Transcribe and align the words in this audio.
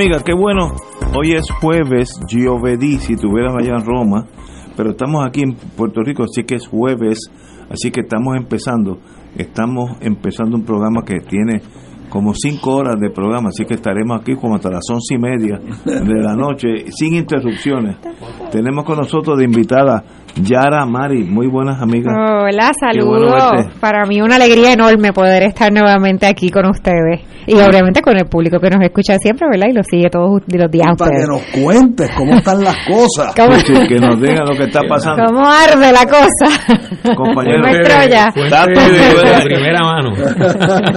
Amigas, 0.00 0.22
qué 0.22 0.32
bueno. 0.32 0.76
Hoy 1.14 1.32
es 1.32 1.44
jueves, 1.60 2.18
Giovedì, 2.26 2.96
si 3.00 3.16
tuvieras 3.16 3.54
allá 3.54 3.74
en 3.76 3.84
Roma, 3.84 4.26
pero 4.74 4.92
estamos 4.92 5.26
aquí 5.26 5.42
en 5.42 5.52
Puerto 5.52 6.00
Rico, 6.00 6.22
así 6.22 6.42
que 6.44 6.54
es 6.54 6.66
jueves, 6.66 7.30
así 7.68 7.90
que 7.90 8.00
estamos 8.00 8.34
empezando. 8.34 8.98
Estamos 9.36 9.98
empezando 10.00 10.56
un 10.56 10.64
programa 10.64 11.02
que 11.04 11.20
tiene 11.20 11.60
como 12.08 12.32
cinco 12.32 12.76
horas 12.76 12.98
de 12.98 13.10
programa, 13.10 13.50
así 13.50 13.66
que 13.66 13.74
estaremos 13.74 14.18
aquí 14.18 14.34
como 14.36 14.54
hasta 14.54 14.70
las 14.70 14.88
once 14.90 15.16
y 15.16 15.18
media 15.18 15.60
de 15.84 16.22
la 16.22 16.34
noche, 16.34 16.90
sin 16.90 17.14
interrupciones. 17.16 17.98
Tenemos 18.50 18.86
con 18.86 18.96
nosotros 18.96 19.36
de 19.36 19.44
invitada 19.44 20.02
Yara 20.36 20.86
Mari, 20.86 21.24
muy 21.24 21.46
buenas 21.48 21.80
amigas. 21.82 22.14
Hola, 22.16 22.72
bueno 22.72 22.72
saludos. 22.80 23.66
Para 23.80 24.04
mí 24.06 24.20
una 24.22 24.36
alegría 24.36 24.72
enorme 24.72 25.12
poder 25.12 25.42
estar 25.42 25.72
nuevamente 25.72 26.26
aquí 26.26 26.50
con 26.50 26.68
ustedes 26.68 27.20
y 27.46 27.54
obviamente 27.54 28.00
con 28.00 28.16
el 28.16 28.26
público 28.26 28.58
que 28.60 28.70
nos 28.70 28.82
escucha 28.82 29.16
siempre, 29.18 29.48
¿verdad? 29.50 29.68
Y 29.70 29.72
lo 29.74 29.82
sigue 29.82 30.08
todos 30.08 30.40
los 30.46 30.70
días 30.70 30.86
para 30.96 31.10
que 31.18 31.26
nos 31.26 31.42
cuentes 31.64 32.10
cómo 32.16 32.34
están 32.34 32.62
las 32.62 32.76
cosas. 32.86 33.34
¿Cómo, 33.34 33.54
Sí, 33.58 33.74
que 33.88 33.96
nos 33.96 34.20
diga 34.20 34.42
lo 34.48 34.56
que 34.56 34.64
está 34.64 34.80
pasando. 34.88 35.24
cómo 35.26 35.40
arde 35.48 35.92
la 35.92 36.04
cosa? 36.06 37.14
Compañero. 37.16 37.62
Fuente 37.62 38.50
Tato 38.50 38.80
de, 38.80 38.88
Rivera. 38.88 39.38
de 39.38 39.44
primera 39.44 39.80
mano. 39.82 40.10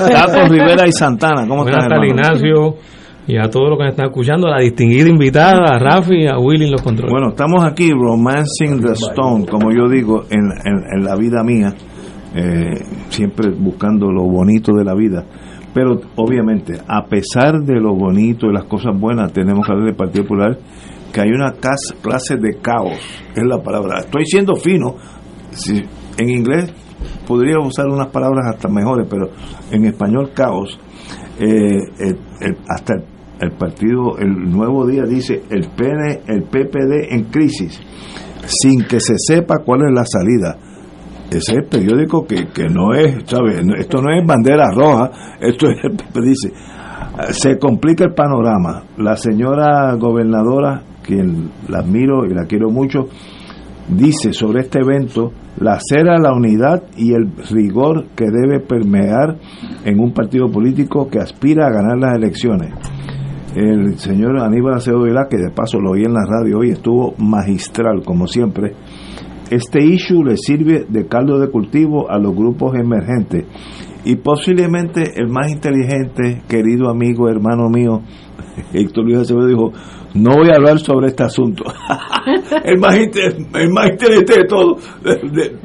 Tato 0.10 0.46
Rivera 0.48 0.88
y 0.88 0.92
Santana, 0.92 1.48
¿cómo 1.48 1.64
Buenas 1.64 1.84
están? 1.84 2.04
Ignacio, 2.04 2.76
y 3.28 3.38
a 3.38 3.50
todos 3.50 3.70
los 3.70 3.78
que 3.78 3.84
nos 3.86 3.92
están 3.94 4.08
escuchando, 4.08 4.48
a 4.48 4.52
la 4.52 4.60
distinguida 4.62 5.10
invitada, 5.10 5.76
a 5.76 5.80
Rafi 5.80 6.28
a 6.28 6.38
Willy 6.40 6.66
en 6.66 6.72
los 6.72 6.82
controles. 6.82 7.12
Bueno, 7.12 7.30
estamos 7.30 7.64
aquí 7.64 7.92
romancing 7.92 8.82
the 8.82 8.92
stone, 8.94 9.46
como 9.46 9.72
yo 9.72 9.88
digo 9.90 10.24
en, 10.30 10.42
en- 10.66 10.84
en 10.98 11.04
la 11.06 11.16
vida 11.16 11.44
mía, 11.44 11.74
eh, 12.36 12.74
siempre 13.10 13.52
buscando 13.52 14.12
lo 14.12 14.24
bonito 14.24 14.74
de 14.74 14.84
la 14.84 14.94
vida. 14.96 15.26
Pero 15.74 16.00
obviamente, 16.18 16.74
a 16.88 17.06
pesar 17.06 17.62
de 17.62 17.80
lo 17.80 17.96
bonito 17.96 18.48
y 18.48 18.54
las 18.54 18.66
cosas 18.66 18.94
buenas, 19.00 19.32
tenemos 19.34 19.66
que 19.66 19.72
hablar 19.72 19.88
del 19.88 19.96
Partido 19.96 20.24
Popular, 20.24 20.58
que 21.12 21.22
hay 21.22 21.30
una 21.30 21.54
clase 21.54 22.36
de 22.38 22.58
caos, 22.62 22.98
es 23.36 23.44
la 23.44 23.62
palabra. 23.62 24.00
Estoy 24.02 24.26
siendo 24.26 24.56
fino, 24.56 24.96
si- 25.52 25.82
en 26.18 26.30
inglés 26.30 26.72
podría 27.28 27.58
usar 27.60 27.88
unas 27.88 28.08
palabras 28.08 28.46
hasta 28.54 28.68
mejores, 28.70 29.08
pero 29.10 29.30
en 29.72 29.86
español 29.86 30.32
caos. 30.34 30.80
Eh, 31.40 31.80
el- 32.00 32.18
el- 32.42 32.58
hasta 32.70 32.94
el, 32.94 33.04
el 33.44 33.52
partido, 33.52 34.18
el 34.18 34.52
nuevo 34.52 34.86
día 34.86 35.04
dice 35.04 35.44
el 35.50 35.68
PN, 35.70 36.22
el 36.28 36.44
PPD 36.44 37.14
en 37.14 37.26
crisis, 37.26 37.80
sin 38.46 38.86
que 38.86 39.00
se 39.00 39.16
sepa 39.18 39.60
cuál 39.64 39.82
es 39.82 39.94
la 39.94 40.06
salida. 40.06 40.58
Ese 41.30 41.38
es 41.38 41.58
el 41.58 41.66
periódico 41.66 42.26
que, 42.26 42.48
que 42.54 42.68
no 42.70 42.94
es, 42.94 43.24
¿sabes? 43.26 43.62
Esto 43.78 44.02
no 44.02 44.14
es 44.14 44.26
bandera 44.26 44.70
roja, 44.72 45.38
esto 45.42 45.68
es, 45.70 45.84
el 45.84 46.24
dice, 46.24 46.52
se 47.32 47.58
complica 47.58 48.06
el 48.06 48.14
panorama. 48.14 48.84
La 48.98 49.16
señora 49.18 49.94
gobernadora, 49.96 50.84
quien 51.04 51.52
la 51.68 51.80
admiro 51.80 52.26
y 52.26 52.34
la 52.34 52.46
quiero 52.46 52.70
mucho, 52.70 53.08
dice 53.90 54.34
sobre 54.34 54.62
este 54.62 54.80
evento 54.80 55.32
la 55.58 55.80
cera, 55.80 56.18
la 56.18 56.34
unidad 56.34 56.84
y 56.98 57.14
el 57.14 57.32
rigor 57.52 58.06
que 58.16 58.26
debe 58.26 58.60
permear 58.60 59.38
en 59.86 60.00
un 60.00 60.14
partido 60.14 60.50
político 60.50 61.08
que 61.10 61.20
aspira 61.20 61.68
a 61.68 61.72
ganar 61.72 61.98
las 61.98 62.16
elecciones. 62.16 62.74
El 63.56 64.00
señor 64.00 64.40
Aníbal 64.40 64.76
Acevedo 64.76 65.04
Vilá, 65.04 65.28
que 65.30 65.38
de 65.38 65.52
paso 65.52 65.80
lo 65.80 65.92
oí 65.92 66.04
en 66.04 66.14
la 66.14 66.26
radio 66.28 66.60
hoy, 66.60 66.72
estuvo 66.72 67.14
magistral, 67.20 68.02
como 68.04 68.26
siempre. 68.26 68.74
Este 69.52 69.84
issue 69.84 70.24
le 70.24 70.38
sirve 70.38 70.86
de 70.90 71.08
caldo 71.08 71.38
de 71.38 71.52
cultivo 71.52 72.10
a 72.10 72.18
los 72.18 72.34
grupos 72.34 72.76
emergentes 72.76 73.46
y 74.06 74.16
posiblemente 74.16 75.04
el 75.16 75.30
más 75.30 75.52
inteligente, 75.52 76.42
querido 76.48 76.90
amigo, 76.90 77.30
hermano 77.30 77.70
mío, 77.70 78.02
Héctor 78.74 79.06
Luis 79.06 79.20
Acevedo 79.20 79.46
dijo, 79.46 79.72
no 80.16 80.32
voy 80.32 80.50
a 80.50 80.56
hablar 80.56 80.80
sobre 80.80 81.08
este 81.08 81.24
asunto. 81.24 81.64
el, 82.64 82.80
más 82.80 82.96
más 83.72 83.90
inteligente 83.92 84.40
de 84.40 84.44
todo, 84.46 84.78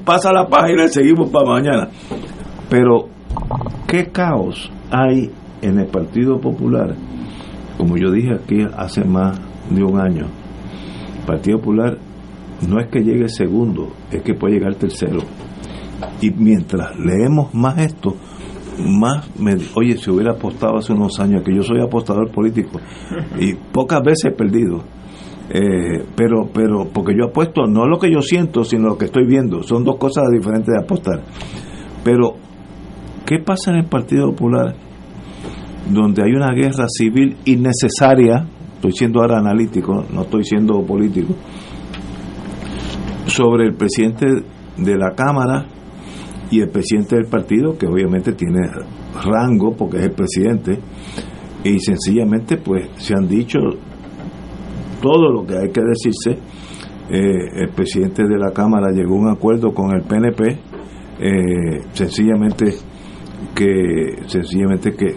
pasa 0.05 0.33
la 0.33 0.47
página 0.47 0.85
y 0.85 0.89
seguimos 0.89 1.31
para 1.31 1.49
mañana. 1.49 1.89
Pero, 2.69 3.09
¿qué 3.87 4.07
caos 4.07 4.71
hay 4.91 5.31
en 5.63 5.79
el 5.79 5.87
Partido 5.87 6.39
Popular? 6.39 6.95
Como 7.79 7.97
yo 7.97 8.11
dije 8.11 8.35
aquí 8.35 8.67
hace 8.77 9.05
más 9.05 9.41
de 9.71 9.83
un 9.83 9.99
año, 9.99 10.27
el 11.21 11.25
Partido 11.25 11.59
Popular 11.59 11.97
no 12.69 12.81
es 12.81 12.89
que 12.89 13.01
llegue 13.01 13.29
segundo, 13.29 13.93
es 14.11 14.23
que 14.23 14.35
puede 14.35 14.55
llegar 14.55 14.75
tercero. 14.75 15.21
Y 16.21 16.31
mientras 16.33 16.99
leemos 16.99 17.55
más 17.55 17.79
esto, 17.79 18.17
más 18.87 19.29
me 19.39 19.57
oye 19.75 19.97
si 19.97 20.11
hubiera 20.11 20.33
apostado 20.33 20.77
hace 20.77 20.93
unos 20.93 21.19
años 21.21 21.43
que 21.45 21.55
yo 21.55 21.63
soy 21.63 21.81
apostador 21.81 22.31
político 22.31 22.81
y 23.39 23.55
pocas 23.55 24.03
veces 24.03 24.33
he 24.33 24.37
perdido 24.37 24.85
Eh, 25.51 26.05
pero 26.15 26.51
pero 26.53 26.91
porque 26.93 27.15
yo 27.17 27.25
apuesto 27.25 27.63
no 27.67 27.87
lo 27.87 27.99
que 27.99 28.13
yo 28.13 28.21
siento 28.21 28.65
sino 28.65 28.89
lo 28.89 28.99
que 28.99 29.07
estoy 29.07 29.25
viendo 29.27 29.63
son 29.63 29.83
dos 29.83 29.97
cosas 29.97 30.25
diferentes 30.31 30.75
de 30.75 30.79
apostar 30.79 31.23
pero 32.05 32.35
qué 33.25 33.39
pasa 33.39 33.71
en 33.71 33.79
el 33.79 33.87
Partido 33.87 34.29
Popular 34.29 34.75
donde 35.91 36.23
hay 36.23 36.33
una 36.33 36.53
guerra 36.53 36.87
civil 36.89 37.37
innecesaria 37.45 38.47
estoy 38.75 38.93
siendo 38.93 39.21
ahora 39.21 39.39
analítico 39.39 40.05
no 40.13 40.23
estoy 40.23 40.45
siendo 40.45 40.83
político 40.85 41.35
sobre 43.27 43.67
el 43.67 43.75
presidente 43.75 44.27
de 44.77 44.97
la 44.97 45.15
Cámara 45.15 45.67
y 46.51 46.61
el 46.61 46.71
presidente 46.71 47.17
del 47.17 47.27
partido, 47.27 47.77
que 47.77 47.87
obviamente 47.87 48.33
tiene 48.33 48.61
rango 49.23 49.77
porque 49.77 49.99
es 49.99 50.05
el 50.05 50.13
presidente, 50.13 50.79
y 51.65 51.79
sencillamente 51.81 52.57
pues 52.57 52.89
se 52.97 53.15
han 53.15 53.29
dicho 53.29 53.59
todo 55.03 55.31
lo 55.31 55.47
que 55.47 55.57
hay 55.57 55.71
que 55.71 55.83
decirse. 55.83 56.39
Eh, 57.11 57.63
el 57.63 57.71
presidente 57.71 58.23
de 58.25 58.39
la 58.39 58.51
Cámara 58.53 58.91
llegó 58.93 59.15
a 59.15 59.19
un 59.19 59.31
acuerdo 59.31 59.73
con 59.73 59.95
el 59.95 60.03
PNP, 60.03 60.59
eh, 61.21 61.81
sencillamente 61.93 62.75
que 63.55 64.23
sencillamente 64.27 64.93
que 64.93 65.17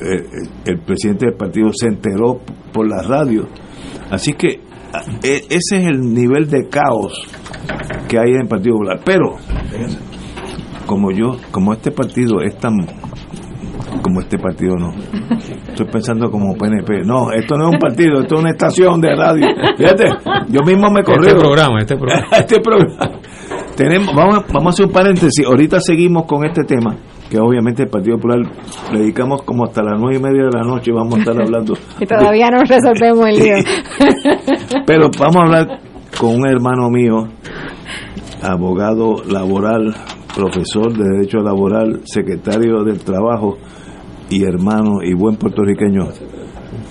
eh, 0.00 0.24
el 0.66 0.78
presidente 0.80 1.26
del 1.26 1.34
partido 1.36 1.70
se 1.72 1.86
enteró 1.88 2.40
por 2.72 2.88
la 2.88 3.02
radio. 3.02 3.46
Así 4.10 4.32
que 4.32 4.60
a- 4.92 5.02
e- 5.22 5.44
ese 5.50 5.78
es 5.80 5.86
el 5.86 6.00
nivel 6.14 6.48
de 6.48 6.68
caos 6.68 7.12
que 8.08 8.18
hay 8.18 8.32
en 8.34 8.42
el 8.42 8.48
Partido 8.48 8.76
Popular. 8.76 9.00
Pero 9.04 9.36
como 10.86 11.10
yo, 11.10 11.36
como 11.50 11.72
este 11.72 11.90
partido 11.90 12.40
es 12.42 12.56
tan 12.58 12.74
como 14.02 14.20
este 14.20 14.38
partido 14.38 14.74
no. 14.76 14.90
Estoy 15.68 15.86
pensando 15.90 16.30
como 16.30 16.54
PNP. 16.56 17.04
No, 17.04 17.30
esto 17.32 17.56
no 17.56 17.68
es 17.68 17.74
un 17.74 17.78
partido, 17.78 18.20
esto 18.20 18.34
es 18.36 18.40
una 18.40 18.50
estación 18.50 19.00
de 19.00 19.14
radio. 19.14 19.46
Fíjate, 19.76 20.04
yo 20.48 20.60
mismo 20.64 20.90
me 20.90 21.02
corrí. 21.02 21.26
Este 21.28 21.38
programa, 21.38 21.78
este 21.80 21.96
programa. 21.96 22.26
este 22.38 22.60
programa. 22.60 23.20
Tenemos, 23.76 24.14
vamos, 24.14 24.44
vamos 24.52 24.66
a 24.66 24.68
hacer 24.70 24.86
un 24.86 24.92
paréntesis. 24.92 25.44
Ahorita 25.46 25.80
seguimos 25.80 26.24
con 26.26 26.44
este 26.44 26.62
tema. 26.64 26.96
Que 27.30 27.38
obviamente 27.38 27.82
el 27.82 27.88
Partido 27.88 28.16
Popular 28.16 28.40
le 28.92 28.98
dedicamos 29.00 29.42
como 29.42 29.64
hasta 29.64 29.82
las 29.82 30.00
nueve 30.00 30.16
y 30.18 30.22
media 30.22 30.44
de 30.44 30.50
la 30.58 30.62
noche 30.64 30.90
vamos 30.92 31.16
a 31.16 31.18
estar 31.18 31.38
hablando. 31.42 31.74
Y 32.00 32.06
todavía 32.06 32.50
no 32.50 32.62
resolvemos 32.64 33.26
el 33.28 33.34
lío. 33.36 33.54
Pero 34.86 35.10
vamos 35.18 35.36
a 35.36 35.40
hablar 35.40 35.80
con 36.18 36.36
un 36.40 36.46
hermano 36.48 36.88
mío, 36.90 37.28
abogado 38.42 39.22
laboral, 39.30 39.94
profesor 40.34 40.92
de 40.96 41.04
Derecho 41.04 41.38
Laboral, 41.38 42.00
secretario 42.04 42.82
del 42.84 42.98
Trabajo 43.00 43.58
y 44.30 44.44
hermano 44.44 45.02
y 45.02 45.14
buen 45.14 45.36
puertorriqueño. 45.36 46.08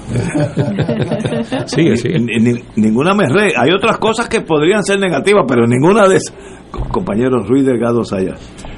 Sigue, 1.66 1.98
sigue. 1.98 2.20
Ni- 2.20 2.40
ni- 2.40 2.64
ninguna 2.76 3.14
me 3.14 3.28
re. 3.28 3.54
Hay 3.58 3.72
otras 3.72 3.98
cosas 3.98 4.28
que 4.30 4.42
podrían 4.42 4.84
ser 4.84 5.00
negativas, 5.00 5.44
pero 5.48 5.66
ninguna 5.68 6.08
de 6.08 6.16
esas. 6.18 6.34
Co- 6.72 6.88
Compañero 6.90 7.44
Ruiz 7.44 7.66
Delgado 7.66 8.04
Saya. 8.04 8.36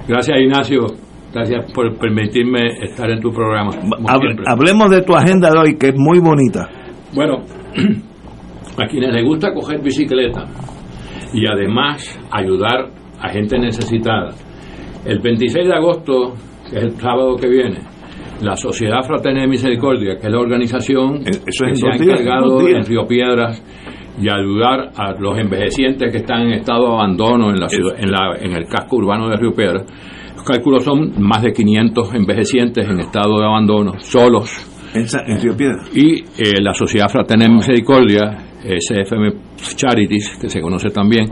Gracias, 0.07 0.39
Ignacio. 0.39 0.87
Gracias 1.33 1.71
por 1.73 1.95
permitirme 1.97 2.69
estar 2.81 3.09
en 3.09 3.19
tu 3.19 3.31
programa. 3.31 3.71
hablemos 4.47 4.89
de 4.89 5.01
tu 5.01 5.15
agenda 5.15 5.51
de 5.51 5.59
hoy, 5.59 5.77
que 5.77 5.89
es 5.89 5.95
muy 5.95 6.19
bonita. 6.19 6.67
Bueno, 7.13 7.37
a 8.77 8.87
quienes 8.87 9.13
les 9.13 9.23
gusta 9.23 9.53
coger 9.53 9.81
bicicleta 9.81 10.45
y 11.33 11.45
además 11.47 12.19
ayudar 12.31 12.89
a 13.19 13.29
gente 13.29 13.59
necesitada, 13.59 14.29
el 15.05 15.19
26 15.19 15.67
de 15.67 15.73
agosto, 15.73 16.33
que 16.69 16.77
es 16.77 16.83
el 16.83 16.91
sábado 16.93 17.35
que 17.35 17.47
viene, 17.47 17.79
la 18.41 18.55
Sociedad 18.55 19.03
Fraterna 19.03 19.41
de 19.41 19.47
Misericordia, 19.47 20.15
que 20.17 20.27
es 20.27 20.33
la 20.33 20.39
organización 20.39 21.21
eso 21.27 21.65
es 21.65 21.71
que 21.71 21.75
se 21.75 21.87
ha 21.87 21.95
encargado 21.95 22.67
en 22.67 22.85
Río 22.85 23.05
Piedras 23.05 23.61
y 24.21 24.29
ayudar 24.29 24.91
a 24.95 25.13
los 25.13 25.37
envejecientes 25.37 26.11
que 26.11 26.19
están 26.19 26.41
en 26.43 26.53
estado 26.53 26.87
de 26.87 26.93
abandono 26.93 27.49
en, 27.51 27.59
la 27.59 27.69
ciudad, 27.69 27.95
en, 27.97 28.11
la, 28.11 28.35
en 28.39 28.53
el 28.53 28.65
casco 28.65 28.97
urbano 28.97 29.29
de 29.29 29.37
Río 29.37 29.53
Piedras. 29.53 29.85
Los 30.49 30.57
cálculos 30.57 30.83
son 30.83 31.13
más 31.21 31.43
de 31.43 31.53
500 31.53 32.15
envejecientes 32.15 32.83
en 32.89 33.01
estado 33.01 33.37
de 33.37 33.45
abandono, 33.45 33.93
solos, 33.99 34.49
En, 34.95 35.05
en 35.27 35.41
Río 35.41 35.55
Piedra. 35.55 35.83
y 35.93 36.21
eh, 36.21 36.59
la 36.59 36.73
Sociedad 36.73 37.07
Fraterna 37.07 37.45
de 37.45 37.51
Misericordia, 37.51 38.35
SFM 38.63 39.31
Charities, 39.75 40.39
que 40.41 40.49
se 40.49 40.59
conoce 40.59 40.89
también, 40.89 41.29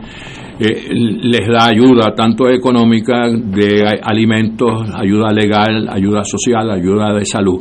eh, 0.60 0.88
les 0.94 1.48
da 1.48 1.66
ayuda 1.66 2.14
tanto 2.14 2.48
económica, 2.48 3.28
de 3.28 3.82
alimentos, 4.00 4.88
ayuda 4.94 5.32
legal, 5.32 5.88
ayuda 5.90 6.22
social, 6.22 6.70
ayuda 6.70 7.12
de 7.14 7.24
salud. 7.24 7.60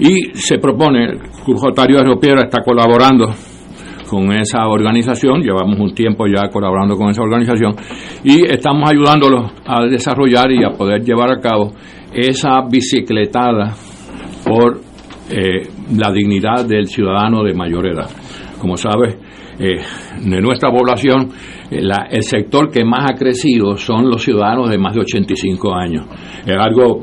Y 0.00 0.34
se 0.34 0.58
propone, 0.58 1.04
el 1.04 1.18
Club 1.44 1.72
de 1.72 2.02
Río 2.02 2.18
Piedra 2.18 2.46
está 2.46 2.64
colaborando 2.64 3.28
con 4.10 4.32
esa 4.32 4.66
organización, 4.66 5.40
llevamos 5.40 5.78
un 5.78 5.94
tiempo 5.94 6.26
ya 6.26 6.48
colaborando 6.48 6.96
con 6.96 7.10
esa 7.10 7.22
organización 7.22 7.76
y 8.24 8.44
estamos 8.44 8.90
ayudándolos 8.90 9.52
a 9.64 9.86
desarrollar 9.86 10.50
y 10.50 10.64
a 10.64 10.70
poder 10.70 11.04
llevar 11.04 11.30
a 11.30 11.40
cabo 11.40 11.70
esa 12.12 12.60
bicicletada 12.68 13.72
por 14.44 14.80
eh, 15.30 15.68
la 15.96 16.10
dignidad 16.10 16.66
del 16.66 16.88
ciudadano 16.88 17.44
de 17.44 17.54
mayor 17.54 17.86
edad. 17.86 18.10
Como 18.58 18.76
sabes, 18.76 19.16
eh, 19.60 19.78
de 20.24 20.40
nuestra 20.40 20.70
población, 20.70 21.28
eh, 21.70 21.80
la- 21.82 22.08
el 22.10 22.22
sector 22.22 22.70
que 22.70 22.84
más 22.84 23.10
ha 23.10 23.14
crecido 23.14 23.76
son 23.76 24.08
los 24.08 24.22
ciudadanos 24.22 24.70
de 24.70 24.78
más 24.78 24.94
de 24.94 25.00
85 25.02 25.74
años. 25.74 26.06
Es 26.46 26.56
algo 26.58 27.02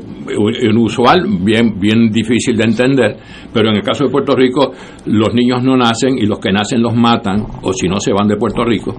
inusual, 0.62 1.24
bien, 1.40 1.78
bien 1.80 2.10
difícil 2.10 2.56
de 2.56 2.64
entender, 2.64 3.16
pero 3.52 3.70
en 3.70 3.76
el 3.76 3.82
caso 3.82 4.04
de 4.04 4.10
Puerto 4.10 4.34
Rico, 4.36 4.72
los 5.06 5.32
niños 5.34 5.62
no 5.62 5.76
nacen 5.76 6.18
y 6.18 6.26
los 6.26 6.38
que 6.38 6.52
nacen 6.52 6.82
los 6.82 6.94
matan, 6.94 7.46
o 7.62 7.72
si 7.72 7.88
no 7.88 7.98
se 8.00 8.12
van 8.12 8.28
de 8.28 8.36
Puerto 8.36 8.64
Rico. 8.64 8.94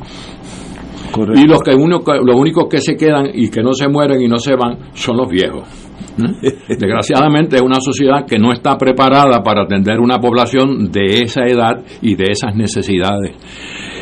Correcto. 1.12 1.42
Y 1.42 1.48
los 1.48 1.60
que 1.62 1.74
uno, 1.76 2.02
los 2.24 2.36
únicos 2.36 2.66
que 2.70 2.80
se 2.80 2.96
quedan 2.96 3.28
y 3.34 3.50
que 3.50 3.62
no 3.62 3.74
se 3.74 3.88
mueren 3.88 4.22
y 4.22 4.28
no 4.28 4.38
se 4.38 4.56
van 4.56 4.78
son 4.94 5.18
los 5.18 5.28
viejos. 5.30 5.64
Desgraciadamente 6.70 7.56
es 7.58 7.62
una 7.62 7.80
sociedad 7.80 8.26
que 8.28 8.38
no 8.38 8.52
está 8.52 8.78
preparada 8.78 9.42
para 9.44 9.64
atender 9.64 10.00
una 10.00 10.20
población 10.20 10.92
de 10.92 11.22
esa 11.24 11.42
edad 11.46 11.84
y 12.02 12.16
de 12.16 12.26
esas 12.32 12.56
necesidades. 12.56 13.36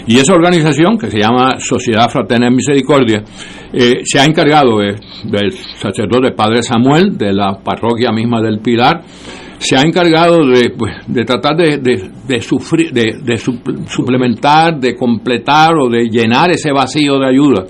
Y 0.07 0.17
esa 0.17 0.33
organización, 0.33 0.97
que 0.97 1.11
se 1.11 1.19
llama 1.19 1.55
Sociedad 1.59 2.09
Fraterna 2.09 2.47
de 2.47 2.55
Misericordia, 2.55 3.23
eh, 3.73 3.95
se 4.05 4.19
ha 4.19 4.25
encargado 4.25 4.77
de- 4.79 4.95
del 5.25 5.51
sacerdote 5.51 6.31
Padre 6.31 6.63
Samuel, 6.63 7.17
de 7.17 7.33
la 7.33 7.59
parroquia 7.61 8.11
misma 8.11 8.41
del 8.41 8.59
Pilar, 8.59 9.01
se 9.59 9.75
ha 9.75 9.81
encargado 9.81 10.45
de, 10.45 10.69
pues, 10.77 10.93
de 11.07 11.25
tratar 11.25 11.57
de, 11.57 11.77
de, 11.79 12.09
de 12.27 12.41
sufrir, 12.41 12.91
de, 12.93 13.17
de 13.23 13.33
sup- 13.37 13.87
suplementar, 13.87 14.79
de 14.79 14.95
completar 14.95 15.73
o 15.77 15.89
de 15.89 16.05
llenar 16.09 16.51
ese 16.51 16.71
vacío 16.71 17.17
de 17.19 17.27
ayuda 17.27 17.65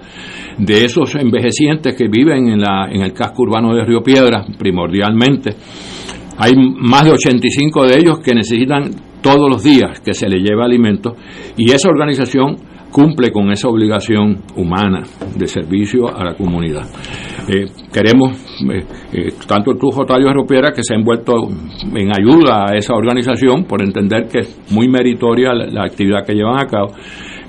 de 0.57 0.85
esos 0.85 1.15
envejecientes 1.15 1.95
que 1.95 2.07
viven 2.07 2.49
en, 2.49 2.59
la, 2.59 2.87
en 2.91 3.01
el 3.01 3.13
casco 3.13 3.43
urbano 3.43 3.75
de 3.75 3.85
Río 3.85 4.01
Piedra, 4.01 4.45
primordialmente. 4.57 5.55
Hay 6.37 6.53
más 6.55 7.05
de 7.05 7.11
85 7.11 7.85
de 7.85 7.97
ellos 7.97 8.19
que 8.19 8.33
necesitan 8.33 8.91
todos 9.21 9.49
los 9.49 9.63
días 9.63 9.99
que 10.01 10.13
se 10.13 10.29
les 10.29 10.41
lleve 10.41 10.63
alimento 10.63 11.15
y 11.57 11.71
esa 11.71 11.89
organización 11.89 12.57
cumple 12.91 13.31
con 13.31 13.51
esa 13.51 13.67
obligación 13.67 14.43
humana 14.55 15.03
de 15.35 15.47
servicio 15.47 16.07
a 16.07 16.23
la 16.23 16.35
comunidad. 16.35 16.87
Eh, 17.47 17.65
queremos, 17.91 18.31
eh, 18.71 18.83
eh, 19.13 19.33
tanto 19.47 19.71
el 19.71 19.77
Club 19.77 19.93
Jotario 19.93 20.31
Ropiera, 20.33 20.71
que 20.71 20.83
se 20.83 20.93
ha 20.93 20.97
envuelto 20.97 21.47
en 21.95 22.09
ayuda 22.15 22.65
a 22.69 22.75
esa 22.77 22.93
organización 22.93 23.65
por 23.65 23.81
entender 23.81 24.27
que 24.27 24.39
es 24.39 24.71
muy 24.71 24.87
meritoria 24.87 25.53
la, 25.53 25.65
la 25.67 25.83
actividad 25.85 26.25
que 26.25 26.33
llevan 26.33 26.59
a 26.59 26.67
cabo, 26.67 26.93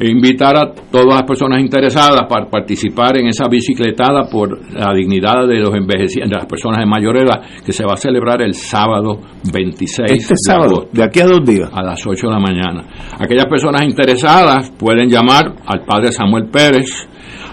e 0.00 0.08
invitar 0.08 0.56
a 0.56 0.72
todas 0.72 1.14
las 1.14 1.22
personas 1.24 1.60
interesadas 1.60 2.22
para 2.28 2.48
participar 2.48 3.16
en 3.18 3.26
esa 3.28 3.48
bicicletada 3.48 4.28
por 4.30 4.58
la 4.72 4.94
dignidad 4.94 5.46
de 5.48 5.58
los 5.58 5.74
envejecientes, 5.74 6.30
de 6.30 6.36
las 6.36 6.46
personas 6.46 6.78
de 6.78 6.86
mayor 6.86 7.16
edad, 7.16 7.40
que 7.64 7.72
se 7.72 7.84
va 7.84 7.94
a 7.94 7.96
celebrar 7.96 8.40
el 8.42 8.54
sábado 8.54 9.18
26 9.52 10.08
Este 10.10 10.34
de 10.34 10.38
sábado, 10.38 10.76
agosto 10.76 10.90
de 10.92 11.02
aquí 11.04 11.20
a 11.20 11.26
dos 11.26 11.44
días. 11.44 11.68
a 11.72 11.82
las 11.82 12.06
8 12.06 12.28
de 12.28 12.32
la 12.32 12.38
mañana. 12.40 12.84
Aquellas 13.18 13.46
personas 13.46 13.82
interesadas 13.82 14.70
pueden 14.78 15.08
llamar 15.08 15.54
al 15.66 15.84
padre 15.84 16.12
Samuel 16.12 16.46
Pérez 16.50 17.08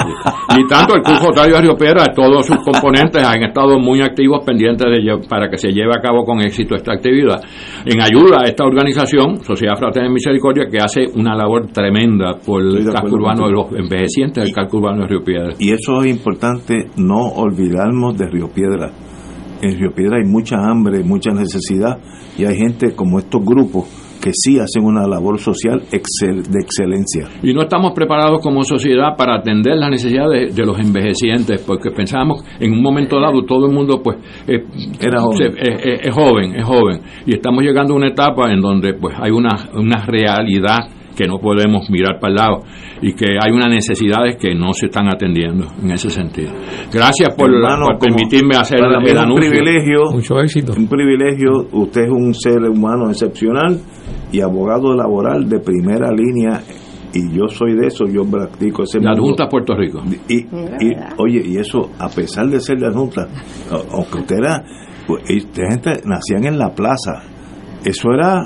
Y 0.58 0.66
tanto 0.66 0.94
el 0.96 1.02
Club 1.02 1.18
Rotario 1.28 1.60
Río 1.60 1.76
Piedra, 1.76 2.06
todos 2.14 2.46
sus 2.46 2.56
componentes 2.58 3.24
han 3.24 3.42
estado 3.42 3.78
muy 3.78 4.00
activos 4.00 4.44
pendientes 4.44 4.86
de 4.86 5.02
para 5.28 5.48
que 5.48 5.58
se 5.58 5.72
lleve 5.72 5.92
a 5.96 6.00
cabo 6.00 6.24
con 6.24 6.40
éxito 6.40 6.74
esta 6.74 6.92
actividad. 6.92 7.40
En 7.84 8.00
ayuda 8.00 8.42
a 8.42 8.44
esta 8.44 8.64
organización, 8.64 9.42
Sociedad 9.42 9.76
Fraterna 9.76 10.08
de 10.08 10.14
Misericordia, 10.14 10.66
que 10.70 10.78
hace 10.78 11.06
una 11.14 11.34
labor 11.34 11.68
tremenda 11.72 12.36
por 12.44 12.62
el 12.62 12.84
casco 12.84 13.14
urbano 13.14 13.46
de 13.46 13.52
los 13.52 13.72
envejecientes 13.72 14.44
del 14.44 14.52
casco 14.52 14.78
urbano 14.78 15.02
de 15.02 15.08
Río 15.08 15.24
Piedra. 15.24 15.54
Y 15.58 15.72
eso 15.72 16.02
es 16.02 16.10
importante, 16.10 16.90
no 16.96 17.18
olvidarnos 17.36 18.16
de 18.16 18.26
Río 18.28 18.48
Piedra. 18.48 18.90
En 19.62 19.78
Río 19.78 19.92
Piedra 19.95 20.19
hay 20.19 20.28
mucha 20.28 20.57
hambre, 20.57 21.02
mucha 21.04 21.31
necesidad, 21.31 21.99
y 22.37 22.45
hay 22.45 22.57
gente 22.57 22.95
como 22.95 23.19
estos 23.19 23.42
grupos 23.45 23.88
que 24.21 24.31
sí 24.33 24.57
hacen 24.59 24.85
una 24.85 25.04
labor 25.09 25.38
social 25.40 25.83
excel- 25.90 26.42
de 26.47 26.61
excelencia. 26.61 27.28
Y 27.42 27.52
no 27.52 27.62
estamos 27.62 27.92
preparados 27.92 28.40
como 28.40 28.62
sociedad 28.62 29.16
para 29.16 29.35
atender 29.37 29.75
las 29.76 29.90
necesidades 29.90 30.54
de, 30.54 30.62
de 30.62 30.66
los 30.66 30.78
envejecientes, 30.78 31.61
porque 31.66 31.90
pensábamos 31.90 32.45
en 32.61 32.73
un 32.73 32.83
momento 32.83 33.21
dado 33.21 33.45
todo 33.45 33.66
el 33.66 33.73
mundo 33.73 34.00
pues 34.02 34.19
eh, 34.47 34.64
Era 35.00 35.21
joven. 35.21 35.37
se- 35.38 35.45
eh, 35.47 35.76
eh, 35.95 36.00
es 36.04 36.14
joven, 36.14 36.54
es 36.54 36.64
joven, 36.64 37.00
y 37.26 37.35
estamos 37.35 37.64
llegando 37.64 37.95
a 37.95 37.97
una 37.97 38.09
etapa 38.09 38.52
en 38.52 38.61
donde 38.61 38.95
pues 38.95 39.14
hay 39.21 39.33
una, 39.33 39.71
una 39.75 40.04
realidad 40.07 40.87
que 41.16 41.26
no 41.26 41.38
podemos 41.38 41.88
mirar 41.90 42.19
para 42.21 42.31
el 42.31 42.37
lado 42.37 42.59
y 43.00 43.12
que 43.14 43.37
hay 43.40 43.52
unas 43.52 43.71
necesidades 43.71 44.37
que 44.37 44.54
no 44.54 44.73
se 44.73 44.87
están 44.87 45.09
atendiendo 45.09 45.66
en 45.83 45.90
ese 45.92 46.11
sentido. 46.11 46.50
Gracias 46.92 47.35
por, 47.37 47.50
Hermano, 47.52 47.87
por 47.87 47.99
como 47.99 48.16
permitirme 48.16 48.57
hacer 48.57 48.78
para 48.78 48.99
el 48.99 49.12
un 49.12 49.19
anuncio. 49.19 49.50
privilegio, 49.50 50.00
Mucho 50.12 50.38
éxito. 50.40 50.73
un 50.76 50.87
privilegio, 50.87 51.50
usted 51.73 52.02
es 52.02 52.11
un 52.11 52.35
ser 52.35 52.62
humano 52.69 53.11
excepcional 53.11 53.78
y 54.33 54.40
abogado 54.40 54.95
laboral 54.95 55.49
de 55.49 55.59
primera 55.61 56.11
línea, 56.11 56.61
y 57.14 57.37
yo 57.37 57.47
soy 57.49 57.75
de 57.75 57.88
eso, 57.88 58.07
yo 58.07 58.25
practico 58.25 58.85
ese 58.85 58.99
La. 58.99 59.14
Junta 59.14 59.47
Puerto 59.47 59.75
Rico. 59.76 60.02
Y, 60.28 60.37
y, 60.37 60.92
oye, 61.19 61.42
y 61.45 61.57
eso, 61.59 61.90
a 61.99 62.09
pesar 62.09 62.47
de 62.49 62.59
ser 62.59 62.78
de 62.78 62.88
la 62.88 62.92
Junta, 62.95 63.28
aunque 63.92 64.19
usted 64.19 64.37
era, 64.38 64.64
pues, 65.07 65.23
esta 65.28 65.62
gente 65.71 65.90
nacían 66.07 66.47
en 66.47 66.59
la 66.59 66.71
plaza, 66.71 67.23
eso 67.85 68.09
era 68.14 68.45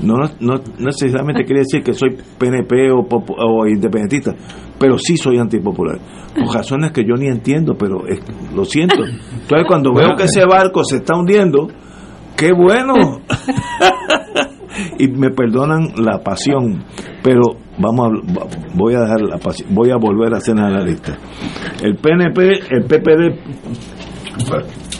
No, 0.00 0.14
no 0.40 0.60
necesariamente 0.78 1.44
quiere 1.44 1.62
decir 1.62 1.82
que 1.82 1.92
soy 1.92 2.16
PNP 2.38 2.92
o, 2.92 3.00
o 3.10 3.66
independentista, 3.66 4.32
pero 4.78 4.96
sí 4.96 5.16
soy 5.16 5.38
antipopular. 5.38 5.98
Por 6.36 6.54
razones 6.54 6.92
que 6.92 7.02
yo 7.02 7.14
ni 7.16 7.26
entiendo, 7.26 7.74
pero 7.76 8.06
es- 8.06 8.20
lo 8.54 8.64
siento. 8.64 8.94
Entonces 9.04 9.66
cuando 9.66 9.92
veo 9.92 10.14
que 10.16 10.24
ese 10.24 10.44
barco 10.46 10.84
se 10.84 10.98
está 10.98 11.16
hundiendo, 11.16 11.66
¡qué 12.36 12.52
bueno! 12.52 13.22
Y 14.98 15.08
me 15.08 15.30
perdonan 15.30 15.92
la 15.96 16.18
pasión, 16.18 16.84
pero 17.22 17.42
vamos 17.78 18.08
a, 18.08 18.76
voy 18.76 18.94
a 18.94 19.00
dejar 19.00 19.20
la 19.22 19.38
pasión, 19.38 19.74
voy 19.74 19.90
a 19.90 19.96
volver 19.96 20.34
a 20.34 20.40
ser 20.40 20.58
analista. 20.58 21.18
El 21.82 21.96
PNP, 21.96 22.40
el 22.70 22.84
PPD 22.84 23.38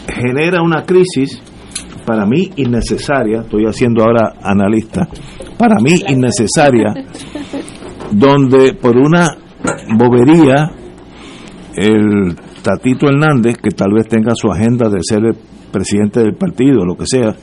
genera 0.08 0.62
una 0.62 0.84
crisis 0.84 1.42
para 2.04 2.24
mí 2.24 2.50
innecesaria, 2.56 3.40
estoy 3.40 3.64
haciendo 3.66 4.02
ahora 4.02 4.34
analista, 4.42 5.08
para 5.58 5.76
mí 5.80 6.00
innecesaria, 6.08 6.94
donde 8.12 8.74
por 8.74 8.96
una 8.96 9.36
bobería 9.98 10.70
el 11.76 12.34
Tatito 12.62 13.08
Hernández, 13.08 13.56
que 13.58 13.70
tal 13.70 13.92
vez 13.94 14.08
tenga 14.08 14.32
su 14.34 14.50
agenda 14.50 14.88
de 14.88 14.98
ser 15.02 15.24
el 15.24 15.36
presidente 15.70 16.20
del 16.20 16.34
partido, 16.34 16.84
lo 16.84 16.96
que 16.96 17.06
sea, 17.06 17.34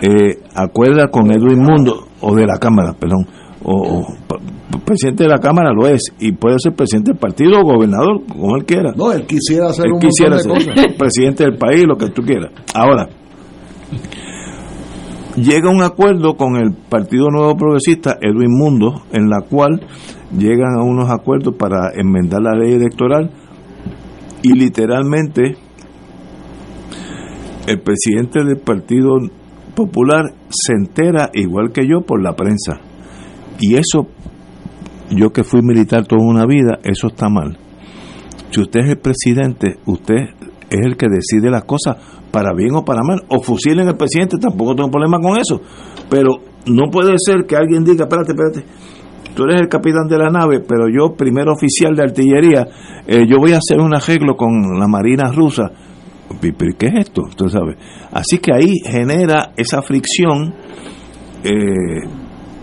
eh, 0.00 0.38
acuerda 0.54 1.08
con 1.08 1.30
Edwin 1.30 1.62
Mundo, 1.62 2.08
o 2.20 2.34
de 2.34 2.46
la 2.46 2.58
Cámara, 2.58 2.92
perdón, 2.98 3.26
o, 3.62 4.04
presidente 4.84 5.24
de 5.24 5.30
la 5.30 5.38
Cámara 5.38 5.72
lo 5.72 5.88
es, 5.88 6.12
y 6.20 6.32
puede 6.32 6.56
ser 6.58 6.74
presidente 6.74 7.12
del 7.12 7.18
partido 7.18 7.58
o 7.58 7.64
gobernador, 7.64 8.22
como 8.28 8.56
él 8.56 8.64
quiera. 8.64 8.92
No, 8.96 9.12
él 9.12 9.26
quisiera 9.26 9.68
hacer 9.68 9.86
Él 9.86 9.92
un 9.94 10.00
quisiera 10.00 10.36
de 10.36 10.42
ser 10.42 10.52
cosas. 10.52 10.74
presidente 10.98 11.44
del 11.44 11.56
país, 11.56 11.84
lo 11.86 11.96
que 11.96 12.10
tú 12.10 12.22
quieras. 12.22 12.52
Ahora, 12.74 13.08
llega 15.36 15.70
un 15.70 15.82
acuerdo 15.82 16.34
con 16.34 16.56
el 16.56 16.72
Partido 16.88 17.28
Nuevo 17.30 17.56
Progresista, 17.56 18.16
Edwin 18.20 18.50
Mundo, 18.50 19.02
en 19.12 19.28
la 19.28 19.40
cual 19.40 19.80
llegan 20.36 20.78
a 20.78 20.82
unos 20.82 21.10
acuerdos 21.10 21.54
para 21.56 21.90
enmendar 21.94 22.42
la 22.42 22.52
ley 22.52 22.74
electoral 22.74 23.30
y 24.42 24.52
literalmente 24.52 25.56
el 27.66 27.80
presidente 27.80 28.44
del 28.44 28.58
Partido 28.58 29.18
Popular 29.76 30.24
se 30.48 30.72
entera, 30.72 31.30
igual 31.34 31.70
que 31.70 31.86
yo, 31.86 32.00
por 32.00 32.20
la 32.20 32.34
prensa. 32.34 32.80
Y 33.60 33.76
eso, 33.76 34.08
yo 35.10 35.32
que 35.32 35.44
fui 35.44 35.60
militar 35.62 36.06
toda 36.06 36.24
una 36.24 36.46
vida, 36.46 36.78
eso 36.82 37.08
está 37.08 37.28
mal. 37.28 37.58
Si 38.50 38.60
usted 38.60 38.80
es 38.80 38.90
el 38.90 38.98
presidente, 38.98 39.78
usted 39.86 40.16
es 40.70 40.80
el 40.84 40.96
que 40.96 41.06
decide 41.08 41.50
las 41.50 41.64
cosas 41.64 41.96
para 42.30 42.54
bien 42.54 42.74
o 42.74 42.84
para 42.84 43.02
mal. 43.02 43.22
O 43.28 43.42
fusilen 43.42 43.86
al 43.86 43.96
presidente, 43.96 44.38
tampoco 44.38 44.74
tengo 44.74 44.90
problema 44.90 45.18
con 45.20 45.38
eso. 45.38 45.60
Pero 46.08 46.36
no 46.66 46.90
puede 46.90 47.14
ser 47.18 47.44
que 47.46 47.56
alguien 47.56 47.84
diga, 47.84 48.04
espérate, 48.04 48.32
espérate, 48.32 48.64
tú 49.34 49.44
eres 49.44 49.60
el 49.60 49.68
capitán 49.68 50.08
de 50.08 50.18
la 50.18 50.30
nave, 50.30 50.60
pero 50.66 50.88
yo, 50.88 51.14
primer 51.14 51.48
oficial 51.48 51.94
de 51.94 52.02
artillería, 52.02 52.66
eh, 53.06 53.26
yo 53.28 53.36
voy 53.38 53.52
a 53.52 53.58
hacer 53.58 53.78
un 53.78 53.94
arreglo 53.94 54.36
con 54.36 54.78
la 54.78 54.88
Marina 54.88 55.30
rusa. 55.32 55.70
Pi- 56.40 56.52
¿Pero 56.52 56.76
qué 56.78 56.86
es 56.86 56.94
esto? 57.08 57.22
Tú 57.36 57.48
sabes. 57.48 57.76
Así 58.12 58.38
que 58.38 58.52
ahí 58.52 58.72
genera 58.84 59.52
esa 59.56 59.82
fricción. 59.82 60.54
eh, 61.44 62.08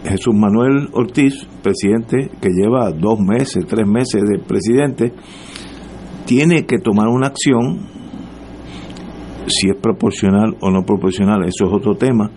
Jesús 0.05 0.33
Manuel 0.35 0.89
Ortiz, 0.91 1.47
presidente, 1.61 2.29
que 2.41 2.49
lleva 2.49 2.91
dos 2.91 3.19
meses, 3.21 3.65
tres 3.65 3.87
meses 3.87 4.21
de 4.23 4.37
presidente, 4.37 5.13
tiene 6.25 6.65
que 6.65 6.77
tomar 6.77 7.07
una 7.07 7.27
acción, 7.27 7.87
si 9.47 9.69
es 9.69 9.77
proporcional 9.77 10.55
o 10.59 10.69
no 10.71 10.83
proporcional, 10.83 11.43
eso 11.45 11.67
es 11.67 11.71
otro 11.73 11.95
tema, 11.95 12.31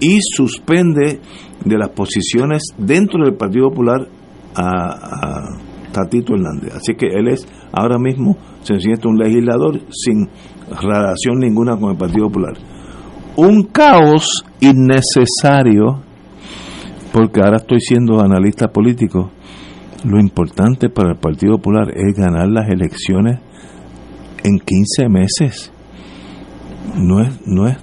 y 0.00 0.20
suspende 0.22 1.20
de 1.64 1.76
las 1.78 1.90
posiciones 1.90 2.62
dentro 2.78 3.22
del 3.24 3.34
Partido 3.36 3.68
Popular 3.68 4.08
a, 4.54 4.62
a 4.64 5.58
Tatito 5.92 6.32
Hernández. 6.34 6.74
Así 6.76 6.94
que 6.94 7.08
él 7.08 7.28
es 7.28 7.46
ahora 7.72 7.98
mismo 7.98 8.38
sencillamente 8.62 9.08
un 9.08 9.18
legislador 9.18 9.80
sin 9.90 10.28
relación 10.80 11.38
ninguna 11.38 11.76
con 11.76 11.90
el 11.90 11.96
Partido 11.96 12.26
Popular. 12.26 12.54
Un 13.36 13.64
caos 13.64 14.44
innecesario, 14.60 16.02
porque 17.12 17.40
ahora 17.40 17.58
estoy 17.58 17.80
siendo 17.80 18.20
analista 18.20 18.68
político, 18.68 19.30
lo 20.04 20.18
importante 20.20 20.88
para 20.88 21.12
el 21.12 21.18
Partido 21.18 21.56
Popular 21.56 21.92
es 21.94 22.16
ganar 22.16 22.48
las 22.48 22.68
elecciones 22.68 23.38
en 24.42 24.58
15 24.58 25.08
meses. 25.08 25.72
No 26.96 27.20
es, 27.20 27.46
no 27.46 27.68
es 27.68 27.78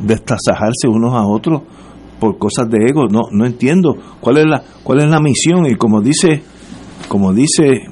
destasajarse 0.00 0.88
unos 0.88 1.14
a 1.14 1.24
otros 1.26 1.62
por 2.18 2.38
cosas 2.38 2.68
de 2.68 2.78
ego. 2.88 3.06
No, 3.08 3.22
no 3.30 3.46
entiendo 3.46 3.96
cuál 4.20 4.38
es 4.38 4.46
la, 4.46 4.62
cuál 4.82 5.00
es 5.00 5.10
la 5.10 5.20
misión. 5.20 5.66
Y 5.66 5.76
como 5.76 6.00
dice, 6.00 6.42
como 7.08 7.32
dice, 7.32 7.68
eh, 7.72 7.86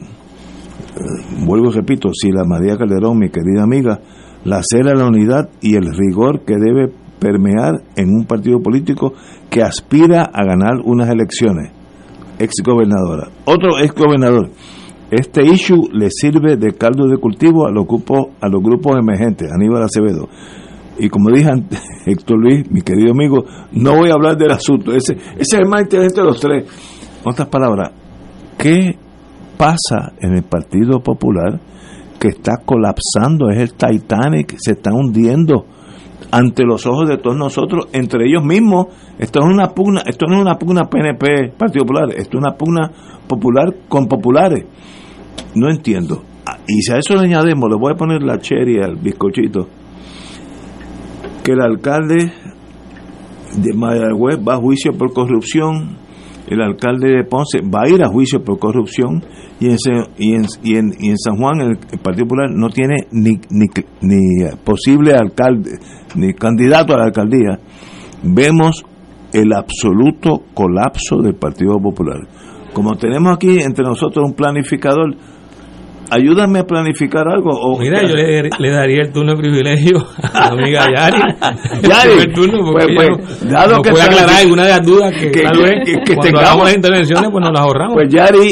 vuelvo 1.45 1.71
y 1.71 1.73
repito, 1.73 2.11
si 2.13 2.31
la 2.31 2.45
María 2.45 2.77
Calderón, 2.77 3.19
mi 3.19 3.31
querida 3.31 3.63
amiga, 3.63 4.01
la 4.45 4.61
cera, 4.63 4.95
la 4.95 5.07
unidad 5.07 5.51
y 5.61 5.77
el 5.77 5.95
rigor 5.95 6.45
que 6.45 6.55
debe 6.55 6.93
permear 7.19 7.83
en 7.97 8.09
un 8.11 8.25
partido 8.25 8.61
político 8.61 9.13
que 9.51 9.63
aspira 9.63 10.23
a 10.23 10.45
ganar 10.45 10.81
unas 10.85 11.09
elecciones. 11.11 11.73
Ex 12.39 12.55
gobernadora. 12.65 13.29
Otro 13.45 13.79
ex 13.79 13.95
gobernador. 13.95 14.51
Este 15.11 15.45
issue 15.45 15.89
le 15.93 16.09
sirve 16.11 16.57
de 16.57 16.73
caldo 16.73 17.07
de 17.07 17.19
cultivo 17.19 17.67
a 17.67 17.71
los 17.71 17.87
grupos, 17.87 18.29
a 18.41 18.49
los 18.49 18.63
grupos 18.63 18.97
emergentes, 18.97 19.51
Aníbal 19.53 19.83
Acevedo. 19.83 20.29
Y 20.99 21.09
como 21.09 21.31
dije 21.31 21.49
antes, 21.51 21.83
Héctor 22.07 22.39
Luis, 22.39 22.71
mi 22.71 22.81
querido 22.83 23.13
amigo, 23.13 23.45
no 23.73 23.97
voy 23.97 24.11
a 24.11 24.15
hablar 24.15 24.37
del 24.37 24.53
asunto. 24.53 24.93
Ese, 24.93 25.15
ese 25.15 25.37
es 25.39 25.53
el 25.53 25.69
más 25.69 25.83
inteligente 25.83 26.21
de 26.21 26.27
los 26.27 26.41
tres. 26.41 26.65
En 27.23 27.31
otras 27.31 27.49
palabras, 27.49 27.91
¿qué 28.57 28.97
pasa 29.59 30.13
en 30.21 30.37
el 30.37 30.43
Partido 30.45 31.01
Popular 31.01 31.61
que 32.21 32.29
está 32.29 32.59
colapsando? 32.65 33.51
Es 33.51 33.59
el 33.59 33.73
Titanic, 33.75 34.55
se 34.59 34.73
está 34.73 34.93
hundiendo 34.93 35.65
ante 36.31 36.65
los 36.65 36.87
ojos 36.87 37.09
de 37.09 37.17
todos 37.17 37.37
nosotros, 37.37 37.89
entre 37.93 38.29
ellos 38.29 38.45
mismos. 38.45 38.87
Esto 39.19 39.41
es 39.41 39.47
una 39.47 39.69
pugna, 39.69 40.03
esto 40.07 40.27
no 40.27 40.37
es 40.37 40.43
una 40.43 40.57
pugna 40.57 40.85
PNP 40.85 41.55
Partido 41.59 41.85
Popular, 41.85 42.11
esto 42.11 42.37
es 42.37 42.43
una 42.43 42.53
pugna 42.57 42.91
popular 43.27 43.75
con 43.89 44.07
populares. 44.07 44.65
No 45.55 45.71
entiendo. 45.71 46.23
Ah, 46.47 46.59
Y 46.69 46.83
si 46.83 46.93
a 46.93 46.99
eso 46.99 47.15
le 47.15 47.23
añadimos, 47.23 47.69
le 47.71 47.77
voy 47.77 47.93
a 47.93 47.97
poner 47.97 48.23
la 48.23 48.39
cherry 48.39 48.79
al 48.81 48.97
bizcochito, 48.97 49.67
que 51.43 51.53
el 51.53 51.61
alcalde 51.61 52.33
de 53.57 53.75
Mayagüez 53.75 54.39
va 54.47 54.55
a 54.55 54.59
juicio 54.59 54.93
por 54.93 55.13
corrupción, 55.13 55.97
el 56.51 56.61
alcalde 56.61 57.09
de 57.09 57.25
Ponce 57.25 57.61
va 57.63 57.83
a 57.85 57.89
ir 57.89 58.03
a 58.03 58.09
juicio 58.09 58.43
por 58.43 58.59
corrupción 58.59 59.23
y 59.61 59.69
en, 59.69 61.17
San 61.17 61.37
Juan 61.37 61.61
el, 61.61 61.79
Partido 62.03 62.27
Popular 62.27 62.51
no 62.51 62.69
tiene 62.69 63.07
ni, 63.13 63.41
ni 64.01 64.45
posible 64.65 65.15
alcalde, 65.15 65.79
ni 66.17 66.35
candidato 66.35 66.95
a 66.95 66.99
la 66.99 67.05
alcaldía. 67.05 67.59
Vemos 68.23 68.85
el 69.33 69.53
absoluto 69.53 70.43
colapso 70.53 71.19
del 71.23 71.35
Partido 71.35 71.79
Popular. 71.79 72.19
Como 72.73 72.97
tenemos 72.97 73.35
aquí 73.35 73.61
entre 73.61 73.85
nosotros 73.85 74.25
un 74.27 74.35
planificador, 74.35 75.15
ayúdame 76.11 76.59
a 76.61 76.65
planificar 76.65 77.29
algo. 77.29 77.51
O, 77.51 77.79
Mira, 77.79 78.03
yo 78.03 78.15
le, 78.15 78.43
le 78.59 78.71
daría 78.71 79.03
el 79.03 79.13
turno 79.13 79.33
de 79.35 79.39
privilegio 79.39 79.99
a 80.33 80.41
la 80.41 80.47
amiga 80.63 80.87
Yari. 80.95 81.19
Yari, 81.89 82.13
el 82.27 82.33
turno 82.33 82.59
porque 82.65 82.95
pues, 82.95 83.09
pues, 83.17 83.45
no- 83.45 83.51
dado 83.53 83.83
que 83.83 83.91
puede 83.91 84.05
aclarar 84.05 84.37
alguna 84.43 84.65
de 84.65 84.71
las 84.71 84.87
dudas 84.87 85.13
que, 85.13 85.31
que- 85.31 85.43
tal 85.43 85.59
vez 85.59 85.85
que- 85.85 85.93
que 86.05 86.15
cuando 86.15 86.39
tengamos. 86.39 86.65
las 86.65 86.75
intervenciones 86.77 87.31
pues 87.31 87.43
nos 87.45 87.53
las 87.53 87.61
ahorramos. 87.63 87.95
Pues 87.95 88.09
Yari, 88.13 88.49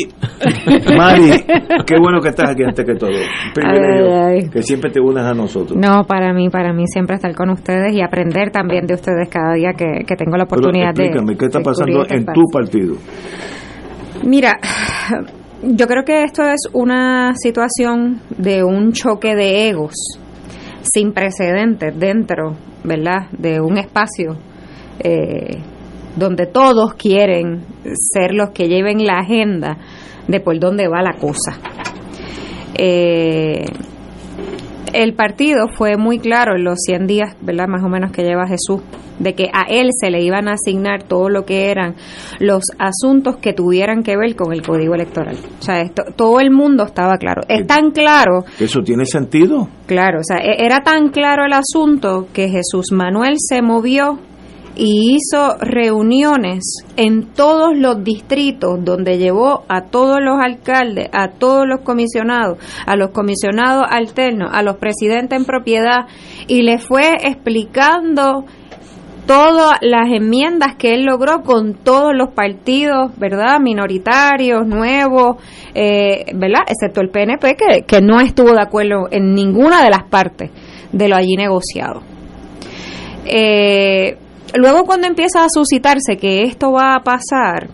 Mari, 0.97 1.31
qué 1.87 1.97
bueno 2.01 2.21
que 2.21 2.29
estás 2.29 2.51
aquí 2.51 2.63
antes 2.65 2.85
que 2.85 2.95
todo. 2.95 3.11
Un 3.11 3.53
privilegio 3.55 4.25
Ay, 4.27 4.39
ay. 4.45 4.51
que 4.51 4.63
siempre 4.63 4.91
te 4.91 5.01
unas 5.01 5.27
a 5.27 5.35
nosotros. 5.35 5.77
No, 5.79 6.05
para 6.05 6.33
mí, 6.33 6.49
para 6.51 6.73
mí 6.73 6.85
siempre 6.87 7.17
estar 7.17 7.35
con 7.35 7.51
ustedes 7.51 7.93
y 7.95 8.01
aprender 8.03 8.51
también 8.51 8.87
de 8.87 8.95
ustedes 8.95 9.29
cada 9.29 9.55
día 9.55 9.73
que, 9.73 10.05
que 10.07 10.17
tengo 10.17 10.37
la 10.37 10.47
Pero 10.47 10.61
oportunidad 10.61 10.95
de. 10.95 11.05
explícame, 11.05 11.37
¿qué 11.37 11.45
está 11.47 11.61
pasando 11.61 11.99
descubrir 11.99 12.13
en 12.13 12.19
este 12.21 12.33
tu 12.33 12.43
partido? 12.53 12.95
Mira, 14.25 14.59
yo 15.63 15.87
creo 15.87 16.05
que 16.05 16.23
esto 16.25 16.43
es 16.43 16.69
una 16.73 17.33
situación 17.37 18.21
de 18.37 18.63
un 18.63 18.93
choque 18.93 19.35
de 19.35 19.69
egos 19.69 19.95
sin 20.83 21.13
precedentes 21.13 21.99
dentro, 21.99 22.57
¿verdad?, 22.85 23.29
de 23.33 23.61
un 23.61 23.79
espacio 23.79 24.37
eh, 25.01 25.59
donde 26.17 26.47
todos 26.47 26.95
quieren 26.95 27.65
ser 27.95 28.35
los 28.35 28.51
que 28.51 28.69
lleven 28.69 29.05
la 29.05 29.19
agenda 29.19 29.77
de 30.27 30.41
por 30.41 30.59
dónde 30.59 30.89
va 30.89 31.03
la 31.03 31.15
cosa. 31.15 31.59
Eh, 32.75 33.65
el 34.93 35.15
partido 35.15 35.69
fue 35.69 35.97
muy 35.97 36.19
claro 36.19 36.57
en 36.57 36.65
los 36.65 36.79
100 36.87 37.07
días, 37.07 37.37
¿verdad? 37.41 37.67
Más 37.69 37.83
o 37.85 37.89
menos 37.89 38.13
que 38.13 38.23
lleva 38.23 38.47
Jesús, 38.47 38.81
de 39.19 39.35
que 39.35 39.49
a 39.53 39.63
él 39.69 39.91
se 39.93 40.11
le 40.11 40.23
iban 40.23 40.49
a 40.49 40.53
asignar 40.53 41.03
todo 41.03 41.29
lo 41.29 41.45
que 41.45 41.71
eran 41.71 41.95
los 42.39 42.63
asuntos 42.79 43.37
que 43.39 43.53
tuvieran 43.53 44.03
que 44.03 44.17
ver 44.17 44.37
con 44.37 44.53
el 44.53 44.63
código 44.63 44.95
electoral. 44.95 45.37
O 45.59 45.63
sea, 45.63 45.81
esto, 45.81 46.03
todo 46.17 46.41
el 46.41 46.51
mundo 46.51 46.85
estaba 46.85 47.17
claro. 47.19 47.43
Es 47.49 47.67
tan 47.67 47.91
claro, 47.91 48.45
¿Eso 48.61 48.81
tiene 48.83 49.05
sentido? 49.07 49.69
claro, 49.87 50.21
o 50.21 50.25
sea, 50.25 50.39
e- 50.39 50.65
era 50.65 50.83
tan 50.83 51.09
claro 51.09 51.45
el 51.47 51.53
asunto 51.53 52.29
que 52.33 52.49
Jesús 52.49 52.93
Manuel 52.93 53.35
se 53.39 53.63
movió 53.63 54.19
y 54.79 55.17
hizo 55.17 55.57
reuniones 55.59 56.85
en 56.97 57.35
todos 57.35 57.77
los 57.77 58.03
distritos 58.05 58.85
donde 58.85 59.19
llevó 59.19 59.65
a 59.69 59.83
todos 59.83 60.21
los 60.23 60.41
alcaldes, 60.41 61.09
a 61.13 61.31
todos 61.33 61.67
los 61.67 61.81
comisionados, 61.81 62.59
a 62.87 62.97
los 62.97 63.11
comisionados 63.11 63.87
alternos, 63.91 64.51
a 64.53 64.63
los 64.63 64.77
presidentes 64.77 65.39
en 65.39 65.45
propiedad 65.45 66.07
y 66.47 66.63
le 66.63 66.79
fue 66.79 67.17
explicando 67.23 68.45
todas 69.27 69.79
las 69.83 70.11
enmiendas 70.11 70.77
que 70.77 70.95
él 70.95 71.05
logró 71.05 71.43
con 71.43 71.75
todos 71.75 72.15
los 72.15 72.31
partidos, 72.31 73.11
¿verdad? 73.19 73.61
Minoritarios, 73.61 74.67
nuevos, 74.67 75.37
eh, 75.75 76.25
¿verdad? 76.35 76.61
Excepto 76.67 77.03
el 77.03 77.11
PNP, 77.11 77.57
que, 77.57 77.83
que 77.83 78.01
no 78.01 78.21
estuvo 78.21 78.53
de 78.53 78.63
acuerdo 78.63 79.09
en 79.11 79.35
ninguna 79.35 79.83
de 79.83 79.91
las 79.91 80.05
partes 80.05 80.51
de 80.93 81.09
lo 81.09 81.17
allí 81.17 81.37
negociado. 81.37 82.01
Eh, 83.27 84.17
luego 84.55 84.85
cuando 84.85 85.07
empieza 85.07 85.45
a 85.45 85.49
suscitarse 85.49 86.17
que 86.17 86.43
esto 86.43 86.73
va 86.73 86.95
a 86.95 87.03
pasar, 87.03 87.69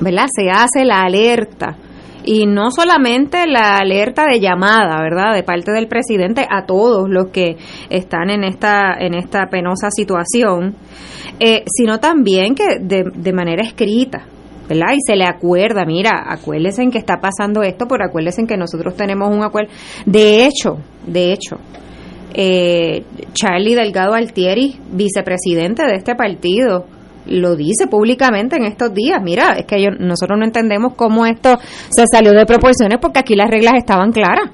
¿verdad? 0.00 0.26
Se 0.34 0.50
hace 0.50 0.84
la 0.84 1.02
alerta. 1.02 1.76
Y 2.24 2.46
no 2.46 2.70
solamente 2.70 3.48
la 3.48 3.78
alerta 3.78 4.26
de 4.30 4.38
llamada, 4.38 5.02
¿verdad? 5.02 5.34
De 5.34 5.42
parte 5.42 5.72
del 5.72 5.88
presidente 5.88 6.46
a 6.48 6.66
todos 6.66 7.08
los 7.08 7.30
que 7.32 7.56
están 7.90 8.30
en 8.30 8.44
esta, 8.44 8.94
en 8.96 9.14
esta 9.14 9.46
penosa 9.46 9.90
situación, 9.90 10.76
eh, 11.40 11.64
sino 11.66 11.98
también 11.98 12.54
que 12.54 12.78
de, 12.80 13.10
de 13.12 13.32
manera 13.32 13.64
escrita, 13.64 14.24
¿verdad? 14.68 14.94
Y 14.94 15.00
se 15.04 15.16
le 15.16 15.24
acuerda, 15.24 15.84
mira, 15.84 16.12
acuérdense 16.24 16.82
en 16.82 16.92
que 16.92 16.98
está 16.98 17.18
pasando 17.20 17.62
esto, 17.62 17.86
pero 17.88 18.04
acuérdense 18.04 18.42
en 18.42 18.46
que 18.46 18.56
nosotros 18.56 18.94
tenemos 18.96 19.28
un 19.34 19.42
acuerdo. 19.42 19.72
De 20.06 20.46
hecho, 20.46 20.78
de 21.04 21.32
hecho, 21.32 21.56
eh, 22.34 23.04
Charlie 23.32 23.74
Delgado 23.74 24.14
Altieri, 24.14 24.76
vicepresidente 24.92 25.84
de 25.84 25.96
este 25.96 26.14
partido, 26.14 26.86
lo 27.26 27.54
dice 27.56 27.86
públicamente 27.86 28.56
en 28.56 28.64
estos 28.64 28.92
días. 28.92 29.20
Mira, 29.22 29.52
es 29.52 29.64
que 29.66 29.80
yo- 29.82 29.90
nosotros 29.98 30.38
no 30.38 30.44
entendemos 30.44 30.94
cómo 30.94 31.24
esto 31.26 31.58
se 31.90 32.04
salió 32.10 32.32
de 32.32 32.46
proporciones 32.46 32.98
porque 33.00 33.20
aquí 33.20 33.34
las 33.36 33.50
reglas 33.50 33.74
estaban 33.76 34.10
claras. 34.12 34.50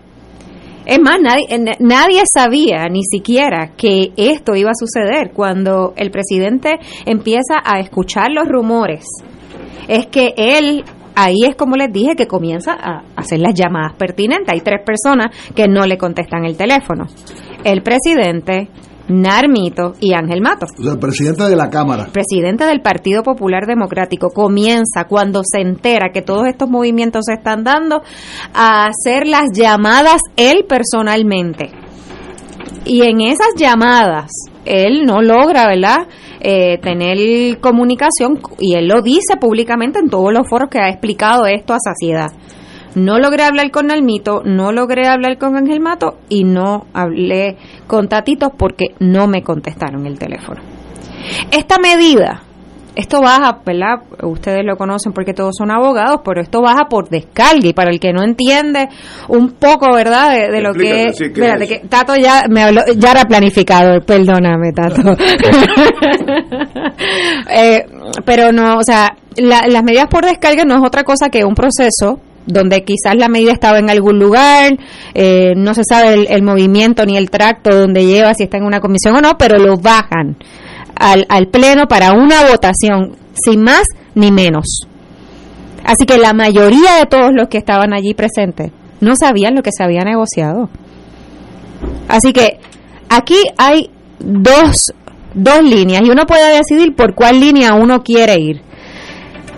Es 0.84 0.98
más, 1.00 1.16
nadie, 1.20 1.44
eh, 1.50 1.76
nadie 1.80 2.22
sabía 2.26 2.88
ni 2.90 3.02
siquiera 3.04 3.72
que 3.76 4.12
esto 4.16 4.54
iba 4.54 4.70
a 4.70 4.74
suceder 4.74 5.32
cuando 5.34 5.92
el 5.96 6.10
presidente 6.10 6.78
empieza 7.04 7.56
a 7.62 7.78
escuchar 7.80 8.30
los 8.32 8.46
rumores. 8.48 9.04
Es 9.86 10.06
que 10.06 10.32
él, 10.36 10.84
ahí 11.18 11.44
es 11.48 11.56
como 11.56 11.76
les 11.76 11.92
dije, 11.92 12.14
que 12.16 12.26
comienza 12.26 12.72
a 12.72 13.02
hacer 13.16 13.40
las 13.40 13.54
llamadas 13.54 13.94
pertinentes. 13.94 14.48
Hay 14.52 14.60
tres 14.60 14.80
personas 14.84 15.34
que 15.54 15.66
no 15.66 15.84
le 15.86 15.98
contestan 15.98 16.44
el 16.44 16.56
teléfono. 16.56 17.06
El 17.64 17.82
presidente, 17.82 18.68
Narmito 19.08 19.94
y 20.00 20.12
Ángel 20.12 20.42
Mato 20.42 20.66
O 20.66 20.82
sea, 20.82 20.92
el 20.92 20.98
presidente 20.98 21.44
de 21.44 21.56
la 21.56 21.70
Cámara. 21.70 22.08
presidente 22.12 22.64
del 22.64 22.82
Partido 22.82 23.22
Popular 23.22 23.66
Democrático 23.66 24.30
comienza 24.30 25.04
cuando 25.08 25.42
se 25.44 25.60
entera 25.60 26.10
que 26.12 26.22
todos 26.22 26.46
estos 26.46 26.68
movimientos 26.68 27.24
se 27.26 27.34
están 27.34 27.64
dando 27.64 28.02
a 28.54 28.86
hacer 28.86 29.26
las 29.26 29.46
llamadas 29.52 30.20
él 30.36 30.66
personalmente. 30.68 31.70
Y 32.84 33.02
en 33.02 33.22
esas 33.22 33.54
llamadas 33.56 34.30
él 34.64 35.04
no 35.04 35.20
logra, 35.20 35.66
¿verdad? 35.66 36.06
Eh, 36.40 36.78
tener 36.78 37.58
comunicación 37.58 38.40
y 38.60 38.74
él 38.74 38.86
lo 38.86 39.02
dice 39.02 39.36
públicamente 39.40 39.98
en 39.98 40.08
todos 40.08 40.32
los 40.32 40.48
foros 40.48 40.70
que 40.70 40.78
ha 40.78 40.88
explicado 40.88 41.46
esto 41.46 41.74
a 41.74 41.78
saciedad. 41.80 42.30
No 42.94 43.18
logré 43.18 43.42
hablar 43.42 43.70
con 43.70 43.90
Almito, 43.90 44.42
no 44.44 44.72
logré 44.72 45.08
hablar 45.08 45.36
con 45.38 45.56
Ángel 45.56 45.80
Mato 45.80 46.18
y 46.28 46.44
no 46.44 46.86
hablé 46.94 47.56
con 47.86 48.08
Tatitos 48.08 48.50
porque 48.56 48.94
no 49.00 49.26
me 49.26 49.42
contestaron 49.42 50.06
el 50.06 50.18
teléfono. 50.18 50.60
Esta 51.50 51.78
medida, 51.78 52.42
esto 52.98 53.20
baja, 53.22 53.60
¿verdad? 53.64 54.02
Ustedes 54.22 54.64
lo 54.64 54.76
conocen 54.76 55.12
porque 55.12 55.32
todos 55.32 55.54
son 55.56 55.70
abogados, 55.70 56.20
pero 56.24 56.40
esto 56.42 56.60
baja 56.60 56.86
por 56.90 57.08
descarga 57.08 57.60
y 57.66 57.72
para 57.72 57.90
el 57.92 58.00
que 58.00 58.12
no 58.12 58.22
entiende 58.24 58.88
un 59.28 59.52
poco, 59.52 59.94
¿verdad? 59.94 60.32
De, 60.32 60.48
de 60.50 60.60
lo 60.60 60.72
que 60.74 61.04
Explícame, 61.04 61.06
es. 61.10 61.16
sí, 61.16 61.24
¿qué 61.24 61.30
espérate, 61.40 61.64
es? 61.64 61.70
que 61.70 61.88
Tato 61.88 62.16
ya 62.16 62.42
me 62.50 62.62
habló, 62.64 62.82
ya 62.96 63.12
era 63.12 63.24
planificado, 63.24 64.00
perdóname, 64.00 64.72
Tato. 64.72 65.02
Eh, 67.50 67.84
pero 68.24 68.52
no, 68.52 68.76
o 68.76 68.82
sea, 68.82 69.14
la- 69.36 69.66
las 69.68 69.82
medidas 69.84 70.06
por 70.08 70.24
descarga 70.24 70.64
no 70.64 70.74
es 70.76 70.82
otra 70.84 71.04
cosa 71.04 71.28
que 71.30 71.44
un 71.44 71.54
proceso 71.54 72.20
donde 72.46 72.82
quizás 72.82 73.14
la 73.16 73.28
medida 73.28 73.52
estaba 73.52 73.78
en 73.78 73.90
algún 73.90 74.18
lugar, 74.18 74.76
eh, 75.14 75.52
no 75.56 75.74
se 75.74 75.82
sabe 75.84 76.14
el, 76.14 76.26
el 76.30 76.42
movimiento 76.42 77.04
ni 77.04 77.16
el 77.16 77.30
tracto 77.30 77.70
donde 77.78 78.06
lleva, 78.06 78.32
si 78.34 78.44
está 78.44 78.56
en 78.56 78.64
una 78.64 78.80
comisión 78.80 79.14
o 79.16 79.20
no, 79.20 79.36
pero 79.38 79.58
lo 79.58 79.76
bajan 79.76 80.36
al, 80.98 81.26
al 81.28 81.48
Pleno 81.48 81.86
para 81.86 82.12
una 82.12 82.50
votación, 82.50 83.16
sin 83.34 83.62
más 83.62 83.84
ni 84.14 84.30
menos. 84.30 84.80
Así 85.84 86.04
que 86.04 86.18
la 86.18 86.32
mayoría 86.32 86.96
de 86.98 87.06
todos 87.06 87.30
los 87.32 87.48
que 87.48 87.58
estaban 87.58 87.94
allí 87.94 88.14
presentes 88.14 88.72
no 89.00 89.14
sabían 89.16 89.54
lo 89.54 89.62
que 89.62 89.70
se 89.72 89.82
había 89.82 90.02
negociado. 90.02 90.68
Así 92.08 92.32
que 92.32 92.58
aquí 93.08 93.36
hay 93.56 93.90
dos, 94.18 94.92
dos 95.34 95.62
líneas 95.62 96.02
y 96.04 96.10
uno 96.10 96.26
puede 96.26 96.56
decidir 96.56 96.94
por 96.94 97.14
cuál 97.14 97.40
línea 97.40 97.74
uno 97.74 98.02
quiere 98.02 98.36
ir 98.40 98.67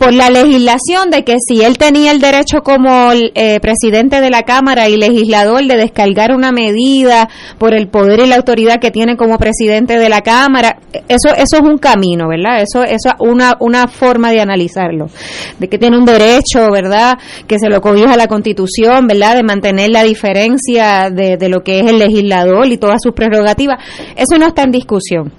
por 0.01 0.15
la 0.15 0.31
legislación 0.31 1.11
de 1.11 1.25
que 1.25 1.37
si 1.47 1.63
él 1.63 1.77
tenía 1.77 2.11
el 2.11 2.21
derecho 2.21 2.63
como 2.63 3.13
eh, 3.13 3.61
presidente 3.61 4.23
de 4.23 4.31
la 4.31 4.45
Cámara 4.45 4.89
y 4.89 4.97
legislador 4.97 5.63
de 5.67 5.77
descargar 5.77 6.33
una 6.35 6.53
medida 6.53 7.29
por 7.59 7.75
el 7.75 7.89
poder 7.89 8.21
y 8.21 8.27
la 8.27 8.37
autoridad 8.37 8.81
que 8.81 8.91
tiene 8.91 9.19
como 9.19 9.37
presidente 9.37 9.99
de 9.99 10.09
la 10.09 10.23
Cámara, 10.23 10.79
eso 11.07 11.29
eso 11.37 11.59
es 11.59 11.61
un 11.61 11.77
camino, 11.77 12.29
¿verdad? 12.29 12.63
Eso 12.63 12.83
eso 12.83 13.11
es 13.11 13.15
una 13.19 13.59
una 13.61 13.89
forma 13.89 14.31
de 14.33 14.41
analizarlo, 14.41 15.11
de 15.59 15.69
que 15.69 15.77
tiene 15.77 15.99
un 15.99 16.07
derecho, 16.07 16.71
¿verdad? 16.73 17.19
Que 17.47 17.59
se 17.59 17.69
lo 17.69 17.83
cobija 17.83 18.17
la 18.17 18.27
Constitución, 18.27 19.07
¿verdad? 19.07 19.37
De 19.37 19.43
mantener 19.43 19.91
la 19.91 20.03
diferencia 20.03 21.11
de, 21.11 21.37
de 21.37 21.49
lo 21.51 21.61
que 21.61 21.81
es 21.81 21.91
el 21.91 21.99
legislador 21.99 22.67
y 22.69 22.79
todas 22.79 23.03
sus 23.03 23.13
prerrogativas. 23.13 23.77
Eso 24.17 24.39
no 24.39 24.47
está 24.47 24.63
en 24.63 24.71
discusión. 24.71 25.31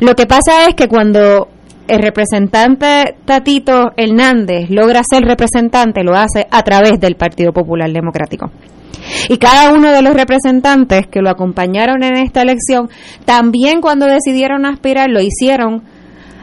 Lo 0.00 0.14
que 0.14 0.26
pasa 0.26 0.66
es 0.68 0.76
que 0.76 0.86
cuando 0.86 1.48
el 1.88 2.02
representante 2.02 3.16
Tatito 3.24 3.92
Hernández 3.96 4.70
logra 4.70 5.02
ser 5.08 5.22
representante, 5.22 6.02
lo 6.02 6.14
hace 6.14 6.46
a 6.50 6.62
través 6.62 6.98
del 7.00 7.16
Partido 7.16 7.52
Popular 7.52 7.90
Democrático. 7.90 8.50
Y 9.28 9.38
cada 9.38 9.72
uno 9.72 9.92
de 9.92 10.02
los 10.02 10.14
representantes 10.14 11.06
que 11.06 11.20
lo 11.20 11.30
acompañaron 11.30 12.02
en 12.02 12.16
esta 12.16 12.42
elección, 12.42 12.88
también 13.24 13.80
cuando 13.80 14.06
decidieron 14.06 14.66
aspirar, 14.66 15.10
lo 15.10 15.20
hicieron 15.20 15.82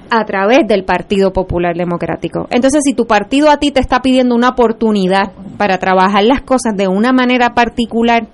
a 0.10 0.25
través 0.25 0.67
del 0.67 0.86
Partido 0.86 1.34
Popular 1.34 1.75
Democrático. 1.75 2.47
Entonces, 2.51 2.82
si 2.86 2.93
tu 2.93 3.06
partido 3.06 3.49
a 3.49 3.58
ti 3.58 3.71
te 3.71 3.79
está 3.79 4.01
pidiendo 4.01 4.36
una 4.36 4.49
oportunidad 4.49 5.32
para 5.58 5.77
trabajar 5.77 6.23
las 6.23 6.41
cosas 6.41 6.75
de 6.77 6.88
una 6.88 7.12
manera 7.12 7.53
particular, 7.53 8.27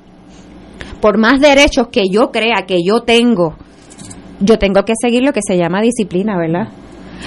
por 1.02 1.18
más 1.18 1.40
derechos 1.40 1.88
que 1.88 2.04
yo 2.12 2.32
crea 2.32 2.66
que 2.68 2.80
yo 2.86 3.02
tengo, 3.02 3.56
yo 4.42 4.60
tengo 4.60 4.84
que 4.84 4.94
seguir 5.02 5.24
lo 5.24 5.34
que 5.34 5.42
se 5.46 5.58
llama 5.58 5.82
disciplina, 5.82 6.38
¿verdad? 6.38 6.70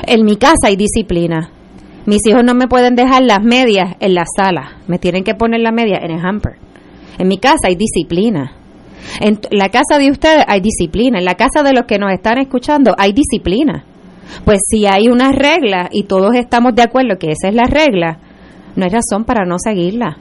En 0.06 0.24
mi 0.24 0.36
casa 0.36 0.66
hay 0.68 0.76
disciplina. 0.76 1.50
Mis 2.06 2.26
hijos 2.26 2.42
no 2.44 2.54
me 2.54 2.68
pueden 2.68 2.96
dejar 2.96 3.22
las 3.22 3.42
medias 3.42 3.94
en 4.00 4.14
la 4.14 4.24
sala. 4.36 4.78
Me 4.86 4.98
tienen 4.98 5.24
que 5.24 5.34
poner 5.34 5.60
la 5.60 5.70
media 5.70 5.98
en 6.02 6.10
el 6.10 6.24
hamper. 6.24 6.56
En 7.18 7.28
mi 7.28 7.38
casa 7.38 7.68
hay 7.68 7.76
disciplina. 7.76 8.52
En 9.20 9.38
la 9.50 9.68
casa 9.68 9.98
de 9.98 10.10
ustedes 10.10 10.44
hay 10.48 10.60
disciplina. 10.60 11.18
En 11.18 11.24
la 11.24 11.34
casa 11.34 11.62
de 11.62 11.72
los 11.72 11.86
que 11.86 11.98
nos 11.98 12.12
están 12.12 12.38
escuchando 12.38 12.94
hay 12.98 13.12
disciplina. 13.12 13.84
Pues 14.44 14.60
si 14.68 14.86
hay 14.86 15.08
una 15.08 15.32
regla 15.32 15.88
y 15.92 16.04
todos 16.04 16.34
estamos 16.34 16.74
de 16.74 16.82
acuerdo 16.82 17.18
que 17.18 17.32
esa 17.32 17.48
es 17.48 17.54
la 17.54 17.66
regla, 17.66 18.18
no 18.76 18.84
hay 18.84 18.90
razón 18.90 19.24
para 19.24 19.44
no 19.44 19.58
seguirla. 19.58 20.16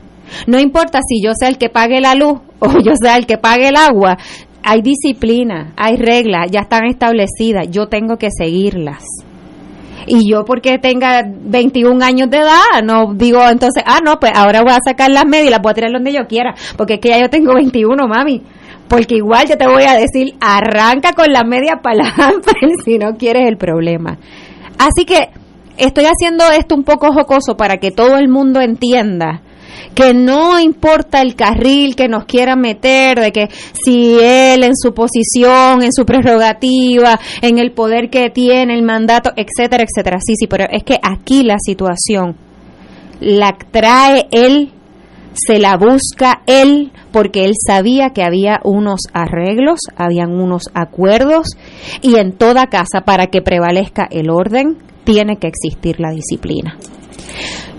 No 0.48 0.60
importa 0.60 1.00
si 1.08 1.24
yo 1.24 1.32
sea 1.34 1.50
el 1.50 1.58
que 1.58 1.70
pague 1.70 2.02
la 2.02 2.16
luz 2.16 2.40
o 2.60 2.72
yo 2.84 2.92
sea 3.02 3.18
el 3.18 3.26
que 3.26 3.38
pague 3.38 3.70
el 3.70 3.76
agua, 3.76 4.18
hay 4.64 4.82
disciplina, 4.82 5.74
hay 5.76 5.96
reglas, 5.96 6.52
ya 6.52 6.62
están 6.62 6.86
establecidas, 6.86 7.70
yo 7.72 7.88
tengo 7.88 8.18
que 8.18 8.30
seguirlas. 8.36 9.04
Y 10.06 10.30
yo 10.30 10.46
porque 10.46 10.78
tenga 10.80 11.24
21 11.26 12.04
años 12.04 12.30
de 12.30 12.38
edad, 12.38 12.84
no 12.84 13.14
digo 13.14 13.42
entonces, 13.48 13.84
ah, 13.86 14.00
no, 14.04 14.20
pues 14.20 14.32
ahora 14.36 14.62
voy 14.62 14.72
a 14.72 14.80
sacar 14.86 15.12
las 15.12 15.26
medias 15.26 15.48
y 15.48 15.52
las 15.52 15.62
voy 15.62 15.72
a 15.72 15.76
tirar 15.76 15.92
donde 15.92 16.14
yo 16.14 16.28
quiera, 16.28 16.56
porque 16.78 16.96
es 16.96 17.00
que 17.00 17.10
ya 17.10 17.20
yo 17.20 17.30
tengo 17.30 17.54
21, 17.54 18.08
mami. 18.08 18.42
Porque 18.88 19.16
igual 19.16 19.48
yo 19.48 19.58
te 19.58 19.68
voy 19.68 19.84
a 19.84 19.94
decir, 19.94 20.36
arranca 20.42 21.14
con 21.14 21.32
las 21.32 21.46
medias 21.46 21.80
para 21.82 21.96
la 21.96 22.14
si 22.84 22.98
no 22.98 23.16
quieres 23.16 23.48
el 23.48 23.58
problema. 23.58 24.18
Así 24.78 25.06
que 25.06 25.30
estoy 25.78 26.06
haciendo 26.06 26.44
esto 26.52 26.76
un 26.76 26.84
poco 26.84 27.14
jocoso 27.14 27.56
para 27.56 27.78
que 27.78 27.92
todo 27.92 28.18
el 28.18 28.28
mundo 28.28 28.60
entienda 28.60 29.42
que 29.94 30.14
no 30.14 30.60
importa 30.60 31.22
el 31.22 31.36
carril 31.36 31.96
que 31.96 32.08
nos 32.08 32.26
quieran 32.26 32.60
meter, 32.60 33.20
de 33.20 33.32
que 33.32 33.50
si 33.86 34.18
él 34.20 34.64
en 34.64 34.76
su 34.76 34.94
posición, 34.94 35.84
en 35.84 35.92
su 35.92 36.06
prerrogativa, 36.06 37.20
en 37.42 37.60
el 37.60 37.72
poder 37.72 38.10
que 38.10 38.30
tiene, 38.30 38.74
el 38.74 38.84
mandato, 38.84 39.32
etcétera, 39.36 39.84
etcétera. 39.84 40.20
Sí, 40.26 40.36
sí, 40.36 40.48
pero 40.48 40.66
es 40.70 40.84
que 40.84 41.00
aquí 41.02 41.44
la 41.44 41.58
situación 41.60 42.36
la 43.20 43.56
trae 43.72 44.28
él, 44.32 44.72
se 45.34 45.60
la 45.60 45.78
busca 45.78 46.42
él, 46.48 46.92
porque 47.12 47.46
él 47.46 47.54
sabía 47.56 48.10
que 48.10 48.24
había 48.24 48.60
unos 48.64 49.02
arreglos, 49.14 49.80
habían 49.96 50.32
unos 50.32 50.64
acuerdos, 50.74 51.48
y 52.02 52.16
en 52.16 52.34
toda 52.34 52.68
casa, 52.68 53.02
para 53.06 53.28
que 53.28 53.42
prevalezca 53.42 54.08
el 54.10 54.30
orden, 54.30 54.78
tiene 55.04 55.38
que 55.38 55.48
existir 55.48 56.00
la 56.00 56.12
disciplina. 56.12 56.78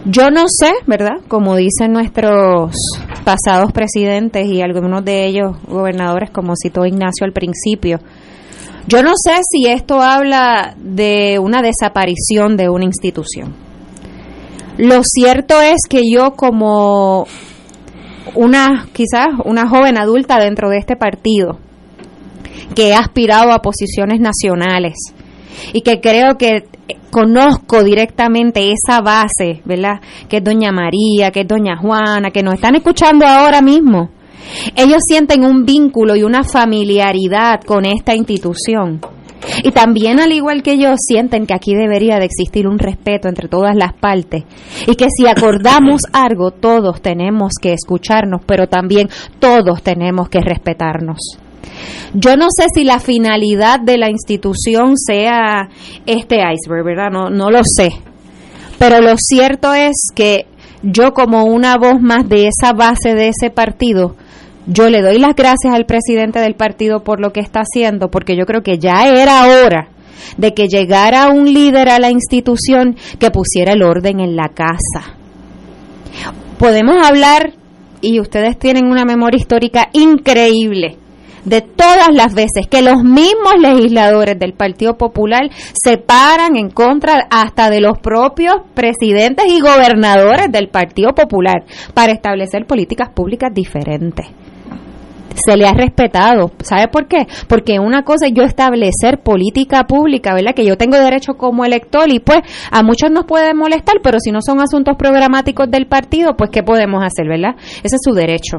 Yo 0.05 0.31
no 0.31 0.45
sé, 0.49 0.73
¿verdad? 0.87 1.21
Como 1.29 1.55
dicen 1.55 1.93
nuestros 1.93 2.75
pasados 3.25 3.71
presidentes 3.73 4.47
y 4.49 4.61
algunos 4.61 5.05
de 5.05 5.27
ellos 5.27 5.57
gobernadores, 5.69 6.31
como 6.31 6.55
citó 6.61 6.85
Ignacio 6.85 7.25
al 7.25 7.33
principio, 7.33 8.01
yo 8.89 9.05
no 9.05 9.13
sé 9.15 9.35
si 9.49 9.69
esto 9.69 10.01
habla 10.01 10.75
de 10.77 11.39
una 11.39 11.63
desaparición 11.63 12.57
de 12.57 12.69
una 12.69 12.85
institución. 12.85 13.55
Lo 14.77 15.03
cierto 15.05 15.61
es 15.61 15.83
que 15.89 16.01
yo 16.11 16.33
como 16.33 17.29
una, 18.35 18.89
quizás 18.93 19.29
una 19.45 19.69
joven 19.69 19.99
adulta 19.99 20.41
dentro 20.41 20.69
de 20.69 20.79
este 20.79 20.97
partido, 20.97 21.59
que 22.75 22.89
he 22.89 22.95
aspirado 22.95 23.53
a 23.53 23.63
posiciones 23.63 24.19
nacionales 24.19 24.95
y 25.73 25.83
que 25.83 26.01
creo 26.01 26.37
que 26.37 26.65
conozco 27.11 27.85
directamente 27.85 28.73
esa 28.73 29.01
base, 29.01 29.61
¿verdad? 29.65 30.01
Que 30.29 30.39
es 30.39 30.45
doña 30.45 30.73
María, 30.73 31.31
que 31.31 31.41
es 31.41 31.49
doña 31.49 31.77
Juana, 31.77 32.31
que 32.31 32.43
nos 32.43 32.55
están 32.55 32.75
escuchando 32.75 33.27
ahora 33.27 33.61
mismo. 33.61 34.11
Ellos 34.77 35.03
sienten 35.07 35.45
un 35.45 35.65
vínculo 35.65 36.17
y 36.17 36.23
una 36.23 36.43
familiaridad 36.43 37.61
con 37.63 37.85
esta 37.85 38.15
institución. 38.15 39.01
Y 39.65 39.73
también, 39.73 40.21
al 40.21 40.33
igual 40.33 40.63
que 40.63 40.73
ellos, 40.73 40.99
sienten 41.07 41.47
que 41.47 41.55
aquí 41.55 41.75
debería 41.75 42.19
de 42.19 42.27
existir 42.27 42.69
un 42.69 42.79
respeto 42.79 43.29
entre 43.29 43.49
todas 43.49 43.75
las 43.77 43.93
partes. 43.93 44.45
Y 44.87 44.95
que 44.95 45.07
si 45.17 45.27
acordamos 45.27 46.03
algo, 46.13 46.53
todos 46.53 47.01
tenemos 47.03 47.53
que 47.61 47.73
escucharnos, 47.73 48.43
pero 48.47 48.69
también 48.69 49.09
todos 49.39 49.83
tenemos 49.83 50.29
que 50.29 50.41
respetarnos. 50.41 51.39
Yo 52.15 52.37
no 52.37 52.47
sé 52.51 52.67
si 52.75 52.85
la 52.85 52.99
finalidad 52.99 53.81
de 53.81 53.99
la 53.99 54.11
institución 54.11 54.97
sea 54.97 55.69
este 56.07 56.37
iceberg, 56.37 56.85
¿verdad? 56.85 57.11
No, 57.11 57.31
no 57.31 57.51
lo 57.51 57.63
sé. 57.65 57.93
Pero 58.79 59.01
lo 59.01 59.15
cierto 59.17 59.73
es 59.75 60.09
que 60.15 60.47
yo 60.83 61.13
como 61.13 61.45
una 61.45 61.77
voz 61.77 62.01
más 62.01 62.29
de 62.29 62.49
esa 62.49 62.73
base 62.73 63.15
de 63.15 63.29
ese 63.29 63.51
partido, 63.51 64.17
yo 64.67 64.91
le 64.91 65.03
doy 65.03 65.19
las 65.19 65.35
gracias 65.35 65.75
al 65.75 65.87
presidente 65.87 66.41
del 66.41 66.55
partido 66.55 67.03
por 67.03 67.21
lo 67.21 67.33
que 67.33 67.41
está 67.41 67.61
haciendo, 67.61 68.11
porque 68.11 68.37
yo 68.37 68.45
creo 68.45 68.63
que 68.63 68.79
ya 68.79 69.09
era 69.09 69.47
hora 69.47 69.89
de 70.37 70.55
que 70.55 70.69
llegara 70.69 71.29
un 71.29 71.53
líder 71.53 71.89
a 71.89 71.99
la 71.99 72.11
institución 72.11 72.97
que 73.19 73.31
pusiera 73.31 73.73
el 73.73 73.83
orden 73.83 74.21
en 74.21 74.37
la 74.37 74.49
casa. 74.49 75.17
Podemos 76.59 76.97
hablar, 77.05 77.53
y 78.01 78.21
ustedes 78.21 78.59
tienen 78.59 78.87
una 78.87 79.05
memoria 79.05 79.39
histórica 79.39 79.89
increíble, 79.93 80.97
de 81.45 81.61
todas 81.61 82.09
las 82.13 82.35
veces 82.35 82.67
que 82.69 82.83
los 82.83 83.03
mismos 83.03 83.55
legisladores 83.59 84.39
del 84.39 84.53
Partido 84.53 84.97
Popular 84.97 85.51
se 85.73 85.99
paran 85.99 86.57
en 86.57 86.71
contra 86.71 87.27
hasta 87.31 87.71
de 87.71 87.81
los 87.81 87.99
propios 87.99 88.57
presidentes 88.75 89.47
y 89.49 89.61
gobernadores 89.61 90.51
del 90.51 90.69
Partido 90.69 91.15
Popular 91.15 91.65
para 91.95 92.13
establecer 92.13 92.67
políticas 92.67 93.11
públicas 93.11 93.51
diferentes 93.53 94.27
se 95.35 95.57
le 95.57 95.67
ha 95.67 95.73
respetado. 95.73 96.53
¿Sabe 96.63 96.89
por 96.89 97.07
qué? 97.07 97.27
Porque 97.49 97.79
una 97.79 98.03
cosa 98.03 98.27
es 98.27 98.33
yo 98.35 98.43
establecer 98.43 99.21
política 99.23 99.85
pública, 99.85 100.35
¿verdad? 100.35 100.55
Que 100.55 100.65
yo 100.65 100.77
tengo 100.77 100.97
derecho 100.99 101.35
como 101.35 101.65
elector 101.65 102.11
y 102.11 102.21
pues 102.21 102.41
a 102.71 102.83
muchos 102.83 103.11
nos 103.11 103.25
puede 103.25 103.55
molestar, 103.55 103.97
pero 104.03 104.19
si 104.21 104.31
no 104.31 104.41
son 104.43 104.61
asuntos 104.61 104.97
programáticos 104.99 105.71
del 105.71 105.87
partido, 105.87 106.37
pues 106.37 106.51
¿qué 106.51 106.63
podemos 106.63 107.03
hacer, 107.03 107.29
¿verdad? 107.29 107.57
Ese 107.83 107.97
es 107.97 108.03
su 108.05 108.13
derecho. 108.13 108.59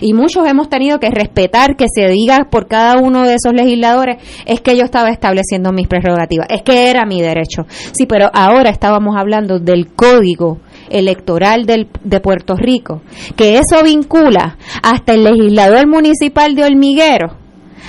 Y 0.00 0.14
muchos 0.14 0.46
hemos 0.46 0.68
tenido 0.68 0.98
que 0.98 1.10
respetar 1.10 1.76
que 1.76 1.86
se 1.92 2.08
diga 2.08 2.48
por 2.50 2.66
cada 2.68 2.98
uno 2.98 3.26
de 3.26 3.34
esos 3.34 3.52
legisladores, 3.52 4.16
es 4.46 4.60
que 4.60 4.76
yo 4.76 4.84
estaba 4.84 5.10
estableciendo 5.10 5.72
mis 5.72 5.88
prerrogativas, 5.88 6.46
es 6.50 6.62
que 6.62 6.90
era 6.90 7.04
mi 7.06 7.20
derecho. 7.20 7.66
Sí, 7.92 8.06
pero 8.06 8.30
ahora 8.32 8.70
estábamos 8.70 9.16
hablando 9.16 9.58
del 9.58 9.92
código 9.92 10.58
electoral 10.90 11.66
del, 11.66 11.88
de 12.02 12.20
Puerto 12.20 12.56
Rico, 12.56 13.02
que 13.36 13.58
eso 13.58 13.82
vincula 13.84 14.56
hasta 14.82 15.14
el 15.14 15.24
legislador 15.24 15.86
municipal 15.86 16.54
de 16.54 16.64
Hormiguero, 16.64 17.36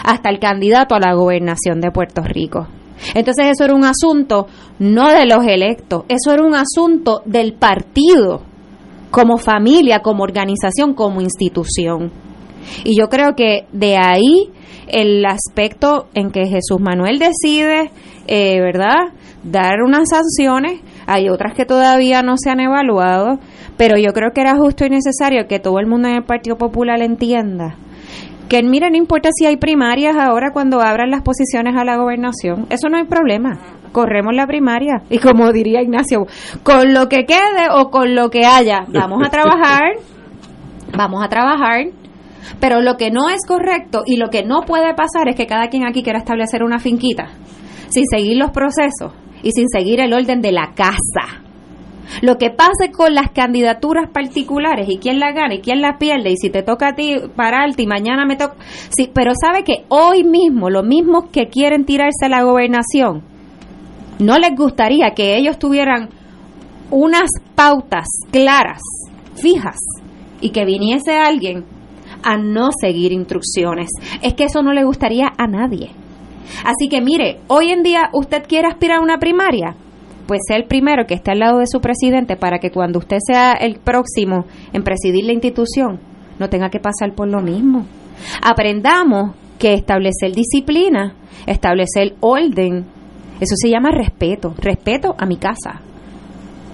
hasta 0.03 0.29
el 0.29 0.39
candidato 0.39 0.95
a 0.95 0.99
la 0.99 1.13
gobernación 1.13 1.81
de 1.81 1.91
Puerto 1.91 2.21
Rico. 2.21 2.67
Entonces 3.15 3.47
eso 3.47 3.65
era 3.65 3.73
un 3.73 3.83
asunto 3.83 4.47
no 4.79 5.09
de 5.09 5.25
los 5.25 5.45
electos, 5.45 6.03
eso 6.07 6.33
era 6.33 6.43
un 6.43 6.55
asunto 6.55 7.23
del 7.25 7.53
partido 7.53 8.43
como 9.11 9.37
familia, 9.37 9.99
como 9.99 10.23
organización, 10.23 10.93
como 10.93 11.21
institución. 11.21 12.11
Y 12.83 12.97
yo 12.97 13.07
creo 13.09 13.35
que 13.35 13.65
de 13.71 13.97
ahí 13.97 14.49
el 14.87 15.25
aspecto 15.25 16.07
en 16.13 16.31
que 16.31 16.47
Jesús 16.47 16.79
Manuel 16.79 17.19
decide, 17.19 17.91
eh, 18.27 18.59
¿verdad?, 18.59 19.13
dar 19.43 19.81
unas 19.85 20.09
sanciones, 20.09 20.81
hay 21.07 21.29
otras 21.29 21.53
que 21.55 21.65
todavía 21.65 22.21
no 22.21 22.35
se 22.37 22.49
han 22.49 22.59
evaluado, 22.59 23.39
pero 23.77 23.97
yo 23.97 24.13
creo 24.13 24.31
que 24.33 24.41
era 24.41 24.55
justo 24.55 24.85
y 24.85 24.89
necesario 24.89 25.47
que 25.47 25.59
todo 25.59 25.79
el 25.79 25.87
mundo 25.87 26.07
en 26.07 26.15
el 26.17 26.23
Partido 26.23 26.57
Popular 26.57 27.01
entienda 27.01 27.75
Que 28.49 28.61
mira, 28.61 28.89
no 28.89 28.97
importa 28.97 29.29
si 29.33 29.45
hay 29.45 29.57
primarias 29.57 30.15
ahora 30.15 30.51
cuando 30.53 30.81
abran 30.81 31.09
las 31.09 31.23
posiciones 31.23 31.75
a 31.75 31.85
la 31.85 31.97
gobernación, 31.97 32.67
eso 32.69 32.89
no 32.89 32.97
hay 32.97 33.05
problema. 33.05 33.59
Corremos 33.91 34.33
la 34.33 34.47
primaria 34.47 35.03
y 35.09 35.19
como 35.19 35.51
diría 35.51 35.81
Ignacio, 35.81 36.25
con 36.63 36.93
lo 36.93 37.09
que 37.09 37.25
quede 37.25 37.67
o 37.71 37.89
con 37.89 38.15
lo 38.15 38.29
que 38.29 38.45
haya, 38.45 38.85
vamos 38.87 39.19
a 39.25 39.29
trabajar, 39.29 39.81
vamos 40.97 41.23
a 41.23 41.29
trabajar. 41.29 41.87
Pero 42.59 42.81
lo 42.81 42.97
que 42.97 43.11
no 43.11 43.29
es 43.29 43.45
correcto 43.47 44.03
y 44.05 44.17
lo 44.17 44.29
que 44.29 44.43
no 44.43 44.61
puede 44.61 44.93
pasar 44.93 45.29
es 45.29 45.35
que 45.35 45.45
cada 45.45 45.67
quien 45.67 45.85
aquí 45.85 46.03
quiera 46.03 46.19
establecer 46.19 46.63
una 46.63 46.79
finquita 46.79 47.29
sin 47.89 48.05
seguir 48.07 48.37
los 48.37 48.51
procesos 48.51 49.13
y 49.43 49.51
sin 49.51 49.67
seguir 49.67 49.99
el 49.99 50.13
orden 50.13 50.41
de 50.41 50.51
la 50.51 50.73
casa. 50.73 51.41
Lo 52.21 52.37
que 52.37 52.49
pase 52.49 52.91
con 52.91 53.15
las 53.15 53.31
candidaturas 53.31 54.09
particulares 54.11 54.87
y 54.89 54.97
quién 54.97 55.19
la 55.19 55.31
gana 55.31 55.55
y 55.55 55.61
quién 55.61 55.81
la 55.81 55.97
pierde 55.97 56.31
y 56.31 56.37
si 56.37 56.49
te 56.49 56.61
toca 56.61 56.89
a 56.89 56.93
ti 56.93 57.15
pararte 57.35 57.83
y 57.83 57.87
mañana 57.87 58.25
me 58.25 58.35
toca... 58.35 58.55
Sí, 58.89 59.09
pero 59.13 59.31
sabe 59.33 59.63
que 59.63 59.85
hoy 59.87 60.23
mismo 60.23 60.69
los 60.69 60.85
mismos 60.85 61.25
que 61.31 61.47
quieren 61.47 61.85
tirarse 61.85 62.25
a 62.25 62.29
la 62.29 62.43
gobernación, 62.43 63.23
no 64.21 64.37
les 64.37 64.55
gustaría 64.55 65.11
que 65.15 65.35
ellos 65.35 65.57
tuvieran 65.57 66.09
unas 66.91 67.29
pautas 67.55 68.05
claras, 68.31 68.81
fijas, 69.35 69.77
y 70.39 70.51
que 70.51 70.63
viniese 70.63 71.17
alguien 71.17 71.65
a 72.23 72.37
no 72.37 72.69
seguir 72.79 73.11
instrucciones. 73.11 73.89
Es 74.21 74.35
que 74.35 74.43
eso 74.43 74.61
no 74.61 74.73
le 74.73 74.83
gustaría 74.83 75.31
a 75.37 75.47
nadie. 75.47 75.91
Así 76.63 76.87
que 76.87 77.01
mire, 77.01 77.39
hoy 77.47 77.69
en 77.69 77.81
día 77.81 78.09
usted 78.13 78.43
quiere 78.47 78.67
aspirar 78.67 78.97
a 78.97 79.01
una 79.01 79.17
primaria, 79.17 79.75
pues 80.27 80.41
sea 80.47 80.57
el 80.57 80.65
primero 80.65 81.07
que 81.07 81.15
esté 81.15 81.31
al 81.31 81.39
lado 81.39 81.59
de 81.59 81.67
su 81.67 81.81
presidente 81.81 82.35
para 82.35 82.59
que 82.59 82.69
cuando 82.69 82.99
usted 82.99 83.17
sea 83.25 83.53
el 83.53 83.79
próximo 83.79 84.45
en 84.71 84.83
presidir 84.83 85.25
la 85.25 85.33
institución, 85.33 85.99
no 86.37 86.49
tenga 86.49 86.69
que 86.69 86.79
pasar 86.79 87.13
por 87.15 87.27
lo 87.27 87.41
mismo. 87.41 87.85
Aprendamos 88.41 89.35
que 89.57 89.73
establecer 89.73 90.33
disciplina, 90.33 91.15
establecer 91.47 92.15
orden, 92.19 92.85
eso 93.41 93.55
se 93.55 93.69
llama 93.69 93.89
respeto, 93.91 94.53
respeto 94.57 95.15
a 95.17 95.25
mi 95.25 95.37
casa, 95.37 95.81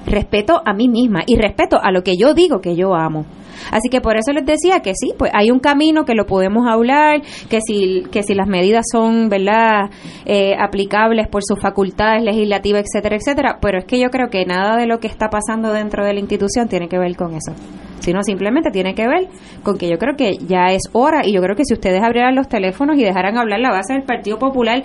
respeto 0.06 0.62
a 0.66 0.74
mí 0.74 0.90
misma 0.90 1.22
y 1.26 1.38
respeto 1.38 1.80
a 1.82 1.92
lo 1.92 2.04
que 2.04 2.18
yo 2.18 2.34
digo 2.34 2.60
que 2.60 2.76
yo 2.76 2.94
amo. 2.94 3.26
Así 3.72 3.90
que 3.90 4.02
por 4.02 4.18
eso 4.18 4.34
les 4.34 4.46
decía 4.46 4.82
que 4.82 4.94
sí, 4.94 5.14
pues 5.18 5.32
hay 5.34 5.50
un 5.50 5.60
camino 5.60 6.06
que 6.06 6.14
lo 6.14 6.26
podemos 6.26 6.68
hablar, 6.68 7.22
que 7.50 7.60
si, 7.66 8.04
que 8.12 8.22
si 8.22 8.36
las 8.36 8.48
medidas 8.48 8.86
son, 8.92 9.30
¿verdad?, 9.30 9.90
eh, 10.26 10.56
aplicables 10.60 11.28
por 11.28 11.42
sus 11.44 11.60
facultades 11.60 12.22
legislativas, 12.22 12.84
etcétera, 12.84 13.16
etcétera, 13.16 13.58
pero 13.62 13.80
es 13.80 13.86
que 13.86 14.00
yo 14.00 14.10
creo 14.10 14.30
que 14.30 14.46
nada 14.46 14.78
de 14.78 14.88
lo 14.88 15.00
que 15.00 15.08
está 15.08 15.30
pasando 15.30 15.74
dentro 15.74 16.06
de 16.06 16.14
la 16.14 16.20
institución 16.20 16.68
tiene 16.68 16.88
que 16.88 17.00
ver 17.00 17.16
con 17.16 17.34
eso 17.34 17.54
sino 18.00 18.24
simplemente 18.24 18.72
tiene 18.72 18.96
que 18.96 19.06
ver 19.06 19.28
con 19.64 19.78
que 19.78 19.90
yo 19.90 19.98
creo 19.98 20.16
que 20.16 20.38
ya 20.48 20.68
es 20.68 20.84
hora 20.94 21.26
y 21.26 21.34
yo 21.34 21.42
creo 21.42 21.58
que 21.58 21.66
si 21.66 21.74
ustedes 21.74 22.02
abrieran 22.02 22.36
los 22.36 22.48
teléfonos 22.48 22.98
y 22.98 23.04
dejaran 23.04 23.38
hablar 23.38 23.60
la 23.60 23.72
base 23.72 23.94
del 23.94 24.04
Partido 24.04 24.40
Popular 24.40 24.84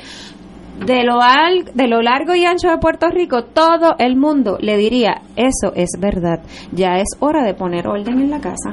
de 0.79 1.05
lo, 1.05 1.21
al, 1.21 1.65
de 1.75 1.87
lo 1.87 2.03
largo 2.03 2.35
y 2.35 2.45
ancho 2.45 2.69
de 2.69 2.79
Puerto 2.79 3.09
Rico, 3.11 3.45
todo 3.45 3.95
el 3.99 4.17
mundo 4.17 4.59
le 4.61 4.77
diría, 4.77 5.23
eso 5.37 5.73
es 5.75 5.91
verdad, 6.01 6.41
ya 6.73 6.97
es 6.97 7.17
hora 7.21 7.45
de 7.45 7.55
poner 7.55 7.87
orden 7.87 8.21
en 8.21 8.31
la 8.31 8.41
casa. 8.41 8.71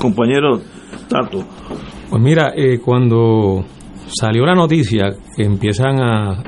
Compañero 0.00 0.60
Tato. 1.08 1.44
Pues 2.10 2.22
mira, 2.22 2.52
eh, 2.54 2.78
cuando 2.78 3.64
salió 4.06 4.44
la 4.44 4.54
noticia 4.54 5.14
que 5.36 5.44
empiezan 5.44 6.00
a 6.00 6.42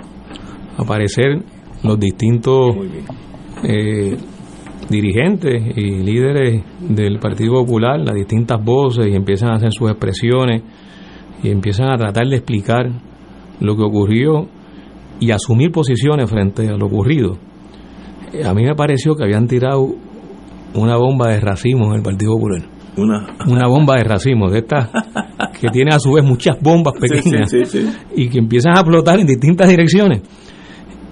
aparecer 0.76 1.42
los 1.82 1.98
distintos 1.98 2.76
eh, 3.64 4.16
dirigentes 4.88 5.76
y 5.76 6.02
líderes 6.02 6.62
del 6.80 7.18
Partido 7.18 7.54
Popular, 7.54 8.00
las 8.00 8.14
distintas 8.14 8.62
voces, 8.64 9.06
y 9.06 9.14
empiezan 9.14 9.50
a 9.50 9.56
hacer 9.56 9.72
sus 9.72 9.90
expresiones 9.90 10.62
y 11.42 11.50
empiezan 11.50 11.90
a 11.90 11.96
tratar 11.96 12.26
de 12.26 12.36
explicar 12.36 12.90
lo 13.60 13.76
que 13.76 13.82
ocurrió 13.82 14.46
y 15.20 15.30
asumir 15.30 15.70
posiciones 15.72 16.30
frente 16.30 16.68
a 16.68 16.76
lo 16.76 16.86
ocurrido. 16.86 17.36
Eh, 18.32 18.44
a 18.44 18.54
mí 18.54 18.64
me 18.64 18.74
pareció 18.74 19.14
que 19.14 19.24
habían 19.24 19.48
tirado 19.48 19.88
una 20.74 20.96
bomba 20.96 21.28
de 21.30 21.40
racismo 21.40 21.86
en 21.86 21.94
el 21.94 22.02
Partido 22.02 22.32
Popular. 22.34 22.62
Una, 22.96 23.26
una 23.46 23.68
bomba 23.68 23.96
de 23.96 24.04
racismo, 24.04 24.50
de 24.50 24.58
estas 24.58 24.90
que 25.60 25.68
tiene 25.68 25.94
a 25.94 26.00
su 26.00 26.12
vez 26.12 26.24
muchas 26.24 26.56
bombas 26.60 26.94
pequeñas 27.00 27.48
Sí, 27.48 27.64
sí, 27.64 27.82
sí, 27.82 27.86
sí. 27.86 27.96
y 28.16 28.28
que 28.28 28.38
empiezan 28.38 28.76
a 28.76 28.80
explotar 28.80 29.20
en 29.20 29.26
distintas 29.26 29.68
direcciones. 29.68 30.22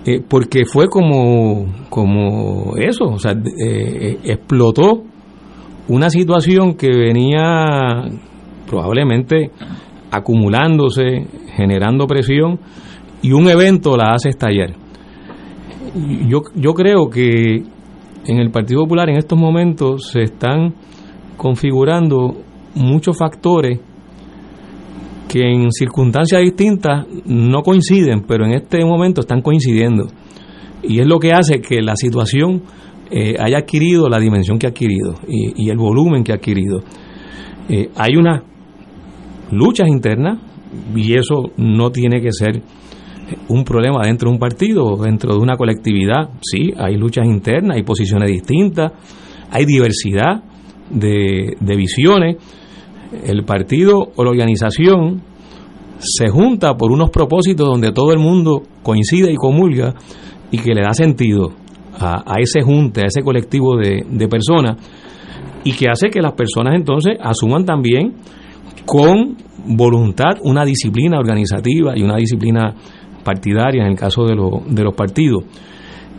Eh, 0.04 0.22
porque 0.26 0.64
fue 0.64 0.86
como, 0.86 1.66
como 1.88 2.76
eso, 2.76 3.06
o 3.06 3.18
sea, 3.18 3.32
eh, 3.32 4.18
explotó 4.24 5.02
una 5.88 6.10
situación 6.10 6.74
que 6.74 6.88
venía 6.88 8.04
probablemente 8.68 9.50
acumulándose, 10.10 11.26
generando 11.54 12.06
presión, 12.06 12.58
y 13.22 13.32
un 13.32 13.48
evento 13.48 13.96
la 13.96 14.14
hace 14.14 14.28
estallar. 14.30 14.74
Yo, 16.28 16.42
yo 16.54 16.74
creo 16.74 17.08
que 17.08 17.62
en 18.26 18.38
el 18.38 18.50
Partido 18.50 18.82
Popular 18.82 19.08
en 19.08 19.16
estos 19.16 19.38
momentos 19.38 20.08
se 20.10 20.22
están 20.22 20.74
configurando 21.36 22.36
muchos 22.74 23.16
factores 23.16 23.80
que 25.28 25.40
en 25.40 25.70
circunstancias 25.72 26.40
distintas 26.42 27.06
no 27.24 27.62
coinciden, 27.62 28.24
pero 28.26 28.46
en 28.46 28.54
este 28.54 28.84
momento 28.84 29.20
están 29.20 29.42
coincidiendo. 29.42 30.06
Y 30.82 31.00
es 31.00 31.06
lo 31.06 31.18
que 31.18 31.32
hace 31.32 31.60
que 31.60 31.82
la 31.82 31.96
situación 31.96 32.62
eh, 33.10 33.34
haya 33.38 33.58
adquirido 33.58 34.08
la 34.08 34.18
dimensión 34.18 34.58
que 34.58 34.66
ha 34.66 34.70
adquirido 34.70 35.14
y, 35.26 35.68
el 35.68 35.76
volumen 35.76 36.22
que 36.22 36.32
ha 36.32 36.36
adquirido. 36.36 36.80
Eh, 37.68 37.90
hay 37.96 38.16
unas 38.16 38.42
luchas 39.50 39.88
internas 39.88 40.38
y 40.94 41.14
eso 41.14 41.50
no 41.56 41.90
tiene 41.90 42.20
que 42.20 42.32
ser 42.32 42.62
un 43.48 43.64
problema 43.64 44.04
dentro 44.04 44.28
de 44.28 44.34
un 44.34 44.38
partido 44.38 44.96
dentro 44.96 45.34
de 45.34 45.38
una 45.38 45.56
colectividad. 45.56 46.30
Sí, 46.42 46.72
hay 46.76 46.96
luchas 46.96 47.26
internas, 47.26 47.76
hay 47.76 47.82
posiciones 47.82 48.30
distintas, 48.30 48.92
hay 49.50 49.64
diversidad 49.64 50.42
de, 50.90 51.56
de 51.58 51.76
visiones. 51.76 52.36
El 53.24 53.44
partido 53.44 54.12
o 54.16 54.24
la 54.24 54.30
organización 54.30 55.22
se 55.98 56.28
junta 56.28 56.76
por 56.76 56.92
unos 56.92 57.10
propósitos 57.10 57.66
donde 57.66 57.92
todo 57.92 58.12
el 58.12 58.18
mundo 58.18 58.62
coincide 58.82 59.32
y 59.32 59.36
comulga 59.36 59.94
y 60.50 60.58
que 60.58 60.74
le 60.74 60.82
da 60.82 60.92
sentido 60.92 61.52
a, 61.98 62.22
a 62.26 62.40
ese 62.40 62.62
junte, 62.62 63.02
a 63.02 63.06
ese 63.06 63.22
colectivo 63.22 63.76
de, 63.76 64.04
de 64.08 64.28
personas 64.28 64.76
y 65.64 65.72
que 65.72 65.88
hace 65.88 66.10
que 66.10 66.20
las 66.20 66.32
personas 66.34 66.74
entonces 66.76 67.14
asuman 67.20 67.64
también 67.64 68.14
con 68.86 69.36
voluntad 69.66 70.38
una 70.42 70.64
disciplina 70.64 71.18
organizativa 71.18 71.96
y 71.96 72.02
una 72.02 72.16
disciplina 72.16 72.74
partidaria 73.24 73.82
en 73.82 73.90
el 73.90 73.98
caso 73.98 74.24
de, 74.24 74.34
lo, 74.34 74.62
de 74.66 74.84
los 74.84 74.94
partidos. 74.94 75.44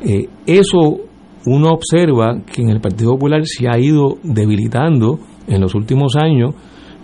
Eh, 0.04 0.28
eso 0.46 1.00
uno 1.46 1.70
observa 1.70 2.42
que 2.46 2.62
en 2.62 2.70
el 2.70 2.82
Partido 2.82 3.14
Popular 3.14 3.42
se 3.46 3.68
ha 3.70 3.80
ido 3.80 4.18
debilitando 4.22 5.18
en 5.48 5.62
los 5.62 5.74
últimos 5.76 6.16
años 6.18 6.54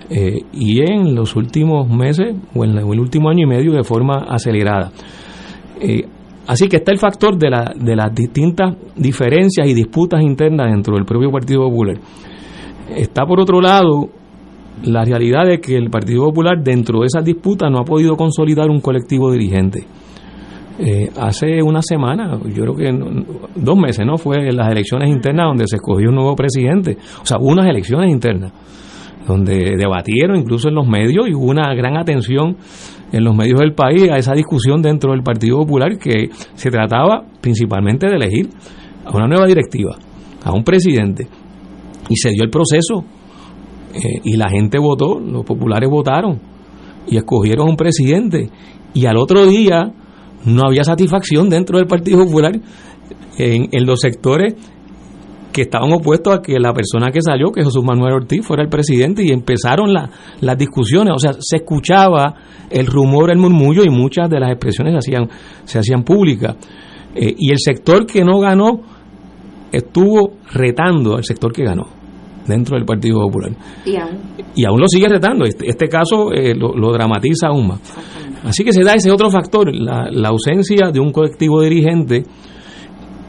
eh, 0.10 0.42
y 0.52 0.82
en 0.82 1.16
los 1.16 1.36
últimos 1.38 1.90
meses 1.90 2.36
o 2.54 2.66
en, 2.66 2.78
el 2.78 3.00
último 3.00 3.30
año 3.30 3.46
y 3.46 3.50
medio 3.50 3.72
de 3.72 3.84
forma 3.84 4.26
acelerada. 4.28 4.92
Eh, 5.80 6.04
así 6.46 6.68
que 6.68 6.78
está 6.78 6.92
el 6.92 7.00
factor 7.00 7.38
de, 7.38 7.50
la, 7.50 7.74
de 7.74 7.96
las 7.96 8.14
distintas 8.14 8.76
diferencias 8.98 9.66
y 9.66 9.74
disputas 9.74 10.22
internas 10.22 10.72
dentro 10.72 10.96
del 10.96 11.06
propio 11.06 11.32
Partido 11.32 11.62
Popular. 11.70 11.98
Está 12.96 13.26
por 13.26 13.40
otro 13.40 13.62
lado 13.62 14.10
la 14.84 15.06
realidad 15.06 15.46
de 15.46 15.60
que 15.60 15.76
el 15.76 15.90
Partido 15.90 16.26
Popular 16.26 16.62
dentro 16.62 17.02
de 17.02 17.08
esas 17.08 17.24
disputas 17.24 17.72
no 17.72 17.80
ha 17.80 17.86
podido 17.86 18.16
consolidar 18.16 18.70
un 18.70 18.82
colectivo 18.82 19.32
dirigente. 19.32 19.86
Eh, 20.80 21.12
hace 21.18 21.62
una 21.62 21.82
semana, 21.84 22.40
yo 22.46 22.64
creo 22.64 22.76
que 22.76 22.92
dos 23.56 23.78
meses, 23.78 24.06
¿no? 24.06 24.18
Fue 24.18 24.38
en 24.38 24.58
las 24.58 24.72
elecciones 24.72 25.10
internas 25.10 25.46
donde 25.48 25.66
se 25.68 25.76
escogió 25.76 26.10
un 26.10 26.16
nuevo 26.16 26.36
presidente. 26.36 26.98
O 27.22 27.26
sea, 27.26 27.38
hubo 27.38 27.50
unas 27.50 27.70
elecciones 27.70 28.10
internas 28.10 28.52
donde 29.28 29.76
debatieron 29.78 30.38
incluso 30.38 30.68
en 30.68 30.76
los 30.76 30.88
medios 30.88 31.28
y 31.30 31.34
hubo 31.34 31.46
una 31.46 31.74
gran 31.76 31.96
atención 31.96 32.58
en 33.12 33.24
los 33.24 33.36
medios 33.36 33.60
del 33.60 33.74
país 33.74 34.10
a 34.12 34.18
esa 34.18 34.34
discusión 34.34 34.82
dentro 34.82 35.12
del 35.12 35.22
Partido 35.22 35.60
Popular 35.60 35.98
que 35.98 36.30
se 36.56 36.72
trataba 36.72 37.24
principalmente 37.40 38.08
de 38.08 38.16
elegir 38.16 38.50
a 39.06 39.16
una 39.16 39.28
nueva 39.28 39.46
directiva, 39.46 39.96
a 40.44 40.52
un 40.52 40.64
presidente. 40.64 41.28
Y 42.10 42.16
se 42.16 42.30
dio 42.32 42.44
el 42.44 42.50
proceso 42.50 43.06
eh, 43.94 44.22
y 44.24 44.38
la 44.38 44.50
gente 44.50 44.80
votó, 44.80 45.20
los 45.20 45.46
populares 45.46 45.90
votaron 45.90 46.40
y 47.08 47.18
escogieron 47.18 47.70
un 47.70 47.78
presidente. 47.78 48.50
Y 48.94 49.06
al 49.06 49.18
otro 49.18 49.46
día 49.46 49.92
no 50.46 50.64
había 50.66 50.84
satisfacción 50.84 51.50
dentro 51.50 51.78
del 51.78 51.88
Partido 51.88 52.26
Popular 52.26 52.60
en, 53.38 53.70
en 53.72 53.86
los 53.86 54.00
sectores 54.00 54.56
que 55.54 55.62
estaban 55.62 55.94
opuestos 55.94 56.36
a 56.36 56.42
que 56.42 56.60
la 56.60 56.74
persona 56.74 57.12
que 57.12 57.22
salió, 57.22 57.52
que 57.52 57.64
Jesús 57.64 57.84
Manuel 57.84 58.14
Ortiz, 58.14 58.46
fuera 58.46 58.64
el 58.64 58.70
presidente 58.70 59.24
y 59.24 59.30
empezaron 59.30 59.94
la, 59.94 60.10
las 60.42 60.58
discusiones, 60.58 61.14
o 61.16 61.20
sea, 61.20 61.34
se 61.40 61.58
escuchaba 61.58 62.34
el 62.70 62.88
rumor, 62.88 63.32
el 63.32 63.38
murmullo 63.38 63.84
y 63.84 63.90
muchas 63.90 64.30
de 64.30 64.40
las 64.40 64.50
expresiones 64.50 64.94
se 64.94 64.98
hacían, 64.98 65.30
se 65.64 65.80
hacían 65.80 66.04
públicas. 66.04 66.56
Eh, 67.16 67.36
y 67.38 67.52
el 67.52 67.60
sector 67.60 68.08
que 68.08 68.24
no 68.24 68.40
ganó 68.40 68.82
estuvo 69.72 70.34
retando 70.52 71.16
al 71.16 71.24
sector 71.24 71.54
que 71.54 71.64
ganó. 71.64 72.03
Dentro 72.48 72.78
del 72.78 72.86
Partido 72.86 73.22
Popular. 73.22 73.52
Y 73.86 73.96
aún. 73.96 74.20
Y 74.56 74.66
aún 74.66 74.80
lo 74.80 74.88
sigue 74.88 75.08
retando. 75.08 75.46
Este, 75.46 75.68
este 75.68 75.88
caso 75.88 76.32
eh, 76.32 76.54
lo, 76.56 76.74
lo 76.74 76.92
dramatiza 76.92 77.48
aún 77.48 77.68
más. 77.68 77.82
Así 78.44 78.64
que 78.64 78.74
se 78.74 78.84
da 78.84 78.94
ese 78.94 79.12
otro 79.12 79.30
factor, 79.30 79.74
la, 79.74 80.10
la 80.12 80.30
ausencia 80.30 80.92
de 80.92 81.00
un 81.00 81.12
colectivo 81.12 81.62
dirigente 81.62 82.24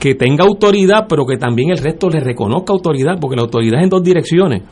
que 0.05 0.14
tenga 0.14 0.44
autoridad, 0.44 1.07
pero 1.09 1.24
que 1.24 1.37
también 1.37 1.70
el 1.70 1.79
resto 1.79 2.11
le 2.11 2.20
reconozca 2.20 2.72
autoridad, 2.72 3.18
porque 3.20 3.37
la 3.37 3.42
autoridad 3.42 3.79
es 3.79 3.85
en 3.85 3.90
dos 3.90 4.03
direcciones. 4.03 4.62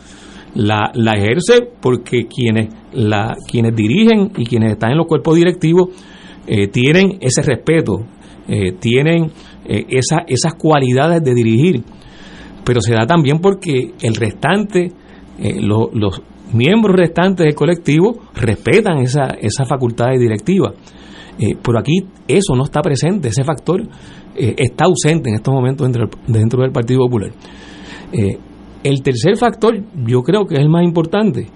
La, 0.54 0.90
la 0.94 1.14
ejerce 1.14 1.66
porque 1.80 2.26
quienes, 2.26 2.68
la, 2.92 3.34
quienes 3.48 3.74
dirigen 3.74 4.32
y 4.36 4.44
quienes 4.44 4.72
están 4.72 4.90
en 4.90 4.98
los 4.98 5.06
cuerpos 5.06 5.34
directivos 5.36 5.88
eh, 6.46 6.68
tienen 6.68 7.16
ese 7.20 7.40
respeto, 7.40 8.04
eh, 8.46 8.72
tienen 8.72 9.30
eh, 9.64 9.86
esa, 9.88 10.24
esas 10.26 10.54
cualidades 10.54 11.22
de 11.22 11.34
dirigir, 11.34 11.82
pero 12.64 12.80
se 12.80 12.94
da 12.94 13.06
también 13.06 13.38
porque 13.38 13.92
el 14.02 14.14
restante, 14.14 14.92
eh, 15.38 15.60
lo- 15.60 15.90
los 15.92 16.22
miembros 16.52 16.96
restantes 16.96 17.46
del 17.46 17.54
colectivo 17.54 18.14
respetan 18.34 18.98
esa, 18.98 19.28
esa 19.40 19.64
facultad 19.64 20.10
directiva. 20.18 20.72
Eh, 21.38 21.56
pero 21.62 21.78
aquí 21.78 22.00
eso 22.28 22.54
no 22.54 22.64
está 22.64 22.82
presente, 22.82 23.28
ese 23.28 23.42
factor 23.42 23.80
eh, 24.36 24.54
está 24.58 24.84
ausente 24.84 25.30
en 25.30 25.36
estos 25.36 25.52
momentos 25.52 25.86
dentro, 25.86 26.08
dentro 26.26 26.62
del 26.62 26.72
Partido 26.72 27.00
Popular. 27.00 27.30
Eh, 28.12 28.38
el 28.84 29.02
tercer 29.02 29.36
factor 29.36 29.78
yo 30.06 30.22
creo 30.22 30.44
que 30.44 30.54
es 30.56 30.60
el 30.60 30.68
más 30.68 30.84
importante, 30.84 31.48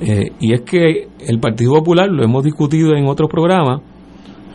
eh, 0.00 0.30
y 0.40 0.52
es 0.52 0.62
que 0.62 1.08
el 1.20 1.38
Partido 1.38 1.74
Popular, 1.74 2.08
lo 2.10 2.24
hemos 2.24 2.42
discutido 2.42 2.94
en 2.96 3.06
otros 3.06 3.30
programas, 3.30 3.80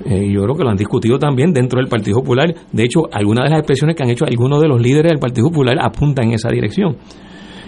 eh, 0.06 0.32
yo 0.32 0.42
creo 0.44 0.56
que 0.56 0.64
lo 0.64 0.70
han 0.70 0.78
discutido 0.78 1.18
también 1.20 1.54
dentro 1.54 1.80
del 1.80 1.88
Partido 1.88 2.20
Popular. 2.20 2.54
De 2.72 2.84
hecho, 2.84 3.02
algunas 3.12 3.46
de 3.46 3.50
las 3.52 3.60
expresiones 3.60 3.96
que 3.96 4.04
han 4.04 4.10
hecho 4.10 4.26
algunos 4.26 4.62
de 4.62 4.68
los 4.68 4.82
líderes 4.82 5.12
del 5.12 5.20
Partido 5.20 5.50
Popular 5.50 5.78
apuntan 5.82 6.28
en 6.28 6.34
esa 6.34 6.50
dirección. 6.50 6.98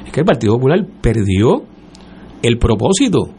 Es 0.06 0.12
que 0.12 0.20
el 0.22 0.26
Partido 0.26 0.54
Popular 0.54 0.86
perdió 1.02 1.64
el 2.42 2.58
propósito 2.58 3.30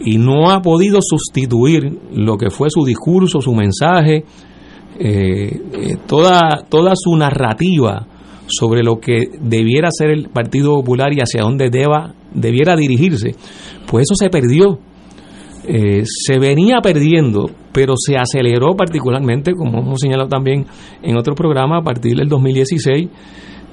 y 0.00 0.18
no 0.18 0.50
ha 0.50 0.60
podido 0.62 0.98
sustituir 1.00 1.98
lo 2.12 2.36
que 2.36 2.50
fue 2.50 2.68
su 2.70 2.84
discurso, 2.84 3.40
su 3.40 3.54
mensaje, 3.54 4.24
eh, 4.98 5.60
eh, 5.72 5.96
toda, 6.06 6.64
toda 6.68 6.92
su 6.96 7.16
narrativa 7.16 8.06
sobre 8.46 8.82
lo 8.82 8.98
que 8.98 9.26
debiera 9.40 9.90
ser 9.90 10.10
el 10.10 10.28
Partido 10.28 10.74
Popular 10.76 11.12
y 11.12 11.20
hacia 11.20 11.42
dónde 11.42 11.70
deba, 11.70 12.14
debiera 12.32 12.74
dirigirse, 12.76 13.34
pues 13.86 14.06
eso 14.08 14.14
se 14.14 14.30
perdió. 14.30 14.78
Eh, 15.70 16.02
se 16.04 16.38
venía 16.38 16.78
perdiendo, 16.82 17.50
pero 17.72 17.92
se 17.96 18.16
aceleró 18.16 18.74
particularmente, 18.74 19.52
como 19.52 19.80
hemos 19.80 20.00
señalado 20.00 20.28
también 20.28 20.64
en 21.02 21.16
otro 21.18 21.34
programa, 21.34 21.78
a 21.78 21.82
partir 21.82 22.16
del 22.16 22.26
2016, 22.28 23.08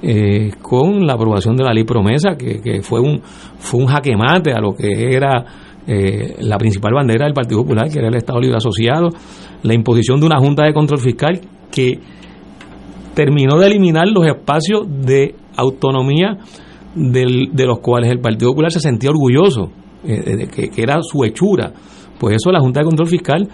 eh, 0.02 0.50
con 0.60 1.06
la 1.06 1.14
aprobación 1.14 1.56
de 1.56 1.64
la 1.64 1.72
ley 1.72 1.84
promesa, 1.84 2.36
que, 2.36 2.60
que 2.60 2.82
fue 2.82 3.00
un 3.00 3.20
fue 3.58 3.80
un 3.80 3.86
jaque 3.86 4.14
mate 4.14 4.52
a 4.52 4.60
lo 4.60 4.74
que 4.74 5.14
era 5.16 5.44
eh, 5.86 6.36
la 6.40 6.58
principal 6.58 6.92
bandera 6.92 7.24
del 7.24 7.32
Partido 7.32 7.62
Popular, 7.62 7.88
que 7.90 7.98
era 7.98 8.08
el 8.08 8.14
Estado 8.16 8.40
Libre 8.40 8.58
Asociado, 8.58 9.08
la 9.62 9.72
imposición 9.72 10.20
de 10.20 10.26
una 10.26 10.38
Junta 10.38 10.64
de 10.64 10.74
Control 10.74 11.00
Fiscal 11.00 11.40
que 11.72 11.98
terminó 13.14 13.58
de 13.58 13.68
eliminar 13.68 14.06
los 14.08 14.26
espacios 14.26 14.82
de 14.86 15.34
autonomía 15.56 16.36
del- 16.94 17.50
de 17.52 17.64
los 17.66 17.78
cuales 17.80 18.10
el 18.10 18.20
Partido 18.20 18.50
Popular 18.50 18.70
se 18.70 18.80
sentía 18.80 19.08
orgulloso, 19.10 19.70
eh, 20.06 20.48
que, 20.48 20.82
era 20.82 20.98
su 21.02 21.24
hechura. 21.24 21.72
Pues 22.18 22.36
eso 22.36 22.50
la 22.50 22.60
Junta 22.60 22.80
de 22.80 22.86
Control 22.86 23.08
Fiscal 23.08 23.48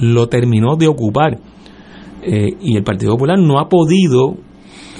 lo 0.00 0.28
terminó 0.28 0.76
de 0.76 0.88
ocupar. 0.88 1.38
Eh, 2.22 2.48
y 2.60 2.76
el 2.76 2.82
Partido 2.82 3.12
Popular 3.12 3.38
no 3.38 3.58
ha 3.58 3.68
podido 3.68 4.36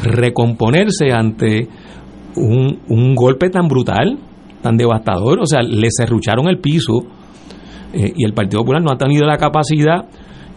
recomponerse 0.02 1.12
ante 1.12 1.68
un, 2.36 2.80
un 2.88 3.14
golpe 3.14 3.48
tan 3.48 3.68
brutal, 3.68 4.18
tan 4.62 4.76
devastador. 4.76 5.40
O 5.40 5.46
sea, 5.46 5.62
le 5.62 5.88
serrucharon 5.90 6.48
el 6.48 6.58
piso 6.58 7.06
eh, 7.92 8.12
y 8.14 8.24
el 8.24 8.34
Partido 8.34 8.60
Popular 8.60 8.82
no 8.82 8.92
ha 8.92 8.98
tenido 8.98 9.26
la 9.26 9.38
capacidad 9.38 10.06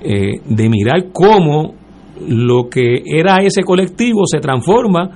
eh, 0.01 0.41
de 0.45 0.69
mirar 0.69 1.05
cómo 1.13 1.73
lo 2.27 2.69
que 2.69 3.03
era 3.05 3.37
ese 3.37 3.63
colectivo 3.63 4.23
se 4.25 4.39
transforma 4.39 5.09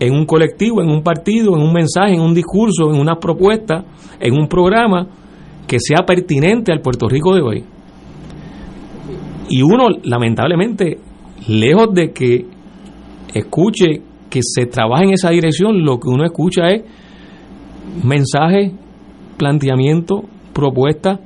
en 0.00 0.14
un 0.14 0.26
colectivo, 0.26 0.82
en 0.82 0.90
un 0.90 1.02
partido, 1.02 1.56
en 1.56 1.62
un 1.62 1.72
mensaje, 1.72 2.14
en 2.14 2.20
un 2.20 2.34
discurso, 2.34 2.92
en 2.92 3.00
una 3.00 3.16
propuesta, 3.16 3.84
en 4.20 4.34
un 4.34 4.48
programa 4.48 5.06
que 5.66 5.78
sea 5.80 6.04
pertinente 6.06 6.72
al 6.72 6.80
Puerto 6.80 7.08
Rico 7.08 7.34
de 7.34 7.42
hoy. 7.42 7.64
Y 9.50 9.62
uno, 9.62 9.88
lamentablemente, 10.04 10.98
lejos 11.48 11.92
de 11.94 12.12
que 12.12 12.46
escuche 13.34 14.02
que 14.30 14.40
se 14.42 14.66
trabaja 14.66 15.04
en 15.04 15.12
esa 15.12 15.30
dirección, 15.30 15.84
lo 15.84 15.98
que 15.98 16.08
uno 16.08 16.24
escucha 16.24 16.66
es 16.68 16.82
mensajes, 18.04 18.72
planteamientos, 19.36 20.22
propuestas 20.52 21.20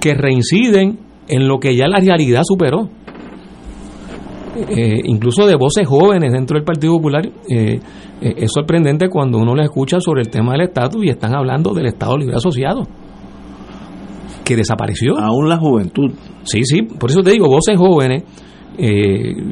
que 0.00 0.14
reinciden 0.14 0.98
en 1.28 1.48
lo 1.48 1.58
que 1.58 1.76
ya 1.76 1.86
la 1.88 1.98
realidad 1.98 2.42
superó. 2.44 2.88
Eh, 4.68 5.00
incluso 5.04 5.46
de 5.46 5.56
voces 5.56 5.86
jóvenes 5.86 6.32
dentro 6.32 6.56
del 6.56 6.64
Partido 6.64 6.94
Popular, 6.94 7.26
eh, 7.26 7.80
eh, 8.20 8.34
es 8.36 8.50
sorprendente 8.52 9.08
cuando 9.08 9.38
uno 9.38 9.54
les 9.54 9.64
escucha 9.64 9.98
sobre 9.98 10.22
el 10.22 10.28
tema 10.28 10.52
del 10.52 10.62
estatus 10.62 11.04
y 11.04 11.08
están 11.08 11.34
hablando 11.34 11.72
del 11.72 11.86
Estado 11.86 12.18
Libre 12.18 12.36
Asociado, 12.36 12.82
que 14.44 14.56
desapareció. 14.56 15.18
Aún 15.18 15.48
la 15.48 15.56
juventud. 15.56 16.12
Sí, 16.42 16.64
sí, 16.64 16.82
por 16.82 17.10
eso 17.10 17.22
te 17.22 17.30
digo, 17.30 17.48
voces 17.48 17.78
jóvenes, 17.78 18.24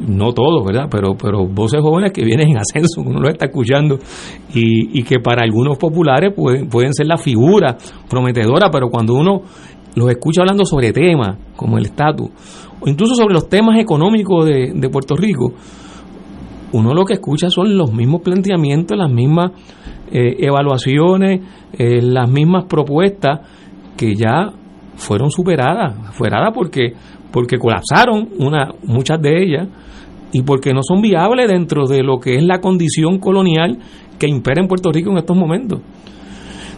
no 0.07 0.33
todos, 0.33 0.65
¿verdad? 0.65 0.87
Pero, 0.89 1.15
pero 1.15 1.47
voces 1.47 1.81
jóvenes 1.81 2.11
que 2.11 2.23
vienen 2.23 2.49
en 2.49 2.57
ascenso, 2.59 3.01
uno 3.01 3.19
los 3.19 3.31
está 3.31 3.45
escuchando, 3.45 3.97
y, 4.53 4.99
y 4.99 5.03
que 5.03 5.19
para 5.19 5.41
algunos 5.43 5.77
populares 5.77 6.31
pueden, 6.35 6.69
pueden 6.69 6.93
ser 6.93 7.07
la 7.07 7.17
figura 7.17 7.75
prometedora, 8.07 8.69
pero 8.71 8.89
cuando 8.89 9.15
uno 9.15 9.41
los 9.95 10.09
escucha 10.09 10.41
hablando 10.41 10.65
sobre 10.65 10.93
temas 10.93 11.37
como 11.55 11.77
el 11.77 11.85
estatus, 11.85 12.29
o 12.79 12.89
incluso 12.89 13.15
sobre 13.15 13.33
los 13.33 13.49
temas 13.49 13.79
económicos 13.79 14.45
de, 14.45 14.89
Puerto 14.91 15.15
Rico, 15.15 15.53
uno 16.73 16.93
lo 16.93 17.03
que 17.03 17.15
escucha 17.15 17.49
son 17.49 17.77
los 17.77 17.93
mismos 17.93 18.21
planteamientos, 18.21 18.97
las 18.97 19.11
mismas 19.11 19.51
eh, 20.11 20.37
evaluaciones, 20.39 21.41
eh, 21.77 22.01
las 22.01 22.29
mismas 22.29 22.65
propuestas 22.65 23.41
que 23.97 24.15
ya 24.15 24.51
fueron 24.95 25.31
superadas, 25.31 26.15
superadas 26.15 26.51
porque 26.53 26.93
porque 27.31 27.57
colapsaron 27.57 28.29
muchas 28.83 29.21
de 29.21 29.43
ellas 29.43 29.67
y 30.33 30.43
porque 30.43 30.73
no 30.73 30.81
son 30.83 31.01
viables 31.01 31.47
dentro 31.47 31.87
de 31.87 32.03
lo 32.03 32.19
que 32.19 32.35
es 32.35 32.43
la 32.43 32.59
condición 32.59 33.19
colonial 33.19 33.79
que 34.19 34.27
impera 34.27 34.61
en 34.61 34.67
Puerto 34.67 34.91
Rico 34.91 35.11
en 35.11 35.17
estos 35.17 35.35
momentos. 35.35 35.79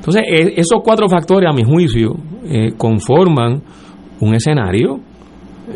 Entonces, 0.06 0.24
e- 0.28 0.54
esos 0.58 0.82
cuatro 0.84 1.08
factores, 1.08 1.50
a 1.50 1.54
mi 1.54 1.64
juicio, 1.64 2.14
eh, 2.46 2.74
conforman 2.78 3.62
un 4.20 4.36
escenario 4.36 5.00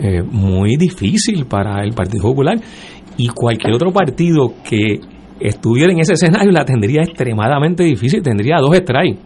eh, 0.02 0.22
muy 0.22 0.76
difícil 0.76 1.46
para 1.46 1.82
el 1.82 1.94
Partido 1.94 2.24
Popular 2.24 2.60
y 3.16 3.30
cualquier 3.30 3.74
otro 3.76 3.92
partido 3.94 4.54
que 4.70 5.00
estuviera 5.40 5.94
en 5.94 6.00
ese 6.02 6.13
escenario 6.13 6.52
la 6.52 6.66
tendría 6.66 7.04
extremadamente 7.04 7.86
difícil, 7.86 8.22
tendría 8.22 8.58
dos 8.60 8.76
strikes 8.76 9.18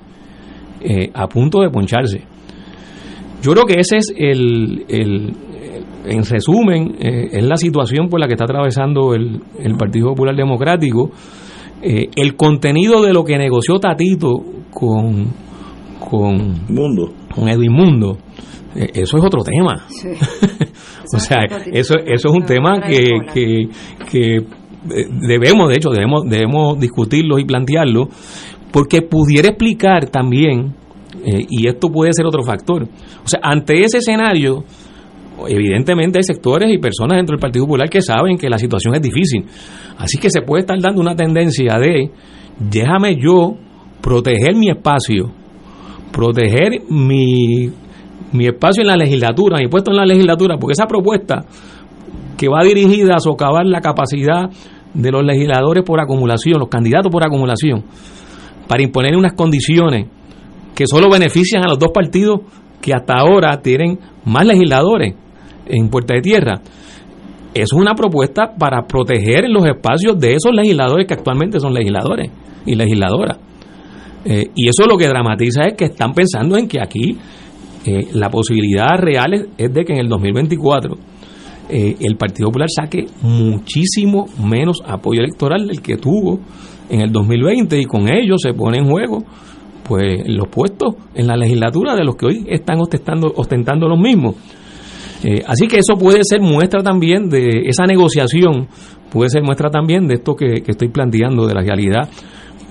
eh, 0.81 1.09
a 1.15 1.27
punto 1.27 1.61
de 1.61 1.71
poncharse. 1.71 2.21
Yo 3.41 3.53
creo 3.53 3.65
que 3.65 3.79
ese 3.79 3.97
es 3.97 4.13
el, 4.15 4.85
el- 4.87 5.33
en 6.05 6.23
resumen, 6.25 6.95
es 6.99 7.43
la 7.43 7.55
situación 7.55 8.07
por 8.07 8.19
la 8.19 8.27
que 8.27 8.33
está 8.33 8.45
atravesando 8.45 9.13
el, 9.15 9.39
Partido 9.77 10.09
Popular 10.09 10.35
Democrático. 10.35 11.11
El 11.81 12.35
contenido 12.35 13.03
de 13.03 13.13
lo 13.13 13.23
que 13.23 13.37
negoció 13.37 13.79
Tatito 13.79 14.43
con, 14.71 15.27
con, 15.99 16.65
Mundo. 16.67 17.13
con 17.33 17.47
Edwin 17.47 17.73
Mundo, 17.73 18.17
eh, 18.75 18.89
eso 18.93 19.17
es 19.17 19.23
otro 19.23 19.43
tema. 19.43 19.85
Sí. 19.89 20.09
O 21.13 21.19
sea, 21.19 21.39
eso, 21.73 21.95
eso 22.05 22.29
es 22.29 22.33
un 22.33 22.45
tema 22.45 22.79
que, 22.79 23.09
que, 23.33 23.67
que, 24.09 24.35
eh, 24.37 25.07
debemos, 25.27 25.67
de 25.67 25.75
hecho, 25.75 25.89
debemos, 25.89 26.23
debemos 26.29 26.79
discutirlo 26.79 27.37
y 27.37 27.43
plantearlo, 27.43 28.07
porque 28.71 29.01
pudiera 29.01 29.49
explicar 29.49 30.09
también, 30.09 30.73
eh, 31.25 31.45
y 31.49 31.67
esto 31.67 31.89
puede 31.89 32.13
ser 32.13 32.25
otro 32.25 32.43
factor, 32.43 32.83
o 32.83 33.27
sea, 33.27 33.41
ante 33.43 33.83
ese 33.83 33.97
escenario, 33.97 34.63
evidentemente 35.47 36.19
hay 36.19 36.23
sectores 36.23 36.73
y 36.73 36.77
personas 36.77 37.17
dentro 37.17 37.35
del 37.35 37.41
Partido 37.41 37.65
Popular 37.65 37.89
que 37.89 38.01
saben 38.01 38.37
que 38.37 38.49
la 38.49 38.57
situación 38.57 38.95
es 38.95 39.01
difícil, 39.01 39.45
así 39.97 40.17
que 40.17 40.29
se 40.29 40.41
puede 40.41 40.61
estar 40.61 40.79
dando 40.79 41.01
una 41.01 41.15
tendencia 41.15 41.77
de, 41.77 42.09
déjame 42.57 43.17
yo 43.17 43.57
proteger 44.01 44.55
mi 44.55 44.69
espacio, 44.69 45.31
proteger 46.11 46.81
mi 46.89 47.71
mi 48.31 48.47
espacio 48.47 48.81
en 48.81 48.87
la 48.87 48.95
legislatura, 48.95 49.57
mi 49.57 49.67
puesto 49.67 49.91
en 49.91 49.97
la 49.97 50.05
legislatura, 50.05 50.57
porque 50.57 50.73
esa 50.73 50.87
propuesta 50.87 51.45
que 52.37 52.47
va 52.47 52.63
dirigida 52.63 53.15
a 53.15 53.19
socavar 53.19 53.65
la 53.65 53.81
capacidad 53.81 54.49
de 54.93 55.11
los 55.11 55.23
legisladores 55.23 55.83
por 55.83 55.99
acumulación, 55.99 56.59
los 56.59 56.69
candidatos 56.69 57.11
por 57.11 57.23
acumulación, 57.23 57.83
para 58.67 58.83
imponer 58.83 59.15
unas 59.15 59.33
condiciones 59.33 60.07
que 60.75 60.85
solo 60.87 61.09
benefician 61.09 61.63
a 61.63 61.67
los 61.67 61.77
dos 61.77 61.91
partidos 61.93 62.41
que 62.81 62.93
hasta 62.93 63.15
ahora 63.15 63.61
tienen 63.61 63.99
más 64.25 64.45
legisladores 64.45 65.13
en 65.67 65.89
Puerta 65.89 66.15
de 66.15 66.21
Tierra. 66.21 66.61
Es 67.53 67.73
una 67.73 67.93
propuesta 67.93 68.53
para 68.57 68.83
proteger 68.87 69.49
los 69.49 69.65
espacios 69.65 70.17
de 70.17 70.33
esos 70.33 70.53
legisladores 70.53 71.05
que 71.05 71.13
actualmente 71.13 71.59
son 71.59 71.73
legisladores. 71.73 72.31
y 72.65 72.75
legisladoras. 72.75 73.39
Eh, 74.23 74.51
y 74.55 74.69
eso 74.69 74.85
lo 74.85 74.97
que 74.97 75.07
dramatiza 75.07 75.63
es 75.63 75.73
que 75.75 75.85
están 75.85 76.13
pensando 76.13 76.57
en 76.57 76.67
que 76.67 76.79
aquí 76.79 77.17
eh, 77.85 78.07
la 78.13 78.29
posibilidad 78.29 78.97
real 78.97 79.49
es, 79.57 79.73
de 79.73 79.83
que 79.83 79.93
en 79.93 79.99
el 79.99 80.07
2024 80.07 80.95
eh, 81.69 81.95
el 81.99 82.15
Partido 82.17 82.49
Popular 82.49 82.67
saque 82.69 83.07
muchísimo 83.23 84.27
menos 84.43 84.81
apoyo 84.85 85.21
electoral 85.21 85.67
del 85.67 85.81
que 85.81 85.97
tuvo 85.97 86.39
en 86.89 87.01
el 87.01 87.11
2020 87.11 87.79
y 87.79 87.85
con 87.85 88.07
ello 88.09 88.35
se 88.37 88.53
pone 88.53 88.77
en 88.77 88.89
juego 88.89 89.23
pues 89.83 90.21
los 90.27 90.47
puestos 90.49 90.95
en 91.15 91.25
la 91.25 91.35
legislatura 91.35 91.95
de 91.95 92.03
los 92.03 92.15
que 92.15 92.27
hoy 92.27 92.45
están 92.47 92.79
ostentando, 92.79 93.33
ostentando 93.35 93.87
los 93.87 93.99
mismos. 93.99 94.35
así 95.47 95.67
que 95.67 95.79
eso 95.79 95.95
puede 95.97 96.19
ser 96.23 96.39
muestra 96.39 96.83
también 96.83 97.29
de 97.29 97.63
esa 97.65 97.85
negociación, 97.85 98.67
puede 99.11 99.31
ser 99.31 99.43
muestra 99.43 99.69
también 99.69 100.07
de 100.07 100.15
esto 100.15 100.35
que, 100.35 100.61
que 100.61 100.71
estoy 100.71 100.89
planteando, 100.89 101.47
de 101.47 101.55
la 101.55 101.61
realidad 101.61 102.09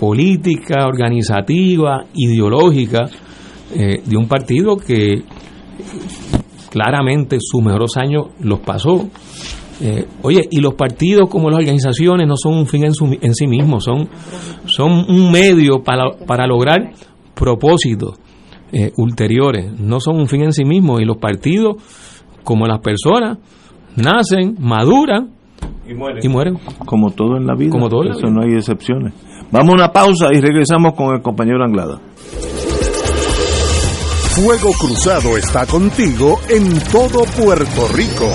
política, 0.01 0.87
organizativa, 0.87 2.07
ideológica 2.15 3.11
eh, 3.75 4.01
de 4.03 4.17
un 4.17 4.27
partido 4.27 4.77
que 4.77 5.23
claramente 6.71 7.37
sus 7.39 7.63
mejores 7.63 7.99
años 7.99 8.29
los 8.41 8.61
pasó. 8.61 9.11
Eh, 9.83 10.07
oye, 10.23 10.49
y 10.51 10.61
los 10.61 10.73
partidos 10.73 11.29
como 11.29 11.51
las 11.51 11.59
organizaciones 11.59 12.27
no 12.27 12.37
son 12.37 12.55
un 12.55 12.67
fin 12.67 12.85
en, 12.85 12.93
en 13.21 13.35
sí 13.35 13.47
mismos, 13.47 13.85
son, 13.85 14.09
son 14.65 15.05
un 15.07 15.31
medio 15.31 15.83
para, 15.83 16.11
para 16.27 16.47
lograr 16.47 16.93
propósitos 17.35 18.19
eh, 18.73 18.93
ulteriores, 18.97 19.79
no 19.79 20.01
son 20.01 20.17
un 20.17 20.29
fin 20.29 20.45
en 20.45 20.55
sí 20.55 20.65
mismos. 20.65 21.03
Y 21.03 21.05
los 21.05 21.19
partidos, 21.19 21.77
como 22.43 22.67
las 22.67 22.79
personas, 22.79 23.37
nacen, 23.97 24.57
maduran 24.59 25.31
y 25.87 26.29
mueren. 26.29 26.59
Como 26.87 27.11
todo 27.11 27.37
en 27.37 27.47
la 27.47 27.55
vida, 27.55 27.71
como 27.71 27.89
todo 27.89 28.05
eso 28.05 28.29
no 28.29 28.43
hay 28.43 28.55
excepciones. 28.55 29.13
Vamos 29.53 29.73
a 29.73 29.75
una 29.75 29.93
pausa 29.93 30.33
y 30.33 30.41
regresamos 30.41 30.95
con 30.95 31.15
el 31.15 31.23
compañero 31.23 31.65
Anglada. 31.65 31.99
Fuego 34.35 34.71
Cruzado 34.79 35.37
está 35.37 35.67
contigo 35.67 36.41
en 36.49 36.79
todo 36.93 37.25
Puerto 37.25 37.89
Rico. 37.93 38.29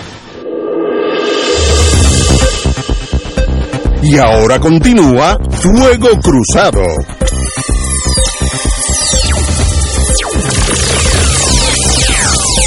Y 4.03 4.16
ahora 4.16 4.59
continúa 4.59 5.36
Fuego 5.51 6.09
Cruzado. 6.22 6.80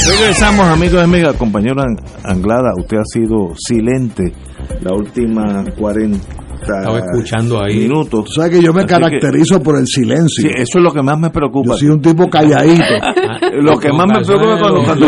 Regresamos 0.05 0.67
amigos 0.67 0.95
y 0.95 1.03
amigas, 1.03 1.35
compañero 1.37 1.81
Anglada, 2.23 2.73
usted 2.77 2.97
ha 2.97 3.05
sido 3.05 3.53
silente 3.57 4.33
la 4.81 4.93
última 4.93 5.63
40 5.77 6.42
Estaba 6.63 6.99
escuchando 6.99 7.63
ahí. 7.63 7.79
minutos. 7.79 8.25
Tú 8.25 8.31
sabes 8.35 8.57
que 8.57 8.61
yo 8.63 8.73
me 8.73 8.81
Así 8.81 8.89
caracterizo 8.89 9.61
por 9.61 9.77
el 9.77 9.87
silencio. 9.87 10.49
Sí, 10.49 10.55
eso 10.55 10.79
es 10.79 10.83
lo 10.83 10.91
que 10.91 11.01
más 11.01 11.19
me 11.19 11.29
preocupa. 11.29 11.73
Yo 11.73 11.77
soy 11.77 11.89
un 11.89 12.01
tipo 12.01 12.29
calladito. 12.29 12.83
lo 13.61 13.77
que 13.77 13.91
más 13.91 14.07
me 14.07 14.25
preocupa 14.25 14.59
cuando, 14.59 14.83
cuando. 14.83 15.07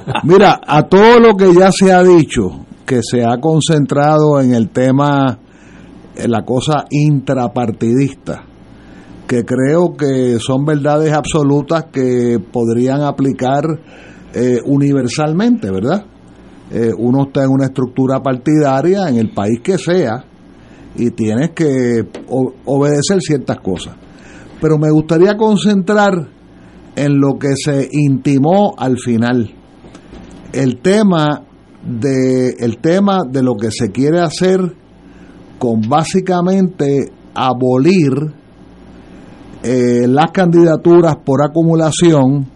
Mira, 0.24 0.60
a 0.66 0.82
todo 0.84 1.18
lo 1.18 1.36
que 1.36 1.52
ya 1.54 1.70
se 1.72 1.92
ha 1.92 2.02
dicho, 2.02 2.66
que 2.86 3.02
se 3.02 3.24
ha 3.24 3.38
concentrado 3.38 4.40
en 4.40 4.54
el 4.54 4.70
tema, 4.70 5.38
en 6.16 6.30
la 6.30 6.44
cosa 6.44 6.84
intrapartidista, 6.90 8.44
que 9.26 9.44
creo 9.44 9.96
que 9.96 10.38
son 10.40 10.64
verdades 10.64 11.12
absolutas 11.12 11.84
que 11.92 12.38
podrían 12.52 13.02
aplicar 13.02 13.64
eh, 14.34 14.58
universalmente, 14.64 15.70
¿verdad? 15.70 16.04
Eh, 16.70 16.90
uno 16.96 17.24
está 17.24 17.44
en 17.44 17.50
una 17.50 17.66
estructura 17.66 18.22
partidaria 18.22 19.08
en 19.08 19.16
el 19.16 19.30
país 19.30 19.60
que 19.62 19.76
sea 19.76 20.24
y 20.96 21.10
tienes 21.10 21.50
que 21.50 22.06
obedecer 22.64 23.20
ciertas 23.20 23.58
cosas. 23.60 23.96
Pero 24.60 24.78
me 24.78 24.90
gustaría 24.90 25.36
concentrar 25.36 26.28
en 26.96 27.20
lo 27.20 27.38
que 27.38 27.54
se 27.56 27.88
intimó 27.90 28.74
al 28.76 28.98
final 28.98 29.50
el 30.52 30.80
tema 30.80 31.42
de 31.82 32.50
el 32.58 32.78
tema 32.78 33.20
de 33.28 33.42
lo 33.42 33.54
que 33.54 33.70
se 33.70 33.90
quiere 33.90 34.20
hacer 34.20 34.60
con 35.58 35.80
básicamente 35.88 37.10
abolir 37.34 38.12
eh, 39.62 40.06
las 40.08 40.30
candidaturas 40.32 41.16
por 41.24 41.42
acumulación 41.42 42.46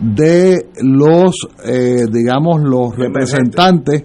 de 0.00 0.66
los 0.82 1.34
eh, 1.64 2.04
digamos 2.10 2.62
los 2.62 2.94
representantes. 2.96 4.04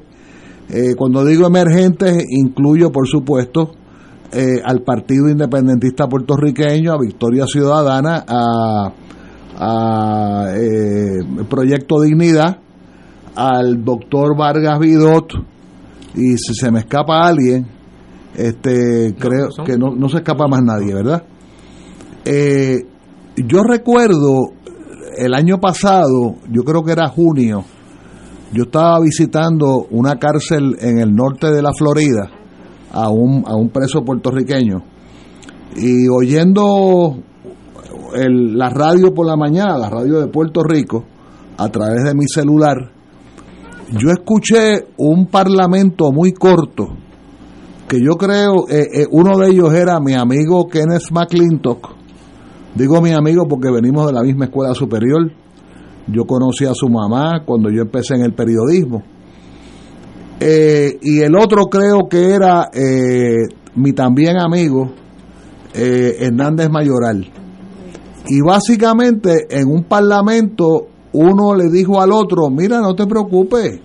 Eh, 0.70 0.96
cuando 0.96 1.24
digo 1.26 1.46
emergentes 1.46 2.26
incluyo 2.30 2.91
por 2.91 3.08
supuesto 3.08 3.72
eh, 4.32 4.62
al 4.66 4.82
Partido 4.82 5.30
Independentista 5.30 6.08
Puertorriqueño, 6.08 6.91
a 6.94 6.98
Victoria 7.00 7.46
Ciudadana, 7.46 8.24
a, 8.28 8.91
a 9.58 10.46
eh, 10.56 11.20
Proyecto 11.50 12.02
Dignidad, 12.02 12.58
al 13.36 13.84
doctor 13.84 14.36
Vargas 14.38 14.80
Vidot, 14.80 15.32
y 16.16 16.38
si 16.38 16.56
se 16.56 16.72
me 16.72 16.80
escapa 16.80 17.28
alguien, 17.28 17.68
este 18.36 19.14
creo 19.20 19.52
son- 19.52 19.66
que 19.66 19.78
no, 19.78 19.94
no 19.96 20.10
se 20.10 20.18
escapa 20.18 20.48
más 20.48 20.62
nadie, 20.64 20.94
¿verdad? 20.96 21.24
Eh, 22.26 22.86
yo 23.36 23.62
recuerdo 23.64 24.54
el 25.18 25.34
año 25.34 25.60
pasado, 25.60 26.36
yo 26.49 26.64
creo 26.64 26.84
que 26.84 26.91
era 26.91 27.08
junio, 27.10 27.64
yo 28.54 28.64
estaba 28.64 28.99
visitando 28.99 29.88
una 29.89 30.18
cárcel 30.18 30.78
en 30.80 30.99
el 30.99 31.14
norte 31.14 31.51
de 31.51 31.62
la 31.62 31.72
Florida 31.74 32.30
a 32.91 33.10
un, 33.10 33.43
a 33.47 33.56
un 33.56 33.70
preso 33.70 34.04
puertorriqueño. 34.04 34.84
Y 35.76 36.08
oyendo 36.08 37.18
la 38.16 38.70
radio 38.70 39.14
por 39.14 39.26
la 39.26 39.36
mañana, 39.36 39.78
la 39.78 39.89
radio 39.89 40.20
de 40.20 40.28
Puerto 40.28 40.64
Rico, 40.64 41.04
a 41.58 41.70
través 41.70 42.04
de 42.04 42.14
mi 42.14 42.28
celular, 42.28 42.91
yo 43.91 44.10
escuché 44.12 44.88
un 44.97 45.28
parlamento 45.28 46.12
muy 46.12 46.32
corto, 46.32 46.89
que 47.88 47.99
yo 47.99 48.16
creo, 48.18 48.68
eh, 48.70 48.88
eh, 49.01 49.08
uno 49.12 49.38
de 49.38 49.49
ellos 49.49 49.74
era 49.74 49.99
mi 49.99 50.14
amigo 50.14 50.68
Kenneth 50.68 51.12
McClintock, 51.12 52.03
digo 52.76 53.01
mi 53.01 53.11
amigo 53.11 53.47
porque 53.47 53.71
venimos 53.71 54.07
de 54.07 54.13
la 54.13 54.21
misma 54.21 54.45
escuela 54.45 54.74
superior, 54.74 55.32
yo 56.07 56.26
conocí 56.26 56.65
a 56.65 56.74
su 56.74 56.89
mamá 56.89 57.43
cuando 57.45 57.69
yo 57.69 57.82
empecé 57.82 58.15
en 58.15 58.21
el 58.21 58.34
periodismo, 58.34 59.03
eh, 60.39 60.97
y 61.01 61.21
el 61.21 61.36
otro 61.36 61.65
creo 61.67 62.09
que 62.09 62.34
era 62.34 62.69
eh, 62.74 63.47
mi 63.76 63.93
también 63.93 64.38
amigo 64.41 64.91
eh, 65.74 66.17
Hernández 66.19 66.69
Mayoral. 66.69 67.26
Y 68.28 68.41
básicamente 68.41 69.47
en 69.49 69.67
un 69.67 69.84
parlamento 69.84 70.88
uno 71.13 71.55
le 71.55 71.69
dijo 71.69 72.01
al 72.01 72.11
otro, 72.11 72.49
mira, 72.49 72.82
no 72.82 72.95
te 72.95 73.05
preocupes, 73.05 73.80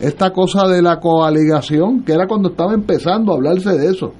esta 0.00 0.32
cosa 0.32 0.66
de 0.68 0.80
la 0.80 1.00
coaligación, 1.00 2.04
que 2.04 2.12
era 2.12 2.26
cuando 2.26 2.50
estaba 2.50 2.72
empezando 2.72 3.32
a 3.32 3.36
hablarse 3.36 3.70
de 3.76 3.90
eso. 3.90 4.12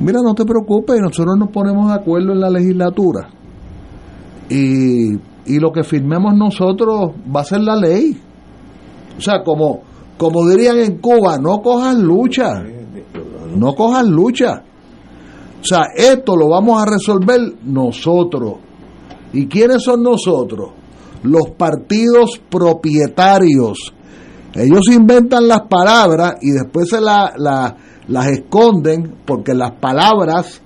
Mira, 0.00 0.20
no 0.22 0.34
te 0.34 0.44
preocupes, 0.44 1.00
nosotros 1.00 1.36
nos 1.38 1.50
ponemos 1.50 1.88
de 1.88 1.94
acuerdo 1.94 2.32
en 2.32 2.40
la 2.40 2.50
legislatura. 2.50 3.28
Y, 4.48 5.12
y 5.46 5.58
lo 5.58 5.72
que 5.72 5.84
firmemos 5.84 6.34
nosotros 6.34 7.12
va 7.34 7.40
a 7.40 7.44
ser 7.44 7.60
la 7.60 7.76
ley. 7.76 8.20
O 9.16 9.20
sea, 9.20 9.42
como, 9.44 9.80
como 10.18 10.46
dirían 10.48 10.78
en 10.78 10.98
Cuba, 10.98 11.38
no 11.38 11.62
cojas 11.62 11.96
lucha. 11.96 12.62
No 13.56 13.72
cojas 13.74 14.06
lucha. 14.06 14.62
O 15.62 15.64
sea, 15.64 15.84
esto 15.96 16.36
lo 16.36 16.48
vamos 16.48 16.82
a 16.82 16.86
resolver 16.86 17.40
nosotros. 17.64 18.54
¿Y 19.32 19.46
quiénes 19.46 19.82
son 19.82 20.02
nosotros? 20.02 20.70
Los 21.22 21.50
partidos 21.56 22.40
propietarios. 22.50 23.78
Ellos 24.54 24.82
inventan 24.92 25.48
las 25.48 25.62
palabras 25.62 26.34
y 26.42 26.50
después 26.50 26.88
se 26.90 27.00
la- 27.00 27.32
la- 27.38 27.74
las 28.08 28.26
esconden 28.28 29.14
porque 29.24 29.54
las 29.54 29.72
palabras 29.72 30.60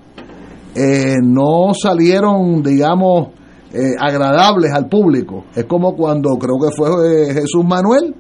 eh, 0.74 1.16
no 1.22 1.72
salieron, 1.74 2.62
digamos, 2.62 3.28
eh, 3.72 3.94
agradables 3.98 4.72
al 4.72 4.88
público. 4.88 5.44
Es 5.54 5.64
como 5.64 5.94
cuando 5.94 6.30
creo 6.38 6.56
que 6.58 6.70
fue 6.76 6.88
eh, 6.88 7.34
Jesús 7.34 7.64
Manuel, 7.64 8.14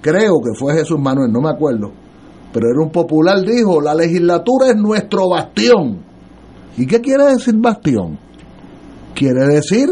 creo 0.00 0.40
que 0.40 0.58
fue 0.58 0.74
Jesús 0.74 0.98
Manuel, 0.98 1.32
no 1.32 1.40
me 1.40 1.50
acuerdo, 1.50 1.92
pero 2.52 2.68
era 2.68 2.80
un 2.82 2.90
popular, 2.90 3.40
dijo, 3.42 3.80
la 3.80 3.94
legislatura 3.94 4.68
es 4.68 4.76
nuestro 4.76 5.28
bastión. 5.28 5.98
¿Y 6.76 6.86
qué 6.86 7.00
quiere 7.00 7.24
decir 7.24 7.54
bastión? 7.58 8.18
Quiere 9.14 9.46
decir 9.46 9.88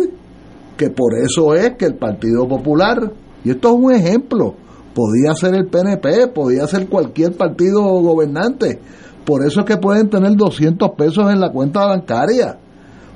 que 0.76 0.90
por 0.90 1.14
eso 1.18 1.54
es 1.54 1.76
que 1.76 1.86
el 1.86 1.96
Partido 1.96 2.46
Popular, 2.46 3.12
y 3.44 3.50
esto 3.50 3.68
es 3.68 3.74
un 3.74 3.92
ejemplo, 3.92 4.54
podía 4.96 5.34
ser 5.34 5.54
el 5.54 5.66
PNP, 5.66 6.28
podía 6.28 6.66
ser 6.66 6.88
cualquier 6.88 7.36
partido 7.36 7.82
gobernante, 7.82 8.80
por 9.26 9.46
eso 9.46 9.60
es 9.60 9.66
que 9.66 9.76
pueden 9.76 10.08
tener 10.08 10.34
200 10.34 10.92
pesos 10.96 11.30
en 11.30 11.38
la 11.38 11.52
cuenta 11.52 11.84
bancaria, 11.84 12.58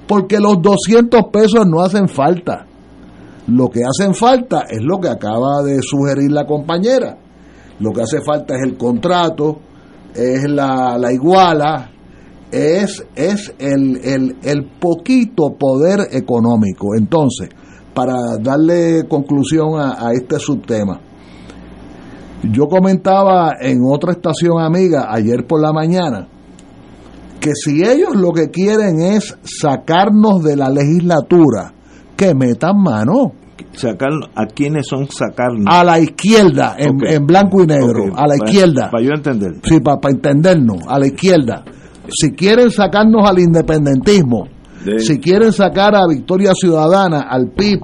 porque 0.06 0.38
los 0.38 0.60
200 0.60 1.22
pesos 1.32 1.66
no 1.66 1.80
hacen 1.80 2.06
falta. 2.06 2.66
Lo 3.46 3.70
que 3.70 3.80
hacen 3.82 4.14
falta 4.14 4.66
es 4.68 4.82
lo 4.82 5.00
que 5.00 5.08
acaba 5.08 5.62
de 5.64 5.80
sugerir 5.80 6.30
la 6.30 6.44
compañera. 6.44 7.16
Lo 7.78 7.92
que 7.92 8.02
hace 8.02 8.20
falta 8.20 8.56
es 8.56 8.62
el 8.62 8.76
contrato, 8.76 9.60
es 10.14 10.50
la, 10.50 10.98
la 10.98 11.12
iguala, 11.12 11.90
es, 12.52 13.02
es 13.14 13.54
el, 13.58 13.96
el, 14.04 14.36
el 14.42 14.64
poquito 14.78 15.54
poder 15.58 16.08
económico. 16.10 16.94
Entonces, 16.94 17.48
para 17.94 18.36
darle 18.38 19.06
conclusión 19.08 19.80
a, 19.80 20.06
a 20.06 20.12
este 20.12 20.38
subtema, 20.38 21.00
yo 22.43 22.68
comentaba 22.68 23.53
en 23.61 23.80
otra 23.84 24.12
estación 24.12 24.61
amiga 24.61 25.07
ayer 25.11 25.47
por 25.47 25.61
la 25.61 25.72
mañana 25.72 26.26
que 27.41 27.53
si 27.55 27.82
ellos 27.82 28.14
lo 28.16 28.32
que 28.32 28.51
quieren 28.51 29.01
es 29.01 29.36
sacarnos 29.45 30.43
de 30.43 30.57
la 30.57 30.68
legislatura, 30.68 31.72
que 32.16 32.34
metan 32.34 32.76
mano 32.82 33.32
Sacar, 33.72 34.11
¿A 34.34 34.47
quiénes 34.47 34.86
son 34.88 35.07
sacarnos? 35.11 35.64
a 35.68 35.84
la 35.84 35.99
izquierda, 36.01 36.74
en, 36.78 37.26
blanco 37.26 37.62
y 37.62 37.66
negro, 37.66 38.05
a 38.16 38.26
la 38.26 38.34
para- 38.36 38.51
izquierda. 38.51 38.91
Para 38.91 39.03
yo 39.05 39.11
entender. 39.14 39.53
Sí, 39.62 39.80
para 39.80 39.99
entendernos, 40.11 40.78
a 40.88 40.99
la 40.99 41.07
izquierda. 41.07 41.64
Si 42.09 42.32
quieren 42.32 42.70
sacarnos 42.70 43.28
al 43.28 43.38
independentismo, 43.38 44.49
De- 44.84 44.99
si 44.99 45.18
quieren 45.18 45.53
sacar 45.53 45.95
a 45.95 46.07
Victoria 46.09 46.53
Ciudadana, 46.55 47.20
al 47.20 47.51
PIB, 47.53 47.80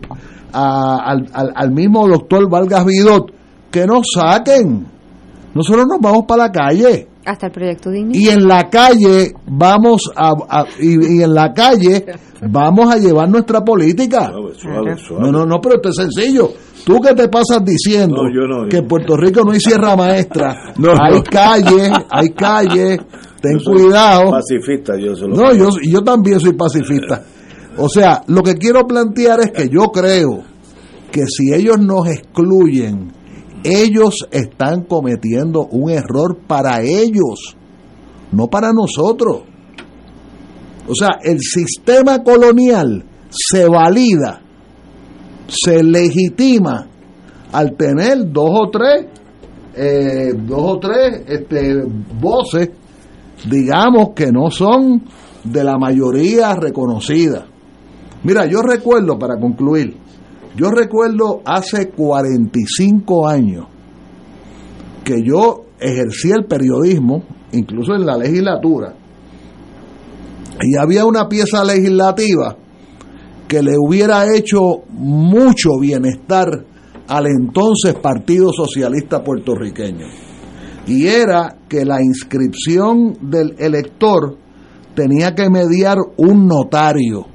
a- 0.53 0.97
al, 1.11 1.27
al- 1.33 1.53
al 1.55 1.71
mismo 1.73 2.09
doctor 2.09 2.51
Vargas 2.51 2.85
Vidot, 2.85 3.31
que 3.81 3.87
nos 3.87 4.07
saquen. 4.15 4.87
Nosotros 5.55 5.87
nos 5.87 6.01
vamos 6.01 6.25
para 6.27 6.45
la 6.45 6.53
calle. 6.53 7.09
Hasta 7.25 7.47
el 7.47 7.53
proyecto 7.53 7.91
Dignidad. 7.91 8.21
Y 8.21 8.29
en 8.29 8.47
la 8.47 8.69
calle 8.71 9.33
vamos 9.49 10.03
a, 10.15 10.31
a- 10.49 10.65
y, 10.81 11.19
y 11.19 11.23
en 11.23 11.35
la 11.35 11.53
calle 11.53 12.07
vamos 12.49 12.91
a 12.95 12.99
llevar 12.99 13.29
nuestra 13.29 13.63
política. 13.65 14.31
Suave, 14.57 14.97
suave. 14.97 15.23
No, 15.25 15.33
no, 15.33 15.45
no, 15.47 15.61
pero 15.61 15.77
esto 15.77 15.89
es 15.91 15.97
sencillo. 15.97 16.51
Tú 16.85 17.01
que 17.01 17.15
te 17.15 17.29
pasas 17.29 17.65
diciendo 17.65 18.23
No, 18.23 18.33
yo 18.33 18.47
no. 18.47 18.69
que 18.69 18.77
en 18.79 18.87
Puerto 18.87 19.17
Rico 19.17 19.43
no 19.45 19.51
hay 19.53 19.61
sierra 19.61 19.97
maestra, 19.97 20.55
No, 20.79 20.91
hay 20.93 21.15
no. 21.17 21.23
calle, 21.25 21.91
hay 22.11 22.29
calle, 22.31 23.01
ten 23.43 23.59
Yo 23.59 23.65
soy 23.65 23.75
cuidado. 23.75 24.31
Pacifista, 24.31 24.93
yo 24.97 25.17
se 25.17 25.23
lo 25.27 25.35
No, 25.35 25.53
yo, 25.53 25.69
yo 25.83 26.03
también 26.03 26.39
soy 26.41 26.53
pacifista. 26.55 27.23
O 27.79 27.91
sea, 27.91 28.23
lo 28.29 28.43
que 28.43 28.55
quiero 28.55 28.87
plantear 28.87 29.39
es 29.41 29.51
que 29.51 29.69
yo 29.69 29.89
creo 29.93 30.43
que 31.13 31.27
si 31.27 31.53
ellos 31.53 31.79
nos 31.79 32.07
excluyen, 32.09 33.13
ellos 33.67 34.27
están 34.31 34.85
cometiendo 34.85 35.67
un 35.67 35.91
error 35.91 36.39
para 36.47 36.83
ellos, 36.83 37.57
no 38.33 38.47
para 38.47 38.73
nosotros. 38.73 39.43
O 40.89 40.95
sea, 40.95 41.19
el 41.23 41.41
sistema 41.41 42.23
colonial 42.23 43.05
se 43.29 43.69
valida, 43.69 44.41
se 45.49 45.83
legitima 45.83 46.87
al 47.53 47.77
tener 47.77 48.31
dos 48.31 48.51
o 48.53 48.71
tres 48.71 49.07
eh, 49.79 50.33
dos 50.35 50.63
o 50.63 50.79
tres 50.79 51.23
este, 51.29 51.83
voces, 52.19 52.71
digamos, 53.49 54.11
que 54.15 54.33
no 54.33 54.51
son 54.51 55.03
de 55.45 55.63
la 55.63 55.77
mayoría 55.77 56.55
reconocida. 56.55 57.47
Mira, 58.25 58.47
yo 58.47 58.63
recuerdo, 58.63 59.19
para 59.19 59.39
concluir, 59.39 59.95
yo 60.57 60.71
recuerdo 60.71 61.43
hace 61.45 61.91
45 61.91 63.29
años 63.29 63.67
que 65.05 65.23
yo 65.23 65.67
ejercí 65.79 66.31
el 66.31 66.47
periodismo, 66.47 67.23
incluso 67.53 67.95
en 67.95 68.07
la 68.07 68.17
legislatura, 68.17 68.95
y 70.63 70.77
había 70.77 71.05
una 71.05 71.29
pieza 71.29 71.63
legislativa 71.63 72.57
que 73.47 73.63
le 73.63 73.75
hubiera 73.79 74.35
hecho 74.35 74.83
mucho 74.89 75.79
bienestar 75.81 76.49
al 77.07 77.27
entonces 77.27 77.95
Partido 77.95 78.51
Socialista 78.53 79.23
Puertorriqueño. 79.23 80.07
Y 80.87 81.07
era 81.07 81.57
que 81.69 81.85
la 81.85 82.01
inscripción 82.01 83.19
del 83.21 83.55
elector 83.59 84.37
tenía 84.95 85.35
que 85.35 85.51
mediar 85.51 85.99
un 86.17 86.47
notario, 86.47 87.27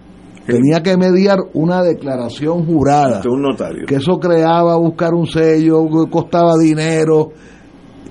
tenía 0.45 0.81
que 0.81 0.97
mediar 0.97 1.37
una 1.53 1.83
declaración 1.83 2.65
jurada. 2.65 3.21
Un 3.29 3.41
notario. 3.41 3.85
Que 3.85 3.95
eso 3.95 4.19
creaba 4.19 4.75
buscar 4.77 5.13
un 5.13 5.27
sello, 5.27 5.87
costaba 6.09 6.57
dinero. 6.57 7.31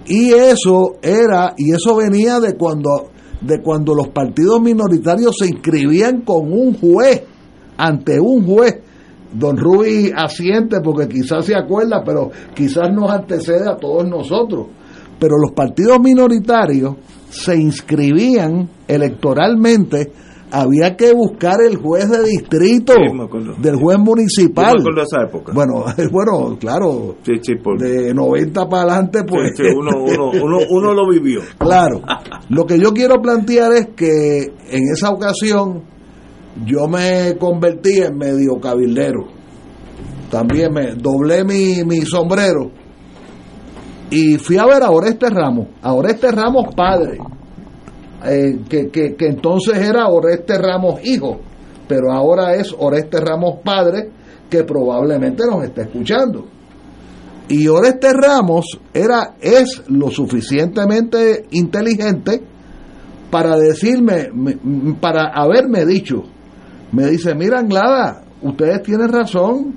Y 0.07 0.33
eso 0.33 0.97
era, 1.03 1.55
y 1.57 1.73
eso 1.73 1.97
venía 1.97 2.41
de 2.41 2.57
cuando, 2.57 3.11
de 3.41 3.61
cuando 3.63 3.95
los 3.95 4.09
partidos 4.09 4.61
minoritarios 4.61 5.37
se 5.39 5.47
inscribían 5.47 6.23
con 6.23 6.53
un 6.53 6.75
juez, 6.75 7.23
ante 7.77 8.21
un 8.21 8.45
juez. 8.47 8.81
Don 9.33 9.57
Ruiz 9.57 10.13
asiente 10.17 10.81
porque 10.81 11.07
quizás 11.07 11.45
se 11.45 11.55
acuerda, 11.55 12.03
pero 12.05 12.31
quizás 12.53 12.93
nos 12.93 13.11
antecede 13.11 13.69
a 13.69 13.77
todos 13.77 14.09
nosotros. 14.09 14.67
Pero 15.21 15.37
los 15.39 15.53
partidos 15.53 16.01
minoritarios 16.01 16.97
se 17.29 17.57
inscribían 17.57 18.69
electoralmente, 18.89 20.11
había 20.53 20.97
que 20.97 21.13
buscar 21.13 21.57
el 21.67 21.77
juez 21.77 22.09
de 22.11 22.23
distrito, 22.25 22.93
Sí, 22.95 23.53
del 23.63 23.77
juez 23.77 23.99
municipal. 23.99 24.75
Yo 24.79 24.91
me 24.95 25.03
esa 25.03 25.23
época. 25.29 25.53
Bueno, 25.55 25.85
bueno, 26.11 26.57
claro, 26.59 27.17
Sí, 27.25 27.33
sí, 27.43 27.55
por- 27.57 27.79
de 27.79 28.13
90 28.15 28.69
para 28.69 28.83
adelante, 28.83 29.21
pues. 29.25 29.53
uno, 29.77 29.91
uno, 30.03 30.31
uno, 30.43 30.59
uno 30.71 30.95
lo 30.95 31.09
vivió. 31.09 31.41
Claro. 31.59 32.01
Lo 32.49 32.67
que 32.67 32.79
yo 32.79 32.93
quiero 32.93 33.21
plantear 33.23 33.73
es 33.75 33.89
que 33.97 34.43
en 34.71 34.83
esa 34.93 35.11
ocasión 35.11 35.83
yo 36.67 36.89
me 36.89 37.37
convertí 37.39 37.99
en 38.01 38.17
medio 38.19 38.59
cabildero. 38.61 39.27
También 40.31 40.73
me 40.73 40.95
doblé 40.95 41.45
mi, 41.45 41.85
mi 41.85 42.03
sombrero 42.03 42.71
y 44.11 44.37
fui 44.39 44.57
a 44.59 44.67
ver 44.67 44.83
a 44.83 44.91
Oreste 44.91 45.29
Ramos, 45.31 45.69
a 45.83 45.93
Oreste 45.93 46.31
Ramos 46.33 46.75
padre, 46.75 47.19
eh, 48.25 48.61
que, 48.69 48.91
que, 48.91 49.17
entonces 49.21 49.79
era 49.79 50.09
Oreste 50.09 50.59
Ramos 50.59 51.01
hijo, 51.05 51.41
pero 51.89 52.13
ahora 52.13 52.55
es 52.55 52.75
Oreste 52.79 53.19
Ramos 53.21 53.61
padre, 53.65 54.11
que 54.49 54.65
probablemente 54.65 55.45
nos 55.47 55.65
está 55.65 55.83
escuchando. 55.83 56.47
Y 57.49 57.67
Oreste 57.67 58.13
Ramos 58.13 58.79
era, 58.93 59.35
es 59.41 59.83
lo 59.89 60.11
suficientemente 60.11 61.47
inteligente 61.51 62.43
para 63.31 63.57
decirme, 63.57 64.29
para 65.01 65.33
haberme 65.35 65.87
dicho, 65.87 66.25
me 66.93 67.07
dice, 67.07 67.35
mira 67.35 67.61
Anglada, 67.61 68.25
ustedes 68.43 68.83
tienen 68.83 69.09
razón, 69.09 69.77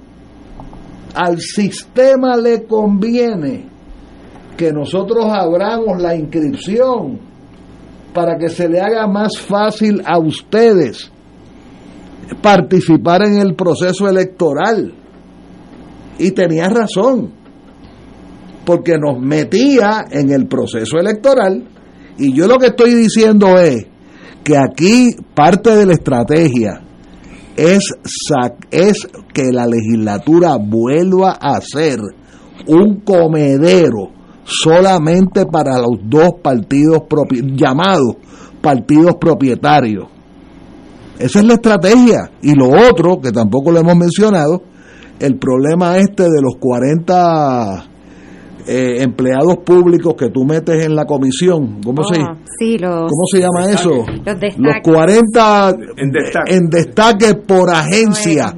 al 1.15 1.39
sistema 1.39 2.35
le 2.35 2.63
conviene 2.65 3.67
que 4.57 4.71
nosotros 4.71 5.25
abramos 5.29 6.01
la 6.01 6.15
inscripción 6.15 7.32
para 8.13 8.37
que 8.37 8.49
se 8.49 8.69
le 8.69 8.79
haga 8.79 9.07
más 9.07 9.37
fácil 9.39 10.01
a 10.05 10.19
ustedes 10.19 11.11
participar 12.41 13.25
en 13.25 13.37
el 13.37 13.55
proceso 13.55 14.07
electoral. 14.07 14.93
Y 16.19 16.31
tenía 16.31 16.69
razón, 16.69 17.31
porque 18.65 18.97
nos 18.97 19.19
metía 19.19 20.05
en 20.11 20.31
el 20.31 20.47
proceso 20.47 20.97
electoral. 20.97 21.67
Y 22.17 22.33
yo 22.33 22.47
lo 22.47 22.57
que 22.57 22.67
estoy 22.67 22.93
diciendo 22.93 23.57
es 23.57 23.87
que 24.43 24.57
aquí 24.57 25.15
parte 25.33 25.75
de 25.75 25.85
la 25.85 25.93
estrategia 25.93 26.81
es, 27.55 27.93
que 29.33 29.51
la 29.51 29.65
legislatura 29.65 30.57
vuelva 30.57 31.31
a 31.31 31.59
ser 31.61 31.99
un 32.67 33.01
comedero 33.01 34.11
solamente 34.43 35.45
para 35.45 35.77
los 35.77 35.99
dos 36.03 36.33
partidos 36.41 36.99
propi- 37.09 37.55
llamados 37.55 38.15
partidos 38.61 39.15
propietarios. 39.19 40.05
Esa 41.19 41.39
es 41.39 41.45
la 41.45 41.53
estrategia. 41.53 42.31
Y 42.41 42.53
lo 42.55 42.69
otro, 42.69 43.19
que 43.21 43.31
tampoco 43.31 43.71
lo 43.71 43.79
hemos 43.79 43.95
mencionado, 43.95 44.61
el 45.19 45.37
problema 45.37 45.97
este 45.97 46.23
de 46.23 46.41
los 46.41 46.55
40 46.59 47.85
eh, 48.67 49.01
empleados 49.03 49.57
públicos 49.65 50.15
que 50.17 50.29
tú 50.29 50.43
metes 50.45 50.85
en 50.85 50.95
la 50.95 51.05
comisión. 51.05 51.81
¿Cómo, 51.83 52.03
se, 52.03 52.15
sí, 52.57 52.77
los, 52.77 53.01
¿cómo 53.01 53.25
se 53.31 53.39
llama 53.39 53.69
eso? 53.69 53.89
Los 54.07 54.07
destaques. 54.25 54.55
Los 54.57 54.75
40 54.83 55.69
En 55.97 56.11
destaque. 56.11 56.55
en 56.55 56.69
destaque 56.69 57.33
por 57.35 57.69
agencia. 57.69 58.55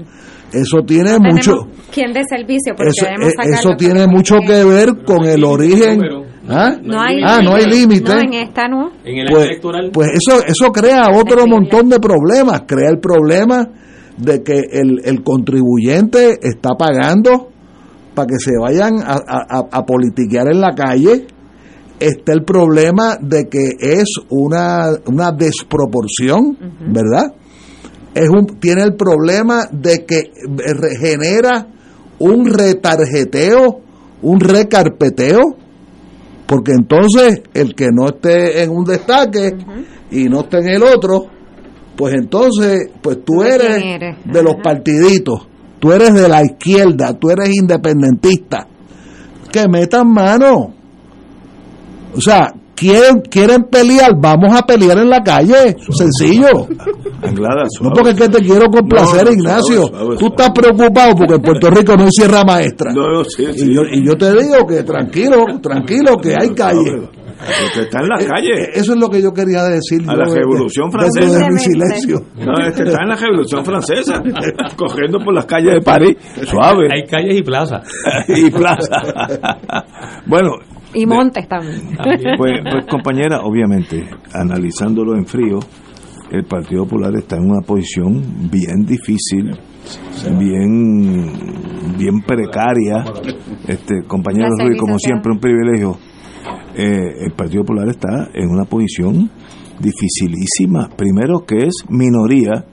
Eso 0.53 0.83
tiene 0.85 1.17
mucho 1.19 1.53
quien 1.95 2.13
de 2.13 2.21
servicio, 2.29 2.73
porque 2.75 2.89
eso, 2.89 3.05
debemos 3.05 3.27
eh, 3.29 3.35
sacarlo 3.35 3.55
eso 3.71 3.75
tiene 3.77 4.07
mucho 4.07 4.35
que 4.45 4.63
ver 4.65 4.89
con 5.05 5.23
el 5.25 5.43
origen. 5.43 6.01
¿Ah? 6.47 6.75
No 6.83 7.01
hay 7.01 7.21
ah, 7.25 7.39
no 7.43 7.55
hay 7.55 7.65
límite. 7.65 8.13
No, 8.13 8.19
en 8.21 8.33
esta 8.33 8.67
no. 8.67 8.91
En 9.03 9.17
el 9.17 9.27
Pues, 9.29 9.41
año 9.41 9.49
electoral. 9.51 9.89
pues 9.91 10.09
eso, 10.13 10.41
eso 10.45 10.71
crea 10.71 11.07
otro 11.15 11.47
montón 11.47 11.89
de 11.89 11.99
problemas. 11.99 12.63
Crea 12.67 12.89
el 12.91 12.99
problema 12.99 13.67
de 14.17 14.43
que 14.43 14.59
el, 14.71 15.01
el 15.05 15.23
contribuyente 15.23 16.37
está 16.47 16.69
pagando 16.77 17.49
para 18.13 18.27
que 18.27 18.35
se 18.37 18.51
vayan 18.61 18.99
a, 19.03 19.13
a- 19.15 19.45
a- 19.59 19.67
a 19.71 19.85
politiquear 19.85 20.47
en 20.51 20.61
la 20.61 20.75
calle. 20.75 21.25
Está 21.99 22.33
el 22.33 22.43
problema 22.43 23.17
de 23.21 23.47
que 23.49 23.69
es 23.79 24.05
una, 24.29 24.89
una 25.07 25.31
desproporción, 25.31 26.57
¿verdad? 26.91 27.33
Es 28.13 28.29
un, 28.29 28.59
tiene 28.59 28.83
el 28.83 28.95
problema 28.95 29.63
de 29.71 30.05
que 30.05 30.17
eh, 30.19 30.31
genera 30.99 31.67
un 32.19 32.45
retarjeteo, 32.45 33.81
un 34.21 34.39
recarpeteo, 34.39 35.41
porque 36.45 36.71
entonces 36.71 37.41
el 37.53 37.75
que 37.75 37.87
no 37.91 38.07
esté 38.07 38.63
en 38.63 38.69
un 38.69 38.85
destaque 38.85 39.55
y 40.11 40.25
no 40.25 40.41
esté 40.41 40.59
en 40.59 40.69
el 40.69 40.83
otro, 40.83 41.25
pues 41.95 42.13
entonces, 42.13 42.89
pues 43.01 43.23
tú 43.23 43.39
¿De 43.41 43.57
quién 43.57 43.61
eres 43.61 43.83
eres? 43.83 44.17
de 44.25 44.43
los 44.43 44.55
partiditos, 44.63 45.47
tú 45.79 45.91
eres 45.91 46.13
de 46.13 46.27
la 46.27 46.43
izquierda, 46.43 47.13
tú 47.13 47.29
eres 47.29 47.49
independentista. 47.55 48.67
Que 49.51 49.67
metan 49.69 50.11
mano. 50.11 50.73
O 52.13 52.21
sea, 52.21 52.53
quieren, 52.75 53.21
quieren 53.29 53.63
pelear, 53.63 54.11
vamos 54.19 54.55
a 54.55 54.61
pelear 54.65 54.97
en 54.99 55.09
la 55.09 55.23
calle, 55.23 55.75
sencillo. 55.91 56.67
Anglada, 57.23 57.63
No 57.81 57.89
porque 57.91 58.11
es 58.11 58.15
que 58.21 58.29
te 58.29 58.39
quiero 58.41 58.67
complacer, 58.69 59.25
No, 59.25 59.31
no, 59.31 59.37
Ignacio. 59.37 59.87
suave, 59.87 59.97
suave, 59.97 60.17
Tú 60.17 60.27
estás 60.27 60.49
preocupado 60.51 61.15
porque 61.15 61.35
en 61.35 61.41
Puerto 61.41 61.69
Rico 61.71 61.95
no 61.97 62.03
hay 62.03 62.11
sierra 62.11 62.43
maestra. 62.43 62.91
No, 62.93 63.09
no, 63.09 63.23
sí, 63.23 63.45
sí. 63.53 63.71
Y 63.71 63.73
yo, 63.75 63.81
y 63.91 64.05
yo 64.05 64.15
te 64.15 64.31
digo 64.33 64.65
que 64.67 64.83
tranquilo, 64.83 65.45
tranquilo, 65.61 66.17
que 66.17 66.35
hay 66.39 66.49
calle. 66.53 67.09
Porque 67.37 67.81
está 67.81 67.99
en 68.01 68.07
la 68.07 68.15
Eh, 68.21 68.27
calle. 68.27 68.63
eh, 68.63 68.69
Eso 68.75 68.93
es 68.93 68.99
lo 68.99 69.09
que 69.09 69.21
yo 69.21 69.33
quería 69.33 69.63
decir. 69.63 70.01
A 70.07 70.13
yo, 70.13 70.17
la 70.19 70.25
Revolución 70.33 70.89
Francesa. 70.91 71.39
de 71.39 71.51
mi 71.51 71.59
silencio. 71.59 72.21
No, 72.37 72.53
es 72.65 72.73
que 72.75 72.83
está 72.83 73.03
en 73.03 73.09
la 73.09 73.15
Revolución 73.15 73.65
Francesa, 73.65 74.23
corriendo 74.77 75.19
por 75.19 75.33
las 75.33 75.45
calles 75.45 75.73
de 75.73 75.81
París, 75.81 76.15
suave, 76.49 76.87
Hay 76.93 77.03
calles 77.07 77.37
y 77.37 77.43
plazas. 77.43 77.81
y 78.29 78.49
plaza. 78.51 79.01
Bueno, 80.27 80.51
Y 80.95 81.05
montes 81.05 81.47
también. 81.47 81.81
pues, 82.37 82.51
pues 82.71 82.85
compañera, 82.89 83.41
obviamente, 83.41 84.03
analizándolo 84.33 85.15
en 85.15 85.25
frío, 85.25 85.59
el 86.31 86.43
Partido 86.45 86.83
Popular 86.85 87.13
está 87.15 87.35
en 87.37 87.49
una 87.49 87.61
posición 87.61 88.49
bien 88.51 88.85
difícil, 88.85 89.51
bien, 90.39 91.31
bien 91.97 92.21
precaria. 92.25 93.03
Este, 93.67 94.03
compañero 94.07 94.49
como 94.79 94.97
siempre, 94.99 95.31
un 95.31 95.39
privilegio. 95.39 95.97
Eh, 96.75 97.25
el 97.25 97.31
Partido 97.33 97.63
Popular 97.63 97.87
está 97.89 98.29
en 98.33 98.49
una 98.49 98.65
posición 98.65 99.29
dificilísima. 99.79 100.89
Primero 100.95 101.45
que 101.45 101.67
es 101.67 101.73
minoría, 101.89 102.65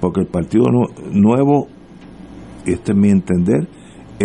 porque 0.00 0.20
el 0.20 0.26
Partido 0.28 0.64
Nu- 0.70 1.10
Nuevo, 1.12 1.68
este 2.66 2.92
es 2.92 2.98
mi 2.98 3.10
entender, 3.10 3.68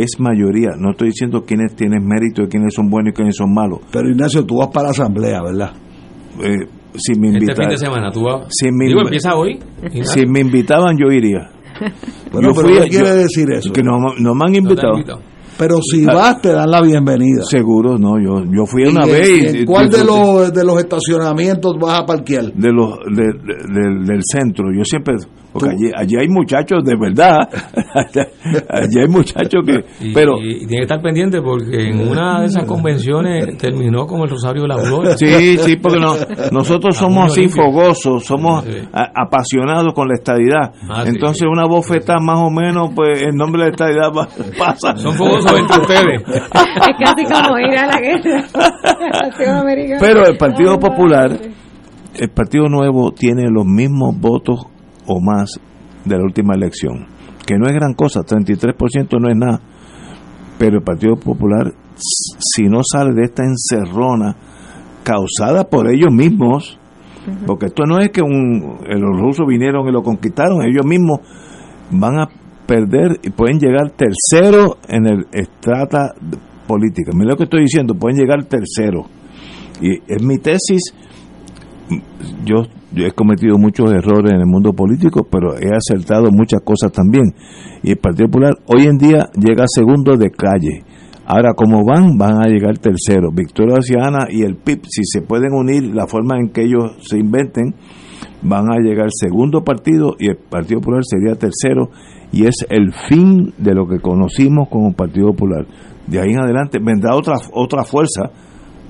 es 0.04 0.20
mayoría. 0.20 0.70
No 0.78 0.92
estoy 0.92 1.10
diciendo 1.10 1.44
quiénes 1.46 1.76
tienen 1.76 2.06
mérito 2.06 2.44
y 2.44 2.48
quiénes 2.48 2.74
son 2.74 2.90
buenos 2.90 3.12
y 3.14 3.16
quiénes 3.16 3.36
son 3.36 3.54
malos. 3.54 3.80
Pero 3.92 4.10
Ignacio, 4.10 4.46
tú 4.46 4.58
vas 4.58 4.70
para 4.70 4.86
la 4.86 4.92
asamblea, 4.92 5.42
¿verdad? 5.44 5.72
Eh, 6.44 6.68
si 6.96 7.20
me 7.20 7.30
Este 7.38 7.56
fin 7.56 7.70
de 7.70 7.78
semana 7.78 8.10
tú 8.12 8.24
vas. 8.24 8.46
Si 8.50 8.70
me 8.72 8.86
Digo, 8.88 9.02
empieza 9.02 9.36
hoy. 9.36 9.60
si 10.04 10.26
me 10.26 10.40
invitaban 10.42 10.98
yo 10.98 11.12
iría. 11.12 11.50
Bueno, 12.32 12.50
Yo 12.50 12.56
pero 12.62 12.68
fui- 12.70 12.80
¿qué 12.84 12.90
quiere 12.90 13.16
decir 13.16 13.50
eso? 13.52 13.72
Que 13.74 13.82
no, 13.82 13.98
no 14.20 14.36
me 14.36 14.46
han 14.48 14.56
invitado. 14.56 14.94
Pero 15.58 15.78
si 15.82 16.06
vas, 16.06 16.40
te 16.42 16.50
dan 16.54 16.70
la 16.70 16.82
bienvenida. 16.82 17.42
Seguro, 17.44 17.98
no, 17.98 18.18
yo, 18.22 18.44
yo 18.46 18.66
fui 18.66 18.84
¿Y 18.84 18.88
una 18.88 19.06
vez. 19.06 19.56
en 19.56 19.62
y- 19.64 19.66
¿Cuál 19.66 19.88
y- 19.88 19.90
de 19.98 20.06
los, 20.06 20.54
de 20.54 20.64
los 20.64 20.78
estacionamientos 20.80 21.76
vas 21.82 22.02
a 22.02 22.06
parquear? 22.06 22.54
de 22.54 22.72
los 22.72 22.98
de- 23.12 23.24
de- 23.24 23.74
del- 23.82 24.06
del 24.06 24.22
centro 24.24 24.68
yo 24.72 24.84
siempre 24.86 25.16
porque 25.60 25.76
allí, 25.76 25.92
allí 25.96 26.16
hay 26.18 26.28
muchachos 26.30 26.84
de 26.84 26.96
verdad 27.00 27.38
allí 28.70 29.00
hay 29.02 29.08
muchachos 29.08 29.64
que 29.66 29.86
Y, 30.06 30.14
pero 30.14 30.38
y 30.40 30.60
tiene 30.60 30.78
que 30.78 30.82
estar 30.84 31.02
pendiente 31.02 31.42
porque 31.42 31.90
en 31.90 32.08
una 32.10 32.40
de 32.42 32.48
esas 32.48 32.66
convenciones 32.66 33.58
terminó 33.58 34.06
como 34.06 34.24
el 34.26 34.30
Rosario 34.30 34.64
de 34.64 34.68
la 34.70 34.78
Gloria. 34.78 35.18
sí 35.18 35.58
sí 35.58 35.76
porque 35.78 36.00
no- 36.00 36.16
nosotros 36.52 36.96
somos 36.98 37.32
así 37.32 37.48
fogosos 37.48 38.26
somos 38.26 38.64
Sí. 38.64 38.72
a- 38.94 39.12
apasionados 39.24 39.94
con 39.94 40.08
la 40.08 40.16
estadidad 40.16 40.72
Ah, 40.90 41.04
sí. 41.04 41.10
entonces 41.10 41.48
una 41.50 41.66
bofeta 41.66 42.20
más 42.20 42.40
o 42.40 42.50
menos 42.50 42.92
pues 42.96 43.22
en 43.22 43.36
nombre 43.36 43.64
de 43.64 43.68
la 43.70 43.72
estadidad 43.72 44.12
va- 44.12 44.28
pasa 44.58 44.96
Son 44.98 45.14
fogosos 45.14 45.52
entre 45.60 45.80
ustedes. 45.82 46.22
Es 46.80 46.96
casi 47.00 47.24
como 47.26 47.58
ir 47.60 47.78
a 47.78 47.88
la 47.88 48.00
guerra. 48.00 48.44
Pero 50.00 50.26
el 50.26 50.38
Partido 50.38 50.80
Popular, 50.80 51.32
el 52.16 52.30
Partido 52.30 52.68
Nuevo 52.70 53.12
tiene 53.12 53.44
los 53.50 53.66
mismos 53.66 54.18
votos 54.20 54.66
o 55.10 55.20
más 55.20 55.60
de 56.06 56.18
la 56.18 56.24
última 56.24 56.54
elección, 56.56 57.08
que 57.46 57.58
no 57.58 57.68
es 57.68 57.74
gran 57.74 57.94
cosa, 57.94 58.22
33% 58.22 59.20
no 59.20 59.30
es 59.30 59.36
nada. 59.36 59.60
Pero 60.58 60.78
el 60.78 60.84
Partido 60.84 61.16
Popular, 61.16 61.74
si 61.96 62.64
no 62.64 62.82
sale 62.84 63.14
de 63.14 63.24
esta 63.24 63.44
encerrona 63.44 64.36
causada 65.04 65.64
por 65.64 65.88
ellos 65.90 66.14
mismos, 66.14 66.78
porque 67.46 67.68
esto 67.68 67.84
no 67.86 68.00
es 68.00 68.12
que 68.12 68.22
un, 68.22 68.80
eh, 68.86 68.98
los 68.98 69.20
rusos 69.20 69.46
vinieron 69.48 69.88
y 69.88 69.92
lo 69.92 70.02
conquistaron, 70.02 70.62
ellos 70.64 70.86
mismos 70.86 71.20
van 71.92 72.20
a 72.20 72.30
perder 72.66 73.20
y 73.24 73.32
pueden 73.32 73.60
llegar 73.60 73.92
tercero 73.92 74.78
en 74.88 75.08
el 75.08 75.28
estrata 75.32 76.14
política. 76.68 77.12
Mira 77.16 77.32
lo 77.32 77.38
que 77.38 77.46
estoy 77.46 77.62
diciendo, 77.62 77.96
pueden 77.96 78.20
llegar 78.20 78.46
tercero. 78.46 79.06
Y 79.82 79.96
es 80.08 80.22
mi 80.22 80.38
tesis. 80.38 80.94
Yo, 82.46 82.64
yo 82.92 83.06
he 83.06 83.12
cometido 83.12 83.58
muchos 83.58 83.92
errores 83.92 84.34
en 84.34 84.42
el 84.42 84.48
mundo 84.48 84.74
político, 84.74 85.28
pero 85.30 85.56
he 85.58 85.76
acertado 85.76 86.32
muchas 86.32 86.62
cosas 86.62 86.92
también. 86.92 87.34
Y 87.84 87.92
el 87.92 87.98
Partido 87.98 88.28
Popular 88.28 88.56
hoy 88.66 88.88
en 88.88 88.98
día 88.98 89.30
llega 89.36 89.66
segundo 89.68 90.18
de 90.18 90.32
calle. 90.32 90.84
Ahora, 91.26 91.54
como 91.54 91.86
van, 91.86 92.18
van 92.18 92.44
a 92.44 92.48
llegar 92.48 92.80
tercero. 92.80 93.30
Victoria 93.32 93.82
Ciudadana 93.82 94.26
y 94.32 94.42
el 94.42 94.56
PIB, 94.56 94.82
si 94.90 95.04
se 95.04 95.22
pueden 95.22 95.54
unir 95.54 95.94
la 95.94 96.08
forma 96.08 96.40
en 96.40 96.50
que 96.50 96.64
ellos 96.64 96.98
se 97.02 97.20
inventen, 97.20 97.76
van 98.42 98.66
a 98.72 98.80
llegar 98.80 99.10
segundo 99.12 99.64
partido 99.64 100.16
y 100.18 100.30
el 100.30 100.38
Partido 100.38 100.80
Popular 100.80 101.04
sería 101.04 101.36
tercero. 101.36 101.92
Y 102.32 102.46
es 102.46 102.66
el 102.70 102.92
fin 103.08 103.54
de 103.60 103.76
lo 103.76 103.88
que 103.88 104.00
conocimos 104.00 104.70
como 104.70 104.94
Partido 104.94 105.28
Popular. 105.28 105.68
De 106.08 106.20
ahí 106.20 106.32
en 106.32 106.42
adelante 106.42 106.80
vendrá 106.82 107.16
otra, 107.16 107.36
otra 107.54 107.84
fuerza 107.84 108.32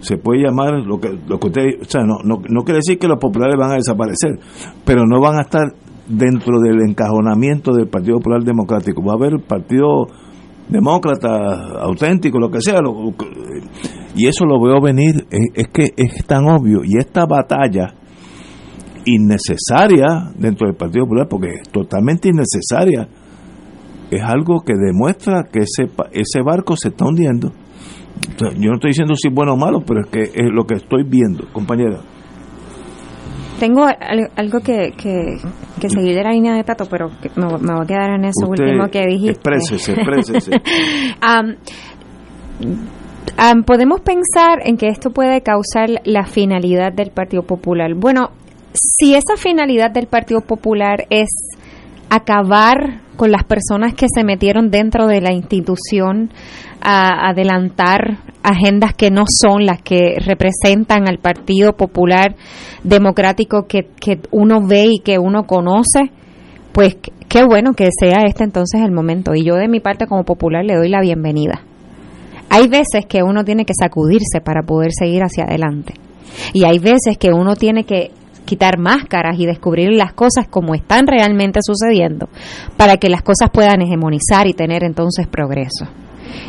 se 0.02 0.18
puede 0.18 0.43
llamar 0.43 0.74
lo 0.86 1.00
que 1.00 1.10
lo 1.28 1.39
que 1.39 1.47
usted 1.47 1.62
o 1.82 1.86
sea 1.86 2.04
no, 2.04 2.20
no, 2.24 2.41
no 2.50 2.64
quiere 2.64 2.78
decir 2.78 2.97
que 2.97 3.08
los 3.08 3.20
populares 3.20 3.56
van 3.58 3.72
a 3.72 3.76
desaparecer 3.76 4.39
pero 4.86 5.06
no 5.06 5.20
van 5.22 5.38
a 5.38 5.41
estar 5.41 5.68
dentro 6.08 6.60
del 6.60 6.82
encajonamiento 6.82 7.72
del 7.72 7.88
Partido 7.88 8.18
Popular 8.18 8.41
Democrático. 8.43 9.04
Va 9.04 9.14
a 9.14 9.16
haber 9.16 9.39
partido 9.47 10.08
demócrata 10.68 11.82
auténtico 11.82 12.39
lo 12.39 12.50
que 12.50 12.62
sea 12.62 12.82
lo- 12.82 13.14
y 14.16 14.26
eso 14.26 14.45
lo 14.45 14.60
veo 14.60 14.82
venir 14.82 15.28
es, 15.30 15.68
que 15.68 15.93
es 15.95 16.26
tan 16.26 16.45
obvio 16.47 16.82
y 16.84 16.97
esta 16.97 17.26
batalla 17.28 17.93
innecesaria 19.06 20.32
dentro 20.38 20.68
del 20.68 20.76
Partido 20.76 21.06
Popular 21.06 21.28
porque 21.30 21.47
es 21.62 21.70
totalmente 21.70 22.30
innecesaria 22.30 23.08
es 24.12 24.22
algo 24.24 24.62
que 24.62 24.74
demuestra 24.76 25.43
que 25.52 25.60
ese 25.60 25.89
ese 26.12 26.41
barco 26.43 26.76
se 26.76 26.89
está 26.89 27.06
hundiendo 27.06 27.52
yo 28.57 28.70
no 28.70 28.76
estoy 28.76 28.89
diciendo 28.91 29.15
si 29.15 29.28
es 29.30 29.34
bueno 29.34 29.53
o 29.53 29.57
malo, 29.57 29.82
pero 29.86 30.01
es 30.01 30.07
que 30.07 30.22
es 30.24 30.49
lo 30.51 30.65
que 30.65 30.76
estoy 30.76 31.03
viendo, 31.03 31.45
compañera. 31.51 31.99
Tengo 33.59 33.84
al- 33.84 34.30
algo 34.38 34.59
que, 34.61 34.93
que, 34.97 35.36
que 35.82 35.89
seguir 35.89 36.15
de 36.15 36.24
la 36.24 36.32
línea 36.32 36.53
de 36.55 36.63
Tato, 36.63 36.86
pero 36.89 37.09
me, 37.36 37.45
me 37.45 37.74
voy 37.74 37.84
a 37.84 37.86
quedar 37.86 38.11
en 38.11 38.24
eso 38.26 38.47
Usted 38.49 38.63
último 38.63 38.88
que 38.89 39.05
dijiste. 39.05 39.32
Exprésese, 39.32 39.91
exprésese. 39.93 40.51
Podemos 43.65 44.01
pensar 44.01 44.59
en 44.65 44.78
que 44.78 44.88
esto 44.88 45.11
puede 45.11 45.41
causar 45.41 45.89
la 46.03 46.26
finalidad 46.26 46.91
del 46.93 47.11
Partido 47.11 47.43
Popular. 47.43 47.93
Bueno, 47.95 48.32
si 48.74 49.13
esa 49.15 49.38
finalidad 49.38 49.91
del 49.91 50.07
Partido 50.07 50.41
Popular 50.41 51.05
es 51.09 51.30
acabar 52.09 53.01
con 53.15 53.32
las 53.32 53.43
personas 53.43 53.93
que 53.93 54.07
se 54.13 54.24
metieron 54.24 54.72
dentro 54.72 55.07
de 55.07 55.22
la 55.22 55.32
institución, 55.34 56.32
a 56.82 57.30
adelantar 57.30 58.18
agendas 58.44 58.94
que 58.94 59.12
no 59.12 59.24
son 59.28 59.66
las 59.66 59.82
que 59.82 60.16
representan 60.26 61.08
al 61.08 61.20
Partido 61.20 61.74
Popular 61.74 62.36
Democrático 62.84 63.68
que, 63.68 63.88
que 64.00 64.20
uno 64.32 64.66
ve 64.66 64.86
y 64.88 65.00
que 65.00 65.20
uno 65.20 65.44
conoce, 65.44 66.12
pues 66.72 66.96
qué- 67.28 67.44
bueno 67.44 67.74
que 67.74 67.90
sea 68.00 68.24
este 68.26 68.44
entonces 68.44 68.82
el 68.82 68.92
momento. 68.92 69.36
Y 69.36 69.44
yo 69.44 69.56
de 69.56 69.68
mi 69.68 69.80
parte 69.80 70.08
como 70.08 70.24
popular 70.24 70.64
le 70.66 70.76
doy 70.76 70.90
la 70.90 71.02
bienvenida. 71.02 71.62
Hay 72.50 72.68
veces 72.68 73.06
que 73.08 73.22
uno 73.24 73.44
tiene 73.44 73.66
que 73.66 73.74
sacudirse 73.80 74.42
para 74.44 74.64
poder 74.64 74.92
seguir 74.98 75.22
hacia 75.24 75.44
adelante. 75.44 75.94
Y 76.54 76.64
hay 76.64 76.80
veces 76.80 77.18
que 77.20 77.32
uno 77.34 77.56
tiene 77.56 77.84
que 77.84 78.12
quitar 78.46 78.80
máscaras 78.80 79.38
y 79.38 79.46
descubrir 79.46 79.92
las 79.92 80.14
cosas 80.14 80.48
como 80.50 80.74
están 80.74 81.06
realmente 81.06 81.60
sucediendo 81.62 82.30
para 82.78 82.98
que 82.98 83.10
las 83.10 83.22
cosas 83.22 83.52
puedan 83.52 83.82
hegemonizar 83.82 84.48
y 84.48 84.54
tener 84.54 84.84
entonces 84.84 85.28
progreso. 85.28 85.86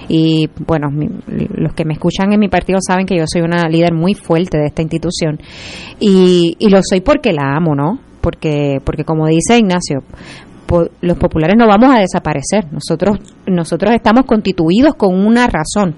Y 0.08 0.48
bueno, 0.66 0.90
mi- 0.90 1.08
los 1.54 1.72
que 1.74 1.84
me 1.84 1.94
escuchan 1.94 2.32
en 2.32 2.40
mi 2.40 2.48
partido 2.48 2.78
saben 2.86 3.06
que 3.06 3.16
yo 3.16 3.24
soy 3.26 3.42
una 3.42 3.68
líder 3.68 3.92
muy 3.94 4.14
fuerte 4.14 4.58
de 4.58 4.66
esta 4.66 4.82
institución 4.82 5.38
y, 5.98 6.56
y 6.58 6.68
lo 6.68 6.80
soy 6.82 7.00
porque 7.00 7.32
la 7.32 7.54
amo, 7.56 7.74
¿no? 7.74 8.00
Porque, 8.20 8.78
porque 8.84 9.04
como 9.04 9.26
dice 9.26 9.58
Ignacio, 9.58 10.02
los 11.00 11.16
populares 11.18 11.56
no 11.58 11.66
vamos 11.66 11.92
a 11.94 12.00
desaparecer. 12.00 12.66
Nosotros, 12.72 13.18
nosotros 13.46 13.92
estamos 13.94 14.24
constituidos 14.24 14.94
con 14.94 15.14
una 15.14 15.46
razón 15.48 15.96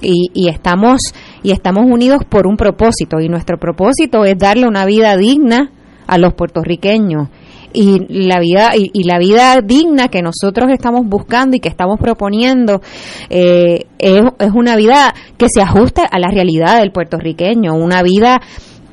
y, 0.00 0.30
y 0.32 0.48
estamos 0.48 1.00
y 1.42 1.50
estamos 1.50 1.84
unidos 1.86 2.22
por 2.28 2.46
un 2.46 2.56
propósito 2.56 3.20
y 3.20 3.28
nuestro 3.28 3.58
propósito 3.58 4.24
es 4.24 4.38
darle 4.38 4.66
una 4.66 4.86
vida 4.86 5.16
digna 5.16 5.70
a 6.06 6.16
los 6.18 6.32
puertorriqueños 6.34 7.28
y 7.72 8.06
la 8.08 8.40
vida 8.40 8.70
y, 8.76 8.90
y 8.92 9.04
la 9.04 9.18
vida 9.18 9.60
digna 9.62 10.08
que 10.08 10.22
nosotros 10.22 10.70
estamos 10.70 11.06
buscando 11.06 11.56
y 11.56 11.60
que 11.60 11.68
estamos 11.68 11.98
proponiendo 11.98 12.80
eh, 13.30 13.86
es, 13.98 14.22
una 14.54 14.76
vida 14.76 15.14
que 15.36 15.46
se 15.48 15.60
ajuste 15.60 16.02
a 16.10 16.18
la 16.18 16.28
realidad 16.28 16.78
del 16.78 16.92
puertorriqueño 16.92 17.74
una 17.74 18.02
vida 18.02 18.40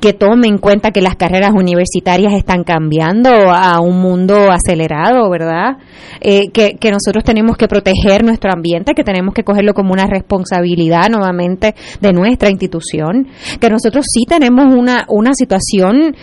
que 0.00 0.12
tome 0.12 0.46
en 0.46 0.58
cuenta 0.58 0.90
que 0.90 1.00
las 1.00 1.16
carreras 1.16 1.52
universitarias 1.54 2.34
están 2.34 2.64
cambiando 2.64 3.30
a 3.30 3.80
un 3.80 3.98
mundo 3.98 4.50
acelerado, 4.50 5.28
¿verdad? 5.30 5.78
Eh, 6.20 6.50
que, 6.52 6.76
que 6.78 6.90
nosotros 6.90 7.24
tenemos 7.24 7.56
que 7.56 7.66
proteger 7.66 8.22
nuestro 8.22 8.52
ambiente, 8.52 8.94
que 8.94 9.04
tenemos 9.04 9.34
que 9.34 9.42
cogerlo 9.42 9.72
como 9.72 9.92
una 9.92 10.06
responsabilidad 10.06 11.08
nuevamente 11.10 11.74
de 12.00 12.12
nuestra 12.12 12.50
institución, 12.50 13.26
que 13.58 13.70
nosotros 13.70 14.04
sí 14.12 14.24
tenemos 14.28 14.66
una, 14.72 15.06
una 15.08 15.32
situación 15.34 16.14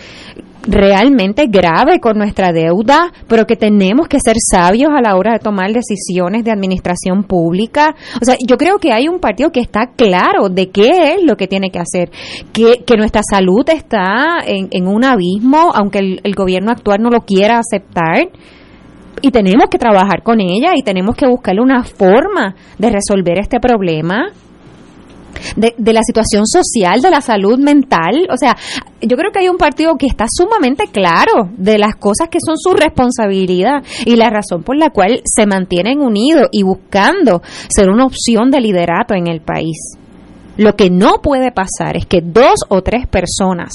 realmente 0.66 1.46
grave 1.46 2.00
con 2.00 2.16
nuestra 2.16 2.52
deuda, 2.52 3.12
pero 3.28 3.46
que 3.46 3.56
tenemos 3.56 4.08
que 4.08 4.18
ser 4.20 4.36
sabios 4.38 4.90
a 4.94 5.02
la 5.02 5.16
hora 5.16 5.32
de 5.32 5.38
tomar 5.38 5.72
decisiones 5.72 6.44
de 6.44 6.50
administración 6.50 7.24
pública. 7.24 7.94
O 8.20 8.24
sea, 8.24 8.36
yo 8.46 8.56
creo 8.56 8.78
que 8.78 8.92
hay 8.92 9.08
un 9.08 9.20
partido 9.20 9.50
que 9.50 9.60
está 9.60 9.90
claro 9.96 10.48
de 10.48 10.70
qué 10.70 11.14
es 11.14 11.24
lo 11.24 11.36
que 11.36 11.46
tiene 11.46 11.70
que 11.70 11.78
hacer, 11.78 12.10
que, 12.52 12.84
que 12.86 12.96
nuestra 12.96 13.22
salud 13.28 13.68
está 13.68 14.38
en, 14.46 14.68
en 14.70 14.86
un 14.86 15.04
abismo, 15.04 15.70
aunque 15.74 15.98
el, 15.98 16.20
el 16.24 16.34
gobierno 16.34 16.70
actual 16.70 17.02
no 17.02 17.10
lo 17.10 17.20
quiera 17.20 17.58
aceptar. 17.58 18.28
Y 19.22 19.30
tenemos 19.30 19.66
que 19.70 19.78
trabajar 19.78 20.22
con 20.22 20.40
ella 20.40 20.72
y 20.76 20.82
tenemos 20.82 21.16
que 21.16 21.26
buscarle 21.26 21.62
una 21.62 21.82
forma 21.84 22.54
de 22.78 22.90
resolver 22.90 23.38
este 23.38 23.58
problema 23.58 24.32
de, 25.56 25.74
de 25.76 25.92
la 25.92 26.02
situación 26.02 26.46
social, 26.46 27.00
de 27.00 27.10
la 27.10 27.20
salud 27.20 27.58
mental. 27.58 28.28
O 28.32 28.36
sea, 28.36 28.56
yo 29.00 29.16
creo 29.16 29.32
que 29.32 29.40
hay 29.40 29.48
un 29.48 29.58
partido 29.58 29.96
que 29.96 30.06
está 30.06 30.26
sumamente 30.28 30.84
claro 30.90 31.50
de 31.56 31.78
las 31.78 31.96
cosas 31.96 32.28
que 32.28 32.38
son 32.44 32.56
su 32.58 32.72
responsabilidad 32.72 33.82
y 34.04 34.16
la 34.16 34.30
razón 34.30 34.62
por 34.62 34.76
la 34.76 34.90
cual 34.90 35.20
se 35.24 35.46
mantienen 35.46 36.00
unidos 36.00 36.48
y 36.52 36.62
buscando 36.62 37.42
ser 37.68 37.88
una 37.90 38.06
opción 38.06 38.50
de 38.50 38.60
liderato 38.60 39.14
en 39.14 39.26
el 39.26 39.40
país. 39.40 39.76
Lo 40.56 40.76
que 40.76 40.88
no 40.88 41.20
puede 41.20 41.50
pasar 41.50 41.96
es 41.96 42.06
que 42.06 42.20
dos 42.22 42.60
o 42.68 42.82
tres 42.82 43.06
personas 43.08 43.72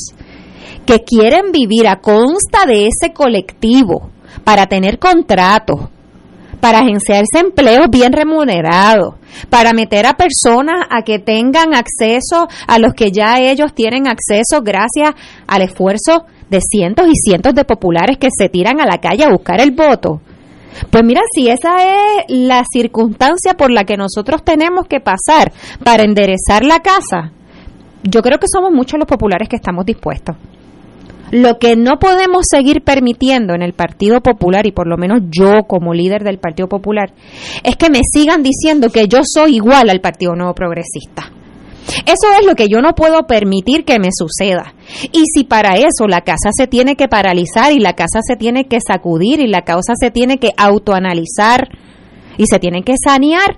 que 0.85 1.03
quieren 1.03 1.51
vivir 1.51 1.87
a 1.87 1.97
consta 1.97 2.65
de 2.65 2.87
ese 2.87 3.13
colectivo 3.13 4.09
para 4.43 4.67
tener 4.67 4.97
contratos, 4.97 5.89
para 6.59 6.79
agenciarse 6.79 7.39
empleos 7.39 7.89
bien 7.89 8.13
remunerados, 8.13 9.15
para 9.49 9.73
meter 9.73 10.05
a 10.05 10.17
personas 10.17 10.85
a 10.89 11.03
que 11.03 11.19
tengan 11.19 11.73
acceso 11.73 12.47
a 12.67 12.79
los 12.79 12.93
que 12.93 13.11
ya 13.11 13.39
ellos 13.39 13.73
tienen 13.73 14.07
acceso 14.07 14.61
gracias 14.61 15.15
al 15.47 15.61
esfuerzo 15.61 16.25
de 16.49 16.59
cientos 16.61 17.07
y 17.07 17.15
cientos 17.15 17.53
de 17.53 17.65
populares 17.65 18.17
que 18.17 18.29
se 18.35 18.49
tiran 18.49 18.81
a 18.81 18.85
la 18.85 18.97
calle 18.97 19.23
a 19.23 19.31
buscar 19.31 19.61
el 19.61 19.71
voto. 19.71 20.21
Pues 20.89 21.03
mira, 21.03 21.21
si 21.33 21.49
esa 21.49 21.77
es 21.83 22.25
la 22.29 22.63
circunstancia 22.71 23.55
por 23.55 23.71
la 23.71 23.83
que 23.83 23.97
nosotros 23.97 24.43
tenemos 24.43 24.87
que 24.87 24.99
pasar 24.99 25.51
para 25.83 26.03
enderezar 26.03 26.63
la 26.63 26.79
casa, 26.79 27.31
yo 28.03 28.21
creo 28.21 28.39
que 28.39 28.47
somos 28.51 28.71
muchos 28.71 28.97
los 28.99 29.07
populares 29.07 29.49
que 29.49 29.57
estamos 29.57 29.85
dispuestos. 29.85 30.35
Lo 31.31 31.59
que 31.59 31.75
no 31.75 31.99
podemos 31.99 32.45
seguir 32.49 32.81
permitiendo 32.83 33.53
en 33.53 33.61
el 33.61 33.73
Partido 33.73 34.21
Popular, 34.21 34.65
y 34.65 34.71
por 34.71 34.87
lo 34.87 34.97
menos 34.97 35.21
yo 35.29 35.63
como 35.67 35.93
líder 35.93 36.23
del 36.23 36.39
Partido 36.39 36.67
Popular, 36.67 37.13
es 37.63 37.75
que 37.75 37.89
me 37.89 38.01
sigan 38.03 38.43
diciendo 38.43 38.89
que 38.89 39.07
yo 39.07 39.21
soy 39.23 39.55
igual 39.55 39.89
al 39.89 40.01
Partido 40.01 40.35
Nuevo 40.35 40.53
Progresista. 40.53 41.31
Eso 42.05 42.27
es 42.39 42.45
lo 42.45 42.55
que 42.55 42.67
yo 42.67 42.81
no 42.81 42.93
puedo 42.93 43.23
permitir 43.23 43.83
que 43.83 43.99
me 43.99 44.09
suceda. 44.11 44.73
Y 45.11 45.23
si 45.33 45.43
para 45.43 45.75
eso 45.75 46.07
la 46.07 46.21
casa 46.21 46.49
se 46.51 46.67
tiene 46.67 46.95
que 46.95 47.07
paralizar 47.07 47.71
y 47.71 47.79
la 47.79 47.93
casa 47.93 48.19
se 48.21 48.35
tiene 48.35 48.65
que 48.65 48.79
sacudir 48.79 49.39
y 49.39 49.47
la 49.47 49.63
causa 49.63 49.93
se 49.99 50.11
tiene 50.11 50.37
que 50.37 50.51
autoanalizar 50.57 51.69
y 52.37 52.45
se 52.45 52.59
tiene 52.59 52.83
que 52.83 52.93
sanear, 53.03 53.57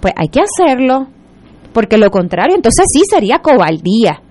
pues 0.00 0.14
hay 0.16 0.28
que 0.28 0.40
hacerlo. 0.40 1.08
Porque 1.72 1.98
lo 1.98 2.10
contrario, 2.10 2.56
entonces 2.56 2.86
sí 2.90 3.02
sería 3.08 3.40
cobardía. 3.40 4.22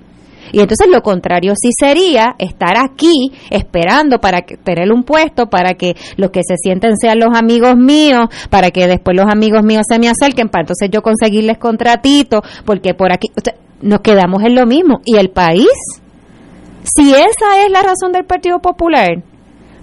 Y 0.52 0.60
entonces 0.60 0.88
lo 0.92 1.02
contrario 1.02 1.54
sí 1.56 1.70
sería 1.78 2.36
estar 2.38 2.78
aquí 2.78 3.32
esperando 3.50 4.20
para 4.20 4.42
que, 4.42 4.58
tener 4.58 4.92
un 4.92 5.04
puesto, 5.04 5.48
para 5.48 5.74
que 5.74 5.96
los 6.18 6.32
que 6.32 6.42
se 6.44 6.56
sienten 6.58 6.98
sean 6.98 7.20
los 7.20 7.38
amigos 7.38 7.76
míos, 7.76 8.28
para 8.50 8.72
que 8.72 8.88
después 8.88 9.16
los 9.16 9.26
amigos 9.28 9.64
míos 9.64 9.84
se 9.90 10.00
me 10.00 10.10
acerquen, 10.10 10.50
para 10.50 10.64
entonces 10.64 10.90
yo 10.92 11.02
conseguirles 11.02 11.58
contratitos, 11.58 12.42
porque 12.66 12.94
por 12.94 13.12
aquí 13.12 13.28
nos 13.82 14.00
quedamos 14.02 14.44
en 14.44 14.56
lo 14.56 14.66
mismo. 14.66 15.02
¿Y 15.06 15.18
el 15.18 15.30
país? 15.30 15.68
Si 16.84 17.14
esa 17.14 17.66
es 17.66 17.72
la 17.72 17.82
razón 17.82 18.12
del 18.14 18.26
Partido 18.26 18.60
Popular, 18.60 19.24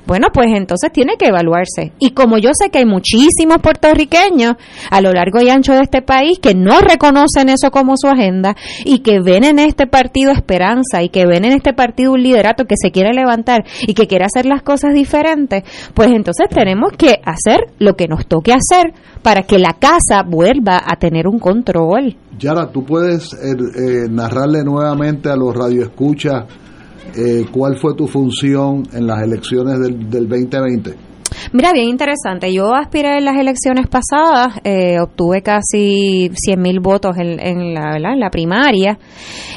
bueno, 0.07 0.29
pues 0.33 0.49
entonces 0.55 0.93
tiene 0.93 1.17
que 1.17 1.29
evaluarse. 1.29 1.93
Y 1.99 2.11
como 2.11 2.39
yo 2.39 2.51
sé 2.53 2.71
que 2.71 2.79
hay 2.79 2.87
muchísimos 2.87 3.59
puertorriqueños 3.63 4.55
a 4.91 5.01
lo 5.01 5.13
largo 5.13 5.41
y 5.41 5.49
ancho 5.49 5.73
de 5.73 5.83
este 5.83 6.03
país 6.03 6.39
que 6.39 6.55
no 6.55 6.81
reconocen 6.81 7.49
eso 7.49 7.71
como 7.71 7.97
su 7.97 8.09
agenda 8.09 8.57
y 8.85 9.01
que 9.01 9.21
ven 9.21 9.45
en 9.45 9.59
este 9.59 9.87
partido 9.87 10.33
esperanza 10.33 11.03
y 11.03 11.09
que 11.09 11.27
ven 11.27 11.45
en 11.45 11.53
este 11.53 11.73
partido 11.73 12.13
un 12.13 12.23
liderato 12.23 12.65
que 12.65 12.77
se 12.81 12.91
quiere 12.91 13.13
levantar 13.13 13.65
y 13.87 13.95
que 13.95 14.07
quiere 14.07 14.25
hacer 14.25 14.47
las 14.47 14.63
cosas 14.63 14.95
diferentes, 14.95 15.65
pues 15.95 16.09
entonces 16.11 16.49
tenemos 16.49 16.93
que 16.93 17.21
hacer 17.25 17.73
lo 17.79 17.97
que 17.97 18.09
nos 18.09 18.27
toque 18.27 18.53
hacer 18.53 18.93
para 19.23 19.43
que 19.43 19.59
la 19.59 19.75
casa 19.75 20.23
vuelva 20.23 20.83
a 20.85 20.97
tener 20.97 21.27
un 21.27 21.39
control. 21.39 22.17
Yara, 22.39 22.71
tú 22.71 22.85
puedes 22.85 23.33
eh, 23.33 23.53
eh, 23.53 24.09
narrarle 24.11 24.65
nuevamente 24.65 25.31
a 25.31 25.37
los 25.37 25.55
radioescuchas 25.55 26.45
eh, 27.17 27.47
¿cuál 27.51 27.77
fue 27.77 27.95
tu 27.95 28.07
función 28.07 28.83
en 28.93 29.07
las 29.07 29.23
elecciones 29.23 29.79
del, 29.81 30.11
del 30.11 30.29
2020? 30.29 30.95
Mira, 31.53 31.73
bien 31.73 31.89
interesante. 31.89 32.53
Yo 32.53 32.75
aspiré 32.75 33.19
en 33.19 33.25
las 33.25 33.37
elecciones 33.37 33.87
pasadas, 33.87 34.59
eh, 34.65 34.99
obtuve 35.01 35.43
casi 35.43 36.31
100 36.35 36.61
mil 36.61 36.81
votos 36.81 37.17
en, 37.17 37.39
en, 37.41 37.75
la, 37.75 37.97
en, 37.97 38.21
la, 38.21 38.31
primaria. 38.31 38.99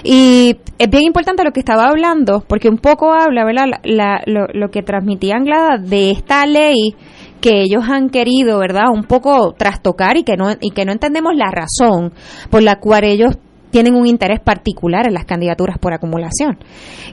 Y 0.04 0.58
es 0.78 0.90
bien 0.90 1.04
importante 1.04 1.44
lo 1.44 1.52
que 1.52 1.60
estaba 1.60 1.88
hablando, 1.88 2.44
porque 2.48 2.70
un 2.70 2.78
poco 2.78 3.14
habla, 3.14 3.46
¿verdad? 3.46 3.66
La, 3.84 4.22
lo, 4.26 4.48
lo, 4.54 4.70
que 4.70 4.84
transmitía 4.84 5.36
Anglada 5.36 5.78
de 5.78 6.12
esta 6.12 6.46
ley 6.46 6.96
que 7.42 7.62
ellos 7.62 7.84
han 7.88 8.10
querido, 8.10 8.60
¿verdad? 8.60 8.86
Un 8.94 9.04
poco 9.04 9.54
trastocar 9.58 10.18
y 10.18 10.24
que 10.24 10.38
no, 10.38 10.52
y 10.60 10.72
que 10.72 10.86
no 10.86 10.92
entendemos 10.92 11.36
la 11.36 11.52
razón 11.52 12.14
por 12.50 12.64
la 12.64 12.80
cual 12.80 13.04
ellos 13.04 13.38
tienen 13.70 13.96
un 13.96 14.08
interés 14.08 14.40
particular 14.40 15.08
en 15.08 15.14
las 15.14 15.26
candidaturas 15.26 15.78
por 15.78 15.94
acumulación. 15.94 16.58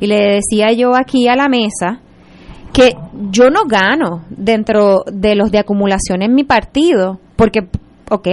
Y 0.00 0.06
le 0.06 0.40
decía 0.40 0.72
yo 0.72 0.94
aquí 0.94 1.28
a 1.28 1.36
la 1.36 1.48
mesa 1.48 2.00
que 2.72 2.96
yo 3.30 3.50
no 3.50 3.66
gano 3.66 4.24
dentro 4.30 5.04
de 5.10 5.36
los 5.36 5.50
de 5.50 5.58
acumulación 5.58 6.22
en 6.22 6.34
mi 6.34 6.42
partido, 6.42 7.20
porque, 7.36 7.68
ok, 8.10 8.28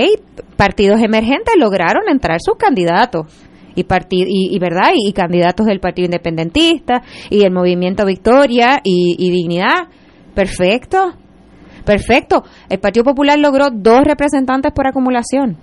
partidos 0.56 1.00
emergentes 1.02 1.54
lograron 1.58 2.10
entrar 2.10 2.40
sus 2.42 2.58
candidatos. 2.58 3.28
Y, 3.74 3.84
y, 3.84 4.56
y, 4.56 4.60
verdad 4.60 4.92
y, 4.94 5.14
candidatos 5.14 5.66
del 5.66 5.80
Partido 5.80 6.06
Independentista 6.06 7.04
y 7.30 7.44
el 7.44 7.54
Movimiento 7.54 8.06
Victoria 8.06 8.82
y 8.84 9.32
Dignidad 9.32 9.88
perfecto 10.36 11.14
perfecto 11.86 12.44
el 12.68 12.80
Partido 12.80 13.06
Popular 13.06 13.40
logró 13.40 13.70
dos 13.72 14.02
representantes 14.04 14.74
por 14.74 14.88
acumulación 14.88 15.56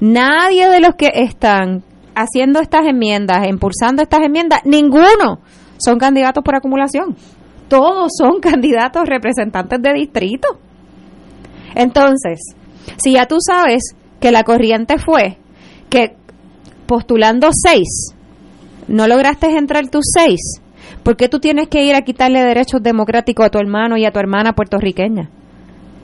nadie 0.00 0.68
de 0.68 0.80
los 0.80 0.96
que 0.96 1.12
están 1.14 1.84
haciendo 2.14 2.60
estas 2.60 2.86
enmiendas, 2.86 3.46
impulsando 3.48 4.02
estas 4.02 4.20
enmiendas, 4.20 4.60
ninguno 4.64 5.40
son 5.78 5.98
candidatos 5.98 6.44
por 6.44 6.56
acumulación. 6.56 7.16
Todos 7.68 8.12
son 8.16 8.40
candidatos 8.40 9.04
representantes 9.06 9.80
de 9.80 9.92
distrito. 9.94 10.48
Entonces, 11.74 12.40
si 12.96 13.12
ya 13.12 13.26
tú 13.26 13.36
sabes 13.40 13.94
que 14.20 14.30
la 14.30 14.44
corriente 14.44 14.98
fue 14.98 15.38
que 15.88 16.16
postulando 16.86 17.48
seis, 17.52 18.14
no 18.88 19.06
lograste 19.06 19.46
entrar 19.56 19.88
tus 19.88 20.04
seis, 20.14 20.60
¿por 21.02 21.16
qué 21.16 21.28
tú 21.28 21.40
tienes 21.40 21.68
que 21.68 21.84
ir 21.84 21.94
a 21.94 22.02
quitarle 22.02 22.42
derechos 22.42 22.82
democráticos 22.82 23.46
a 23.46 23.50
tu 23.50 23.58
hermano 23.58 23.96
y 23.96 24.04
a 24.04 24.12
tu 24.12 24.18
hermana 24.18 24.52
puertorriqueña? 24.52 25.30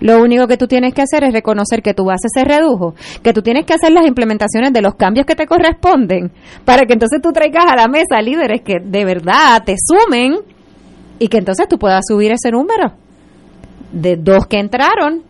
Lo 0.01 0.22
único 0.22 0.46
que 0.46 0.57
tú 0.57 0.66
tienes 0.66 0.94
que 0.94 1.03
hacer 1.03 1.24
es 1.24 1.32
reconocer 1.32 1.82
que 1.82 1.94
tu 1.94 2.05
base 2.05 2.28
se 2.32 2.44
redujo, 2.44 2.94
que 3.22 3.32
tú 3.32 3.42
tienes 3.42 3.64
que 3.66 3.74
hacer 3.74 3.92
las 3.92 4.07
implementaciones 4.07 4.72
de 4.72 4.82
los 4.82 4.94
cambios 4.94 5.26
que 5.26 5.34
te 5.34 5.46
corresponden, 5.46 6.30
para 6.64 6.86
que 6.86 6.92
entonces 6.92 7.20
tú 7.20 7.32
traigas 7.32 7.64
a 7.66 7.76
la 7.76 7.88
mesa 7.88 8.22
líderes 8.22 8.62
que 8.62 8.76
de 8.82 9.05
verdad 9.05 9.62
te 9.64 9.74
sumen 9.76 10.36
y 11.18 11.28
que 11.28 11.38
entonces 11.38 11.66
tú 11.68 11.78
puedas 11.78 12.05
subir 12.07 12.30
ese 12.30 12.51
número 12.51 12.92
de 13.92 14.16
dos 14.16 14.46
que 14.46 14.59
entraron 14.59 15.22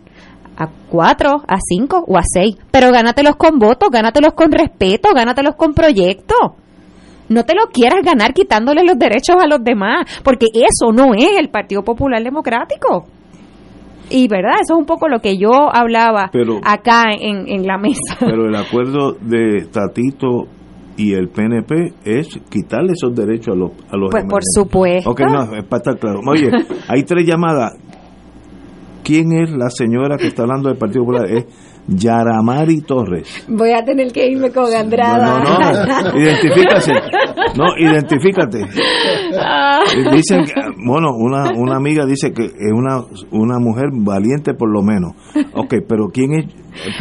a 0.57 0.69
cuatro, 0.91 1.43
a 1.47 1.59
cinco 1.61 2.05
o 2.07 2.19
a 2.19 2.23
seis. 2.25 2.57
Pero 2.71 2.91
gánatelos 2.91 3.37
con 3.37 3.59
votos, 3.59 3.91
gánatelos 3.91 4.35
con 4.35 4.51
respeto, 4.51 5.11
gánatelos 5.15 5.55
con 5.55 5.73
proyecto. 5.73 6.35
No 7.29 7.45
te 7.45 7.55
lo 7.55 7.67
quieras 7.69 8.03
ganar 8.03 8.33
quitándole 8.33 8.83
los 8.85 8.99
derechos 8.99 9.37
a 9.39 9.47
los 9.47 9.63
demás, 9.63 10.07
porque 10.25 10.47
eso 10.55 10.93
no 10.93 11.15
es 11.15 11.39
el 11.39 11.51
Partido 11.51 11.85
Popular 11.85 12.23
Democrático. 12.23 13.07
Y 14.11 14.29
verdad, 14.29 14.55
eso 14.63 14.75
es 14.75 14.79
un 14.79 14.87
poco 14.87 15.09
lo 15.09 15.21
que 15.21 15.37
yo 15.37 15.53
hablaba 15.73 16.31
acá 16.65 17.05
en, 17.19 17.49
en 17.49 17.67
la 17.67 17.79
mesa. 17.79 18.17
Pero 18.21 18.47
el 18.47 18.55
acuerdo 18.57 19.13
de 19.21 19.67
Tatito 19.71 20.47
y 20.97 21.15
el 21.15 21.29
PNP 21.29 21.95
es 22.05 22.29
quitarle 22.51 22.93
esos 22.93 23.15
derechos 23.15 23.55
a 23.55 23.57
los 23.57 23.71
a 23.91 23.97
los 23.97 24.11
Pues 24.11 24.25
por 24.29 24.43
supuesto. 24.43 25.11
Ok, 25.11 25.21
no, 25.21 25.55
es 25.55 25.65
para 25.65 25.79
estar 25.79 25.99
claro. 25.99 26.21
Oye, 26.29 26.51
hay 26.89 27.05
tres 27.05 27.27
llamadas. 27.27 27.73
¿Quién 29.05 29.33
es 29.33 29.51
la 29.51 29.71
señora 29.71 30.19
que 30.19 30.27
está 30.27 30.43
hablando 30.43 30.69
del 30.69 30.77
Partido 30.77 31.05
Popular? 31.05 31.31
Es 31.31 31.47
Yaramari 31.89 32.83
Torres. 32.83 33.45
Voy 33.49 33.73
a 33.73 33.83
tener 33.85 34.13
que 34.13 34.27
irme 34.31 34.51
con 34.51 34.73
Andrada. 34.75 35.41
No, 35.41 35.59
no, 35.59 36.13
no. 36.13 36.19
identifícase. 36.21 36.93
No, 37.57 37.77
identifícate. 37.79 38.59
Dicen, 40.13 40.45
que, 40.45 40.53
bueno, 40.87 41.09
una, 41.17 41.51
una 41.57 41.77
amiga 41.77 42.05
dice 42.05 42.33
que 42.33 42.45
es 42.45 42.73
una, 42.75 43.05
una 43.31 43.59
mujer 43.59 43.87
valiente 43.93 44.55
por 44.55 44.71
lo 44.71 44.83
menos. 44.83 45.13
Ok, 45.55 45.77
pero 45.89 46.09
¿quién 46.13 46.35
es? 46.35 46.47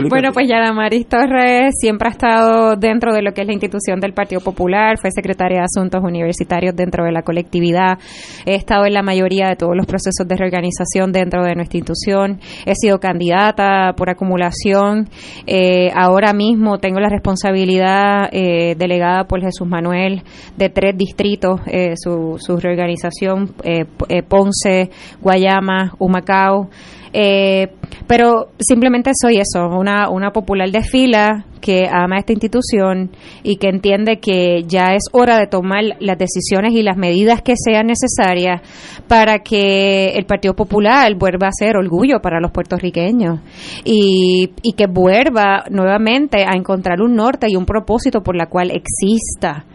Bueno, 0.10 0.32
pues 0.34 0.48
Yaramaris 0.48 1.08
Torres 1.08 1.76
siempre 1.80 2.10
ha 2.10 2.12
estado 2.12 2.76
dentro 2.76 3.14
de 3.14 3.22
lo 3.22 3.34
que 3.34 3.42
es 3.42 3.48
la 3.48 3.54
institución 3.54 4.00
del 4.00 4.14
Partido 4.14 4.42
Popular, 4.42 4.98
fue 5.00 5.12
secretaria 5.12 5.60
de 5.60 5.66
Asuntos 5.66 6.04
Universitarios 6.04 6.76
dentro 6.76 7.06
de 7.06 7.12
la 7.12 7.22
colectividad, 7.22 7.98
he 8.46 8.56
estado 8.56 8.86
en 8.86 8.94
la 8.94 9.04
mayoría 9.04 9.48
de 9.48 9.56
todos 9.56 9.76
los 9.76 9.86
procesos 9.86 10.28
de 10.28 10.36
reorganización 10.36 11.12
dentro 11.12 11.44
de 11.44 11.56
nuestra 11.56 11.78
institución, 11.78 12.40
he 12.66 12.76
sido 12.76 13.00
candidata 13.00 13.94
por 13.96 14.10
acumulación, 14.10 15.10
eh, 15.46 15.90
ahora 15.96 16.34
mismo 16.34 16.78
tengo 16.80 17.00
la 17.00 17.10
responsabilidad 17.10 18.30
eh, 18.32 18.76
delegada 18.78 19.26
por 19.26 19.42
Jesús 19.42 19.68
Manuel 19.68 20.24
de 20.58 20.70
tres 20.70 20.98
distritos, 20.98 21.62
eh, 21.68 21.94
su, 21.96 22.38
su, 22.40 22.58
reorganización, 22.58 23.54
eh, 23.64 23.86
Ponce, 24.28 24.90
Guayama, 25.22 25.94
Humacao, 26.00 26.70
eh, 27.14 27.70
pero 28.08 28.50
simplemente 28.60 29.12
soy 29.20 29.38
eso, 29.38 29.68
una, 29.68 30.10
una 30.10 30.32
popular 30.32 30.70
de 30.72 30.82
fila 30.82 31.46
que 31.60 31.88
ama 31.92 32.20
esta 32.20 32.34
institución 32.34 33.12
y 33.44 33.58
que 33.58 33.68
entiende 33.68 34.20
que 34.20 34.64
ya 34.68 34.94
es 34.94 35.04
hora 35.12 35.38
de 35.38 35.48
tomar 35.48 35.84
las 36.00 36.18
decisiones 36.18 36.74
y 36.74 36.84
las 36.84 36.98
medidas 36.98 37.42
que 37.42 37.56
sean 37.58 37.88
necesarias 37.88 38.62
para 39.08 39.40
que 39.40 40.10
el 40.10 40.26
Partido 40.26 40.56
Popular 40.56 41.14
vuelva 41.16 41.48
a 41.48 41.52
ser 41.52 41.78
orgullo 41.78 42.20
para 42.22 42.40
los 42.40 42.52
puertorriqueños 42.52 43.40
y, 43.84 44.52
y 44.62 44.74
que 44.74 44.88
vuelva 44.88 45.66
nuevamente 45.70 46.46
a 46.46 46.56
encontrar 46.56 47.02
un 47.02 47.16
norte 47.16 47.48
y 47.50 47.56
un 47.56 47.66
propósito 47.66 48.22
por 48.22 48.36
la 48.36 48.48
cual 48.48 48.72
exista 48.72 49.66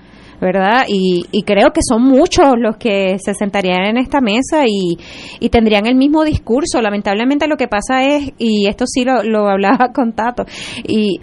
¿verdad? 0.43 0.87
Y, 0.89 1.25
y, 1.31 1.43
creo 1.45 1.73
que 1.73 1.83
son 1.89 2.03
muchos 2.03 2.55
los 2.59 2.77
que 2.77 3.17
se 3.21 3.33
sentarían 3.33 3.85
en 3.85 3.97
esta 3.97 4.21
mesa 4.21 4.65
y, 4.67 4.99
y, 5.39 5.49
tendrían 5.51 5.87
el 5.87 5.95
mismo 5.95 6.25
discurso. 6.25 6.83
Lamentablemente 6.83 7.47
lo 7.47 7.57
que 7.57 7.69
pasa 7.69 8.05
es, 8.05 8.33
y 8.39 8.67
esto 8.67 8.85
sí 8.87 9.05
lo, 9.05 9.23
lo 9.23 9.49
hablaba 9.49 9.93
con 9.95 10.13
Tato, 10.15 10.45
y 10.85 11.21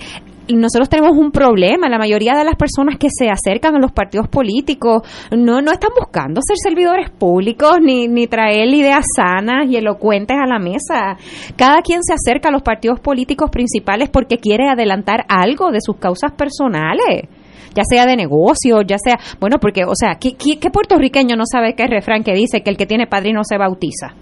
nosotros 0.55 0.87
tenemos 0.89 1.17
un 1.17 1.31
problema. 1.31 1.89
La 1.89 1.97
mayoría 1.97 2.33
de 2.33 2.45
las 2.45 2.55
personas 2.55 2.97
que 2.97 3.09
se 3.11 3.29
acercan 3.29 3.75
a 3.75 3.79
los 3.79 3.91
partidos 3.91 4.29
políticos 4.29 5.03
no, 5.31 5.61
no 5.61 5.71
están 5.71 5.91
buscando 5.99 6.39
ser 6.41 6.55
servidores 6.57 7.09
públicos 7.09 7.77
ni, 7.81 8.07
ni 8.07 8.27
traer 8.27 8.73
ideas 8.73 9.05
sanas 9.15 9.69
y 9.69 9.75
elocuentes 9.75 10.37
a 10.41 10.47
la 10.47 10.59
mesa. 10.59 11.17
Cada 11.57 11.81
quien 11.81 12.03
se 12.03 12.13
acerca 12.13 12.49
a 12.49 12.51
los 12.53 12.61
partidos 12.61 13.01
políticos 13.01 13.49
principales 13.51 14.09
porque 14.09 14.37
quiere 14.37 14.69
adelantar 14.69 15.25
algo 15.27 15.71
de 15.71 15.81
sus 15.81 15.97
causas 15.97 16.31
personales 16.31 17.27
ya 17.73 17.83
sea 17.89 18.05
de 18.05 18.15
negocio, 18.15 18.81
ya 18.81 18.97
sea, 18.97 19.19
bueno, 19.39 19.57
porque, 19.59 19.83
o 19.85 19.95
sea, 19.95 20.15
¿qué, 20.19 20.33
qué, 20.35 20.69
puertorriqueño 20.69 21.35
no 21.35 21.43
sabe 21.45 21.73
qué 21.75 21.87
refrán 21.87 22.23
que 22.23 22.33
dice 22.33 22.61
que 22.61 22.69
el 22.69 22.77
que 22.77 22.85
tiene 22.85 23.07
padrino 23.07 23.41
se 23.43 23.57
bautiza? 23.57 24.13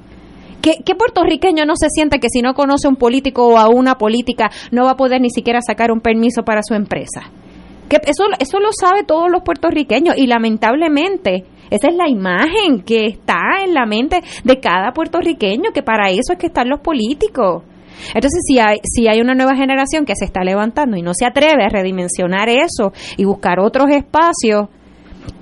¿Qué, 0.62 0.76
¿Qué, 0.84 0.96
puertorriqueño 0.96 1.66
no 1.66 1.76
se 1.76 1.90
siente 1.90 2.20
que 2.20 2.30
si 2.30 2.42
no 2.42 2.54
conoce 2.54 2.88
a 2.88 2.90
un 2.90 2.96
político 2.96 3.48
o 3.48 3.58
a 3.58 3.70
una 3.70 3.96
política 3.96 4.50
no 4.72 4.86
va 4.86 4.92
a 4.92 4.98
poder 4.98 5.22
ni 5.22 5.30
siquiera 5.30 5.60
sacar 5.62 5.92
un 5.92 6.02
permiso 6.02 6.44
para 6.44 6.62
su 6.64 6.74
empresa? 6.74 7.32
Que 7.88 7.98
eso, 8.06 8.26
eso 8.40 8.60
lo 8.60 8.70
sabe 8.78 9.04
todos 9.04 9.32
los 9.32 9.44
puertorriqueños 9.44 10.18
y 10.18 10.28
lamentablemente 10.28 11.46
esa 11.70 11.90
es 11.90 11.96
la 11.96 12.10
imagen 12.10 12.82
que 12.86 13.06
está 13.06 13.38
en 13.64 13.74
la 13.74 13.86
mente 13.86 14.22
de 14.44 14.60
cada 14.60 14.92
puertorriqueño, 14.92 15.72
que 15.74 15.84
para 15.84 16.10
eso 16.10 16.34
es 16.34 16.40
que 16.40 16.48
están 16.48 16.70
los 16.70 16.80
políticos. 16.80 17.64
Entonces, 18.14 18.42
si 18.46 18.60
hay, 18.60 18.80
si 18.84 19.08
hay 19.08 19.22
una 19.22 19.34
nueva 19.34 19.56
generación 19.56 20.06
que 20.06 20.16
se 20.16 20.26
está 20.26 20.44
levantando 20.44 20.98
y 20.98 21.02
no 21.02 21.14
se 21.14 21.26
atreve 21.26 21.64
a 21.66 21.70
redimensionar 21.70 22.50
eso 22.50 22.94
y 23.18 23.26
buscar 23.26 23.60
otros 23.60 23.90
espacios 23.90 24.68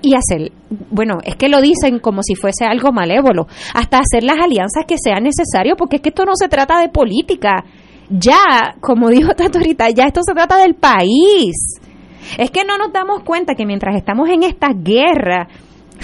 y 0.01 0.15
hacer, 0.15 0.51
bueno, 0.89 1.17
es 1.23 1.35
que 1.35 1.49
lo 1.49 1.61
dicen 1.61 1.99
como 1.99 2.21
si 2.23 2.35
fuese 2.35 2.65
algo 2.65 2.91
malévolo, 2.91 3.47
hasta 3.73 3.99
hacer 3.99 4.23
las 4.23 4.39
alianzas 4.39 4.85
que 4.87 4.97
sean 4.97 5.23
necesarias, 5.23 5.75
porque 5.77 5.97
es 5.97 6.01
que 6.01 6.09
esto 6.09 6.25
no 6.25 6.35
se 6.35 6.47
trata 6.47 6.79
de 6.79 6.89
política. 6.89 7.63
Ya, 8.09 8.75
como 8.81 9.09
dijo 9.09 9.33
Tato 9.33 9.59
ahorita, 9.59 9.89
ya 9.89 10.05
esto 10.05 10.21
se 10.23 10.33
trata 10.33 10.57
del 10.57 10.75
país. 10.75 11.79
Es 12.37 12.49
que 12.49 12.63
no 12.63 12.77
nos 12.77 12.91
damos 12.91 13.23
cuenta 13.23 13.53
que 13.55 13.65
mientras 13.65 13.95
estamos 13.95 14.29
en 14.29 14.43
esta 14.43 14.69
guerra 14.73 15.47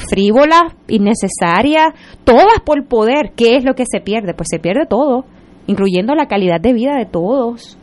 frívola, 0.10 0.76
innecesaria, 0.88 1.94
todas 2.24 2.60
por 2.64 2.88
poder, 2.88 3.34
¿qué 3.36 3.56
es 3.56 3.66
lo 3.66 3.74
que 3.74 3.86
se 3.90 4.00
pierde? 4.00 4.34
Pues 4.34 4.48
se 4.50 4.60
pierde 4.60 4.86
todo 4.88 5.26
incluyendo 5.72 6.14
la 6.16 6.28
calidad 6.28 6.60
de 6.60 6.74
vida 6.74 6.96
de 6.96 7.06
todos. 7.06 7.78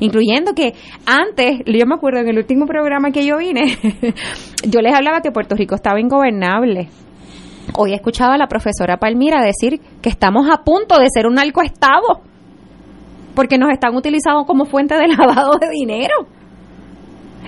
Incluyendo 0.00 0.52
que 0.54 0.74
antes, 1.06 1.62
yo 1.66 1.86
me 1.86 1.94
acuerdo 1.94 2.20
en 2.20 2.28
el 2.28 2.38
último 2.38 2.66
programa 2.66 3.10
que 3.10 3.24
yo 3.24 3.38
vine, 3.38 3.76
yo 4.68 4.80
les 4.80 4.94
hablaba 4.94 5.20
que 5.22 5.32
Puerto 5.32 5.56
Rico 5.56 5.74
estaba 5.74 6.00
ingobernable. 6.00 6.88
Hoy 7.76 7.94
escuchaba 7.94 8.34
a 8.34 8.38
la 8.38 8.46
profesora 8.46 8.98
Palmira 8.98 9.42
decir 9.42 9.80
que 10.00 10.08
estamos 10.08 10.48
a 10.50 10.62
punto 10.62 10.98
de 10.98 11.08
ser 11.12 11.26
un 11.26 11.34
narcoestado, 11.34 12.22
porque 13.34 13.58
nos 13.58 13.70
están 13.72 13.94
utilizando 13.96 14.44
como 14.44 14.66
fuente 14.66 14.94
de 14.94 15.08
lavado 15.16 15.58
de 15.60 15.68
dinero. 15.70 16.14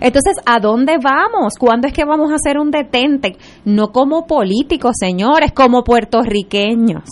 Entonces, 0.01 0.37
¿a 0.47 0.59
dónde 0.61 0.97
vamos? 1.03 1.55
¿Cuándo 1.59 1.87
es 1.87 1.93
que 1.93 2.05
vamos 2.05 2.31
a 2.33 2.37
hacer 2.37 2.59
un 2.59 2.71
detente? 2.71 3.37
No 3.65 3.93
como 3.93 4.27
políticos, 4.27 4.97
señores, 4.99 5.53
como 5.53 5.85
puertorriqueños. 5.85 7.05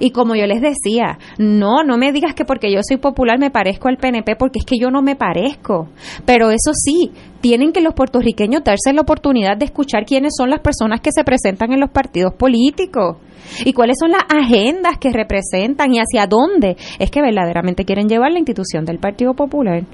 Y 0.00 0.10
como 0.10 0.34
yo 0.34 0.46
les 0.46 0.60
decía, 0.60 1.18
no, 1.38 1.82
no 1.84 1.98
me 1.98 2.12
digas 2.12 2.34
que 2.34 2.44
porque 2.44 2.72
yo 2.72 2.80
soy 2.86 2.98
popular 2.98 3.38
me 3.38 3.50
parezco 3.50 3.88
al 3.88 3.98
PNP, 3.98 4.36
porque 4.36 4.58
es 4.60 4.64
que 4.64 4.78
yo 4.78 4.90
no 4.90 5.02
me 5.02 5.16
parezco. 5.16 5.88
Pero 6.24 6.50
eso 6.50 6.72
sí, 6.74 7.10
tienen 7.40 7.72
que 7.72 7.80
los 7.80 7.94
puertorriqueños 7.94 8.64
darse 8.64 8.92
la 8.92 9.02
oportunidad 9.02 9.56
de 9.56 9.66
escuchar 9.66 10.04
quiénes 10.04 10.34
son 10.36 10.50
las 10.50 10.60
personas 10.60 11.00
que 11.00 11.10
se 11.12 11.24
presentan 11.24 11.72
en 11.72 11.80
los 11.80 11.90
partidos 11.90 12.34
políticos 12.34 13.16
y 13.64 13.72
cuáles 13.72 13.96
son 14.00 14.10
las 14.10 14.24
agendas 14.28 14.98
que 14.98 15.12
representan 15.12 15.94
y 15.94 15.98
hacia 15.98 16.26
dónde 16.26 16.76
es 16.98 17.10
que 17.10 17.22
verdaderamente 17.22 17.84
quieren 17.84 18.08
llevar 18.08 18.32
la 18.32 18.38
institución 18.38 18.84
del 18.84 18.98
Partido 18.98 19.34
Popular. 19.34 19.84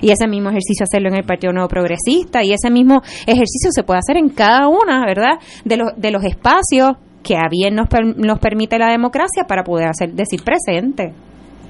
Y 0.00 0.10
ese 0.10 0.28
mismo 0.28 0.50
ejercicio 0.50 0.84
hacerlo 0.84 1.08
en 1.08 1.16
el 1.16 1.24
Partido 1.24 1.52
Nuevo 1.52 1.68
Progresista 1.68 2.44
y 2.44 2.52
ese 2.52 2.70
mismo 2.70 3.00
ejercicio 3.26 3.70
se 3.70 3.82
puede 3.82 3.98
hacer 3.98 4.16
en 4.16 4.28
cada 4.28 4.68
una, 4.68 5.04
¿verdad? 5.04 5.38
De 5.64 5.76
los, 5.76 5.88
de 5.96 6.10
los 6.10 6.24
espacios 6.24 6.92
que 7.22 7.36
a 7.36 7.48
bien 7.50 7.74
nos, 7.74 7.88
nos 8.16 8.38
permite 8.38 8.78
la 8.78 8.90
democracia 8.90 9.44
para 9.46 9.62
poder 9.64 9.88
hacer 9.88 10.12
decir 10.12 10.42
presente. 10.42 11.14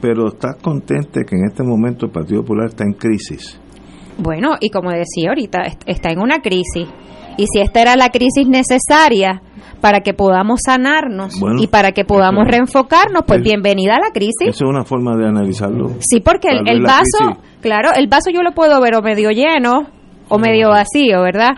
Pero 0.00 0.28
¿estás 0.28 0.56
contente 0.62 1.24
que 1.24 1.36
en 1.36 1.46
este 1.50 1.62
momento 1.64 2.06
el 2.06 2.12
Partido 2.12 2.42
Popular 2.42 2.68
está 2.68 2.84
en 2.84 2.92
crisis? 2.92 3.60
Bueno, 4.18 4.56
y 4.60 4.70
como 4.70 4.90
decía 4.90 5.30
ahorita, 5.30 5.60
está 5.86 6.10
en 6.10 6.20
una 6.20 6.38
crisis. 6.38 6.88
Y 7.36 7.46
si 7.52 7.60
esta 7.60 7.82
era 7.82 7.96
la 7.96 8.10
crisis 8.10 8.48
necesaria 8.48 9.42
para 9.80 10.00
que 10.00 10.12
podamos 10.12 10.60
sanarnos 10.64 11.34
y 11.58 11.68
para 11.68 11.92
que 11.92 12.04
podamos 12.04 12.46
reenfocarnos, 12.48 13.22
pues 13.26 13.42
bienvenida 13.42 13.94
a 13.94 14.00
la 14.00 14.10
crisis. 14.12 14.48
Esa 14.48 14.64
es 14.64 14.68
una 14.68 14.84
forma 14.84 15.16
de 15.16 15.28
analizarlo. 15.28 15.90
Sí, 16.00 16.20
porque 16.20 16.48
el, 16.48 16.68
el 16.68 16.82
vaso, 16.82 17.40
claro, 17.60 17.90
el 17.94 18.08
vaso 18.08 18.30
yo 18.30 18.42
lo 18.42 18.52
puedo 18.52 18.80
ver 18.80 18.96
o 18.96 19.02
medio 19.02 19.30
lleno 19.30 19.86
o 20.28 20.38
medio 20.38 20.70
vacío, 20.70 21.22
¿verdad? 21.22 21.50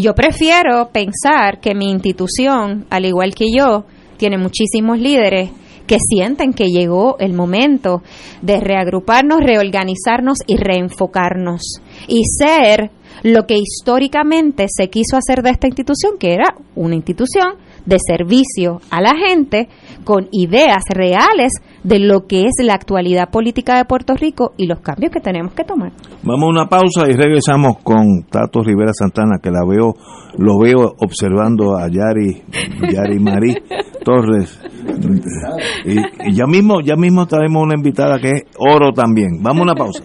Yo 0.00 0.14
prefiero 0.14 0.90
pensar 0.92 1.58
que 1.60 1.74
mi 1.74 1.90
institución, 1.90 2.86
al 2.88 3.04
igual 3.04 3.34
que 3.34 3.46
yo, 3.50 3.84
tiene 4.16 4.38
muchísimos 4.38 5.00
líderes 5.00 5.50
que 5.88 5.96
sienten 5.98 6.52
que 6.52 6.66
llegó 6.66 7.16
el 7.18 7.32
momento 7.32 8.04
de 8.40 8.60
reagruparnos, 8.60 9.40
reorganizarnos 9.40 10.38
y 10.46 10.56
reenfocarnos. 10.56 11.80
Y 12.06 12.22
ser 12.26 12.92
lo 13.24 13.44
que 13.48 13.58
históricamente 13.58 14.66
se 14.68 14.88
quiso 14.88 15.16
hacer 15.16 15.42
de 15.42 15.50
esta 15.50 15.66
institución, 15.66 16.12
que 16.16 16.32
era 16.32 16.54
una 16.76 16.94
institución 16.94 17.54
de 17.84 17.98
servicio 17.98 18.80
a 18.90 19.00
la 19.00 19.16
gente 19.16 19.68
con 20.04 20.28
ideas 20.32 20.82
reales 20.90 21.52
de 21.84 21.98
lo 21.98 22.26
que 22.26 22.44
es 22.44 22.52
la 22.64 22.74
actualidad 22.74 23.30
política 23.30 23.76
de 23.76 23.84
Puerto 23.84 24.14
Rico 24.14 24.52
y 24.56 24.66
los 24.66 24.80
cambios 24.80 25.12
que 25.12 25.20
tenemos 25.20 25.52
que 25.52 25.64
tomar. 25.64 25.92
Vamos 26.22 26.44
a 26.44 26.48
una 26.48 26.66
pausa 26.68 27.08
y 27.08 27.12
regresamos 27.12 27.78
con 27.82 28.24
Tato 28.30 28.62
Rivera 28.62 28.92
Santana, 28.92 29.38
que 29.42 29.50
la 29.50 29.64
veo, 29.66 29.94
lo 30.36 30.58
veo 30.58 30.94
observando 30.98 31.76
a 31.76 31.88
Yari, 31.88 32.42
Yari 32.92 33.18
Marí 33.18 33.54
Torres. 34.04 34.60
Y, 35.84 36.34
ya 36.34 36.46
mismo, 36.46 36.80
ya 36.80 36.96
mismo 36.96 37.26
traemos 37.26 37.62
una 37.62 37.74
invitada 37.74 38.18
que 38.18 38.28
es 38.28 38.42
oro 38.58 38.92
también. 38.92 39.42
Vamos 39.42 39.60
a 39.60 39.62
una 39.62 39.74
pausa. 39.74 40.02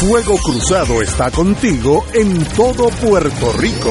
Fuego 0.00 0.36
Cruzado 0.36 1.02
está 1.02 1.30
contigo 1.30 2.04
en 2.14 2.44
todo 2.56 2.88
Puerto 3.02 3.52
Rico. 3.58 3.90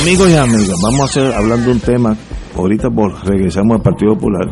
Amigos 0.00 0.30
y 0.30 0.36
amigas, 0.36 0.74
vamos 0.82 1.00
a 1.00 1.04
hacer 1.04 1.34
hablando 1.34 1.66
de 1.66 1.72
un 1.72 1.80
tema. 1.80 2.16
Ahorita 2.56 2.88
por, 2.90 3.12
regresamos 3.26 3.76
al 3.76 3.82
Partido 3.82 4.14
Popular. 4.14 4.48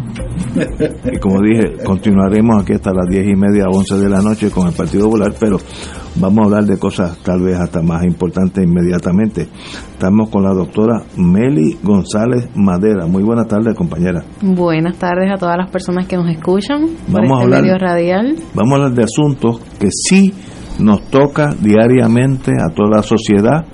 Y 1.13 1.19
como 1.19 1.41
dije, 1.43 1.83
continuaremos 1.85 2.63
aquí 2.63 2.73
hasta 2.75 2.93
las 2.93 3.09
diez 3.09 3.27
y 3.27 3.35
media, 3.37 3.65
once 3.73 3.97
de 3.97 4.09
la 4.09 4.21
noche 4.23 4.51
con 4.51 4.69
el 4.69 4.75
Partido 4.75 5.07
Popular, 5.07 5.33
pero 5.41 5.59
vamos 6.17 6.39
a 6.41 6.45
hablar 6.45 6.65
de 6.65 6.79
cosas 6.79 7.19
tal 7.23 7.43
vez 7.43 7.57
hasta 7.59 7.81
más 7.83 8.05
importantes 8.05 8.65
inmediatamente. 8.65 9.49
Estamos 9.93 10.29
con 10.31 10.45
la 10.45 10.53
doctora 10.53 11.03
Meli 11.17 11.77
González 11.83 12.49
Madera. 12.55 13.07
Muy 13.07 13.23
buenas 13.23 13.49
tardes, 13.49 13.75
compañera. 13.75 14.23
Buenas 14.43 14.97
tardes 14.99 15.31
a 15.33 15.37
todas 15.37 15.57
las 15.59 15.71
personas 15.71 16.07
que 16.07 16.17
nos 16.17 16.29
escuchan 16.31 16.83
por 17.11 17.23
Vamos 17.23 17.31
a 17.31 17.43
este 17.43 17.45
hablar- 17.45 17.63
medio 17.63 17.79
radial. 17.79 18.37
Vamos 18.55 18.73
a 18.73 18.75
hablar 18.77 18.93
de 18.95 19.05
asuntos 19.05 19.61
que 19.81 19.89
sí 19.91 20.33
nos 20.79 21.03
toca 21.09 21.55
diariamente 21.61 22.53
a 22.53 22.73
toda 22.75 22.99
la 22.99 23.03
sociedad, 23.03 23.65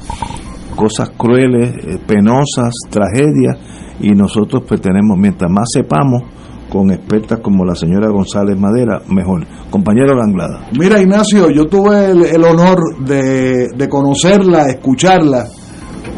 cosas 0.76 1.10
crueles, 1.16 1.74
eh, 1.84 1.98
penosas, 2.06 2.74
tragedias, 2.90 3.56
y 4.00 4.10
nosotros 4.10 4.64
pues 4.66 4.80
tenemos, 4.80 5.16
mientras 5.16 5.50
más 5.50 5.68
sepamos, 5.72 6.22
con 6.70 6.90
expertas 6.90 7.40
como 7.40 7.64
la 7.64 7.74
señora 7.74 8.08
González 8.08 8.58
Madera, 8.58 9.02
mejor. 9.08 9.46
Compañero 9.70 10.14
Langlada. 10.14 10.68
Mira, 10.78 11.00
Ignacio, 11.00 11.50
yo 11.50 11.66
tuve 11.66 12.10
el, 12.10 12.44
honor 12.44 12.78
de 13.04 13.88
conocerla, 13.90 14.68
escucharla 14.68 15.46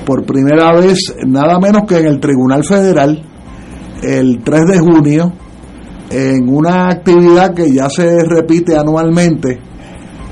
por 0.05 0.25
primera 0.25 0.73
vez, 0.73 1.15
nada 1.27 1.59
menos 1.59 1.85
que 1.89 1.99
en 1.99 2.07
el 2.07 2.21
Tribunal 2.21 2.65
Federal, 2.65 3.23
el 4.03 4.43
3 4.43 4.67
de 4.67 4.79
junio, 4.79 5.33
en 6.11 6.49
una 6.49 6.89
actividad 6.89 7.55
que 7.55 7.73
ya 7.73 7.89
se 7.89 8.19
repite 8.25 8.77
anualmente, 8.77 9.59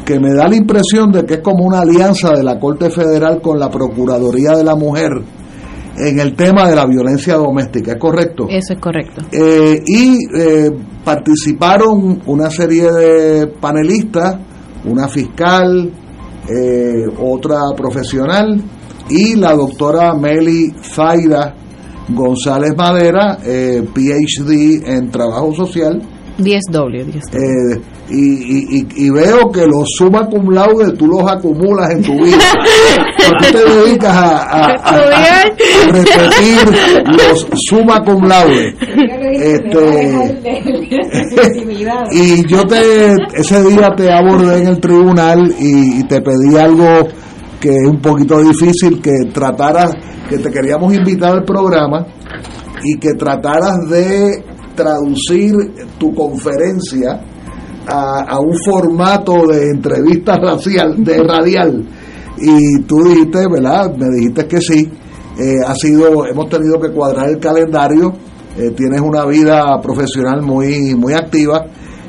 que 0.04 0.18
me 0.18 0.34
da 0.34 0.48
la 0.48 0.56
impresión 0.56 1.12
de 1.12 1.24
que 1.24 1.34
es 1.34 1.40
como 1.40 1.64
una 1.64 1.80
alianza 1.80 2.30
de 2.30 2.42
la 2.42 2.58
Corte 2.58 2.90
Federal 2.90 3.40
con 3.40 3.58
la 3.58 3.70
Procuraduría 3.70 4.52
de 4.52 4.64
la 4.64 4.74
Mujer 4.74 5.12
en 5.96 6.18
el 6.18 6.34
tema 6.34 6.68
de 6.68 6.76
la 6.76 6.86
violencia 6.86 7.34
doméstica, 7.34 7.92
¿es 7.92 7.98
correcto? 7.98 8.46
Eso 8.48 8.72
es 8.72 8.80
correcto. 8.80 9.22
Eh, 9.30 9.82
y 9.86 10.18
eh, 10.36 10.70
participaron 11.04 12.22
una 12.26 12.50
serie 12.50 12.90
de 12.90 13.46
panelistas, 13.46 14.38
una 14.86 15.06
fiscal, 15.08 15.92
eh, 16.48 17.06
otra 17.20 17.58
profesional 17.76 18.60
y 19.08 19.36
la 19.36 19.54
doctora 19.54 20.14
Meli 20.14 20.72
Zaira 20.82 21.54
González 22.08 22.72
Madera, 22.76 23.38
eh, 23.44 23.82
PhD 23.94 24.82
en 24.86 25.10
trabajo 25.10 25.54
social. 25.54 26.02
10W, 26.38 27.04
10 27.04 27.24
Eh, 27.34 27.80
y, 28.10 28.86
y- 28.96 29.10
veo 29.10 29.50
que 29.50 29.66
los 29.66 29.84
suma 29.96 30.26
cum 30.26 30.50
laude 30.50 30.92
tú 30.98 31.06
los 31.06 31.30
acumulas 31.30 31.90
en 31.92 32.02
tu 32.02 32.12
vida. 32.14 32.36
Porque 33.28 33.46
tú 33.52 33.58
te 33.58 33.74
dedicas 33.74 34.14
a, 34.16 34.38
a- 34.38 34.66
a- 34.66 34.66
a- 34.66 35.42
a 35.42 35.44
repetir 35.92 36.58
los 37.06 37.46
suma 37.68 38.02
cum 38.04 38.24
laude. 38.26 38.74
Este, 39.34 40.42
y 42.12 42.46
yo 42.48 42.64
te 42.66 43.12
ese 43.34 43.62
día 43.64 43.90
te 43.96 44.12
abordé 44.12 44.62
en 44.62 44.66
el 44.68 44.80
tribunal 44.80 45.54
y, 45.58 46.00
y 46.00 46.04
te 46.04 46.20
pedí 46.20 46.56
algo 46.56 47.08
que 47.60 47.68
es 47.70 47.86
un 47.88 48.00
poquito 48.00 48.40
difícil 48.42 49.00
que 49.00 49.12
trataras 49.32 49.92
que 50.28 50.38
te 50.38 50.50
queríamos 50.50 50.92
invitar 50.94 51.32
al 51.34 51.44
programa 51.44 52.06
y 52.84 52.98
que 52.98 53.14
trataras 53.14 53.76
de 53.88 54.42
traducir 54.82 55.52
tu 55.98 56.12
conferencia 56.14 57.20
a, 57.86 58.20
a 58.28 58.38
un 58.40 58.54
formato 58.64 59.46
de 59.46 59.70
entrevista 59.70 60.36
racial 60.36 61.02
de 61.04 61.22
radial. 61.22 61.84
Y 62.38 62.82
tú 62.82 63.02
dijiste 63.04 63.46
verdad 63.50 63.94
me 63.96 64.06
dijiste 64.16 64.46
que 64.46 64.60
sí. 64.60 64.90
Eh, 65.38 65.56
ha 65.66 65.74
sido 65.74 66.26
hemos 66.26 66.48
tenido 66.48 66.80
que 66.80 66.90
cuadrar 66.90 67.28
el 67.30 67.38
calendario. 67.38 68.12
Eh, 68.58 68.70
tienes 68.76 69.00
una 69.00 69.24
vida 69.24 69.80
profesional 69.80 70.42
muy 70.42 70.94
muy 70.94 71.14
activa 71.14 71.64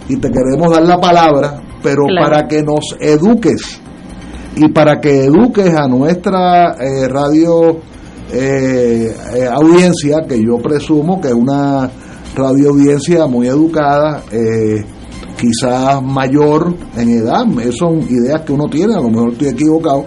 y 0.10 0.18
te 0.18 0.30
queremos 0.30 0.70
dar 0.72 0.84
la 0.84 1.00
palabra 1.00 1.62
pero 1.82 2.04
Claro. 2.06 2.30
para 2.30 2.48
que 2.48 2.62
nos 2.64 2.96
eduques 3.00 3.80
y 4.56 4.68
para 4.70 5.00
que 5.00 5.26
eduques 5.26 5.74
a 5.76 5.88
nuestra 5.88 6.76
eh, 6.80 7.08
radio 7.08 7.78
eh, 8.32 9.16
eh, 9.36 9.48
audiencia, 9.52 10.18
que 10.28 10.42
yo 10.44 10.58
presumo 10.58 11.20
que 11.22 11.28
es 11.30 11.34
una 11.34 11.90
radio 12.36 12.72
audiencia 12.72 13.26
muy 13.28 13.48
educada, 13.48 14.24
eh, 14.32 14.84
quizás 15.38 16.02
mayor 16.02 16.74
en 16.98 17.10
edad, 17.10 17.46
esas 17.60 17.76
son 17.78 18.02
ideas 18.02 18.42
que 18.42 18.54
uno 18.54 18.66
tiene, 18.70 18.94
a 18.94 19.02
lo 19.02 19.10
mejor 19.10 19.34
estoy 19.34 19.50
equivocado, 19.50 20.06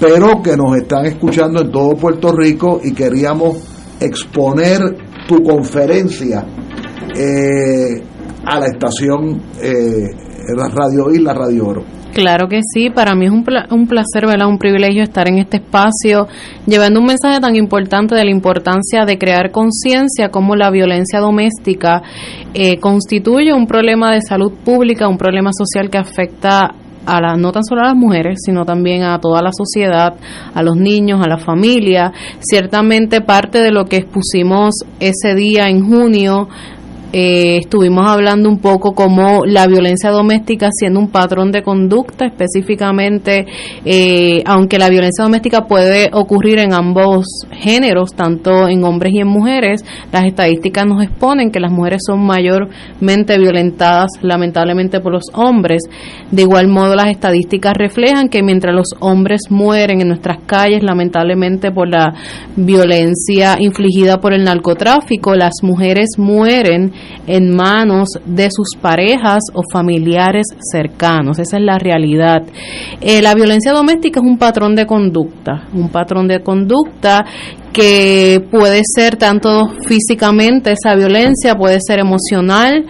pero 0.00 0.42
que 0.42 0.56
nos 0.56 0.76
están 0.76 1.06
escuchando 1.06 1.62
en 1.62 1.70
todo 1.70 1.94
Puerto 1.96 2.32
Rico 2.32 2.80
y 2.82 2.92
queríamos 2.92 3.58
exponer 4.00 4.80
tu 5.28 5.42
conferencia 5.42 6.44
eh, 7.14 8.02
a 8.44 8.58
la 8.58 8.66
estación 8.66 9.40
eh, 9.60 10.10
Radio 10.74 11.10
y 11.12 11.18
la 11.18 11.34
Radio 11.34 11.66
Oro. 11.66 11.84
Claro 12.12 12.46
que 12.46 12.60
sí, 12.74 12.90
para 12.90 13.14
mí 13.14 13.24
es 13.24 13.32
un, 13.32 13.42
un 13.70 13.86
placer, 13.86 14.26
¿verdad? 14.26 14.46
un 14.46 14.58
privilegio 14.58 15.02
estar 15.02 15.28
en 15.28 15.38
este 15.38 15.56
espacio 15.56 16.28
llevando 16.66 17.00
un 17.00 17.06
mensaje 17.06 17.40
tan 17.40 17.56
importante 17.56 18.14
de 18.14 18.24
la 18.24 18.30
importancia 18.30 19.06
de 19.06 19.16
crear 19.16 19.50
conciencia 19.50 20.28
como 20.28 20.54
la 20.54 20.70
violencia 20.70 21.20
doméstica 21.20 22.02
eh, 22.52 22.78
constituye 22.78 23.54
un 23.54 23.66
problema 23.66 24.12
de 24.12 24.20
salud 24.20 24.52
pública, 24.62 25.08
un 25.08 25.16
problema 25.16 25.52
social 25.54 25.88
que 25.88 25.96
afecta 25.96 26.74
a 27.06 27.20
la, 27.20 27.36
no 27.36 27.50
tan 27.50 27.64
solo 27.64 27.80
a 27.80 27.86
las 27.86 27.96
mujeres, 27.96 28.40
sino 28.44 28.64
también 28.64 29.02
a 29.02 29.18
toda 29.18 29.42
la 29.42 29.50
sociedad, 29.52 30.14
a 30.54 30.62
los 30.62 30.76
niños, 30.76 31.20
a 31.24 31.28
la 31.28 31.38
familia. 31.38 32.12
Ciertamente 32.40 33.22
parte 33.22 33.60
de 33.60 33.72
lo 33.72 33.86
que 33.86 33.96
expusimos 33.96 34.74
ese 35.00 35.34
día 35.34 35.68
en 35.68 35.84
junio 35.84 36.48
eh, 37.12 37.58
estuvimos 37.58 38.08
hablando 38.08 38.48
un 38.48 38.58
poco 38.58 38.94
como 38.94 39.44
la 39.44 39.66
violencia 39.66 40.10
doméstica 40.10 40.70
siendo 40.72 40.98
un 40.98 41.08
patrón 41.08 41.52
de 41.52 41.62
conducta, 41.62 42.24
específicamente, 42.24 43.46
eh, 43.84 44.42
aunque 44.46 44.78
la 44.78 44.88
violencia 44.88 45.24
doméstica 45.24 45.66
puede 45.66 46.08
ocurrir 46.12 46.58
en 46.58 46.72
ambos 46.72 47.26
géneros, 47.52 48.14
tanto 48.14 48.66
en 48.66 48.82
hombres 48.84 49.12
y 49.12 49.20
en 49.20 49.28
mujeres, 49.28 49.84
las 50.10 50.24
estadísticas 50.24 50.86
nos 50.86 51.02
exponen 51.02 51.50
que 51.50 51.60
las 51.60 51.70
mujeres 51.70 52.00
son 52.06 52.24
mayormente 52.24 53.38
violentadas 53.38 54.12
lamentablemente 54.22 55.00
por 55.00 55.12
los 55.12 55.24
hombres. 55.34 55.82
De 56.30 56.42
igual 56.42 56.68
modo, 56.68 56.94
las 56.94 57.08
estadísticas 57.08 57.74
reflejan 57.76 58.30
que 58.30 58.42
mientras 58.42 58.74
los 58.74 58.88
hombres 59.00 59.50
mueren 59.50 60.00
en 60.00 60.08
nuestras 60.08 60.38
calles, 60.46 60.82
lamentablemente 60.82 61.70
por 61.72 61.88
la 61.88 62.14
violencia 62.56 63.56
infligida 63.58 64.18
por 64.18 64.32
el 64.32 64.44
narcotráfico, 64.44 65.34
las 65.34 65.52
mujeres 65.62 66.10
mueren 66.16 66.92
en 67.26 67.54
manos 67.54 68.08
de 68.24 68.48
sus 68.50 68.70
parejas 68.80 69.42
o 69.52 69.62
familiares 69.72 70.46
cercanos. 70.72 71.38
Esa 71.38 71.56
es 71.56 71.62
la 71.62 71.78
realidad. 71.78 72.42
Eh, 73.00 73.22
la 73.22 73.34
violencia 73.34 73.72
doméstica 73.72 74.20
es 74.20 74.26
un 74.26 74.38
patrón 74.38 74.74
de 74.74 74.86
conducta, 74.86 75.68
un 75.72 75.88
patrón 75.88 76.28
de 76.28 76.42
conducta 76.42 77.24
que 77.72 78.42
puede 78.50 78.82
ser 78.84 79.16
tanto 79.16 79.70
físicamente 79.86 80.72
esa 80.72 80.94
violencia, 80.94 81.54
puede 81.56 81.78
ser 81.80 82.00
emocional 82.00 82.84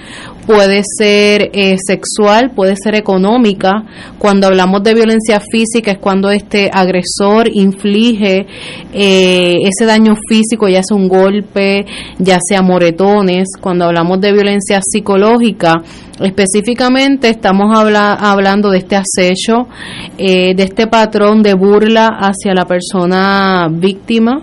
puede 0.47 0.83
ser 0.99 1.51
eh, 1.53 1.77
sexual, 1.79 2.51
puede 2.55 2.75
ser 2.77 2.95
económica. 2.95 3.85
Cuando 4.19 4.47
hablamos 4.47 4.83
de 4.83 4.95
violencia 4.95 5.41
física 5.41 5.93
es 5.93 5.99
cuando 5.99 6.31
este 6.31 6.71
agresor 6.73 7.49
inflige 7.53 8.47
eh, 8.93 9.57
ese 9.65 9.87
daño 9.87 10.15
físico, 10.29 10.69
ya 10.69 10.83
sea 10.83 10.97
un 10.97 11.09
golpe, 11.09 11.87
ya 12.19 12.39
sea 12.47 12.63
moretones. 12.63 13.49
Cuando 13.61 13.85
hablamos 13.87 14.21
de 14.21 14.33
violencia 14.33 14.81
psicológica, 14.83 15.83
específicamente 16.21 17.29
estamos 17.29 17.77
hablando 17.77 18.71
de 18.71 18.79
este 18.79 18.97
acecho, 18.97 19.69
eh, 20.19 20.55
de 20.55 20.63
este 20.63 20.87
patrón 20.87 21.43
de 21.43 21.55
burla 21.55 22.09
hacia 22.21 22.55
la 22.55 22.67
persona 22.67 23.69
víctima. 23.71 24.43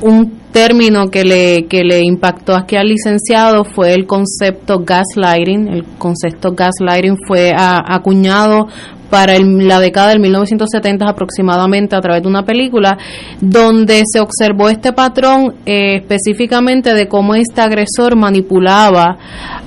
Un 0.00 0.32
término 0.52 1.10
que 1.10 1.24
le, 1.24 1.66
que 1.66 1.82
le 1.82 2.00
impactó 2.00 2.54
aquí 2.54 2.76
al 2.76 2.88
licenciado 2.88 3.64
fue 3.64 3.92
el 3.92 4.06
concepto 4.06 4.84
gaslighting. 4.84 5.68
El 5.68 5.84
concepto 5.98 6.52
gaslighting 6.52 7.16
fue 7.26 7.52
acuñado 7.56 8.68
para 9.14 9.38
la 9.38 9.78
década 9.78 10.08
del 10.08 10.18
1970 10.18 11.08
aproximadamente 11.08 11.94
a 11.94 12.00
través 12.00 12.20
de 12.20 12.28
una 12.28 12.44
película 12.44 12.98
donde 13.40 14.02
se 14.12 14.18
observó 14.18 14.68
este 14.68 14.92
patrón 14.92 15.54
eh, 15.66 15.98
específicamente 15.98 16.94
de 16.94 17.06
cómo 17.06 17.36
este 17.36 17.60
agresor 17.60 18.16
manipulaba 18.16 19.16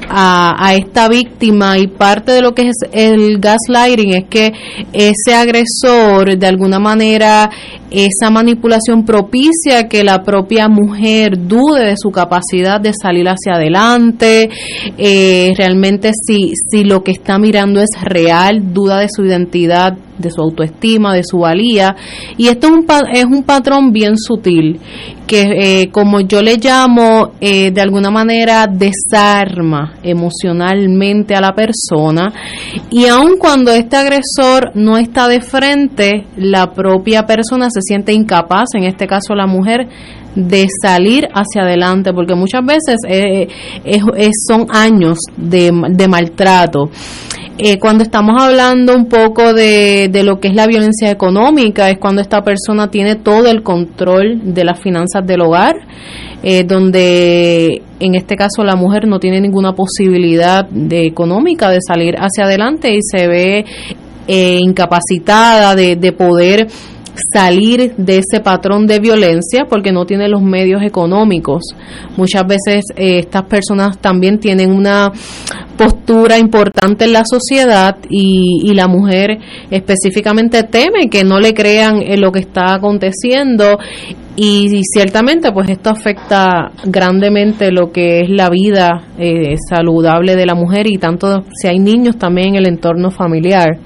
a, 0.10 0.74
esta 0.76 1.08
víctima. 1.08 1.78
Y 1.78 1.88
parte 1.88 2.34
de 2.34 2.42
lo 2.42 2.54
que 2.54 2.70
es 2.70 2.76
el 2.92 3.40
gaslighting 3.40 4.16
es 4.16 4.26
que 4.30 4.54
ese 4.92 5.34
agresor 5.34 6.38
de 6.38 6.48
alguna 6.48 6.80
manera 6.80 7.50
esa 7.90 8.30
manipulación 8.30 9.06
propicia 9.06 9.88
que 9.88 10.04
la 10.04 10.24
propia 10.24 10.68
mujer 10.68 11.48
dude 11.48 11.86
de 11.86 11.96
su 11.98 12.12
capacidad 12.12 12.82
de 12.82 12.92
salir 12.94 13.28
hacia 13.30 13.54
adelante, 13.54 14.50
eh, 14.98 15.54
realmente 15.58 16.12
si, 16.14 16.52
si 16.70 16.84
lo 16.84 17.02
que 17.02 17.12
está 17.12 17.40
mirando 17.40 17.80
es 17.80 17.90
real, 18.02 18.74
duda 18.74 19.00
de 19.00 19.08
su 19.10 19.24
identidad, 19.24 19.37
identidad 19.38 20.07
de 20.18 20.32
su 20.32 20.42
autoestima, 20.42 21.14
de 21.14 21.24
su 21.24 21.40
valía. 21.40 21.96
Y 22.38 22.48
esto 22.48 22.68
es 22.68 22.74
un, 22.74 22.86
es 23.14 23.26
un 23.26 23.44
patrón 23.44 23.92
bien 23.92 24.18
sutil 24.18 24.80
que, 25.28 25.82
eh, 25.82 25.92
como 25.92 26.22
yo 26.22 26.42
le 26.42 26.58
llamo, 26.58 27.34
eh, 27.42 27.70
de 27.72 27.82
alguna 27.82 28.10
manera 28.10 28.66
desarma 28.66 29.96
emocionalmente 30.02 31.36
a 31.36 31.42
la 31.42 31.54
persona. 31.54 32.34
Y 32.90 33.06
aun 33.06 33.38
cuando 33.38 33.72
este 33.72 33.98
agresor 33.98 34.72
no 34.74 34.98
está 34.98 35.28
de 35.28 35.42
frente, 35.42 36.26
la 36.38 36.72
propia 36.72 37.26
persona 37.26 37.70
se 37.70 37.82
siente 37.82 38.14
incapaz, 38.14 38.70
en 38.74 38.86
este 38.86 39.06
caso 39.06 39.36
la 39.36 39.46
mujer, 39.46 39.90
de 40.36 40.68
salir 40.82 41.28
hacia 41.34 41.64
adelante, 41.64 42.14
porque 42.14 42.36
muchas 42.36 42.64
veces 42.64 42.98
eh, 43.08 43.50
son 44.48 44.68
años 44.70 45.18
de, 45.36 45.72
maltrato. 46.08 46.90
Cuando 47.80 48.04
estamos 48.04 48.40
hablando 48.40 48.96
un 48.96 49.08
poco 49.08 49.52
de, 49.52 50.07
de, 50.12 50.24
lo 50.24 50.40
que 50.40 50.50
es 50.50 50.56
la 50.56 50.68
violencia 50.68 51.12
económica, 51.12 51.90
es 51.90 51.98
cuando 52.00 52.22
esta 52.22 52.42
persona 52.42 52.90
tiene 52.90 53.16
todo 53.16 53.48
el 53.48 53.64
control 53.64 54.54
de 54.54 54.64
las 54.64 54.80
finanzas 54.80 55.26
del 55.26 55.42
hogar, 55.42 55.76
eh, 56.44 56.64
donde 56.64 57.82
en 58.00 58.16
este 58.16 58.36
caso 58.36 58.64
la 58.64 58.76
mujer 58.76 59.08
no 59.08 59.20
tiene 59.20 59.42
ninguna 59.42 59.74
posibilidad 59.74 60.68
de 60.70 61.06
económica 61.06 61.70
de 61.70 61.80
salir 61.86 62.16
hacia 62.18 62.46
adelante 62.46 62.94
y 62.94 63.00
se 63.02 63.28
ve 63.28 63.66
eh, 64.28 64.60
incapacitada 64.62 65.76
de, 65.76 65.96
de 65.96 66.12
poder 66.12 66.68
salir 67.34 67.96
de 67.98 68.20
ese 68.20 68.42
patrón 68.42 68.88
de 68.88 69.00
violencia 69.00 69.66
porque 69.70 69.92
no 69.92 70.06
tiene 70.06 70.28
los 70.28 70.42
medios 70.42 70.82
económicos. 70.84 71.64
Muchas 72.16 72.44
veces 72.46 72.86
eh, 72.96 73.20
estas 73.20 73.44
personas 73.44 73.98
también 74.00 74.40
tienen 74.40 74.72
una 74.72 75.12
postura 75.78 76.38
importante 76.38 77.06
en 77.06 77.14
la 77.14 77.24
sociedad 77.26 77.98
y, 78.10 78.74
la 78.78 78.88
mujer 78.88 79.40
específicamente 79.72 80.62
teme 80.62 81.10
que 81.10 81.24
no 81.24 81.40
le 81.40 81.56
crean 81.56 82.02
en 82.02 82.22
lo 82.22 82.32
que 82.32 82.40
está 82.40 82.76
aconteciendo 82.76 83.80
y, 84.36 84.82
ciertamente 84.84 85.52
pues 85.52 85.70
esto 85.70 85.90
afecta 85.90 86.72
grandemente 86.86 87.72
lo 87.72 87.92
que 87.92 88.22
es 88.22 88.30
la 88.30 88.50
vida 88.50 89.04
eh, 89.18 89.56
saludable 89.68 90.36
de 90.36 90.46
la 90.46 90.54
mujer 90.54 90.86
y 90.88 90.98
tanto 90.98 91.44
si 91.60 91.68
hay 91.68 91.80
niños 91.80 92.18
también 92.18 92.50
en 92.50 92.56
el 92.58 92.68
entorno 92.68 93.10
familiar. 93.10 93.80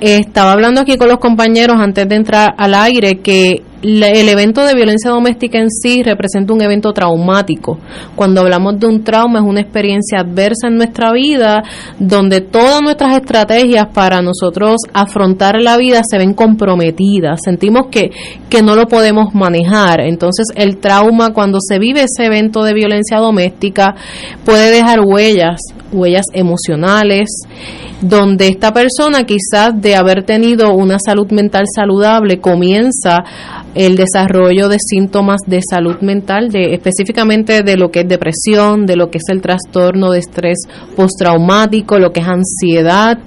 Estaba 0.00 0.52
hablando 0.52 0.80
aquí 0.80 0.96
con 0.96 1.08
los 1.08 1.18
compañeros 1.18 1.76
antes 1.78 2.08
de 2.08 2.14
entrar 2.16 2.54
al 2.56 2.74
aire 2.74 3.20
que 3.20 3.62
el 3.82 4.28
evento 4.28 4.64
de 4.64 4.74
violencia 4.74 5.10
doméstica 5.10 5.58
en 5.58 5.70
sí 5.70 6.02
representa 6.02 6.52
un 6.52 6.62
evento 6.62 6.92
traumático. 6.92 7.78
Cuando 8.14 8.42
hablamos 8.42 8.78
de 8.78 8.86
un 8.86 9.02
trauma 9.02 9.40
es 9.40 9.44
una 9.44 9.60
experiencia 9.60 10.20
adversa 10.20 10.68
en 10.68 10.76
nuestra 10.76 11.12
vida 11.12 11.62
donde 11.98 12.40
todas 12.40 12.80
nuestras 12.80 13.16
estrategias 13.16 13.86
para 13.92 14.22
nosotros 14.22 14.76
afrontar 14.92 15.60
la 15.60 15.76
vida 15.76 16.02
se 16.08 16.18
ven 16.18 16.34
comprometidas. 16.34 17.40
Sentimos 17.44 17.86
que, 17.90 18.10
que 18.48 18.62
no 18.62 18.76
lo 18.76 18.86
podemos 18.86 19.34
manejar. 19.34 20.00
Entonces 20.00 20.46
el 20.54 20.78
trauma 20.78 21.32
cuando 21.32 21.58
se 21.60 21.78
vive 21.78 22.04
ese 22.04 22.26
evento 22.26 22.62
de 22.62 22.74
violencia 22.74 23.18
doméstica 23.18 23.96
puede 24.44 24.70
dejar 24.70 25.00
huellas, 25.00 25.60
huellas 25.92 26.26
emocionales, 26.32 27.28
donde 28.00 28.48
esta 28.48 28.72
persona 28.72 29.24
quizás 29.24 29.80
de 29.80 29.94
haber 29.94 30.24
tenido 30.24 30.74
una 30.74 30.98
salud 30.98 31.30
mental 31.30 31.64
saludable 31.72 32.40
comienza 32.40 33.24
el 33.74 33.96
desarrollo 33.96 34.68
de 34.68 34.76
síntomas 34.78 35.40
de 35.46 35.60
salud 35.68 35.96
mental, 36.00 36.50
de, 36.50 36.74
específicamente 36.74 37.62
de 37.62 37.76
lo 37.76 37.90
que 37.90 38.00
es 38.00 38.08
depresión, 38.08 38.86
de 38.86 38.96
lo 38.96 39.10
que 39.10 39.18
es 39.18 39.24
el 39.28 39.40
trastorno 39.40 40.10
de 40.10 40.18
estrés 40.18 40.58
postraumático, 40.94 41.98
lo 41.98 42.12
que 42.12 42.20
es 42.20 42.26
ansiedad, 42.28 43.18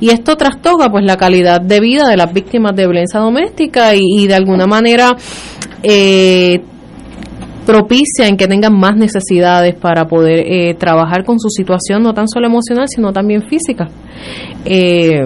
y 0.00 0.10
esto 0.10 0.36
trastoca 0.36 0.90
pues 0.90 1.04
la 1.04 1.16
calidad 1.16 1.60
de 1.60 1.80
vida 1.80 2.08
de 2.08 2.16
las 2.16 2.32
víctimas 2.32 2.76
de 2.76 2.86
violencia 2.86 3.20
doméstica 3.20 3.94
y, 3.94 4.26
de 4.26 4.34
alguna 4.34 4.66
manera 4.66 5.16
eh, 5.82 6.60
propicia 7.66 8.28
en 8.28 8.36
que 8.36 8.46
tengan 8.46 8.78
más 8.78 8.96
necesidades 8.96 9.74
para 9.74 10.06
poder 10.06 10.44
eh, 10.46 10.74
trabajar 10.74 11.24
con 11.24 11.38
su 11.38 11.48
situación, 11.48 12.02
no 12.02 12.12
tan 12.12 12.28
solo 12.28 12.46
emocional, 12.46 12.86
sino 12.88 13.12
también 13.12 13.42
física. 13.42 13.88
Eh, 14.64 15.24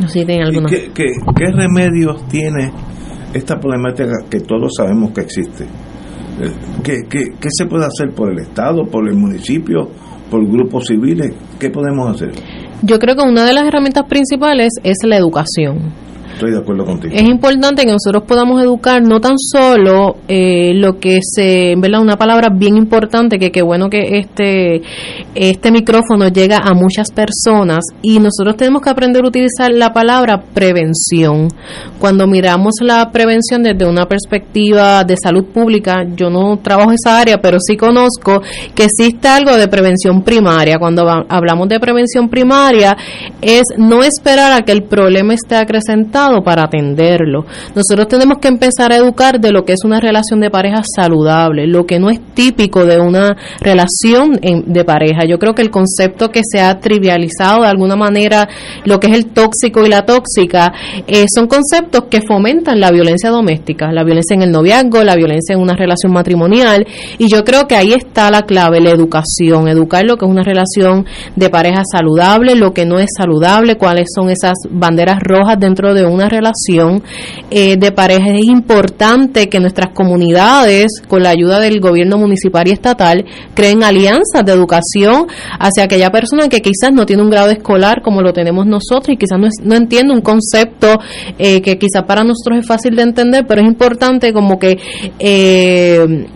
no 0.00 0.08
sé 0.08 0.20
si 0.20 0.26
tienen 0.26 0.46
alguna. 0.46 0.68
¿Qué, 0.68 0.90
qué, 0.94 1.04
qué 1.36 1.52
remedios 1.52 2.26
tiene 2.28 2.72
esta 3.34 3.58
problemática 3.58 4.12
que 4.30 4.40
todos 4.40 4.72
sabemos 4.76 5.12
que 5.12 5.20
existe? 5.20 5.64
Eh, 5.64 6.52
¿Qué, 6.82 7.02
qué, 7.08 7.32
qué 7.40 7.48
se 7.50 7.66
puede 7.66 7.84
hacer 7.84 8.14
por 8.14 8.30
el 8.32 8.38
Estado, 8.38 8.86
por 8.86 9.08
el 9.08 9.16
municipio, 9.16 9.88
por 10.30 10.46
grupos 10.46 10.86
civiles? 10.86 11.32
¿Qué 11.58 11.70
podemos 11.70 12.14
hacer? 12.14 12.32
Yo 12.82 12.98
creo 12.98 13.16
que 13.16 13.22
una 13.22 13.44
de 13.44 13.52
las 13.52 13.66
herramientas 13.66 14.04
principales 14.08 14.72
es 14.82 14.96
la 15.04 15.16
educación 15.16 15.92
Estoy 16.34 16.50
de 16.50 16.58
acuerdo 16.58 16.84
contigo. 16.84 17.14
Es 17.14 17.22
importante 17.22 17.84
que 17.84 17.92
nosotros 17.92 18.24
podamos 18.26 18.60
educar 18.60 19.00
no 19.00 19.20
tan 19.20 19.38
solo 19.38 20.16
eh, 20.26 20.72
lo 20.74 20.98
que 20.98 21.20
se, 21.22 21.74
verdad, 21.76 22.00
una 22.00 22.16
palabra 22.16 22.48
bien 22.52 22.76
importante, 22.76 23.38
que 23.38 23.52
qué 23.52 23.62
bueno 23.62 23.88
que 23.88 24.18
este, 24.18 24.82
este 25.36 25.70
micrófono 25.70 26.26
llega 26.28 26.58
a 26.58 26.74
muchas 26.74 27.12
personas 27.12 27.84
y 28.02 28.18
nosotros 28.18 28.56
tenemos 28.56 28.82
que 28.82 28.90
aprender 28.90 29.24
a 29.24 29.28
utilizar 29.28 29.70
la 29.72 29.92
palabra 29.92 30.42
prevención. 30.52 31.46
Cuando 32.00 32.26
miramos 32.26 32.74
la 32.80 33.12
prevención 33.12 33.62
desde 33.62 33.86
una 33.86 34.06
perspectiva 34.06 35.04
de 35.04 35.16
salud 35.16 35.44
pública, 35.44 36.04
yo 36.16 36.30
no 36.30 36.58
trabajo 36.58 36.90
esa 36.90 37.20
área, 37.20 37.40
pero 37.40 37.58
sí 37.60 37.76
conozco 37.76 38.42
que 38.74 38.86
existe 38.86 39.28
algo 39.28 39.56
de 39.56 39.68
prevención 39.68 40.22
primaria. 40.22 40.78
Cuando 40.80 41.08
hablamos 41.28 41.68
de 41.68 41.78
prevención 41.78 42.28
primaria, 42.28 42.96
es 43.40 43.62
no 43.78 44.02
esperar 44.02 44.50
a 44.50 44.62
que 44.62 44.72
el 44.72 44.82
problema 44.82 45.34
esté 45.34 45.54
acrecentado 45.54 46.23
para 46.42 46.64
atenderlo. 46.64 47.44
Nosotros 47.74 48.08
tenemos 48.08 48.38
que 48.38 48.48
empezar 48.48 48.92
a 48.92 48.96
educar 48.96 49.40
de 49.40 49.52
lo 49.52 49.64
que 49.64 49.72
es 49.74 49.84
una 49.84 50.00
relación 50.00 50.40
de 50.40 50.50
pareja 50.50 50.82
saludable, 50.96 51.66
lo 51.66 51.84
que 51.86 51.98
no 51.98 52.10
es 52.10 52.20
típico 52.34 52.84
de 52.84 52.98
una 52.98 53.36
relación 53.60 54.38
en- 54.42 54.72
de 54.72 54.84
pareja. 54.84 55.24
Yo 55.28 55.38
creo 55.38 55.54
que 55.54 55.62
el 55.62 55.70
concepto 55.70 56.30
que 56.30 56.40
se 56.44 56.60
ha 56.60 56.78
trivializado 56.80 57.62
de 57.62 57.68
alguna 57.68 57.96
manera, 57.96 58.48
lo 58.84 58.98
que 59.00 59.08
es 59.08 59.14
el 59.14 59.26
tóxico 59.26 59.84
y 59.84 59.88
la 59.88 60.04
tóxica, 60.06 60.72
eh, 61.06 61.26
son 61.34 61.46
conceptos 61.46 62.04
que 62.10 62.20
fomentan 62.22 62.80
la 62.80 62.90
violencia 62.90 63.30
doméstica, 63.30 63.92
la 63.92 64.04
violencia 64.04 64.34
en 64.34 64.42
el 64.42 64.50
noviazgo, 64.50 65.02
la 65.04 65.16
violencia 65.16 65.54
en 65.54 65.60
una 65.60 65.74
relación 65.74 66.12
matrimonial. 66.12 66.86
Y 67.18 67.30
yo 67.30 67.44
creo 67.44 67.66
que 67.66 67.76
ahí 67.76 67.92
está 67.92 68.30
la 68.30 68.42
clave, 68.42 68.80
la 68.80 68.90
educación, 68.90 69.68
educar 69.68 70.04
lo 70.04 70.16
que 70.16 70.24
es 70.24 70.30
una 70.30 70.42
relación 70.42 71.04
de 71.36 71.50
pareja 71.50 71.82
saludable, 71.90 72.54
lo 72.54 72.72
que 72.72 72.86
no 72.86 72.98
es 72.98 73.10
saludable, 73.16 73.76
cuáles 73.76 74.08
son 74.14 74.30
esas 74.30 74.54
banderas 74.70 75.18
rojas 75.22 75.58
dentro 75.58 75.94
de 75.94 76.04
una 76.14 76.28
relación 76.28 77.02
eh, 77.50 77.76
de 77.76 77.92
pareja. 77.92 78.30
Es 78.34 78.44
importante 78.46 79.48
que 79.48 79.60
nuestras 79.60 79.90
comunidades, 79.94 80.86
con 81.08 81.22
la 81.22 81.30
ayuda 81.30 81.60
del 81.60 81.80
gobierno 81.80 82.16
municipal 82.18 82.66
y 82.68 82.72
estatal, 82.72 83.24
creen 83.54 83.82
alianzas 83.82 84.44
de 84.44 84.52
educación 84.52 85.26
hacia 85.58 85.84
aquella 85.84 86.10
persona 86.10 86.48
que 86.48 86.62
quizás 86.62 86.92
no 86.92 87.04
tiene 87.06 87.22
un 87.22 87.30
grado 87.30 87.50
escolar 87.50 88.02
como 88.02 88.22
lo 88.22 88.32
tenemos 88.32 88.66
nosotros 88.66 89.14
y 89.14 89.16
quizás 89.16 89.38
no, 89.38 89.46
es- 89.46 89.60
no 89.62 89.74
entiende 89.74 90.12
un 90.14 90.20
concepto 90.20 90.98
eh, 91.38 91.60
que 91.60 91.78
quizás 91.78 92.04
para 92.04 92.24
nosotros 92.24 92.58
es 92.60 92.66
fácil 92.66 92.96
de 92.96 93.02
entender, 93.02 93.44
pero 93.46 93.60
es 93.60 93.66
importante 93.66 94.32
como 94.32 94.58
que... 94.58 94.78
Eh, 95.18 96.26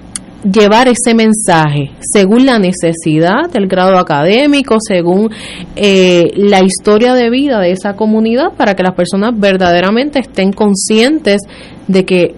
llevar 0.44 0.88
ese 0.88 1.14
mensaje 1.14 1.90
según 2.00 2.46
la 2.46 2.58
necesidad 2.58 3.50
del 3.52 3.66
grado 3.66 3.98
académico, 3.98 4.76
según 4.80 5.30
eh, 5.76 6.30
la 6.36 6.62
historia 6.62 7.14
de 7.14 7.30
vida 7.30 7.60
de 7.60 7.72
esa 7.72 7.94
comunidad, 7.94 8.52
para 8.56 8.74
que 8.74 8.82
las 8.82 8.94
personas 8.94 9.32
verdaderamente 9.38 10.20
estén 10.20 10.52
conscientes 10.52 11.40
de 11.86 12.04
que 12.04 12.34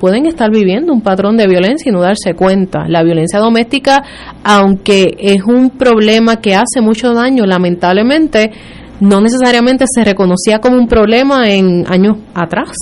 pueden 0.00 0.26
estar 0.26 0.50
viviendo 0.50 0.92
un 0.92 1.00
patrón 1.00 1.36
de 1.36 1.46
violencia 1.46 1.88
y 1.88 1.92
no 1.92 2.00
darse 2.00 2.34
cuenta. 2.34 2.88
La 2.88 3.04
violencia 3.04 3.38
doméstica, 3.38 4.02
aunque 4.42 5.14
es 5.16 5.44
un 5.44 5.70
problema 5.70 6.40
que 6.40 6.56
hace 6.56 6.80
mucho 6.80 7.12
daño, 7.14 7.46
lamentablemente, 7.46 8.50
no 8.98 9.20
necesariamente 9.20 9.84
se 9.92 10.02
reconocía 10.04 10.60
como 10.60 10.76
un 10.76 10.88
problema 10.88 11.50
en 11.50 11.84
años 11.88 12.18
atrás. 12.34 12.72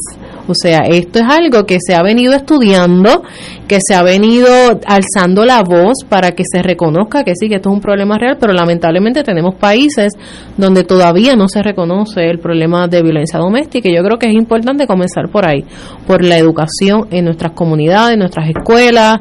O 0.49 0.55
sea, 0.55 0.81
esto 0.81 1.19
es 1.19 1.25
algo 1.29 1.65
que 1.65 1.79
se 1.87 1.95
ha 1.95 2.03
venido 2.03 2.35
estudiando, 2.35 3.23
que 3.71 3.79
se 3.81 3.95
ha 3.95 4.03
venido 4.03 4.49
alzando 4.85 5.45
la 5.45 5.63
voz 5.63 5.99
para 6.09 6.33
que 6.33 6.43
se 6.45 6.61
reconozca 6.61 7.23
que 7.23 7.37
sí, 7.37 7.49
que 7.49 7.55
esto 7.55 7.69
es 7.69 7.77
un 7.77 7.81
problema 7.81 8.19
real, 8.19 8.37
pero 8.41 8.53
lamentablemente 8.53 9.23
tenemos 9.23 9.55
países 9.55 10.13
donde 10.57 10.83
todavía 10.83 11.37
no 11.37 11.47
se 11.47 11.63
reconoce 11.63 12.29
el 12.29 12.41
problema 12.41 12.89
de 12.89 13.01
violencia 13.01 13.39
doméstica 13.39 13.89
y 13.89 13.95
yo 13.95 14.03
creo 14.03 14.19
que 14.19 14.27
es 14.27 14.35
importante 14.35 14.89
comenzar 14.89 15.29
por 15.31 15.49
ahí, 15.49 15.65
por 16.05 16.25
la 16.25 16.37
educación 16.37 17.07
en 17.13 17.27
nuestras 17.27 17.53
comunidades, 17.53 18.15
en 18.15 18.19
nuestras 18.19 18.49
escuelas, 18.49 19.19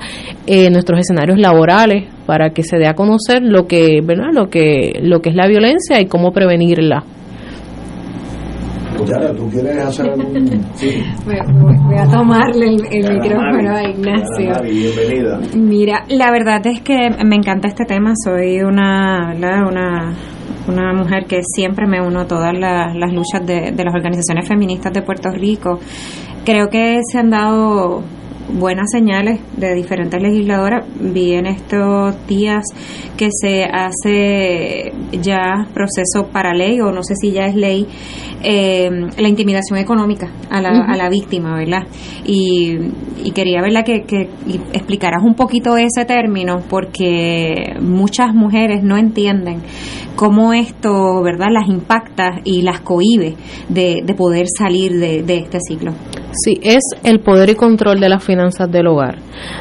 en 0.48 0.74
nuestros 0.74 1.02
escenarios 1.02 1.38
laborales, 1.38 2.12
para 2.26 2.50
que 2.50 2.64
se 2.64 2.78
dé 2.78 2.88
a 2.88 2.96
conocer 2.96 3.44
lo 3.44 3.68
que, 3.68 4.02
¿verdad? 4.04 4.30
Lo 4.34 4.50
que, 4.50 4.94
lo 5.04 5.22
que 5.22 5.30
es 5.30 5.36
la 5.36 5.48
violencia 5.48 6.02
y 6.02 6.08
cómo 6.08 6.32
prevenirla. 6.32 7.04
Yara, 9.06 9.34
¿tú 9.34 9.50
quieres 9.50 9.78
hacer 9.78 10.10
algún...? 10.12 10.66
Sí. 10.76 11.04
Voy, 11.26 11.36
voy- 11.62 11.98
a 11.98 12.08
tomarle 12.10 12.66
el, 12.68 12.86
el 12.92 13.20
micrófono 13.20 13.76
a 13.76 13.84
Ignacio. 13.90 14.54
bienvenida. 14.64 15.40
Mira, 15.56 16.04
la 16.10 16.32
verdad 16.32 16.66
es 16.68 16.82
que 16.82 17.10
me 17.26 17.36
encanta 17.36 17.68
este 17.68 17.86
tema. 17.86 18.14
Soy 18.24 18.62
una, 18.62 19.34
¿verdad? 19.34 19.68
una, 19.68 20.14
una 20.68 20.94
mujer 20.94 21.26
que 21.26 21.40
siempre 21.44 21.86
me 21.88 22.02
uno 22.02 22.22
a 22.22 22.28
todas 22.28 22.54
las, 22.58 22.96
las 22.96 23.12
luchas 23.14 23.46
de, 23.46 23.72
de 23.72 23.84
las 23.84 23.94
organizaciones 23.94 24.48
feministas 24.48 24.94
de 24.94 25.02
Puerto 25.02 25.30
Rico. 25.32 25.80
Creo 26.46 26.68
que 26.70 27.00
se 27.12 27.18
han 27.20 27.30
dado 27.30 28.02
buenas 28.58 28.88
señales 28.92 29.40
de 29.58 29.76
diferentes 29.76 30.22
legisladoras. 30.22 30.86
Vi 31.00 31.34
en 31.34 31.46
estos 31.46 32.16
días 32.28 32.64
que 33.18 33.30
se 33.32 33.64
hace 33.64 34.92
ya 35.22 35.68
proceso 35.74 36.32
para 36.32 36.54
ley, 36.54 36.80
o 36.82 36.92
no 36.92 37.04
sé 37.04 37.16
si 37.16 37.32
ya 37.32 37.46
es 37.46 37.56
ley, 37.56 37.88
eh, 38.44 38.90
la 39.18 39.28
intimidación 39.28 39.80
económica 39.80 40.32
a 40.50 40.62
la, 40.62 40.70
a 40.70 40.96
la 40.96 41.10
víctima, 41.10 41.56
¿verdad? 41.58 41.84
Y, 42.26 42.78
y 43.24 43.32
quería, 43.32 43.62
¿verdad?, 43.62 43.84
que, 43.84 44.04
que 44.04 44.30
explicaras 44.74 45.24
un 45.24 45.36
poquito 45.36 45.76
ese 45.78 46.06
término, 46.06 46.60
porque 46.70 47.74
muchas 47.82 48.34
mujeres 48.34 48.84
no 48.84 48.98
entienden 48.98 49.62
cómo 50.16 50.54
esto, 50.54 51.22
¿verdad?, 51.22 51.48
las 51.52 51.68
impacta 51.68 52.40
y 52.44 52.62
las 52.62 52.80
cohíbe 52.80 53.36
de, 53.68 54.02
de 54.06 54.14
poder 54.14 54.46
salir 54.58 54.94
de, 54.94 55.24
de 55.24 55.38
este 55.38 55.60
ciclo. 55.68 55.92
Sí, 56.32 56.60
es 56.62 56.84
el 57.04 57.22
poder 57.22 57.50
y 57.50 57.56
control 57.56 58.00
de 58.00 58.08
las 58.08 58.24
finanzas 58.24 58.72
del 58.72 58.86
hogar, 58.86 59.18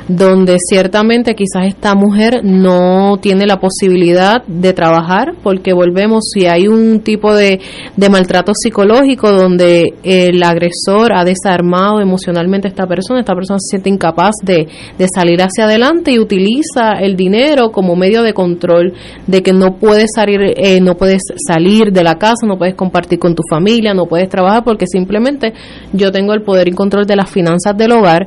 donde 0.06 0.58
ciertamente 0.58 1.34
quizás 1.34 1.66
esta 1.66 1.94
mujer 1.94 2.40
no 2.44 3.16
tiene 3.22 3.46
la 3.46 3.58
posibilidad 3.58 4.44
de 4.46 4.74
trabajar, 4.74 5.32
porque 5.42 5.72
volvemos, 5.72 6.24
si 6.30 6.46
hay 6.46 6.68
un 6.68 7.00
tipo 7.00 7.34
de, 7.34 7.58
de 7.96 8.10
maltrato 8.10 8.52
psicológico 8.54 9.32
donde 9.32 9.94
el 10.02 10.42
agresor 10.42 11.14
ha 11.14 11.24
desarmado 11.24 12.02
emocionalmente 12.02 12.68
a 12.68 12.70
esta 12.70 12.86
persona, 12.86 13.20
esta 13.20 13.34
persona 13.34 13.58
se 13.60 13.70
siente 13.70 13.88
incapaz 13.88 14.34
de, 14.42 14.68
de 14.98 15.06
salir 15.08 15.40
hacia 15.40 15.64
adelante 15.64 16.12
y 16.12 16.18
utiliza 16.18 16.92
el 17.00 17.16
dinero 17.16 17.72
como 17.72 17.96
medio 17.96 18.22
de 18.22 18.34
control, 18.34 18.92
de 19.26 19.42
que 19.42 19.54
no 19.54 19.76
puedes 19.76 20.10
salir, 20.14 20.40
eh, 20.42 20.82
no 20.82 20.96
puedes 20.96 21.22
salir 21.46 21.92
de 21.92 22.04
la 22.04 22.16
casa, 22.16 22.46
no 22.46 22.58
puedes 22.58 22.74
compartir 22.74 23.18
con 23.18 23.34
tu 23.34 23.42
familia, 23.48 23.94
no 23.94 24.04
puedes 24.04 24.28
trabajar 24.28 24.64
porque 24.64 24.86
simplemente 24.86 25.54
yo 25.94 26.12
tengo 26.12 26.34
el 26.34 26.42
poder 26.42 26.57
y 26.66 26.72
control 26.72 27.06
de 27.06 27.14
las 27.14 27.30
finanzas 27.30 27.76
del 27.76 27.93
hogar 27.93 28.26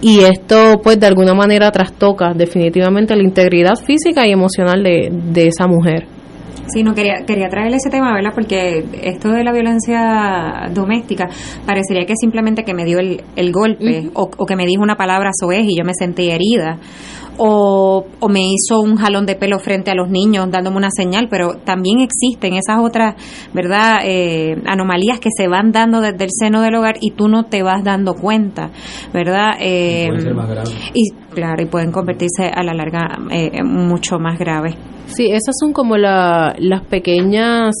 y 0.00 0.20
esto 0.20 0.80
pues 0.82 1.00
de 1.00 1.06
alguna 1.06 1.34
manera 1.34 1.70
trastoca 1.72 2.32
definitivamente 2.34 3.16
la 3.16 3.22
integridad 3.22 3.74
física 3.74 4.26
y 4.26 4.32
emocional 4.32 4.82
de, 4.82 5.08
de 5.10 5.48
esa 5.48 5.66
mujer. 5.66 6.06
Sí, 6.68 6.82
no 6.82 6.94
quería, 6.94 7.24
quería 7.26 7.48
traerle 7.48 7.76
ese 7.76 7.90
tema, 7.90 8.14
¿verdad? 8.14 8.30
Porque 8.34 8.84
esto 9.02 9.30
de 9.30 9.42
la 9.42 9.52
violencia 9.52 10.70
doméstica 10.72 11.28
parecería 11.66 12.06
que 12.06 12.14
simplemente 12.16 12.62
que 12.62 12.72
me 12.72 12.84
dio 12.84 12.98
el, 12.98 13.20
el 13.36 13.52
golpe 13.52 14.08
o, 14.14 14.30
o 14.36 14.46
que 14.46 14.56
me 14.56 14.64
dijo 14.64 14.82
una 14.82 14.94
palabra 14.94 15.30
soez 15.38 15.64
y 15.64 15.76
yo 15.76 15.84
me 15.84 15.92
sentí 15.92 16.30
herida. 16.30 16.78
O, 17.38 18.04
o 18.20 18.28
me 18.28 18.40
hizo 18.42 18.80
un 18.80 18.96
jalón 18.96 19.24
de 19.26 19.34
pelo 19.34 19.58
frente 19.58 19.90
a 19.90 19.94
los 19.94 20.08
niños 20.10 20.50
dándome 20.50 20.76
una 20.76 20.90
señal, 20.90 21.28
pero 21.30 21.54
también 21.64 22.00
existen 22.00 22.54
esas 22.54 22.78
otras, 22.82 23.14
¿verdad? 23.54 24.00
Eh, 24.04 24.56
anomalías 24.66 25.18
que 25.18 25.30
se 25.36 25.48
van 25.48 25.72
dando 25.72 26.00
desde 26.00 26.24
el 26.24 26.30
seno 26.30 26.60
del 26.60 26.74
hogar 26.74 26.96
y 27.00 27.12
tú 27.12 27.28
no 27.28 27.44
te 27.44 27.62
vas 27.62 27.82
dando 27.84 28.14
cuenta, 28.14 28.70
¿verdad? 29.14 29.52
Eh, 29.60 30.08
ser 30.20 30.34
más 30.34 30.48
grave. 30.48 30.70
y 30.94 31.10
claro, 31.34 31.62
y 31.62 31.66
pueden 31.66 31.90
convertirse 31.90 32.44
a 32.54 32.62
la 32.62 32.74
larga 32.74 33.18
eh, 33.30 33.62
mucho 33.64 34.18
más 34.18 34.38
graves. 34.38 34.74
Sí, 35.06 35.26
esas 35.30 35.54
son 35.60 35.72
como 35.72 35.96
la- 35.98 36.54
las 36.58 36.82
pequeñas, 36.84 37.74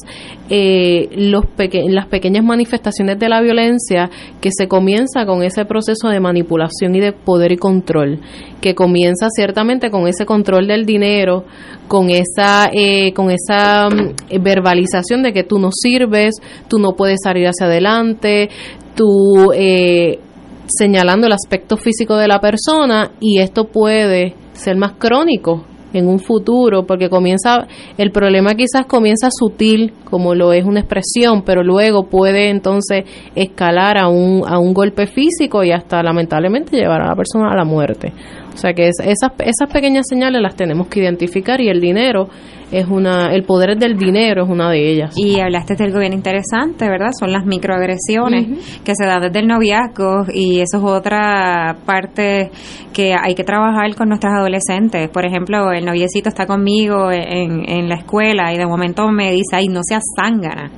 eh, 0.50 1.08
los 1.16 1.46
peque- 1.56 1.84
las 1.88 2.06
pequeñas 2.06 2.44
manifestaciones 2.44 3.18
de 3.18 3.28
la 3.28 3.40
violencia 3.40 4.10
que 4.40 4.50
se 4.52 4.68
comienza 4.68 5.24
con 5.24 5.42
ese 5.42 5.64
proceso 5.64 6.08
de 6.08 6.20
manipulación 6.20 6.94
y 6.94 7.00
de 7.00 7.12
poder 7.12 7.52
y 7.52 7.56
control, 7.56 8.20
que 8.62 8.74
comienza 8.74 9.26
ciertamente 9.28 9.90
con 9.90 10.06
ese 10.08 10.24
control 10.24 10.66
del 10.66 10.86
dinero, 10.86 11.44
con 11.88 12.08
esa, 12.08 12.70
eh, 12.72 13.12
con 13.12 13.30
esa 13.30 13.88
mm, 13.90 14.42
verbalización 14.42 15.22
de 15.22 15.34
que 15.34 15.44
tú 15.44 15.58
no 15.58 15.68
sirves, 15.70 16.36
tú 16.68 16.78
no 16.78 16.92
puedes 16.92 17.18
salir 17.22 17.46
hacia 17.46 17.66
adelante, 17.66 18.48
tú 18.94 19.52
eh, 19.54 20.18
señalando 20.66 21.26
el 21.26 21.32
aspecto 21.34 21.76
físico 21.76 22.16
de 22.16 22.28
la 22.28 22.40
persona 22.40 23.10
y 23.20 23.40
esto 23.40 23.64
puede 23.64 24.34
ser 24.54 24.76
más 24.76 24.92
crónico 24.92 25.66
en 25.92 26.08
un 26.08 26.18
futuro, 26.18 26.84
porque 26.86 27.08
comienza, 27.08 27.66
el 27.98 28.10
problema 28.10 28.54
quizás 28.54 28.86
comienza 28.86 29.28
sutil, 29.30 29.92
como 30.04 30.34
lo 30.34 30.52
es 30.52 30.64
una 30.64 30.80
expresión, 30.80 31.42
pero 31.44 31.62
luego 31.62 32.04
puede 32.04 32.50
entonces 32.50 33.04
escalar 33.34 33.98
a 33.98 34.08
un, 34.08 34.42
a 34.46 34.58
un 34.58 34.72
golpe 34.72 35.06
físico 35.06 35.62
y 35.64 35.70
hasta 35.70 36.02
lamentablemente 36.02 36.76
llevar 36.76 37.02
a 37.02 37.08
la 37.08 37.14
persona 37.14 37.50
a 37.50 37.56
la 37.56 37.64
muerte. 37.64 38.12
O 38.54 38.56
sea 38.56 38.72
que 38.74 38.88
es- 38.88 39.00
esas, 39.00 39.32
esas 39.38 39.72
pequeñas 39.72 40.06
señales 40.08 40.40
las 40.42 40.54
tenemos 40.56 40.88
que 40.88 41.00
identificar 41.00 41.60
y 41.60 41.68
el 41.68 41.80
dinero 41.80 42.28
es 42.72 42.86
una, 42.88 43.32
el 43.32 43.44
poder 43.44 43.76
del 43.78 43.96
dinero 43.96 44.44
es 44.44 44.50
una 44.50 44.70
de 44.70 44.90
ellas. 44.90 45.14
Y 45.16 45.38
hablaste 45.40 45.76
de 45.76 45.84
algo 45.84 46.00
bien 46.00 46.12
interesante, 46.12 46.88
¿verdad? 46.88 47.10
Son 47.18 47.30
las 47.30 47.44
microagresiones 47.44 48.80
que 48.82 48.94
se 48.94 49.06
dan 49.06 49.20
desde 49.20 49.40
el 49.40 49.46
noviazgo 49.46 50.24
y 50.32 50.60
eso 50.60 50.78
es 50.78 50.84
otra 50.84 51.76
parte 51.84 52.50
que 52.92 53.14
hay 53.14 53.34
que 53.34 53.44
trabajar 53.44 53.94
con 53.94 54.08
nuestras 54.08 54.32
adolescentes. 54.34 55.08
Por 55.10 55.26
ejemplo, 55.26 55.72
el 55.72 55.84
noviecito 55.84 56.28
está 56.28 56.46
conmigo 56.46 57.12
en, 57.12 57.68
en 57.68 57.88
la 57.88 57.96
escuela 57.96 58.52
y 58.52 58.58
de 58.58 58.66
momento 58.66 59.06
me 59.08 59.32
dice, 59.32 59.56
ay, 59.56 59.68
no 59.68 59.80
seas 59.82 60.02
zángana, 60.16 60.70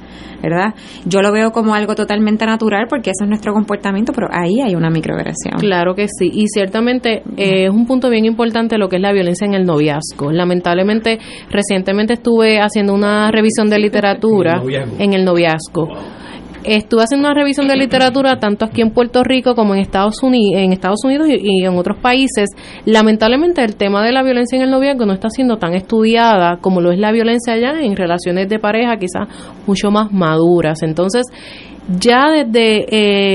¿verdad? 0.42 0.74
Yo 1.06 1.22
lo 1.22 1.32
veo 1.32 1.52
como 1.52 1.74
algo 1.74 1.94
totalmente 1.94 2.44
natural 2.44 2.86
porque 2.88 3.10
eso 3.10 3.24
es 3.24 3.28
nuestro 3.28 3.52
comportamiento, 3.52 4.12
pero 4.12 4.28
ahí 4.30 4.60
hay 4.60 4.74
una 4.74 4.90
microagresión. 4.90 5.58
Claro 5.58 5.94
que 5.94 6.06
sí, 6.08 6.30
y 6.32 6.48
ciertamente 6.48 7.22
eh, 7.36 7.64
es 7.64 7.70
un 7.70 7.86
punto 7.86 8.10
bien 8.10 8.24
importante 8.24 8.78
lo 8.78 8.88
que 8.88 8.96
es 8.96 9.02
la 9.02 9.12
violencia 9.12 9.46
en 9.46 9.54
el 9.54 9.64
noviazgo. 9.64 10.32
Lamentablemente, 10.32 11.18
recientemente 11.84 12.14
estuve 12.14 12.60
haciendo 12.60 12.94
una 12.94 13.30
revisión 13.30 13.68
de 13.68 13.78
literatura 13.78 14.62
En 14.98 15.12
el 15.12 15.24
noviazgo. 15.24 15.88
Estuve 16.64 17.02
haciendo 17.02 17.28
una 17.28 17.34
revisión 17.34 17.68
de 17.68 17.76
literatura 17.76 18.38
tanto 18.38 18.64
aquí 18.64 18.80
en 18.80 18.90
Puerto 18.90 19.22
Rico 19.22 19.54
como 19.54 19.74
en 19.74 19.80
Estados 19.80 20.22
Unidos, 20.22 20.62
en 20.62 20.72
Estados 20.72 21.04
Unidos 21.04 21.28
y, 21.28 21.36
y 21.42 21.66
en 21.66 21.76
otros 21.76 21.98
países. 21.98 22.48
Lamentablemente 22.86 23.62
el 23.62 23.76
tema 23.76 24.02
de 24.02 24.12
la 24.12 24.22
violencia 24.22 24.56
en 24.56 24.62
el 24.62 24.70
noviazgo 24.70 25.04
no 25.04 25.12
está 25.12 25.28
siendo 25.28 25.58
tan 25.58 25.74
estudiada 25.74 26.56
como 26.62 26.80
lo 26.80 26.90
es 26.90 26.98
la 26.98 27.12
violencia 27.12 27.52
allá 27.52 27.82
en 27.82 27.94
relaciones 27.96 28.48
de 28.48 28.58
pareja, 28.58 28.96
quizás 28.96 29.28
mucho 29.66 29.90
más 29.90 30.10
maduras. 30.10 30.82
Entonces, 30.82 31.26
ya 31.88 32.30
desde 32.30 32.86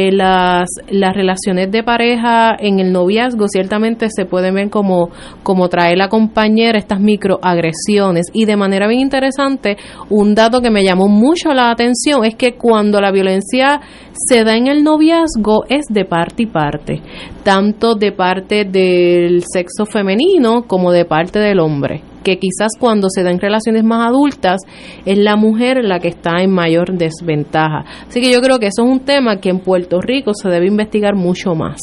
eh, 0.07 0.11
las, 0.11 0.67
las 0.89 1.15
relaciones 1.15 1.71
de 1.71 1.83
pareja 1.83 2.55
en 2.57 2.79
el 2.79 2.91
noviazgo 2.91 3.47
ciertamente 3.47 4.09
se 4.09 4.25
pueden 4.25 4.55
ver 4.55 4.69
como, 4.69 5.09
como 5.43 5.69
trae 5.69 5.95
la 5.95 6.09
compañera 6.09 6.77
estas 6.77 6.99
microagresiones. 6.99 8.27
Y 8.33 8.45
de 8.45 8.57
manera 8.57 8.87
bien 8.87 9.01
interesante 9.01 9.77
un 10.09 10.33
dato 10.33 10.61
que 10.61 10.71
me 10.71 10.83
llamó 10.83 11.07
mucho 11.07 11.53
la 11.53 11.69
atención 11.69 12.25
es 12.25 12.35
que 12.35 12.55
cuando 12.55 12.99
la 13.01 13.11
violencia 13.11 13.81
se 14.13 14.43
da 14.43 14.55
en 14.55 14.67
el 14.67 14.83
noviazgo 14.83 15.65
es 15.69 15.85
de 15.89 16.05
parte 16.05 16.43
y 16.43 16.45
parte 16.47 17.01
tanto 17.43 17.95
de 17.95 18.11
parte 18.11 18.65
del 18.65 19.43
sexo 19.43 19.85
femenino 19.85 20.63
como 20.67 20.91
de 20.91 21.05
parte 21.05 21.39
del 21.39 21.59
hombre 21.59 22.01
que 22.29 22.37
quizás 22.39 22.73
cuando 22.79 23.07
se 23.09 23.23
dan 23.23 23.39
relaciones 23.39 23.83
más 23.83 24.07
adultas 24.07 24.61
es 25.05 25.17
la 25.17 25.35
mujer 25.35 25.83
la 25.83 25.99
que 25.99 26.09
está 26.09 26.41
en 26.41 26.51
mayor 26.51 26.97
desventaja. 26.97 27.85
Así 28.07 28.21
que 28.21 28.31
yo 28.31 28.41
creo 28.41 28.59
que 28.59 28.67
eso 28.67 28.83
es 28.85 28.91
un 28.91 28.99
tema 28.99 29.37
que 29.37 29.49
en 29.49 29.59
Puerto 29.59 29.99
Rico 30.01 30.33
se 30.33 30.49
debe 30.49 30.67
investigar 30.67 31.15
mucho 31.15 31.55
más, 31.55 31.79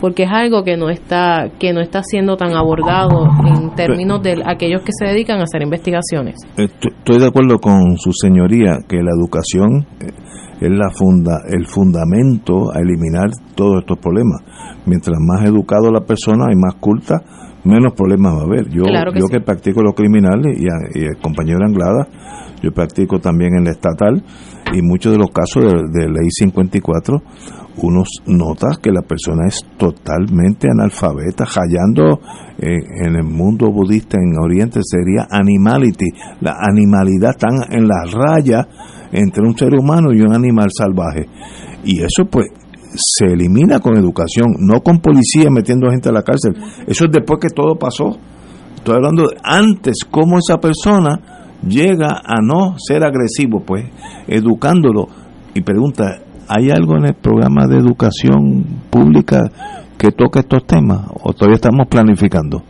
porque 0.00 0.24
es 0.24 0.30
algo 0.32 0.64
que 0.64 0.76
no 0.76 0.88
está 0.88 1.50
que 1.58 1.72
no 1.72 1.80
está 1.80 2.02
siendo 2.02 2.36
tan 2.36 2.54
abordado 2.54 3.28
en 3.46 3.74
términos 3.74 4.22
de 4.22 4.42
aquellos 4.46 4.82
que 4.82 4.92
se 4.98 5.06
dedican 5.06 5.40
a 5.40 5.44
hacer 5.44 5.62
investigaciones. 5.62 6.36
Estoy 6.56 6.92
estoy 6.96 7.18
de 7.18 7.26
acuerdo 7.26 7.58
con 7.58 7.96
su 7.98 8.12
señoría 8.12 8.78
que 8.88 8.96
la 8.96 9.10
educación 9.18 9.86
eh, 10.00 10.06
es 10.60 10.70
la 10.70 10.88
funda, 10.90 11.42
el 11.50 11.66
fundamento 11.66 12.70
a 12.72 12.78
eliminar 12.78 13.30
todos 13.54 13.80
estos 13.80 13.98
problemas. 13.98 14.40
Mientras 14.86 15.18
más 15.20 15.44
educado 15.44 15.90
la 15.90 16.06
persona 16.06 16.46
y 16.52 16.56
más 16.56 16.76
culta, 16.76 17.20
menos 17.64 17.92
problemas 17.94 18.34
va 18.34 18.40
a 18.40 18.44
haber. 18.44 18.68
Yo, 18.70 18.82
Claro 18.84 19.12
que 19.12 19.20
yo 19.20 19.26
sí. 19.26 19.32
que 19.34 19.40
practico 19.40 19.82
los 19.82 19.94
criminales 19.94 20.58
y, 20.58 20.66
a- 20.66 20.90
y 20.94 21.04
el 21.04 21.16
compañero 21.18 21.64
Anglada, 21.64 22.08
yo 22.62 22.72
practico 22.72 23.18
también 23.18 23.54
en 23.56 23.64
la 23.64 23.70
estatal 23.70 24.22
y 24.72 24.82
muchos 24.82 25.12
de 25.12 25.18
los 25.18 25.30
casos 25.30 25.64
de, 25.64 26.00
de 26.00 26.08
ley 26.08 26.28
54 26.30 27.22
uno 27.78 28.02
nota 28.26 28.68
que 28.82 28.90
la 28.92 29.00
persona 29.00 29.46
es 29.46 29.64
totalmente 29.78 30.68
analfabeta, 30.70 31.44
hallando 31.46 32.20
eh, 32.58 32.76
en 33.06 33.16
el 33.16 33.24
mundo 33.24 33.72
budista 33.72 34.18
en 34.20 34.38
Oriente 34.38 34.80
sería 34.82 35.26
animality, 35.30 36.04
la 36.42 36.54
animalidad 36.60 37.34
tan 37.38 37.72
en 37.72 37.88
la 37.88 38.04
raya 38.12 38.68
entre 39.10 39.42
un 39.46 39.56
ser 39.56 39.72
humano 39.74 40.12
y 40.12 40.20
un 40.20 40.34
animal 40.34 40.68
salvaje. 40.70 41.26
Y 41.84 42.00
eso 42.02 42.26
pues 42.30 42.48
se 42.94 43.26
elimina 43.26 43.80
con 43.80 43.96
educación, 43.96 44.46
no 44.58 44.80
con 44.80 44.98
policía 44.98 45.50
metiendo 45.50 45.90
gente 45.90 46.08
a 46.08 46.12
la 46.12 46.22
cárcel. 46.22 46.54
Eso 46.86 47.04
es 47.04 47.10
después 47.10 47.38
que 47.40 47.48
todo 47.48 47.76
pasó. 47.76 48.16
Estoy 48.76 48.96
hablando 48.96 49.22
de 49.22 49.36
antes, 49.42 50.04
cómo 50.10 50.38
esa 50.38 50.58
persona 50.58 51.20
llega 51.66 52.20
a 52.24 52.40
no 52.42 52.76
ser 52.78 53.04
agresivo, 53.04 53.60
pues 53.64 53.84
educándolo. 54.26 55.08
Y 55.54 55.60
pregunta, 55.60 56.18
¿hay 56.48 56.70
algo 56.70 56.96
en 56.96 57.06
el 57.06 57.14
programa 57.14 57.66
de 57.66 57.78
educación 57.78 58.64
pública 58.90 59.42
que 59.96 60.10
toque 60.10 60.40
estos 60.40 60.66
temas? 60.66 61.06
¿O 61.22 61.32
todavía 61.32 61.56
estamos 61.56 61.86
planificando? 61.88 62.62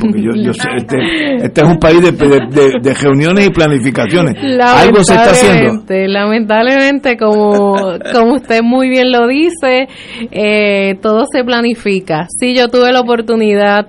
Porque 0.00 0.22
yo, 0.22 0.30
yo 0.34 0.52
sé, 0.52 0.68
este, 0.76 0.96
este 1.44 1.60
es 1.62 1.68
un 1.68 1.78
país 1.78 2.02
de, 2.02 2.12
de- 2.12 2.94
reuniones 2.94 3.46
y 3.46 3.50
planificaciones. 3.50 4.34
Algo 4.62 5.02
se 5.04 5.14
está 5.14 5.30
haciendo. 5.30 5.84
Lamentablemente, 5.88 6.08
Lamentablemente, 6.08 7.16
como, 7.16 7.74
como 8.12 8.34
usted 8.34 8.62
muy 8.62 8.88
bien 8.88 9.10
lo 9.12 9.26
dice, 9.26 9.88
eh, 10.30 10.94
todo 11.00 11.24
se 11.32 11.44
planifica. 11.44 12.26
Sí, 12.38 12.54
yo 12.54 12.68
tuve 12.68 12.92
la 12.92 13.00
oportunidad 13.00 13.86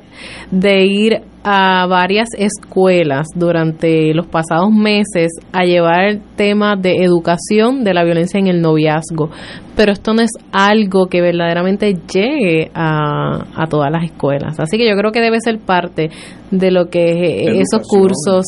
de 0.51 0.85
ir 0.85 1.21
a 1.49 1.87
varias 1.87 2.27
escuelas 2.37 3.27
durante 3.33 4.13
los 4.13 4.27
pasados 4.27 4.69
meses 4.69 5.31
a 5.53 5.63
llevar 5.63 6.17
temas 6.35 6.81
de 6.81 6.95
educación 7.05 7.85
de 7.85 7.93
la 7.93 8.03
violencia 8.03 8.37
en 8.37 8.47
el 8.47 8.59
noviazgo, 8.61 9.29
pero 9.77 9.93
esto 9.93 10.13
no 10.13 10.23
es 10.23 10.31
algo 10.51 11.07
que 11.07 11.21
verdaderamente 11.21 11.93
llegue 12.13 12.69
a, 12.73 13.45
a 13.55 13.65
todas 13.69 13.89
las 13.89 14.03
escuelas. 14.03 14.59
Así 14.59 14.77
que 14.77 14.89
yo 14.89 14.97
creo 14.97 15.13
que 15.13 15.21
debe 15.21 15.39
ser 15.39 15.59
parte 15.59 16.09
de 16.51 16.69
lo 16.71 16.89
que 16.89 17.11
eh, 17.11 17.61
esos 17.61 17.79
Educación. 17.81 18.01
cursos 18.01 18.45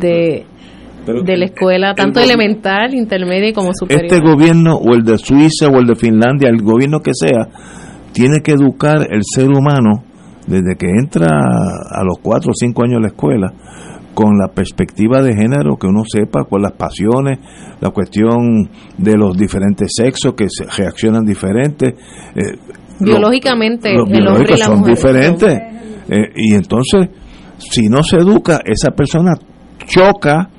de, 0.00 0.44
pero- 1.06 1.22
de 1.22 1.36
la 1.38 1.44
escuela, 1.46 1.94
tanto 1.94 2.20
el 2.20 2.26
elemental, 2.26 2.92
intermedia 2.94 3.54
como 3.54 3.70
superior. 3.72 4.04
Este 4.04 4.20
gobierno 4.20 4.74
o 4.76 4.94
el 4.94 5.02
de 5.02 5.16
Suiza 5.16 5.68
o 5.68 5.78
el 5.80 5.86
de 5.86 5.94
Finlandia, 5.94 6.50
el 6.50 6.60
gobierno 6.62 7.00
que 7.00 7.12
sea, 7.14 7.48
tiene 8.12 8.40
que 8.44 8.52
educar 8.52 8.98
el 9.10 9.22
ser 9.24 9.48
humano 9.48 10.04
desde 10.46 10.76
que 10.76 10.86
entra 10.88 11.28
a 11.28 12.04
los 12.04 12.18
cuatro 12.22 12.50
o 12.50 12.54
cinco 12.54 12.84
años 12.84 12.98
a 12.98 13.00
la 13.00 13.08
escuela 13.08 13.52
con 14.14 14.36
la 14.36 14.48
perspectiva 14.48 15.22
de 15.22 15.34
género, 15.34 15.76
que 15.76 15.86
uno 15.86 16.02
sepa 16.04 16.44
cuáles 16.44 16.70
las 16.70 16.78
pasiones, 16.78 17.38
la 17.80 17.90
cuestión 17.90 18.68
de 18.98 19.16
los 19.16 19.36
diferentes 19.36 19.92
sexos 19.96 20.34
que 20.34 20.46
se 20.48 20.64
reaccionan 20.64 21.24
diferentes. 21.24 21.94
eh, 22.34 22.58
Biológicamente, 22.98 23.94
los 23.94 24.10
el 24.10 24.26
hombre 24.26 24.54
y 24.54 24.58
la 24.58 24.66
son 24.66 24.80
mujer 24.80 24.94
diferentes. 24.94 25.58
Eh, 26.10 26.32
y 26.36 26.54
entonces, 26.54 27.08
si 27.58 27.88
no 27.88 28.02
se 28.02 28.16
educa, 28.16 28.60
esa 28.64 28.90
persona 28.90 29.32
choca 29.86 30.50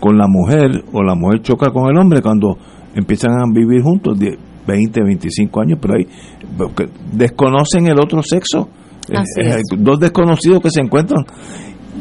con 0.00 0.16
la 0.18 0.26
mujer 0.26 0.82
o 0.92 1.02
la 1.02 1.14
mujer 1.14 1.42
choca 1.42 1.70
con 1.70 1.88
el 1.90 1.96
hombre 1.96 2.20
cuando 2.20 2.58
empiezan 2.94 3.32
a 3.32 3.44
vivir 3.52 3.82
juntos 3.82 4.18
10, 4.18 4.36
20, 4.66 5.02
25 5.02 5.60
años, 5.60 5.78
pero 5.80 5.94
ahí 5.94 6.06
desconocen 7.12 7.86
el 7.86 7.98
otro 7.98 8.22
sexo. 8.22 8.68
Eh. 9.10 9.60
Dos 9.78 10.00
desconocidos 10.00 10.60
que 10.62 10.70
se 10.70 10.80
encuentran. 10.80 11.24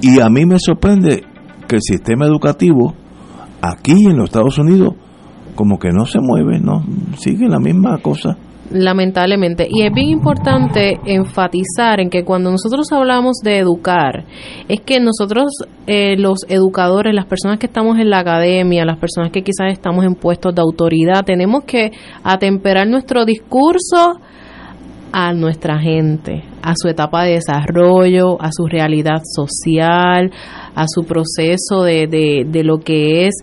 Y 0.01 0.19
a 0.19 0.29
mí 0.29 0.45
me 0.45 0.57
sorprende 0.59 1.23
que 1.67 1.75
el 1.75 1.81
sistema 1.81 2.25
educativo 2.25 2.93
aquí 3.61 3.93
en 4.07 4.17
los 4.17 4.25
Estados 4.25 4.57
Unidos 4.57 4.95
como 5.55 5.77
que 5.77 5.89
no 5.89 6.05
se 6.05 6.19
mueve, 6.19 6.59
no 6.59 6.83
sigue 7.17 7.47
la 7.47 7.59
misma 7.59 7.97
cosa. 7.99 8.37
lamentablemente. 8.71 9.67
Y 9.69 9.85
es 9.85 9.93
bien 9.93 10.09
importante 10.09 10.99
enfatizar 11.05 11.99
en 11.99 12.09
que 12.09 12.23
cuando 12.23 12.49
nosotros 12.49 12.91
hablamos 12.91 13.37
de 13.43 13.59
educar, 13.59 14.25
es 14.67 14.81
que 14.81 14.99
nosotros, 14.99 15.51
eh, 15.85 16.15
los 16.17 16.39
educadores, 16.49 17.13
las 17.13 17.25
personas 17.25 17.59
que 17.59 17.67
estamos 17.67 17.99
en 17.99 18.09
la 18.09 18.19
academia, 18.19 18.83
las 18.83 18.97
personas 18.97 19.31
que 19.31 19.43
quizás 19.43 19.71
estamos 19.71 20.05
en 20.05 20.15
puestos 20.15 20.55
de 20.55 20.61
autoridad, 20.61 21.23
tenemos 21.23 21.65
que 21.65 21.91
atemperar 22.23 22.87
nuestro 22.87 23.25
discurso 23.25 24.19
a 25.13 25.31
nuestra 25.31 25.79
gente, 25.79 26.43
a 26.63 26.73
su 26.75 26.87
etapa 26.89 27.23
de 27.23 27.33
desarrollo, 27.33 28.41
a 28.41 28.49
su 28.51 28.65
realidad 28.65 29.21
social, 29.23 30.31
a 30.73 30.85
su 30.87 31.03
proceso 31.03 31.83
de, 31.83 32.07
de, 32.07 32.45
de 32.47 32.63
lo 32.63 32.79
que 32.79 33.27
es 33.27 33.35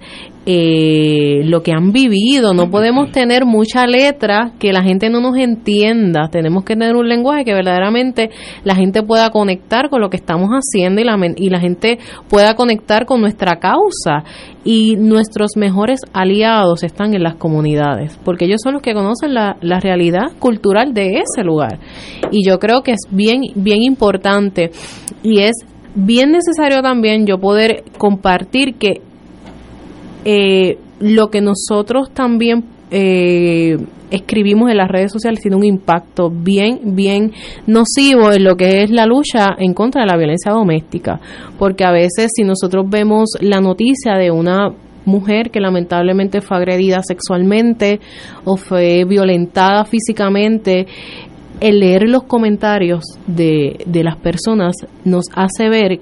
eh, 0.47 1.43
lo 1.45 1.63
que 1.63 1.73
han 1.73 1.93
vivido. 1.93 2.55
No 2.55 2.71
podemos 2.71 3.11
tener 3.13 3.45
mucha 3.45 3.87
letra 3.87 4.53
que 4.59 4.73
la 4.73 4.83
gente 4.83 5.11
no 5.11 5.21
nos 5.21 5.37
entienda. 5.37 6.29
Tenemos 6.31 6.65
que 6.65 6.75
tener 6.75 6.97
un 6.97 7.09
lenguaje 7.09 7.45
que 7.45 7.53
verdaderamente 7.53 8.31
la 8.65 8.75
gente 8.75 9.03
pueda 9.03 9.31
conectar 9.31 9.91
con 9.91 10.01
lo 10.01 10.09
que 10.09 10.17
estamos 10.17 10.49
haciendo 10.51 11.01
y 11.01 11.05
la, 11.05 11.19
y 11.37 11.51
la 11.51 11.61
gente 11.61 11.99
pueda 12.29 12.55
conectar 12.55 13.05
con 13.05 13.21
nuestra 13.21 13.57
causa. 13.59 14.25
Y 14.65 14.97
nuestros 14.97 15.57
mejores 15.57 16.01
aliados 16.13 16.83
están 16.85 17.15
en 17.15 17.23
las 17.23 17.37
comunidades, 17.37 18.19
porque 18.25 18.45
ellos 18.45 18.61
son 18.63 18.75
los 18.75 18.83
que 18.83 18.93
conocen 18.93 19.33
la, 19.33 19.57
la 19.63 19.81
realidad 19.81 20.33
cultural 20.39 20.93
de 20.93 21.23
ese 21.23 21.45
lugar. 21.45 21.79
Y 22.31 22.47
yo 22.47 22.59
creo 22.59 22.83
que 22.83 22.93
es 22.93 23.09
bien, 23.11 23.43
bien 23.55 23.83
importante 23.83 24.71
y 25.23 25.41
es 25.41 25.53
bien 25.95 26.31
necesario 26.31 26.83
también 26.83 27.27
yo 27.27 27.39
poder 27.39 27.85
compartir 27.99 28.75
que 28.75 29.01
eh, 30.25 30.79
lo 31.01 31.29
que 31.31 31.41
nosotros 31.41 32.11
también 32.13 32.65
eh, 32.91 33.77
escribimos 34.11 34.71
en 34.71 34.77
las 34.77 34.89
redes 34.89 35.13
sociales 35.13 35.41
tiene 35.41 35.57
un 35.57 35.65
impacto 35.65 36.31
bien, 36.31 36.97
bien 36.97 37.33
nocivo 37.67 38.33
en 38.33 38.45
lo 38.45 38.57
que 38.57 38.83
es 38.83 38.91
la 38.91 39.07
lucha 39.07 39.55
en 39.59 39.73
contra 39.75 40.03
de 40.03 40.09
la 40.09 40.17
violencia 40.17 40.53
doméstica. 40.53 41.21
Porque 41.59 41.85
a 41.85 41.93
veces 41.93 42.31
si 42.35 42.43
nosotros 42.43 42.87
vemos 42.89 43.31
la 43.41 43.61
noticia 43.61 44.15
de 44.17 44.31
una 44.31 44.73
mujer 45.05 45.51
que 45.51 45.61
lamentablemente 45.61 46.41
fue 46.41 46.59
agredida 46.59 47.01
sexualmente 47.03 48.01
o 48.45 48.57
fue 48.57 49.05
violentada 49.05 49.85
físicamente, 49.85 50.87
el 51.61 51.81
leer 51.81 52.09
los 52.09 52.25
comentarios 52.25 53.05
de, 53.27 53.85
de 53.87 54.05
las 54.05 54.17
personas 54.17 54.75
nos 55.05 55.27
hace 55.35 55.69
ver 55.69 56.01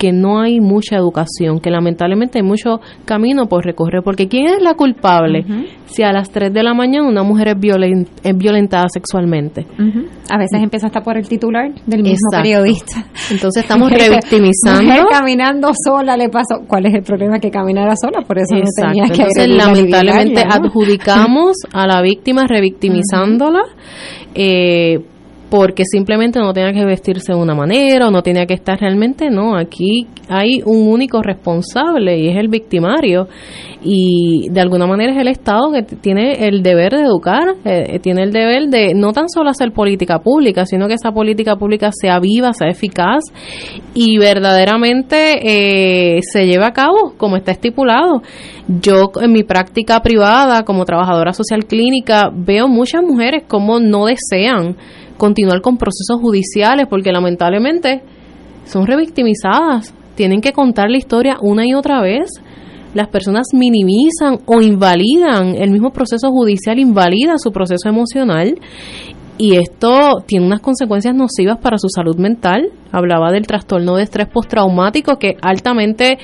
que 0.00 0.12
no 0.12 0.40
hay 0.40 0.60
mucha 0.60 0.96
educación, 0.96 1.60
que 1.60 1.68
lamentablemente 1.68 2.38
hay 2.38 2.42
mucho 2.42 2.80
camino 3.04 3.44
por 3.50 3.66
recorrer, 3.66 4.02
porque 4.02 4.28
¿quién 4.28 4.46
es 4.46 4.62
la 4.62 4.72
culpable 4.72 5.44
si 5.84 6.02
a 6.02 6.10
las 6.10 6.30
3 6.30 6.54
de 6.54 6.62
la 6.62 6.72
mañana 6.72 7.06
una 7.06 7.22
mujer 7.22 7.48
es, 7.48 8.08
es 8.24 8.36
violentada 8.38 8.86
sexualmente? 8.88 9.66
A 10.30 10.38
veces 10.38 10.62
empieza 10.62 10.86
hasta 10.86 11.02
por 11.02 11.18
el 11.18 11.28
titular 11.28 11.70
del 11.84 12.02
mismo 12.02 12.30
periodista. 12.30 13.04
Entonces 13.30 13.62
estamos 13.62 13.90
revictimizando. 13.92 14.84
Mujer 14.84 15.04
caminando 15.10 15.68
sola 15.84 16.16
le 16.16 16.30
pasó. 16.30 16.62
¿Cuál 16.66 16.86
es 16.86 16.94
el 16.94 17.02
problema 17.02 17.38
que 17.38 17.50
caminara 17.50 17.94
sola? 17.94 18.22
Por 18.26 18.38
eso 18.38 18.54
no 18.54 18.62
tenía 18.74 19.04
que 19.04 19.20
Entonces 19.20 19.48
lamentablemente 19.48 20.42
adjudicamos 20.48 21.58
a 21.74 21.86
la 21.86 22.00
víctima 22.00 22.46
revictimizándola. 22.48 23.60
eh, 24.34 25.04
porque 25.50 25.82
simplemente 25.84 26.38
no 26.38 26.52
tenía 26.52 26.72
que 26.72 26.84
vestirse 26.84 27.32
de 27.32 27.38
una 27.38 27.54
manera 27.54 28.06
o 28.06 28.10
no 28.10 28.22
tenía 28.22 28.46
que 28.46 28.54
estar 28.54 28.78
realmente, 28.78 29.30
no, 29.30 29.56
aquí 29.56 30.06
hay 30.28 30.62
un 30.64 30.88
único 30.88 31.22
responsable 31.22 32.18
y 32.18 32.28
es 32.28 32.36
el 32.36 32.48
victimario 32.48 33.26
y 33.82 34.48
de 34.50 34.60
alguna 34.60 34.86
manera 34.86 35.12
es 35.12 35.18
el 35.18 35.28
Estado 35.28 35.72
que 35.72 35.82
tiene 35.82 36.46
el 36.46 36.62
deber 36.62 36.92
de 36.92 37.02
educar, 37.02 37.56
eh, 37.64 37.98
tiene 37.98 38.22
el 38.22 38.32
deber 38.32 38.68
de 38.68 38.94
no 38.94 39.12
tan 39.12 39.28
solo 39.28 39.50
hacer 39.50 39.72
política 39.72 40.20
pública, 40.20 40.66
sino 40.66 40.86
que 40.86 40.94
esa 40.94 41.10
política 41.10 41.56
pública 41.56 41.90
sea 41.92 42.20
viva, 42.20 42.52
sea 42.52 42.68
eficaz 42.68 43.24
y 43.92 44.18
verdaderamente 44.18 46.16
eh, 46.16 46.20
se 46.22 46.46
lleve 46.46 46.64
a 46.64 46.72
cabo 46.72 47.14
como 47.16 47.36
está 47.36 47.50
estipulado. 47.50 48.22
Yo 48.68 49.10
en 49.20 49.32
mi 49.32 49.42
práctica 49.42 50.00
privada 50.00 50.62
como 50.62 50.84
trabajadora 50.84 51.32
social 51.32 51.64
clínica 51.64 52.30
veo 52.32 52.68
muchas 52.68 53.02
mujeres 53.02 53.44
como 53.48 53.80
no 53.80 54.06
desean 54.06 54.76
continuar 55.20 55.60
con 55.60 55.76
procesos 55.76 56.18
judiciales 56.18 56.86
porque 56.88 57.12
lamentablemente 57.12 58.02
son 58.64 58.86
revictimizadas, 58.86 59.92
tienen 60.14 60.40
que 60.40 60.52
contar 60.52 60.90
la 60.90 60.96
historia 60.96 61.36
una 61.42 61.66
y 61.66 61.74
otra 61.74 62.00
vez. 62.00 62.30
Las 62.94 63.06
personas 63.06 63.48
minimizan 63.52 64.38
o 64.46 64.60
invalidan 64.60 65.54
el 65.54 65.70
mismo 65.70 65.90
proceso 65.90 66.30
judicial, 66.30 66.80
invalida 66.80 67.34
su 67.38 67.52
proceso 67.52 67.88
emocional 67.88 68.56
y 69.40 69.56
esto 69.56 70.22
tiene 70.26 70.44
unas 70.44 70.60
consecuencias 70.60 71.14
nocivas 71.14 71.56
para 71.62 71.78
su 71.78 71.88
salud 71.88 72.16
mental. 72.16 72.72
Hablaba 72.92 73.32
del 73.32 73.46
trastorno 73.46 73.96
de 73.96 74.02
estrés 74.02 74.28
postraumático 74.28 75.16
que 75.16 75.36
altamente 75.40 76.18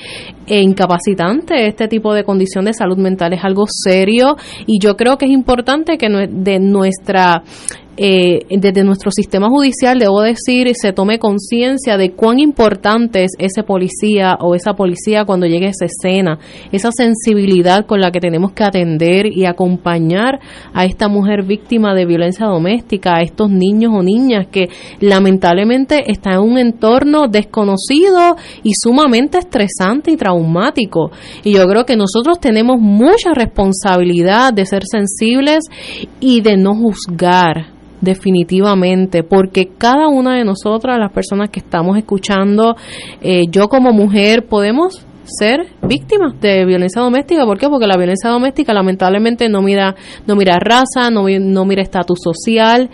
eh, 0.45 0.61
incapacitante. 0.61 1.65
Este 1.65 1.87
tipo 1.87 2.13
de 2.13 2.23
condición 2.23 2.65
de 2.65 2.73
salud 2.73 2.97
mental 2.97 3.33
es 3.33 3.43
algo 3.43 3.65
serio 3.67 4.35
y 4.67 4.79
yo 4.79 4.95
creo 4.95 5.17
que 5.17 5.25
es 5.25 5.31
importante 5.31 5.97
que 5.97 6.09
de 6.09 6.59
nuestra 6.59 7.41
eh, 7.99 8.45
desde 8.49 8.83
nuestro 8.83 9.09
sistema 9.09 9.49
judicial, 9.49 9.97
debo 9.97 10.21
decir, 10.21 10.69
se 10.75 10.93
tome 10.93 11.17
conciencia 11.17 11.97
de 11.97 12.11
cuán 12.11 12.39
importante 12.39 13.23
es 13.23 13.31
ese 13.39 13.63
policía 13.63 14.37
o 14.39 14.53
esa 14.53 14.73
policía 14.73 15.25
cuando 15.25 15.47
llegue 15.47 15.65
a 15.65 15.71
esa 15.71 15.85
escena, 15.85 16.37
esa 16.71 16.91
sensibilidad 16.91 17.87
con 17.87 17.99
la 17.99 18.11
que 18.11 18.19
tenemos 18.19 18.51
que 18.51 18.63
atender 18.63 19.25
y 19.25 19.45
acompañar 19.45 20.39
a 20.73 20.85
esta 20.85 21.07
mujer 21.07 21.43
víctima 21.43 21.95
de 21.95 22.05
violencia 22.05 22.45
doméstica, 22.45 23.15
a 23.15 23.21
estos 23.21 23.49
niños 23.49 23.91
o 23.95 24.03
niñas 24.03 24.45
que 24.45 24.69
lamentablemente 24.99 26.11
están 26.11 26.33
en 26.33 26.39
un 26.39 26.57
entorno 26.59 27.27
desconocido 27.27 28.35
y 28.61 28.73
sumamente 28.79 29.39
estresante 29.39 30.11
y 30.11 30.17
traumático. 30.17 31.09
Y 31.43 31.55
yo 31.55 31.65
creo 31.65 31.85
que 31.85 31.95
nosotros 31.95 32.39
tenemos 32.39 32.79
mucha 32.79 33.33
responsabilidad 33.33 34.53
de 34.53 34.67
ser 34.67 34.83
sensibles 34.85 35.63
y 36.19 36.41
de 36.41 36.57
no 36.57 36.75
juzgar 36.75 37.77
definitivamente, 38.01 39.23
porque 39.23 39.69
cada 39.77 40.07
una 40.07 40.35
de 40.35 40.45
nosotras, 40.45 40.97
las 40.99 41.11
personas 41.11 41.49
que 41.49 41.59
estamos 41.59 41.97
escuchando, 41.97 42.75
eh, 43.21 43.43
yo 43.49 43.67
como 43.67 43.91
mujer, 43.91 44.45
podemos 44.45 45.05
ser 45.27 45.67
víctimas 45.81 46.39
de 46.39 46.65
violencia 46.65 47.01
doméstica. 47.01 47.45
¿Por 47.45 47.57
qué? 47.57 47.67
Porque 47.67 47.87
la 47.87 47.97
violencia 47.97 48.29
doméstica 48.29 48.73
lamentablemente 48.73 49.49
no 49.49 49.61
mira, 49.61 49.95
no 50.25 50.35
mira 50.35 50.57
raza, 50.59 51.09
no, 51.11 51.25
no 51.27 51.65
mira 51.65 51.81
estatus 51.81 52.19
social, 52.23 52.89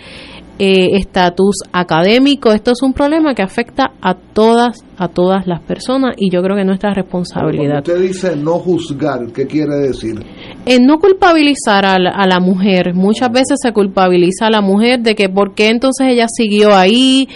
eh, 0.59 0.97
estatus 0.97 1.57
académico. 1.71 2.51
Esto 2.51 2.71
es 2.71 2.81
un 2.83 2.93
problema 2.93 3.33
que 3.33 3.41
afecta 3.41 3.91
a 4.01 4.13
todas, 4.13 4.77
a 4.97 5.07
todas 5.07 5.47
las 5.47 5.61
personas 5.61 6.15
y 6.17 6.29
yo 6.29 6.41
creo 6.41 6.55
que 6.55 6.61
es 6.61 6.67
nuestra 6.67 6.93
responsabilidad. 6.93 7.79
usted 7.79 7.99
dice 7.99 8.35
no 8.35 8.59
juzgar, 8.59 9.31
¿qué 9.33 9.47
quiere 9.47 9.75
decir? 9.87 10.23
En 10.65 10.85
no 10.85 10.99
culpabilizar 10.99 11.85
a 11.85 11.97
la, 11.97 12.11
a 12.11 12.27
la, 12.27 12.39
mujer. 12.39 12.93
Muchas 12.93 13.31
veces 13.31 13.57
se 13.61 13.71
culpabiliza 13.73 14.47
a 14.47 14.49
la 14.51 14.61
mujer 14.61 14.99
de 14.99 15.15
que 15.15 15.27
por 15.27 15.55
qué 15.55 15.69
entonces 15.69 16.07
ella 16.09 16.27
siguió 16.29 16.75
ahí, 16.75 17.27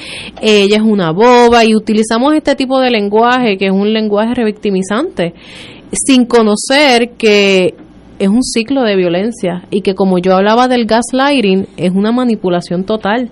ella 0.41 0.77
es 0.77 0.84
una 0.84 1.11
boba 1.11 1.65
y 1.65 1.76
utilizamos 1.76 2.35
este 2.35 2.56
tipo 2.56 2.80
de 2.80 2.91
lenguaje 2.91 3.57
que 3.57 3.68
es 3.68 3.73
un 3.73 3.94
lenguaje 3.94 4.35
revictimizante 4.35 5.34
sin 5.91 6.26
conocer 6.26 7.11
que 7.18 7.73
es 8.19 8.30
un 8.30 8.44
ciclo 8.44 8.84
de 8.84 8.95
violencia 8.95 9.64
y 9.69 9.81
que 9.81 9.95
como 9.95 10.18
yo 10.18 10.35
hablaba 10.35 10.68
del 10.68 10.85
gaslighting 10.85 11.68
es 11.77 11.91
una 11.91 12.11
manipulación 12.11 12.84
total 12.84 13.30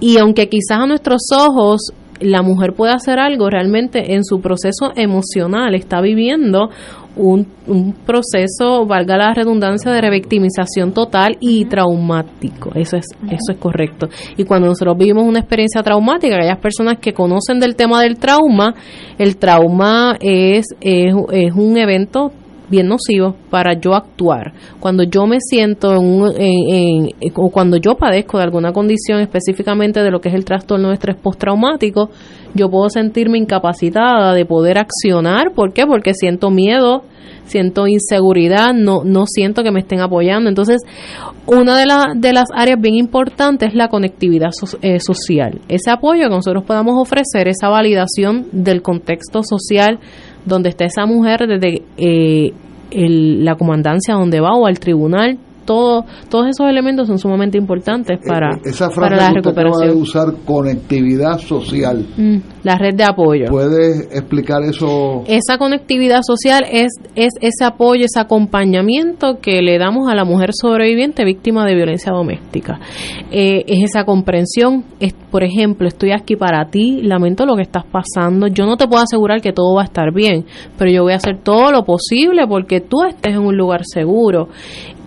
y 0.00 0.18
aunque 0.18 0.48
quizás 0.48 0.78
a 0.78 0.86
nuestros 0.86 1.22
ojos 1.32 1.92
la 2.20 2.42
mujer 2.42 2.74
puede 2.74 2.92
hacer 2.92 3.18
algo, 3.18 3.48
realmente 3.48 4.14
en 4.14 4.24
su 4.24 4.40
proceso 4.40 4.92
emocional 4.94 5.74
está 5.74 6.00
viviendo 6.00 6.68
un, 7.16 7.46
un, 7.66 7.92
proceso, 7.92 8.86
valga 8.86 9.16
la 9.16 9.34
redundancia, 9.34 9.90
de 9.90 10.00
revictimización 10.00 10.92
total 10.92 11.36
y 11.40 11.64
traumático. 11.64 12.70
Eso 12.74 12.96
es, 12.96 13.06
eso 13.24 13.52
es 13.52 13.58
correcto. 13.58 14.08
Y 14.36 14.44
cuando 14.44 14.68
nosotros 14.68 14.96
vivimos 14.96 15.24
una 15.24 15.40
experiencia 15.40 15.82
traumática, 15.82 16.36
aquellas 16.36 16.60
personas 16.60 16.98
que 16.98 17.12
conocen 17.12 17.58
del 17.58 17.74
tema 17.74 18.00
del 18.02 18.18
trauma, 18.18 18.74
el 19.18 19.36
trauma 19.38 20.16
es, 20.20 20.66
es, 20.80 21.14
es 21.32 21.52
un 21.54 21.76
evento 21.76 22.32
bien 22.70 22.86
nocivo 22.86 23.34
para 23.50 23.74
yo 23.74 23.94
actuar. 23.94 24.52
Cuando 24.78 25.02
yo 25.02 25.26
me 25.26 25.38
siento 25.40 25.94
en, 25.94 26.24
en, 26.38 27.08
o 27.34 27.50
cuando 27.50 27.76
yo 27.76 27.96
padezco 27.96 28.38
de 28.38 28.44
alguna 28.44 28.72
condición 28.72 29.20
específicamente 29.20 30.02
de 30.02 30.10
lo 30.10 30.20
que 30.20 30.28
es 30.28 30.34
el 30.34 30.44
trastorno 30.44 30.88
de 30.88 30.94
estrés 30.94 31.16
postraumático, 31.16 32.10
yo 32.54 32.70
puedo 32.70 32.88
sentirme 32.88 33.38
incapacitada 33.38 34.34
de 34.34 34.44
poder 34.44 34.78
accionar. 34.78 35.52
¿Por 35.54 35.72
qué? 35.72 35.86
Porque 35.86 36.14
siento 36.14 36.50
miedo, 36.50 37.02
siento 37.44 37.86
inseguridad, 37.86 38.72
no, 38.72 39.02
no 39.04 39.26
siento 39.26 39.62
que 39.62 39.70
me 39.70 39.80
estén 39.80 40.00
apoyando. 40.00 40.48
Entonces, 40.48 40.82
una 41.46 41.76
de, 41.76 41.84
de 42.16 42.32
las 42.32 42.46
áreas 42.54 42.80
bien 42.80 42.94
importantes 42.94 43.70
es 43.70 43.74
la 43.74 43.88
conectividad 43.88 44.50
eh, 44.82 45.00
social. 45.00 45.60
Ese 45.68 45.90
apoyo 45.90 46.24
que 46.24 46.36
nosotros 46.36 46.64
podamos 46.64 46.94
ofrecer, 46.96 47.48
esa 47.48 47.68
validación 47.68 48.46
del 48.52 48.82
contexto 48.82 49.42
social 49.42 49.98
donde 50.44 50.68
está 50.70 50.84
esa 50.84 51.06
mujer 51.06 51.46
desde 51.46 51.82
eh, 51.96 52.52
el, 52.90 53.44
la 53.44 53.56
comandancia 53.56 54.14
donde 54.14 54.40
va 54.40 54.54
o 54.54 54.66
al 54.66 54.78
tribunal. 54.78 55.38
Todo, 55.64 56.04
todos 56.28 56.46
esos 56.48 56.68
elementos 56.68 57.06
son 57.06 57.18
sumamente 57.18 57.58
importantes 57.58 58.18
para, 58.26 58.50
Esa 58.64 58.90
frase 58.90 59.00
para 59.00 59.16
la 59.16 59.32
que 59.32 59.38
usted 59.38 59.50
acaba 59.52 59.70
recuperación. 59.70 59.88
de 59.88 60.02
usar 60.02 60.34
conectividad 60.44 61.38
social. 61.38 62.06
Mm, 62.16 62.36
la 62.64 62.76
red 62.76 62.94
de 62.94 63.04
apoyo. 63.04 63.46
¿Puedes 63.48 64.08
explicar 64.12 64.62
eso? 64.62 65.22
Esa 65.26 65.58
conectividad 65.58 66.20
social 66.22 66.64
es, 66.70 66.92
es 67.14 67.32
ese 67.40 67.64
apoyo, 67.64 68.04
ese 68.04 68.20
acompañamiento 68.20 69.38
que 69.40 69.62
le 69.62 69.78
damos 69.78 70.10
a 70.10 70.14
la 70.14 70.24
mujer 70.24 70.50
sobreviviente 70.52 71.24
víctima 71.24 71.64
de 71.66 71.74
violencia 71.74 72.12
doméstica. 72.12 72.80
Eh, 73.30 73.64
es 73.66 73.84
esa 73.90 74.04
comprensión, 74.04 74.84
es, 74.98 75.14
por 75.30 75.42
ejemplo, 75.44 75.86
estoy 75.88 76.12
aquí 76.12 76.36
para 76.36 76.64
ti, 76.70 77.00
lamento 77.02 77.46
lo 77.46 77.56
que 77.56 77.62
estás 77.62 77.84
pasando, 77.84 78.46
yo 78.48 78.66
no 78.66 78.76
te 78.76 78.86
puedo 78.86 79.02
asegurar 79.02 79.40
que 79.40 79.52
todo 79.52 79.74
va 79.74 79.82
a 79.82 79.84
estar 79.84 80.12
bien, 80.12 80.44
pero 80.78 80.90
yo 80.90 81.02
voy 81.02 81.12
a 81.12 81.16
hacer 81.16 81.38
todo 81.38 81.70
lo 81.70 81.84
posible 81.84 82.46
porque 82.48 82.80
tú 82.80 83.04
estés 83.08 83.34
en 83.34 83.40
un 83.40 83.56
lugar 83.56 83.82
seguro. 83.84 84.48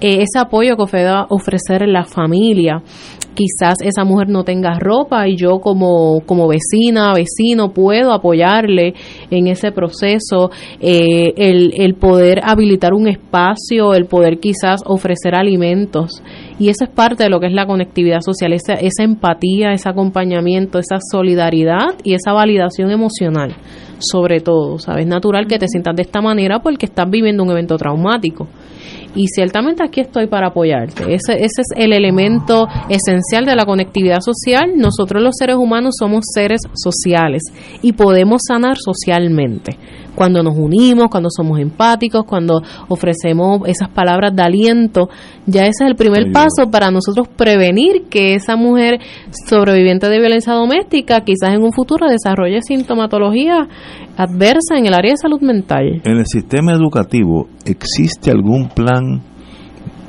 Eh, 0.03 0.21
ese 0.21 0.37
apoyo 0.37 0.75
que 0.75 0.83
ofrece 0.83 1.07
ofrecer 1.29 1.87
la 1.87 2.03
familia, 2.03 2.83
quizás 3.33 3.77
esa 3.81 4.03
mujer 4.03 4.27
no 4.27 4.43
tenga 4.43 4.77
ropa 4.77 5.29
y 5.29 5.37
yo 5.37 5.59
como, 5.61 6.19
como 6.25 6.49
vecina, 6.49 7.13
vecino, 7.13 7.71
puedo 7.71 8.11
apoyarle 8.11 8.95
en 9.31 9.47
ese 9.47 9.71
proceso, 9.71 10.51
eh, 10.81 11.33
el, 11.37 11.73
el 11.77 11.95
poder 11.95 12.41
habilitar 12.43 12.93
un 12.93 13.07
espacio, 13.07 13.93
el 13.93 14.05
poder 14.05 14.39
quizás 14.39 14.81
ofrecer 14.85 15.35
alimentos. 15.35 16.21
Y 16.59 16.67
eso 16.67 16.83
es 16.83 16.89
parte 16.89 17.23
de 17.23 17.29
lo 17.29 17.39
que 17.39 17.47
es 17.47 17.53
la 17.53 17.65
conectividad 17.65 18.19
social, 18.19 18.51
esa, 18.51 18.73
esa 18.73 19.03
empatía, 19.03 19.71
ese 19.71 19.87
acompañamiento, 19.87 20.79
esa 20.79 20.97
solidaridad 20.99 21.95
y 22.03 22.13
esa 22.13 22.33
validación 22.33 22.91
emocional, 22.91 23.55
sobre 23.99 24.41
todo, 24.41 24.79
¿sabes? 24.79 25.07
natural 25.07 25.47
que 25.47 25.59
te 25.59 25.69
sientas 25.69 25.95
de 25.95 26.01
esta 26.01 26.19
manera 26.19 26.59
porque 26.59 26.87
estás 26.87 27.09
viviendo 27.09 27.41
un 27.43 27.51
evento 27.51 27.77
traumático 27.77 28.49
y 29.15 29.27
ciertamente 29.27 29.83
aquí 29.83 30.01
estoy 30.01 30.27
para 30.27 30.47
apoyarte. 30.47 31.03
Ese, 31.13 31.33
ese 31.35 31.61
es 31.61 31.67
el 31.75 31.93
elemento 31.93 32.67
esencial 32.89 33.45
de 33.45 33.55
la 33.55 33.65
conectividad 33.65 34.19
social. 34.21 34.73
Nosotros 34.75 35.21
los 35.21 35.35
seres 35.37 35.55
humanos 35.57 35.95
somos 35.99 36.23
seres 36.33 36.61
sociales 36.73 37.43
y 37.81 37.93
podemos 37.93 38.41
sanar 38.47 38.77
socialmente 38.77 39.77
cuando 40.15 40.43
nos 40.43 40.57
unimos, 40.57 41.07
cuando 41.09 41.29
somos 41.35 41.59
empáticos, 41.59 42.23
cuando 42.25 42.61
ofrecemos 42.87 43.61
esas 43.65 43.89
palabras 43.89 44.35
de 44.35 44.43
aliento, 44.43 45.09
ya 45.45 45.61
ese 45.61 45.83
es 45.83 45.89
el 45.89 45.95
primer 45.95 46.31
paso 46.31 46.69
para 46.71 46.91
nosotros 46.91 47.27
prevenir 47.27 48.03
que 48.09 48.35
esa 48.35 48.55
mujer 48.55 48.99
sobreviviente 49.47 50.07
de 50.09 50.19
violencia 50.19 50.53
doméstica 50.53 51.21
quizás 51.21 51.53
en 51.53 51.63
un 51.63 51.73
futuro 51.73 52.07
desarrolle 52.07 52.61
sintomatología 52.61 53.67
adversa 54.17 54.77
en 54.77 54.85
el 54.85 54.93
área 54.93 55.11
de 55.11 55.17
salud 55.17 55.41
mental. 55.41 56.01
En 56.03 56.17
el 56.17 56.25
sistema 56.25 56.73
educativo, 56.73 57.47
¿existe 57.65 58.31
algún 58.31 58.69
plan 58.69 59.21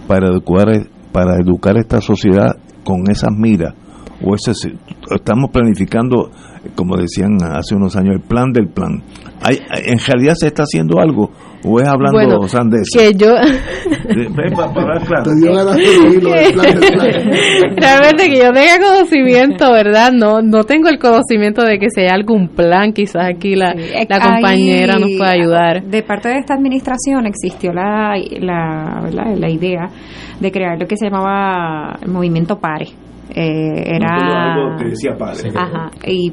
para 0.07 0.29
educar, 0.29 0.67
para 1.13 1.37
educar 1.43 1.77
esta 1.79 2.01
sociedad 2.01 2.57
con 2.85 3.11
esas 3.11 3.31
miras? 3.37 3.75
¿O 4.23 4.35
ese, 4.35 4.53
estamos 5.11 5.51
planificando 5.51 6.31
como 6.75 6.97
decían 6.97 7.37
hace 7.43 7.75
unos 7.75 7.97
años, 7.97 8.15
el 8.17 8.21
plan 8.21 8.53
del 8.53 8.69
plan. 8.69 9.03
¿Hay, 9.43 9.59
¿En 9.85 9.99
realidad 9.99 10.35
se 10.37 10.47
está 10.47 10.63
haciendo 10.63 11.01
algo? 11.01 11.31
¿O 11.67 11.81
es 11.81 11.89
hablando 11.89 12.19
bueno, 12.19 12.41
que 12.41 13.15
yo 13.15 13.35
realmente 17.77 18.29
que 18.29 18.37
yo 18.37 18.53
tenga 18.53 18.79
conocimiento 18.79 19.73
verdad 19.73 20.13
no 20.13 20.43
no 20.43 20.65
tengo 20.65 20.89
el 20.89 20.99
conocimiento 20.99 21.63
de 21.63 21.79
que 21.79 21.89
sea 21.89 22.13
algún 22.13 22.49
plan 22.49 22.93
quizás 22.93 23.25
aquí 23.35 23.55
la, 23.57 23.75
la 23.75 24.21
compañera 24.21 24.99
nos 24.99 25.11
pueda 25.17 25.31
ayudar. 25.31 25.85
De 25.85 26.03
parte 26.03 26.29
de 26.29 26.39
esta 26.39 26.53
administración 26.55 27.27
existió 27.27 27.73
la 27.73 28.15
la, 28.41 29.09
la 29.11 29.51
idea 29.51 29.89
de 30.41 30.53
crear 30.53 30.79
lo 30.79 30.87
que 30.87 30.99
se 30.99 31.07
llamaba 31.07 31.99
el 32.03 32.11
movimiento 32.11 32.59
PARE 32.59 33.04
eh, 33.31 33.97
era 33.97 34.77
que 34.79 34.91
decía 34.91 35.17
padre. 35.17 35.51
Ajá, 35.55 35.91
y 36.07 36.33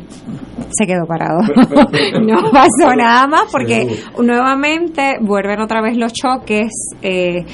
se 0.69 0.85
quedó 0.85 1.05
parado. 1.07 1.39
no 2.21 2.51
pasó 2.51 2.95
nada 2.95 3.27
más 3.27 3.43
porque 3.51 3.87
nuevamente 4.21 5.17
vuelven 5.21 5.61
otra 5.61 5.81
vez 5.81 5.97
los 5.97 6.13
choques. 6.13 6.69
Eh, 7.01 7.45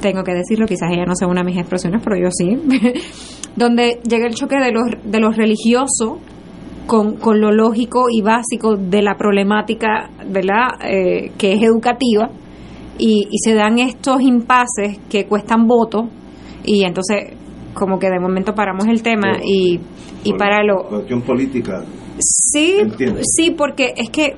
tengo 0.00 0.22
que 0.22 0.32
decirlo, 0.32 0.66
quizás 0.66 0.90
ella 0.90 1.04
no 1.06 1.14
se 1.14 1.26
una 1.26 1.42
a 1.42 1.44
mis 1.44 1.56
expresiones, 1.56 2.02
pero 2.02 2.16
yo 2.16 2.30
sí. 2.30 2.56
donde 3.56 4.00
llega 4.08 4.26
el 4.26 4.34
choque 4.34 4.56
de 4.56 4.72
los, 4.72 4.84
de 5.04 5.20
los 5.20 5.36
religiosos 5.36 6.18
con, 6.86 7.16
con 7.16 7.40
lo 7.40 7.52
lógico 7.52 8.06
y 8.10 8.20
básico 8.20 8.76
de 8.76 9.02
la 9.02 9.14
problemática, 9.16 10.10
¿verdad?, 10.26 10.80
eh, 10.82 11.32
que 11.38 11.52
es 11.52 11.62
educativa. 11.62 12.30
Y, 12.98 13.28
y 13.30 13.38
se 13.38 13.54
dan 13.54 13.78
estos 13.78 14.20
impases 14.20 14.98
que 15.08 15.26
cuestan 15.26 15.66
votos 15.66 16.04
y 16.64 16.84
entonces 16.84 17.34
como 17.74 17.98
que 17.98 18.08
de 18.08 18.18
momento 18.18 18.54
paramos 18.54 18.86
el 18.86 19.02
tema 19.02 19.38
y, 19.44 19.80
y 20.24 20.32
para 20.34 20.62
lo... 20.64 20.88
Cuestión 20.88 21.22
política. 21.22 21.84
Sí, 22.18 22.78
sí, 23.22 23.50
porque 23.50 23.92
es 23.96 24.08
que 24.10 24.36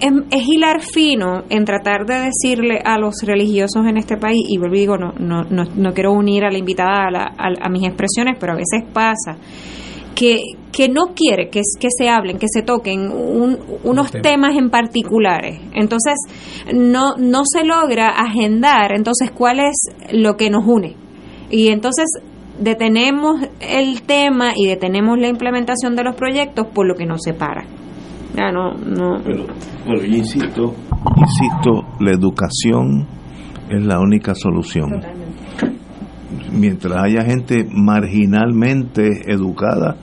es, 0.00 0.12
es, 0.30 0.42
hilar 0.48 0.80
fino 0.80 1.44
en 1.48 1.64
tratar 1.64 2.06
de 2.06 2.30
decirle 2.30 2.80
a 2.84 2.98
los 2.98 3.14
religiosos 3.22 3.86
en 3.86 3.96
este 3.96 4.16
país, 4.16 4.44
y 4.48 4.58
vuelvo 4.58 4.74
digo, 4.74 4.96
no, 4.96 5.12
no, 5.18 5.44
no, 5.44 5.64
no 5.64 5.92
quiero 5.92 6.12
unir 6.12 6.44
a 6.44 6.50
la 6.50 6.58
invitada 6.58 7.08
a, 7.08 7.66
a, 7.66 7.68
mis 7.68 7.86
expresiones, 7.86 8.36
pero 8.40 8.54
a 8.54 8.56
veces 8.56 8.82
pasa, 8.92 9.36
que, 10.14 10.38
que 10.72 10.88
no 10.88 11.14
quiere 11.14 11.48
que, 11.50 11.60
que 11.78 11.88
se 11.90 12.08
hablen, 12.08 12.38
que 12.38 12.46
se 12.48 12.62
toquen 12.62 13.10
unos 13.12 14.10
temas 14.10 14.56
en 14.56 14.70
particulares. 14.70 15.60
Entonces, 15.74 16.14
no, 16.72 17.16
no 17.16 17.42
se 17.44 17.64
logra 17.64 18.08
agendar, 18.08 18.92
entonces, 18.92 19.30
cuál 19.30 19.60
es 19.60 19.76
lo 20.12 20.36
que 20.36 20.50
nos 20.50 20.64
une. 20.66 20.96
Y 21.50 21.68
entonces 21.68 22.06
detenemos 22.58 23.40
el 23.60 24.02
tema 24.02 24.52
y 24.56 24.66
detenemos 24.66 25.18
la 25.18 25.28
implementación 25.28 25.96
de 25.96 26.04
los 26.04 26.14
proyectos 26.14 26.66
por 26.68 26.86
lo 26.86 26.94
que 26.94 27.06
nos 27.06 27.22
separa. 27.22 27.64
Ya 28.36 28.50
no, 28.50 28.72
no. 28.74 29.20
Pero, 29.24 29.46
bueno, 29.86 30.02
yo 30.02 30.16
insisto, 30.16 30.74
insisto, 31.16 31.84
la 32.00 32.10
educación 32.10 33.06
es 33.70 33.84
la 33.84 34.00
única 34.00 34.34
solución. 34.34 34.90
Mientras 36.52 36.96
haya 37.02 37.24
gente 37.24 37.66
marginalmente 37.70 39.08
educada, 39.32 39.96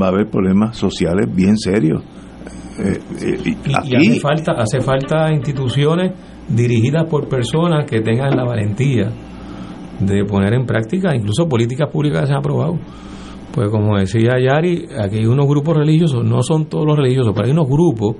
va 0.00 0.06
a 0.06 0.08
haber 0.08 0.28
problemas 0.28 0.76
sociales 0.76 1.26
bien 1.34 1.56
serios. 1.56 2.02
Eh, 2.78 2.98
eh, 3.22 3.56
y, 3.64 3.74
hace 3.74 4.20
falta, 4.20 4.52
hace 4.52 4.80
falta 4.80 5.32
instituciones 5.32 6.12
dirigidas 6.48 7.08
por 7.08 7.28
personas 7.28 7.86
que 7.86 8.00
tengan 8.00 8.36
la 8.36 8.44
valentía 8.44 9.10
de 10.00 10.24
poner 10.24 10.54
en 10.54 10.66
práctica 10.66 11.14
incluso 11.14 11.48
políticas 11.48 11.90
públicas 11.90 12.22
que 12.22 12.26
se 12.26 12.32
han 12.32 12.38
aprobado. 12.38 12.78
Pues 13.52 13.70
como 13.70 13.96
decía 13.96 14.38
Yari, 14.38 14.86
aquí 14.98 15.18
hay 15.18 15.26
unos 15.26 15.46
grupos 15.46 15.76
religiosos, 15.76 16.24
no 16.24 16.42
son 16.42 16.66
todos 16.66 16.86
los 16.86 16.96
religiosos, 16.96 17.32
pero 17.34 17.46
hay 17.46 17.52
unos 17.52 17.68
grupos 17.68 18.16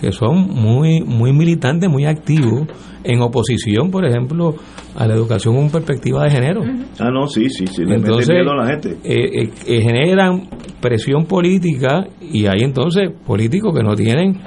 que 0.00 0.12
son 0.12 0.48
muy 0.48 1.00
muy 1.02 1.32
militantes, 1.32 1.90
muy 1.90 2.06
activos 2.06 2.66
en 3.04 3.20
oposición, 3.20 3.90
por 3.90 4.06
ejemplo, 4.06 4.54
a 4.96 5.06
la 5.06 5.14
educación 5.14 5.56
con 5.56 5.70
perspectiva 5.70 6.24
de 6.24 6.30
género. 6.30 6.62
Ah, 6.98 7.10
no, 7.10 7.26
sí, 7.26 7.48
sí, 7.48 7.66
sí, 7.66 7.82
entonces, 7.86 8.28
a 8.30 8.54
la 8.54 8.66
gente. 8.66 8.96
Eh, 9.04 9.42
eh, 9.42 9.50
eh, 9.66 9.80
generan 9.82 10.48
presión 10.80 11.26
política 11.26 12.06
y 12.20 12.46
hay 12.46 12.60
entonces 12.62 13.10
políticos 13.26 13.74
que 13.76 13.82
no 13.82 13.94
tienen 13.94 14.40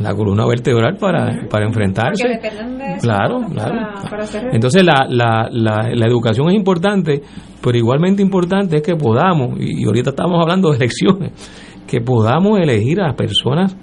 la 0.00 0.14
columna 0.14 0.46
vertebral 0.46 0.96
para, 0.96 1.48
para 1.48 1.66
enfrentarse. 1.66 2.24
claro, 3.00 3.40
claro. 3.52 3.76
Entonces 4.52 4.84
la, 4.84 5.06
la, 5.08 5.48
la, 5.50 6.06
educación 6.06 6.48
es 6.48 6.54
importante, 6.54 7.22
pero 7.62 7.76
igualmente 7.76 8.22
importante 8.22 8.76
es 8.76 8.82
que 8.82 8.96
podamos, 8.96 9.58
y 9.60 9.84
ahorita 9.84 10.10
estamos 10.10 10.40
hablando 10.40 10.70
de 10.70 10.76
elecciones, 10.76 11.32
que 11.86 12.00
podamos 12.00 12.58
elegir 12.60 13.00
a 13.00 13.14
personas 13.14 13.76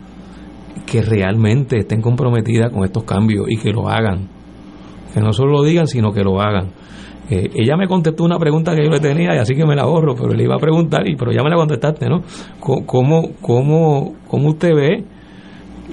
que 0.86 1.02
realmente 1.02 1.80
estén 1.80 2.02
comprometidas 2.02 2.72
con 2.72 2.86
estos 2.86 3.04
cambios 3.04 3.48
y 3.50 3.58
que 3.58 3.72
lo 3.72 3.90
hagan. 3.90 4.30
Que 5.14 5.20
no 5.20 5.34
solo 5.34 5.54
lo 5.54 5.64
digan, 5.64 5.88
sino 5.88 6.12
que 6.12 6.24
lo 6.24 6.40
hagan. 6.40 6.72
Eh, 7.30 7.50
ella 7.56 7.76
me 7.76 7.88
contestó 7.88 8.24
una 8.24 8.38
pregunta 8.38 8.76
que 8.76 8.84
yo 8.84 8.92
le 8.92 9.00
tenía 9.00 9.34
y 9.34 9.40
así 9.40 9.56
que 9.56 9.66
me 9.66 9.76
la 9.76 9.84
ahorro, 9.84 10.14
pero 10.16 10.34
le 10.34 10.44
iba 10.44 10.56
a 10.56 10.60
preguntar, 10.60 11.08
y 11.08 11.16
pero 11.16 11.32
ya 11.32 11.42
me 11.42 11.50
la 11.50 11.56
contestaste, 11.56 12.08
¿no? 12.08 12.22
¿Cómo, 12.60 13.32
cómo, 13.42 14.14
cómo 14.28 14.50
usted 14.50 14.76
ve 14.76 15.04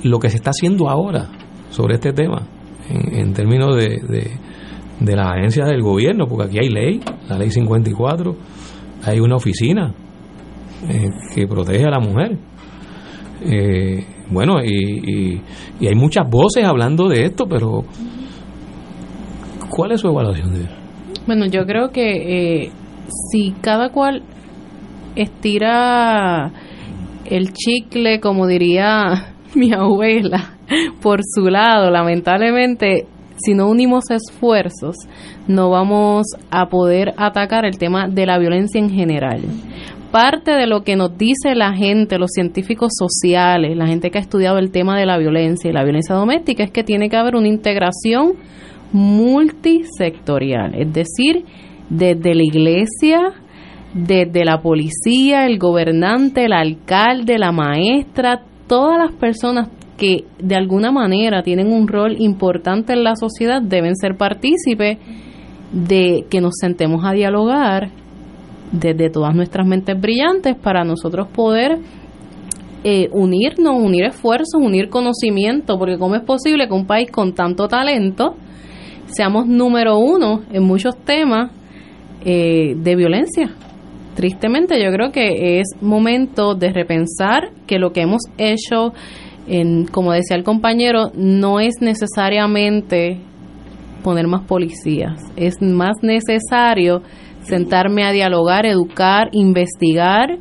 lo 0.02 0.18
que 0.18 0.30
se 0.30 0.36
está 0.36 0.50
haciendo 0.50 0.88
ahora 0.88 1.28
sobre 1.70 1.94
este 1.94 2.12
tema 2.12 2.42
en, 2.88 3.32
términos 3.32 3.76
de, 3.76 4.28
de, 5.00 5.16
las 5.16 5.32
agencias 5.32 5.68
del 5.68 5.82
gobierno, 5.82 6.26
porque 6.26 6.46
aquí 6.46 6.58
hay 6.58 6.68
ley, 6.68 7.00
la 7.28 7.38
ley 7.38 7.50
54, 7.50 8.36
hay 9.04 9.20
una 9.20 9.36
oficina 9.36 9.94
eh, 10.88 11.08
que 11.34 11.46
protege 11.46 11.84
a 11.84 11.90
la 11.90 12.00
mujer. 12.00 12.38
Eh, 13.44 14.04
bueno, 14.30 14.62
y, 14.64 15.40
y, 15.80 15.86
hay 15.86 15.94
muchas 15.94 16.28
voces 16.28 16.64
hablando 16.64 17.08
de 17.08 17.24
esto, 17.24 17.46
pero 17.46 17.84
¿cuál 19.68 19.92
es 19.92 20.00
su 20.00 20.08
evaluación 20.08 20.54
de 20.54 20.60
eso? 20.64 20.74
Bueno, 21.26 21.46
yo 21.46 21.64
creo 21.66 21.90
que 21.90 22.62
eh, 22.64 22.70
si 23.30 23.52
cada 23.60 23.90
cual 23.90 24.22
estira 25.16 26.52
el 27.24 27.52
chicle, 27.52 28.20
como 28.20 28.46
diría 28.46 29.34
mi 29.54 29.72
abuela 29.72 30.54
por 31.02 31.20
su 31.22 31.48
lado, 31.48 31.90
lamentablemente, 31.90 33.06
si 33.36 33.54
no 33.54 33.68
unimos 33.68 34.04
esfuerzos, 34.10 34.96
no 35.48 35.70
vamos 35.70 36.26
a 36.50 36.66
poder 36.68 37.12
atacar 37.16 37.64
el 37.64 37.78
tema 37.78 38.08
de 38.08 38.26
la 38.26 38.38
violencia 38.38 38.78
en 38.78 38.90
general. 38.90 39.40
Parte 40.10 40.52
de 40.52 40.66
lo 40.66 40.82
que 40.82 40.94
nos 40.94 41.16
dice 41.16 41.54
la 41.54 41.72
gente, 41.72 42.18
los 42.18 42.30
científicos 42.32 42.92
sociales, 42.96 43.76
la 43.76 43.86
gente 43.86 44.10
que 44.10 44.18
ha 44.18 44.20
estudiado 44.20 44.58
el 44.58 44.70
tema 44.70 44.98
de 44.98 45.06
la 45.06 45.18
violencia 45.18 45.70
y 45.70 45.72
la 45.72 45.84
violencia 45.84 46.14
doméstica, 46.14 46.62
es 46.62 46.70
que 46.70 46.84
tiene 46.84 47.08
que 47.08 47.16
haber 47.16 47.34
una 47.34 47.48
integración 47.48 48.34
multisectorial, 48.92 50.74
es 50.74 50.92
decir, 50.92 51.44
desde 51.88 52.34
la 52.34 52.42
iglesia, 52.42 53.32
desde 53.94 54.44
la 54.44 54.60
policía, 54.60 55.46
el 55.46 55.58
gobernante, 55.58 56.44
el 56.44 56.52
alcalde, 56.52 57.38
la 57.38 57.52
maestra, 57.52 58.42
todas 58.72 58.96
las 58.96 59.12
personas 59.12 59.68
que 59.98 60.24
de 60.38 60.56
alguna 60.56 60.90
manera 60.90 61.42
tienen 61.42 61.70
un 61.70 61.86
rol 61.86 62.16
importante 62.18 62.94
en 62.94 63.04
la 63.04 63.16
sociedad 63.16 63.60
deben 63.60 63.94
ser 63.96 64.16
partícipes 64.16 64.96
de 65.72 66.24
que 66.30 66.40
nos 66.40 66.54
sentemos 66.58 67.04
a 67.04 67.12
dialogar 67.12 67.90
desde 68.72 69.10
todas 69.10 69.34
nuestras 69.34 69.66
mentes 69.66 70.00
brillantes 70.00 70.56
para 70.56 70.84
nosotros 70.84 71.28
poder 71.28 71.80
eh, 72.82 73.10
unirnos, 73.12 73.76
unir 73.76 74.04
esfuerzos, 74.04 74.54
unir 74.58 74.88
conocimiento, 74.88 75.78
porque 75.78 75.98
cómo 75.98 76.14
es 76.14 76.22
posible 76.22 76.66
que 76.66 76.72
un 76.72 76.86
país 76.86 77.10
con 77.10 77.34
tanto 77.34 77.68
talento 77.68 78.36
seamos 79.04 79.46
número 79.46 79.98
uno 79.98 80.44
en 80.50 80.62
muchos 80.62 80.96
temas 80.96 81.50
eh, 82.24 82.74
de 82.74 82.96
violencia 82.96 83.50
tristemente 84.14 84.82
yo 84.82 84.90
creo 84.92 85.10
que 85.12 85.60
es 85.60 85.68
momento 85.80 86.54
de 86.54 86.72
repensar 86.72 87.50
que 87.66 87.78
lo 87.78 87.92
que 87.92 88.02
hemos 88.02 88.22
hecho, 88.38 88.92
en, 89.46 89.86
como 89.86 90.12
decía 90.12 90.36
el 90.36 90.44
compañero, 90.44 91.10
no 91.14 91.60
es 91.60 91.74
necesariamente 91.80 93.20
poner 94.02 94.26
más 94.26 94.42
policías. 94.46 95.20
Es 95.36 95.60
más 95.62 95.96
necesario 96.02 97.02
sentarme 97.42 98.04
a 98.04 98.12
dialogar, 98.12 98.66
educar, 98.66 99.28
investigar, 99.32 100.38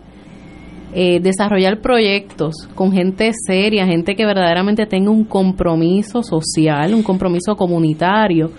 eh, 0.94 1.20
desarrollar 1.22 1.80
proyectos 1.80 2.68
con 2.76 2.92
gente 2.92 3.32
seria, 3.48 3.86
gente 3.86 4.16
que 4.16 4.26
verdaderamente 4.26 4.86
tenga 4.86 5.10
un 5.10 5.24
compromiso 5.24 6.22
social, 6.22 6.94
un 6.94 7.04
compromiso 7.04 7.56
comunitario, 7.56 8.52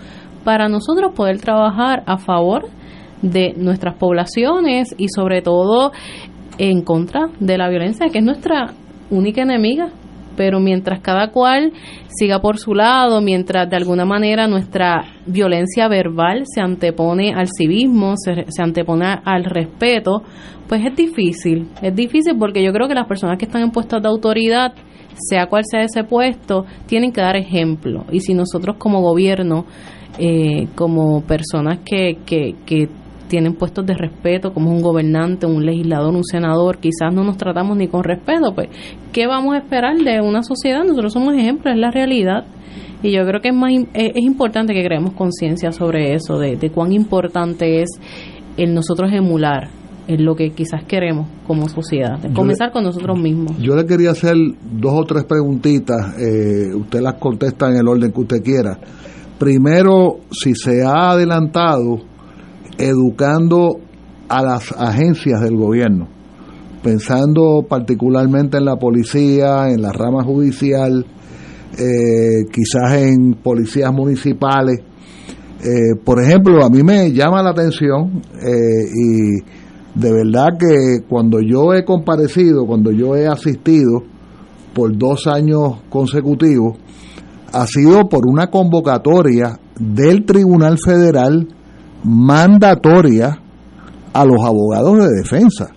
para 0.43 0.67
nosotros 0.67 1.13
poder 1.15 1.39
trabajar 1.39 2.03
a 2.05 2.17
favor 2.17 2.63
de 2.63 2.83
nuestras 3.57 3.95
poblaciones 3.95 4.93
y 4.97 5.07
sobre 5.07 5.41
todo 5.41 5.91
en 6.57 6.81
contra 6.81 7.29
de 7.39 7.57
la 7.57 7.69
violencia, 7.69 8.09
que 8.09 8.19
es 8.19 8.23
nuestra 8.23 8.73
única 9.09 9.41
enemiga. 9.41 9.89
Pero 10.35 10.59
mientras 10.59 10.99
cada 11.01 11.29
cual 11.29 11.73
siga 12.07 12.41
por 12.41 12.57
su 12.57 12.73
lado, 12.73 13.21
mientras 13.21 13.69
de 13.69 13.75
alguna 13.75 14.03
manera 14.03 14.47
nuestra 14.47 15.05
violencia 15.27 15.87
verbal 15.87 16.45
se 16.45 16.59
antepone 16.59 17.33
al 17.35 17.47
civismo, 17.55 18.15
se, 18.17 18.45
se 18.49 18.63
antepone 18.63 19.19
al 19.23 19.43
respeto, 19.43 20.23
pues 20.67 20.83
es 20.85 20.95
difícil. 20.95 21.67
Es 21.83 21.95
difícil 21.95 22.35
porque 22.39 22.63
yo 22.63 22.73
creo 22.73 22.87
que 22.87 22.95
las 22.95 23.07
personas 23.07 23.37
que 23.37 23.45
están 23.45 23.61
en 23.61 23.69
puestos 23.69 24.01
de 24.01 24.07
autoridad, 24.07 24.73
sea 25.29 25.45
cual 25.45 25.65
sea 25.69 25.83
ese 25.83 26.03
puesto, 26.03 26.65
tienen 26.87 27.11
que 27.11 27.21
dar 27.21 27.35
ejemplo. 27.35 28.05
Y 28.11 28.21
si 28.21 28.33
nosotros 28.33 28.77
como 28.79 29.01
gobierno, 29.01 29.65
eh, 30.17 30.67
como 30.73 31.21
personas 31.21 31.79
que, 31.85 32.17
que, 32.25 32.55
que 32.65 32.87
tienen 33.27 33.55
puestos 33.55 33.85
de 33.85 33.93
respeto, 33.93 34.53
como 34.53 34.69
un 34.69 34.81
gobernante, 34.81 35.45
un 35.45 35.65
legislador, 35.65 36.13
un 36.13 36.23
senador, 36.23 36.77
quizás 36.77 37.13
no 37.13 37.23
nos 37.23 37.37
tratamos 37.37 37.77
ni 37.77 37.87
con 37.87 38.03
respeto, 38.03 38.53
pues, 38.53 38.69
¿qué 39.11 39.27
vamos 39.27 39.55
a 39.55 39.59
esperar 39.59 39.97
de 39.97 40.21
una 40.21 40.43
sociedad? 40.43 40.83
Nosotros 40.83 41.13
somos 41.13 41.35
ejemplos, 41.35 41.73
es 41.73 41.79
la 41.79 41.91
realidad. 41.91 42.45
Y 43.01 43.11
yo 43.11 43.25
creo 43.25 43.41
que 43.41 43.49
es, 43.49 43.55
más, 43.55 43.71
es, 43.93 44.23
importante 44.23 44.73
que 44.73 44.83
creemos 44.83 45.13
conciencia 45.13 45.71
sobre 45.71 46.13
eso, 46.13 46.39
de, 46.39 46.55
de 46.55 46.69
cuán 46.69 46.93
importante 46.93 47.81
es 47.81 47.89
el 48.55 48.73
nosotros 48.73 49.11
emular 49.11 49.69
en 50.07 50.25
lo 50.25 50.35
que 50.35 50.51
quizás 50.51 50.83
queremos 50.85 51.27
como 51.47 51.67
sociedad, 51.69 52.19
comenzar 52.33 52.71
con 52.71 52.83
nosotros 52.83 53.19
mismos. 53.19 53.57
Yo 53.59 53.75
le 53.75 53.85
quería 53.85 54.11
hacer 54.11 54.35
dos 54.61 54.93
o 54.93 55.03
tres 55.05 55.23
preguntitas, 55.25 56.17
eh, 56.19 56.73
usted 56.73 57.01
las 57.01 57.15
contesta 57.15 57.69
en 57.69 57.77
el 57.77 57.87
orden 57.87 58.11
que 58.11 58.21
usted 58.21 58.43
quiera. 58.43 58.77
Primero, 59.37 60.19
si 60.31 60.55
se 60.55 60.83
ha 60.83 61.11
adelantado 61.11 62.01
educando 62.77 63.79
a 64.27 64.41
las 64.41 64.71
agencias 64.71 65.41
del 65.41 65.55
gobierno, 65.55 66.07
pensando 66.81 67.65
particularmente 67.67 68.57
en 68.57 68.65
la 68.65 68.77
policía, 68.77 69.69
en 69.69 69.81
la 69.81 69.91
rama 69.91 70.23
judicial, 70.23 71.05
eh, 71.77 72.45
quizás 72.51 72.93
en 72.93 73.35
policías 73.35 73.91
municipales. 73.93 74.79
Eh, 75.63 75.95
por 76.03 76.21
ejemplo, 76.21 76.63
a 76.63 76.69
mí 76.69 76.83
me 76.83 77.11
llama 77.11 77.41
la 77.41 77.51
atención 77.51 78.21
eh, 78.41 78.85
y 78.93 79.99
de 79.99 80.11
verdad 80.11 80.49
que 80.59 81.05
cuando 81.07 81.39
yo 81.39 81.73
he 81.73 81.85
comparecido, 81.85 82.65
cuando 82.65 82.91
yo 82.91 83.15
he 83.15 83.27
asistido 83.27 84.03
por 84.73 84.97
dos 84.97 85.27
años 85.27 85.81
consecutivos, 85.89 86.77
ha 87.51 87.67
sido 87.67 88.09
por 88.09 88.27
una 88.27 88.47
convocatoria 88.47 89.59
del 89.79 90.25
Tribunal 90.25 90.77
Federal 90.83 91.47
mandatoria 92.03 93.39
a 94.13 94.25
los 94.25 94.43
abogados 94.45 94.97
de 94.97 95.21
defensa 95.21 95.69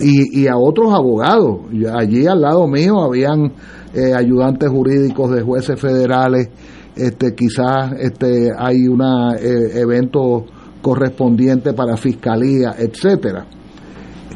y, 0.00 0.46
a 0.46 0.56
otros 0.56 0.92
abogados. 0.94 1.60
Allí 1.94 2.26
al 2.26 2.40
lado 2.40 2.66
mío 2.66 3.00
habían 3.00 3.52
eh, 3.94 4.14
ayudantes 4.16 4.70
jurídicos 4.70 5.30
de 5.30 5.42
jueces 5.42 5.78
federales, 5.78 6.48
este, 6.96 7.34
quizás 7.34 7.92
este, 7.98 8.50
hay 8.56 8.88
un 8.88 9.02
eh, 9.02 9.78
evento 9.80 10.46
correspondiente 10.80 11.72
para 11.74 11.96
fiscalía, 11.96 12.74
etcétera. 12.78 13.46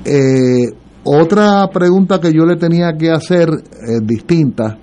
Eh, 0.05 0.71
otra 1.05 1.69
pregunta 1.73 2.21
que 2.21 2.33
yo 2.33 2.45
le 2.45 2.57
tenía 2.57 2.93
que 2.99 3.11
hacer 3.11 3.49
distinta 4.03 4.79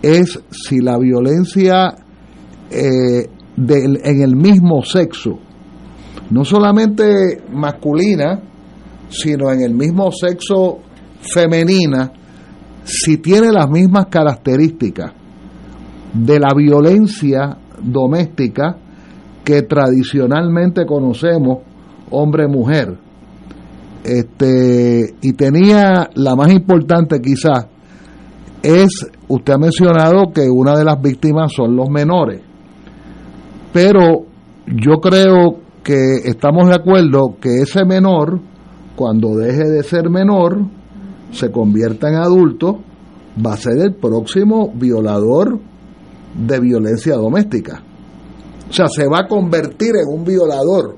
es 0.00 0.38
si 0.50 0.78
la 0.78 0.96
violencia 0.98 1.96
en 2.70 4.22
el 4.22 4.36
mismo 4.36 4.82
sexo 4.84 5.40
no 6.30 6.44
solamente 6.44 7.42
masculina, 7.52 8.40
sino 9.08 9.50
en 9.50 9.62
el 9.62 9.74
mismo 9.74 10.10
sexo 10.12 10.80
femenina, 11.20 12.12
si 12.84 13.18
tiene 13.18 13.50
las 13.50 13.68
mismas 13.68 14.06
características 14.06 15.12
de 16.12 16.38
la 16.38 16.54
violencia 16.54 17.56
doméstica 17.82 18.76
que 19.44 19.62
tradicionalmente 19.62 20.84
conocemos 20.86 21.58
hombre-mujer. 22.10 22.98
Este, 24.04 25.14
y 25.20 25.32
tenía 25.34 26.08
la 26.14 26.34
más 26.34 26.50
importante 26.52 27.20
quizás, 27.20 27.66
es, 28.62 29.06
usted 29.28 29.52
ha 29.52 29.58
mencionado 29.58 30.32
que 30.32 30.48
una 30.48 30.76
de 30.76 30.84
las 30.84 31.00
víctimas 31.00 31.52
son 31.54 31.76
los 31.76 31.88
menores, 31.90 32.40
pero 33.72 34.24
yo 34.66 35.00
creo 35.00 35.67
que 35.88 36.28
estamos 36.28 36.68
de 36.68 36.74
acuerdo 36.74 37.36
que 37.40 37.62
ese 37.62 37.82
menor, 37.86 38.38
cuando 38.94 39.34
deje 39.36 39.70
de 39.70 39.82
ser 39.82 40.10
menor, 40.10 40.58
se 41.32 41.50
convierta 41.50 42.10
en 42.10 42.16
adulto, 42.16 42.80
va 43.42 43.54
a 43.54 43.56
ser 43.56 43.78
el 43.78 43.94
próximo 43.94 44.70
violador 44.74 45.58
de 46.46 46.60
violencia 46.60 47.16
doméstica. 47.16 47.82
O 48.68 48.70
sea, 48.70 48.86
se 48.94 49.08
va 49.08 49.20
a 49.20 49.26
convertir 49.26 49.92
en 49.96 50.14
un 50.14 50.26
violador 50.26 50.94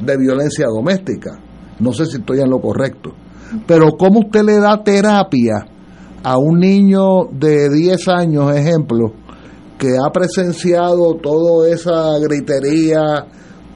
de 0.00 0.16
violencia 0.16 0.66
doméstica. 0.68 1.40
No 1.80 1.92
sé 1.92 2.06
si 2.06 2.18
estoy 2.18 2.38
en 2.38 2.50
lo 2.50 2.60
correcto. 2.60 3.10
Pero 3.66 3.96
¿cómo 3.98 4.20
usted 4.20 4.44
le 4.44 4.60
da 4.60 4.80
terapia 4.84 5.66
a 6.22 6.38
un 6.38 6.60
niño 6.60 7.24
de 7.32 7.68
10 7.68 8.06
años, 8.06 8.54
ejemplo, 8.54 9.12
que 9.76 9.88
ha 9.88 10.12
presenciado 10.12 11.16
toda 11.16 11.68
esa 11.68 12.16
gritería, 12.22 13.26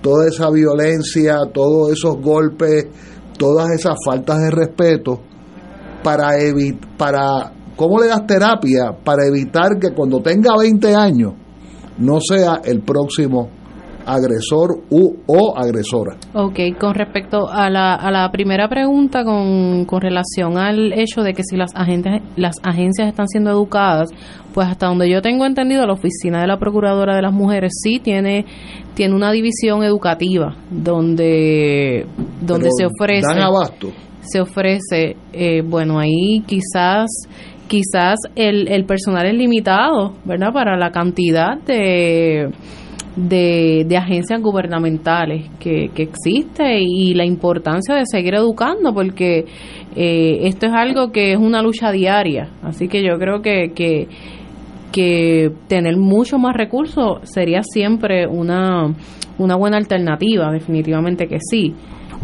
toda 0.09 0.27
esa 0.27 0.51
violencia, 0.51 1.37
todos 1.53 1.93
esos 1.93 2.17
golpes, 2.23 2.87
todas 3.37 3.69
esas 3.73 3.95
faltas 4.03 4.39
de 4.39 4.51
respeto, 4.51 5.21
para 6.03 6.41
evitar, 6.41 7.53
¿cómo 7.77 8.01
le 8.01 8.07
das 8.07 8.27
terapia? 8.27 8.97
Para 9.05 9.27
evitar 9.27 9.79
que 9.79 9.93
cuando 9.93 10.23
tenga 10.23 10.57
20 10.59 10.95
años 10.95 11.35
no 11.99 12.21
sea 12.27 12.63
el 12.65 12.81
próximo 12.81 13.51
agresor 14.09 14.81
u, 14.91 15.17
o 15.27 15.57
agresora. 15.57 16.17
Ok, 16.33 16.59
con 16.81 16.95
respecto 16.95 17.49
a 17.49 17.69
la, 17.69 17.95
a 17.95 18.11
la 18.11 18.31
primera 18.31 18.69
pregunta 18.69 19.23
con, 19.25 19.85
con 19.85 20.01
relación 20.01 20.57
al 20.57 20.93
hecho 20.93 21.23
de 21.23 21.35
que 21.35 21.43
si 21.45 21.57
las, 21.57 21.75
agentes, 21.75 22.23
las 22.37 22.57
agencias 22.63 23.09
están 23.09 23.29
siendo 23.29 23.51
educadas, 23.51 24.09
pues 24.55 24.67
hasta 24.67 24.87
donde 24.87 25.11
yo 25.11 25.21
tengo 25.21 25.45
entendido, 25.45 25.87
la 25.87 25.93
oficina 25.93 26.41
de 26.41 26.47
la 26.47 26.59
Procuradora 26.59 27.15
de 27.15 27.23
las 27.23 27.33
Mujeres 27.33 27.73
sí 27.83 28.01
tiene, 28.01 28.47
tiene 28.95 29.15
una 29.15 29.31
división 29.31 29.85
educativa 29.85 30.57
donde, 30.71 32.07
donde 32.41 32.71
se 32.77 32.87
ofrece... 32.87 33.27
Dan 33.29 33.43
abasto. 33.43 33.89
Se 34.21 34.41
ofrece, 34.41 35.17
eh, 35.33 35.63
bueno, 35.63 35.99
ahí 35.99 36.43
quizás 36.47 37.07
quizás 37.69 38.17
el, 38.35 38.67
el 38.69 38.85
personal 38.85 39.27
es 39.27 39.35
limitado, 39.35 40.15
¿verdad? 40.25 40.53
Para 40.53 40.77
la 40.77 40.91
cantidad 40.91 41.59
de 41.67 42.49
de, 43.27 43.97
agencias 43.97 44.41
gubernamentales 44.41 45.51
que, 45.59 45.91
que, 45.95 46.05
existe 46.05 46.81
y 46.81 47.15
la 47.15 47.25
importancia 47.25 47.95
de 47.95 48.05
seguir 48.07 48.35
educando 48.35 48.95
porque 48.95 49.45
eh, 49.97 50.39
esto 50.43 50.67
es 50.67 50.73
algo 50.73 51.11
que 51.11 51.33
es 51.33 51.39
una 51.39 51.63
lucha 51.63 51.91
diaria. 51.91 52.51
Así 52.63 52.89
que 52.89 53.03
yo 53.03 53.19
creo 53.19 53.43
que, 53.43 53.73
que, 53.75 54.09
que 54.93 55.51
tener 55.67 55.97
mucho 55.97 56.39
más 56.39 56.57
recursos 56.57 57.19
sería 57.25 57.63
siempre 57.63 58.27
una, 58.27 58.95
una 59.39 59.57
buena 59.57 59.77
alternativa 59.77 60.53
definitivamente 60.53 61.27
que 61.27 61.39
sí. 61.41 61.75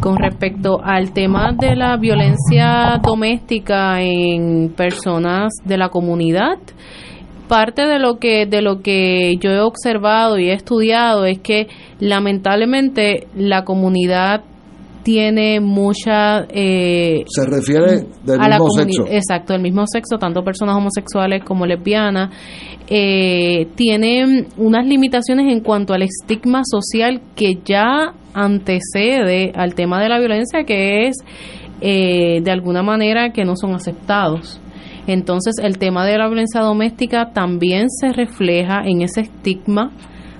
Con 0.00 0.16
respecto 0.16 0.80
al 0.82 1.12
tema 1.12 1.52
de 1.52 1.76
la 1.76 1.96
violencia 1.96 3.00
doméstica 3.02 4.02
en 4.02 4.72
personas 4.76 5.52
de 5.64 5.78
la 5.78 5.88
comunidad 5.88 6.58
parte 7.48 7.86
de 7.86 7.98
lo 7.98 8.18
que 8.18 8.46
de 8.46 8.62
lo 8.62 8.80
que 8.80 9.36
yo 9.40 9.50
he 9.50 9.60
observado 9.60 10.38
y 10.38 10.48
he 10.48 10.52
estudiado 10.52 11.24
es 11.24 11.38
que 11.38 11.68
lamentablemente 12.00 13.28
la 13.36 13.64
comunidad 13.64 14.42
tiene 15.04 15.60
mucha 15.60 16.46
eh, 16.48 17.24
se 17.26 17.44
refiere 17.44 18.06
del 18.24 18.40
mismo 18.40 18.70
sexo. 18.70 19.06
exacto 19.06 19.52
del 19.52 19.62
mismo 19.62 19.84
sexo 19.86 20.16
tanto 20.18 20.42
personas 20.42 20.76
homosexuales 20.76 21.44
como 21.44 21.66
lesbianas 21.66 22.34
eh, 22.88 23.66
tienen 23.76 24.48
unas 24.56 24.86
limitaciones 24.86 25.52
en 25.52 25.60
cuanto 25.60 25.92
al 25.92 26.02
estigma 26.02 26.62
social 26.64 27.20
que 27.36 27.58
ya 27.64 28.14
antecede 28.32 29.52
al 29.54 29.74
tema 29.74 30.02
de 30.02 30.08
la 30.08 30.18
violencia 30.18 30.64
que 30.64 31.06
es 31.06 31.16
eh, 31.80 32.40
de 32.42 32.50
alguna 32.50 32.82
manera 32.82 33.30
que 33.30 33.44
no 33.44 33.56
son 33.56 33.74
aceptados 33.74 34.60
entonces 35.06 35.54
el 35.62 35.78
tema 35.78 36.06
de 36.06 36.18
la 36.18 36.26
violencia 36.26 36.60
doméstica 36.60 37.30
también 37.32 37.88
se 37.90 38.12
refleja 38.12 38.82
en 38.84 39.02
ese 39.02 39.22
estigma 39.22 39.90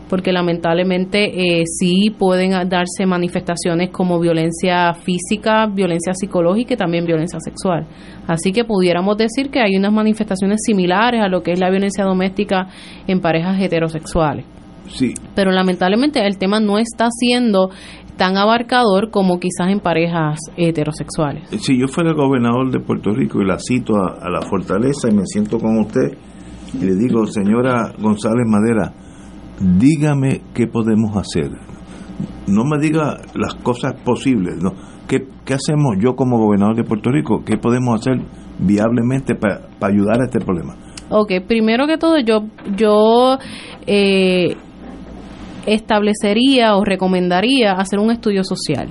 porque 0.09 0.33
lamentablemente 0.33 1.61
eh, 1.61 1.65
sí 1.67 2.15
pueden 2.17 2.53
darse 2.69 3.07
manifestaciones 3.07 3.91
como 3.91 4.21
violencia 4.21 4.93
física, 4.95 5.67
violencia 5.67 6.13
psicológica 6.15 6.75
y 6.75 6.77
también 6.77 7.05
violencia 7.05 7.41
sexual. 7.41 7.87
Así 8.27 8.53
que 8.53 8.65
pudiéramos 8.65 9.17
decir 9.17 9.51
que 9.51 9.61
hay 9.61 9.77
unas 9.77 9.93
manifestaciones 9.93 10.61
similares 10.65 11.21
a 11.21 11.29
lo 11.29 11.43
que 11.43 11.53
es 11.53 11.59
la 11.59 11.71
violencia 11.71 12.05
doméstica 12.05 12.69
en 13.07 13.21
parejas 13.21 13.61
heterosexuales. 13.61 14.45
Sí. 14.89 15.15
Pero 15.35 15.51
lamentablemente 15.51 16.25
el 16.25 16.39
tema 16.39 16.61
no 16.61 16.79
está 16.79 17.09
siendo 17.11 17.71
tan 18.17 18.37
abarcador 18.37 19.11
como 19.11 19.39
quizás 19.41 19.69
en 19.71 19.81
parejas 19.81 20.39
heterosexuales. 20.57 21.49
Si 21.61 21.79
yo 21.79 21.89
fuera 21.89 22.11
el 22.11 22.17
gobernador 22.17 22.71
de 22.71 22.81
Puerto 22.81 23.11
Rico 23.11 23.41
y 23.41 23.47
la 23.47 23.59
cito 23.59 23.95
a, 23.97 24.19
a 24.25 24.31
la 24.31 24.43
fortaleza 24.43 25.09
y 25.11 25.15
me 25.15 25.25
siento 25.27 25.59
con 25.59 25.79
usted 25.79 26.17
y 26.81 26.85
le 26.85 26.95
digo, 26.97 27.27
señora 27.27 27.93
González 27.99 28.47
Madera, 28.47 28.93
dígame 29.61 30.43
qué 30.53 30.67
podemos 30.67 31.17
hacer. 31.17 31.51
No 32.47 32.65
me 32.65 32.79
diga 32.79 33.19
las 33.35 33.55
cosas 33.57 33.95
posibles, 34.05 34.57
no. 34.63 34.73
¿Qué, 35.07 35.27
qué 35.45 35.55
hacemos 35.55 35.97
yo 36.01 36.15
como 36.15 36.39
gobernador 36.39 36.77
de 36.77 36.85
Puerto 36.85 37.11
Rico? 37.11 37.43
¿Qué 37.45 37.59
podemos 37.59 38.01
hacer 38.01 38.23
viablemente 38.59 39.35
para 39.35 39.69
ayudar 39.81 40.21
a 40.21 40.25
este 40.25 40.41
problema? 40.41 40.77
Ok, 41.11 41.33
primero 41.47 41.87
que 41.87 41.99
todo 41.99 42.19
yo, 42.19 42.45
yo 42.77 43.39
eh, 43.87 44.57
establecería 45.67 46.77
o 46.77 46.85
recomendaría 46.85 47.73
hacer 47.73 47.99
un 47.99 48.11
estudio 48.11 48.45
social. 48.45 48.89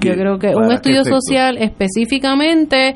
Yo 0.00 0.14
creo 0.14 0.38
que 0.38 0.54
un 0.56 0.72
estudio 0.72 1.04
social 1.04 1.58
específicamente 1.58 2.94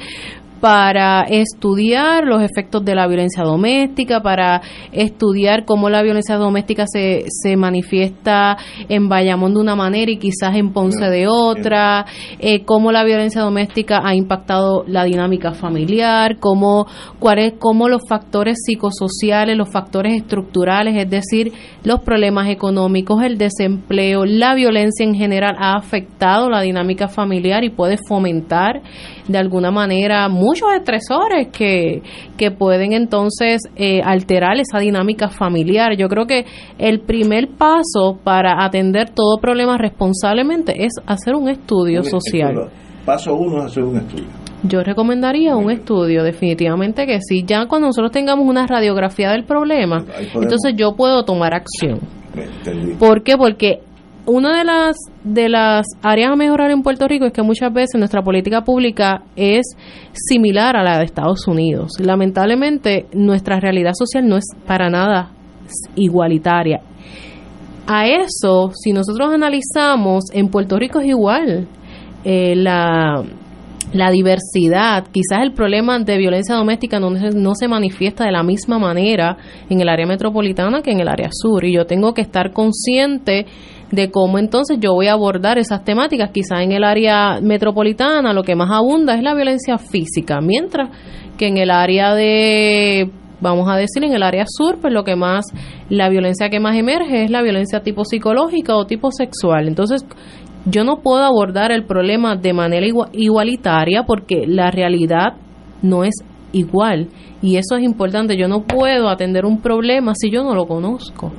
para 0.64 1.24
estudiar 1.24 2.24
los 2.24 2.40
efectos 2.40 2.82
de 2.82 2.94
la 2.94 3.06
violencia 3.06 3.44
doméstica, 3.44 4.22
para 4.22 4.62
estudiar 4.92 5.66
cómo 5.66 5.90
la 5.90 6.02
violencia 6.02 6.36
doméstica 6.36 6.86
se, 6.86 7.26
se 7.28 7.54
manifiesta 7.54 8.56
en 8.88 9.10
Bayamón 9.10 9.52
de 9.52 9.60
una 9.60 9.76
manera 9.76 10.10
y 10.10 10.16
quizás 10.16 10.56
en 10.56 10.72
Ponce 10.72 11.10
de 11.10 11.26
otra, 11.26 12.06
eh, 12.38 12.64
cómo 12.64 12.92
la 12.92 13.04
violencia 13.04 13.42
doméstica 13.42 14.00
ha 14.02 14.14
impactado 14.14 14.84
la 14.86 15.04
dinámica 15.04 15.52
familiar, 15.52 16.38
cómo, 16.40 16.86
cuáles, 17.18 17.52
cómo 17.58 17.90
los 17.90 18.00
factores 18.08 18.56
psicosociales, 18.64 19.58
los 19.58 19.68
factores 19.68 20.14
estructurales, 20.16 20.96
es 20.96 21.10
decir, 21.10 21.52
los 21.82 22.00
problemas 22.00 22.48
económicos, 22.48 23.22
el 23.22 23.36
desempleo, 23.36 24.24
la 24.24 24.54
violencia 24.54 25.04
en 25.04 25.14
general 25.14 25.56
ha 25.58 25.76
afectado 25.76 26.48
la 26.48 26.62
dinámica 26.62 27.08
familiar 27.08 27.64
y 27.64 27.68
puede 27.68 27.98
fomentar 28.08 28.80
de 29.28 29.38
alguna 29.38 29.70
manera 29.70 30.28
muchos 30.28 30.68
estresores 30.74 31.48
que, 31.48 32.02
que 32.36 32.50
pueden 32.50 32.92
entonces 32.92 33.62
eh, 33.76 34.00
alterar 34.02 34.58
esa 34.58 34.78
dinámica 34.78 35.28
familiar. 35.28 35.96
Yo 35.96 36.08
creo 36.08 36.26
que 36.26 36.44
el 36.78 37.00
primer 37.00 37.48
paso 37.48 38.18
para 38.22 38.64
atender 38.64 39.10
todo 39.10 39.38
problema 39.38 39.78
responsablemente 39.78 40.84
es 40.84 40.92
hacer 41.06 41.34
un 41.34 41.48
estudio 41.48 42.02
social. 42.02 42.68
Paso 43.04 43.34
uno 43.34 43.58
es 43.58 43.64
hacer 43.66 43.84
un 43.84 43.98
estudio. 43.98 44.26
Yo 44.66 44.82
recomendaría 44.82 45.56
un 45.56 45.70
estudio, 45.70 46.22
definitivamente 46.22 47.04
que 47.04 47.18
sí. 47.20 47.44
Ya 47.46 47.66
cuando 47.66 47.88
nosotros 47.88 48.12
tengamos 48.12 48.46
una 48.48 48.66
radiografía 48.66 49.30
del 49.30 49.44
problema, 49.44 50.04
entonces 50.34 50.72
yo 50.74 50.94
puedo 50.96 51.22
tomar 51.24 51.54
acción. 51.54 52.00
¿Por 52.98 53.22
qué? 53.22 53.36
Porque 53.36 53.80
una 54.26 54.58
de 54.58 54.64
las 54.64 54.96
de 55.22 55.48
las 55.48 55.86
áreas 56.02 56.32
a 56.32 56.36
mejorar 56.36 56.70
en 56.70 56.82
Puerto 56.82 57.06
Rico 57.06 57.26
es 57.26 57.32
que 57.32 57.42
muchas 57.42 57.72
veces 57.72 57.98
nuestra 57.98 58.22
política 58.22 58.62
pública 58.62 59.22
es 59.36 59.76
similar 60.12 60.76
a 60.76 60.82
la 60.82 60.98
de 60.98 61.04
Estados 61.04 61.46
Unidos. 61.46 61.92
Lamentablemente, 62.00 63.06
nuestra 63.12 63.60
realidad 63.60 63.92
social 63.94 64.26
no 64.26 64.36
es 64.36 64.44
para 64.66 64.88
nada 64.88 65.30
igualitaria. 65.94 66.80
A 67.86 68.06
eso, 68.06 68.70
si 68.74 68.92
nosotros 68.92 69.32
analizamos, 69.32 70.24
en 70.32 70.48
Puerto 70.48 70.78
Rico 70.78 71.00
es 71.00 71.08
igual. 71.08 71.68
Eh, 72.24 72.56
la, 72.56 73.22
la 73.92 74.10
diversidad, 74.10 75.06
quizás 75.12 75.42
el 75.42 75.52
problema 75.52 75.98
de 75.98 76.16
violencia 76.16 76.54
doméstica 76.54 76.98
no, 76.98 77.10
no 77.10 77.54
se 77.54 77.68
manifiesta 77.68 78.24
de 78.24 78.32
la 78.32 78.42
misma 78.42 78.78
manera 78.78 79.36
en 79.68 79.80
el 79.80 79.88
área 79.88 80.06
metropolitana 80.06 80.80
que 80.80 80.92
en 80.92 81.00
el 81.00 81.08
área 81.08 81.28
sur. 81.30 81.64
Y 81.64 81.74
yo 81.74 81.84
tengo 81.84 82.14
que 82.14 82.22
estar 82.22 82.52
consciente 82.52 83.46
de 83.94 84.10
cómo 84.10 84.38
entonces 84.38 84.78
yo 84.80 84.92
voy 84.92 85.06
a 85.06 85.12
abordar 85.12 85.58
esas 85.58 85.84
temáticas. 85.84 86.30
Quizá 86.30 86.62
en 86.62 86.72
el 86.72 86.84
área 86.84 87.40
metropolitana 87.40 88.32
lo 88.32 88.42
que 88.42 88.54
más 88.54 88.70
abunda 88.70 89.14
es 89.14 89.22
la 89.22 89.34
violencia 89.34 89.78
física, 89.78 90.40
mientras 90.40 90.90
que 91.36 91.48
en 91.48 91.58
el 91.58 91.70
área 91.70 92.14
de 92.14 93.10
vamos 93.40 93.68
a 93.68 93.76
decir 93.76 94.02
en 94.04 94.12
el 94.12 94.22
área 94.22 94.44
sur, 94.46 94.78
pues 94.80 94.92
lo 94.92 95.04
que 95.04 95.16
más 95.16 95.44
la 95.90 96.08
violencia 96.08 96.48
que 96.48 96.60
más 96.60 96.76
emerge 96.76 97.24
es 97.24 97.30
la 97.30 97.42
violencia 97.42 97.80
tipo 97.80 98.04
psicológica 98.04 98.76
o 98.76 98.86
tipo 98.86 99.10
sexual. 99.10 99.68
Entonces, 99.68 100.04
yo 100.66 100.82
no 100.84 101.00
puedo 101.02 101.22
abordar 101.22 101.70
el 101.72 101.84
problema 101.84 102.36
de 102.36 102.54
manera 102.54 102.86
igualitaria 103.12 104.04
porque 104.04 104.46
la 104.46 104.70
realidad 104.70 105.34
no 105.82 106.04
es 106.04 106.14
igual 106.52 107.08
y 107.42 107.56
eso 107.56 107.76
es 107.76 107.82
importante. 107.82 108.36
Yo 108.36 108.48
no 108.48 108.62
puedo 108.62 109.08
atender 109.08 109.44
un 109.44 109.60
problema 109.60 110.14
si 110.14 110.30
yo 110.30 110.42
no 110.42 110.54
lo 110.54 110.66
conozco. 110.66 111.30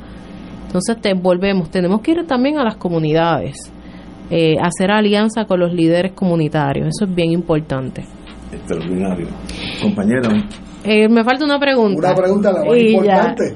Entonces 0.65 0.99
te 1.01 1.13
volvemos, 1.13 1.69
tenemos 1.69 2.01
que 2.01 2.11
ir 2.11 2.25
también 2.27 2.57
a 2.57 2.63
las 2.63 2.75
comunidades, 2.75 3.71
eh, 4.29 4.57
hacer 4.61 4.91
alianza 4.91 5.45
con 5.45 5.59
los 5.59 5.73
líderes 5.73 6.13
comunitarios, 6.13 6.87
eso 6.87 7.05
es 7.05 7.15
bien 7.15 7.31
importante. 7.31 8.03
Extraordinario. 8.51 9.27
Compañera. 9.81 10.29
Eh, 10.87 11.09
me 11.09 11.23
falta 11.23 11.45
una 11.45 11.59
pregunta. 11.59 12.09
Una 12.09 12.15
pregunta 12.15 12.51
la 12.51 12.63
más 12.63 12.77
importante. 12.77 13.55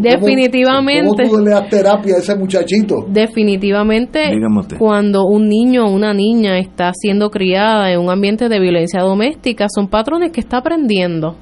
definitivamente. 0.00 1.22
¿Cómo, 1.24 1.38
tú 1.38 1.44
le 1.44 1.50
das 1.50 1.68
terapia 1.68 2.16
a 2.16 2.18
ese 2.18 2.36
muchachito? 2.36 3.06
Definitivamente, 3.08 4.30
cuando 4.78 5.24
un 5.24 5.48
niño 5.48 5.86
o 5.86 5.90
una 5.90 6.12
niña 6.12 6.58
está 6.58 6.92
siendo 6.94 7.30
criada 7.30 7.90
en 7.90 8.00
un 8.00 8.10
ambiente 8.10 8.50
de 8.50 8.60
violencia 8.60 9.00
doméstica, 9.00 9.66
son 9.74 9.88
patrones 9.88 10.30
que 10.30 10.40
está 10.40 10.58
aprendiendo 10.58 11.36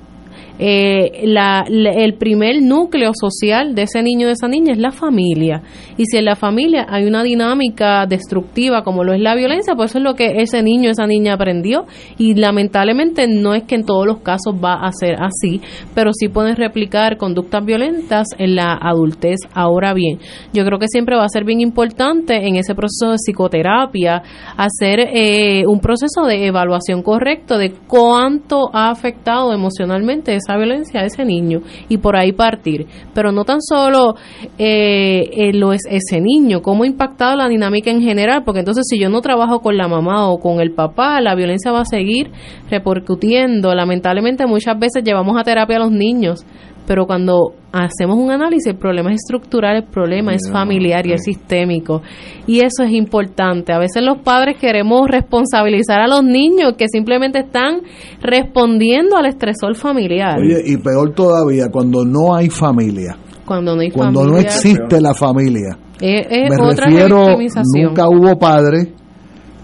eh, 0.63 1.23
la, 1.25 1.65
el 1.67 2.15
primer 2.19 2.61
núcleo 2.61 3.13
social 3.19 3.75
de 3.75 3.83
ese 3.83 4.03
niño 4.03 4.27
o 4.27 4.29
de 4.29 4.35
esa 4.35 4.47
niña 4.47 4.73
es 4.73 4.79
la 4.79 4.91
familia. 4.91 5.63
Y 5.97 6.05
si 6.05 6.19
en 6.19 6.27
la 6.27 6.37
familia 6.37 6.87
hay 6.87 7.07
una 7.07 7.23
dinámica 7.23 8.05
destructiva 8.07 8.83
como 8.83 9.03
lo 9.03 9.15
es 9.15 9.21
la 9.21 9.35
violencia, 9.35 9.75
pues 9.75 9.93
eso 9.93 9.99
es 9.99 10.05
lo 10.05 10.15
que 10.15 10.43
ese 10.43 10.63
niño 10.63 10.91
o 10.91 10.93
esa 10.93 11.07
niña 11.07 11.33
aprendió. 11.33 11.87
Y 12.19 12.35
lamentablemente 12.35 13.27
no 13.27 13.55
es 13.55 13.63
que 13.63 13.75
en 13.75 13.87
todos 13.87 14.07
los 14.07 14.19
casos 14.19 14.55
va 14.63 14.75
a 14.75 14.93
ser 14.93 15.17
así, 15.23 15.63
pero 15.95 16.13
sí 16.13 16.29
pueden 16.29 16.57
replicar 16.57 17.17
conductas 17.17 17.65
violentas 17.65 18.27
en 18.37 18.57
la 18.57 18.75
adultez. 18.75 19.39
Ahora 19.55 19.95
bien, 19.95 20.19
yo 20.53 20.65
creo 20.67 20.79
que 20.79 20.89
siempre 20.89 21.17
va 21.17 21.25
a 21.25 21.29
ser 21.29 21.45
bien 21.45 21.63
importante 21.63 22.47
en 22.47 22.57
ese 22.57 22.75
proceso 22.75 23.13
de 23.13 23.17
psicoterapia 23.17 24.23
hacer 24.59 25.01
eh, 25.01 25.65
un 25.67 25.81
proceso 25.81 26.27
de 26.27 26.47
evaluación 26.47 27.03
correcto 27.03 27.57
de 27.57 27.73
cuánto 27.87 28.69
ha 28.75 28.91
afectado 28.91 29.55
emocionalmente 29.55 30.35
esa 30.35 30.50
violencia 30.57 31.01
a 31.01 31.05
ese 31.05 31.25
niño 31.25 31.61
y 31.89 31.99
por 31.99 32.17
ahí 32.17 32.33
partir. 32.33 32.87
Pero 33.15 33.33
no 33.33 33.45
tan 33.45 33.61
solo 33.61 34.15
eh, 34.59 35.31
eh, 35.33 35.53
lo 35.53 35.73
es 35.73 35.83
ese 35.89 36.21
niño, 36.21 36.63
cómo 36.63 36.85
ha 36.85 36.87
impactado 36.87 37.37
la 37.37 37.49
dinámica 37.49 37.91
en 37.91 38.03
general, 38.03 38.43
porque 38.45 38.61
entonces 38.61 38.85
si 38.89 38.99
yo 38.99 39.09
no 39.09 39.21
trabajo 39.21 39.61
con 39.61 39.77
la 39.77 39.89
mamá 39.89 40.29
o 40.29 40.39
con 40.39 40.61
el 40.61 40.73
papá, 40.73 41.21
la 41.21 41.35
violencia 41.35 41.73
va 41.73 41.81
a 41.81 41.85
seguir 41.85 42.31
repercutiendo. 42.71 43.75
Lamentablemente 43.75 44.47
muchas 44.47 44.79
veces 44.79 45.05
llevamos 45.05 45.39
a 45.39 45.45
terapia 45.45 45.77
a 45.77 45.81
los 45.81 45.93
niños, 45.93 46.45
pero 46.91 47.07
cuando 47.07 47.53
hacemos 47.71 48.19
un 48.19 48.33
análisis, 48.33 48.67
el 48.67 48.77
problema 48.77 49.11
es 49.11 49.21
estructural, 49.23 49.77
el 49.77 49.85
problema 49.85 50.35
es 50.35 50.51
familiar 50.51 51.07
y 51.07 51.13
es 51.13 51.23
sistémico. 51.23 52.03
Y 52.49 52.65
eso 52.65 52.83
es 52.83 52.91
importante. 52.91 53.73
A 53.73 53.79
veces 53.79 54.03
los 54.03 54.19
padres 54.25 54.57
queremos 54.61 55.07
responsabilizar 55.07 56.01
a 56.01 56.09
los 56.09 56.25
niños 56.25 56.73
que 56.77 56.87
simplemente 56.89 57.39
están 57.39 57.83
respondiendo 58.21 59.17
al 59.17 59.27
estresor 59.27 59.77
familiar. 59.77 60.41
Oye, 60.41 60.61
y 60.67 60.79
peor 60.79 61.15
todavía, 61.15 61.69
cuando 61.71 62.05
no 62.05 62.35
hay 62.35 62.51
familia. 62.51 63.17
Cuando 63.45 63.77
no 63.77 63.83
hay 63.83 63.93
Cuando 63.93 64.23
familia, 64.23 64.43
no 64.43 64.49
existe 64.49 65.01
la 65.01 65.15
familia. 65.15 65.79
Es, 66.01 66.27
es 66.29 66.51
Me 66.51 66.57
otra 66.61 66.87
refiero, 66.87 67.25
nunca 67.73 68.09
hubo 68.09 68.37
padre, 68.37 68.95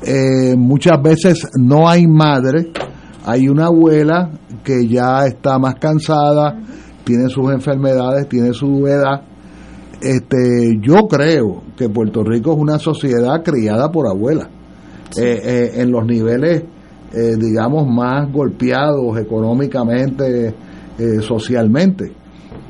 eh, 0.07 0.55
muchas 0.57 1.03
veces 1.03 1.45
no 1.59 1.89
hay 1.89 2.07
madre, 2.07 2.71
hay 3.25 3.49
una 3.49 3.67
abuela 3.67 4.31
que 4.63 4.87
ya 4.87 5.27
está 5.27 5.59
más 5.59 5.75
cansada, 5.75 6.61
tiene 7.07 7.29
sus 7.29 7.53
enfermedades, 7.53 8.29
tiene 8.29 8.53
su 8.53 8.85
edad. 8.89 9.23
Este, 10.03 10.77
yo 10.83 11.07
creo 11.07 11.63
que 11.77 11.89
Puerto 11.89 12.25
Rico 12.25 12.53
es 12.53 12.59
una 12.59 12.81
sociedad 12.81 13.45
criada 13.45 13.93
por 13.93 14.09
abuelas. 14.09 14.49
Eh, 15.17 15.41
eh, 15.45 15.71
en 15.77 15.93
los 15.93 16.05
niveles, 16.05 16.65
eh, 17.15 17.37
digamos, 17.39 17.87
más 17.87 18.31
golpeados 18.33 19.17
económicamente, 19.19 20.53
socialmente. 21.21 22.11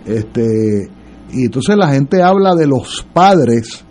Este, 0.04 0.90
y 1.32 1.44
entonces 1.46 1.76
la 1.76 1.88
gente 1.88 2.22
habla 2.22 2.54
de 2.54 2.66
los 2.66 3.06
padres 3.12 3.84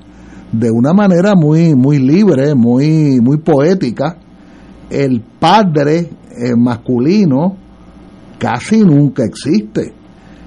de 0.52 0.70
una 0.70 0.94
manera 0.94 1.34
muy, 1.36 1.74
muy 1.74 1.98
libre, 1.98 2.54
muy, 2.54 3.20
muy 3.20 3.38
poética. 3.38 4.18
El 4.90 5.22
padre 5.40 6.10
masculino 6.56 7.56
casi 8.38 8.82
nunca 8.82 9.24
existe. 9.24 10.05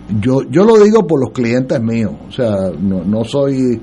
Yo, 0.09 0.43
yo 0.51 0.65
lo 0.65 0.83
digo 0.83 1.07
por 1.07 1.21
los 1.21 1.33
clientes 1.33 1.81
míos, 1.83 2.13
o 2.29 2.33
sea, 2.33 2.71
no, 2.81 3.05
no 3.05 3.25
soy, 3.25 3.81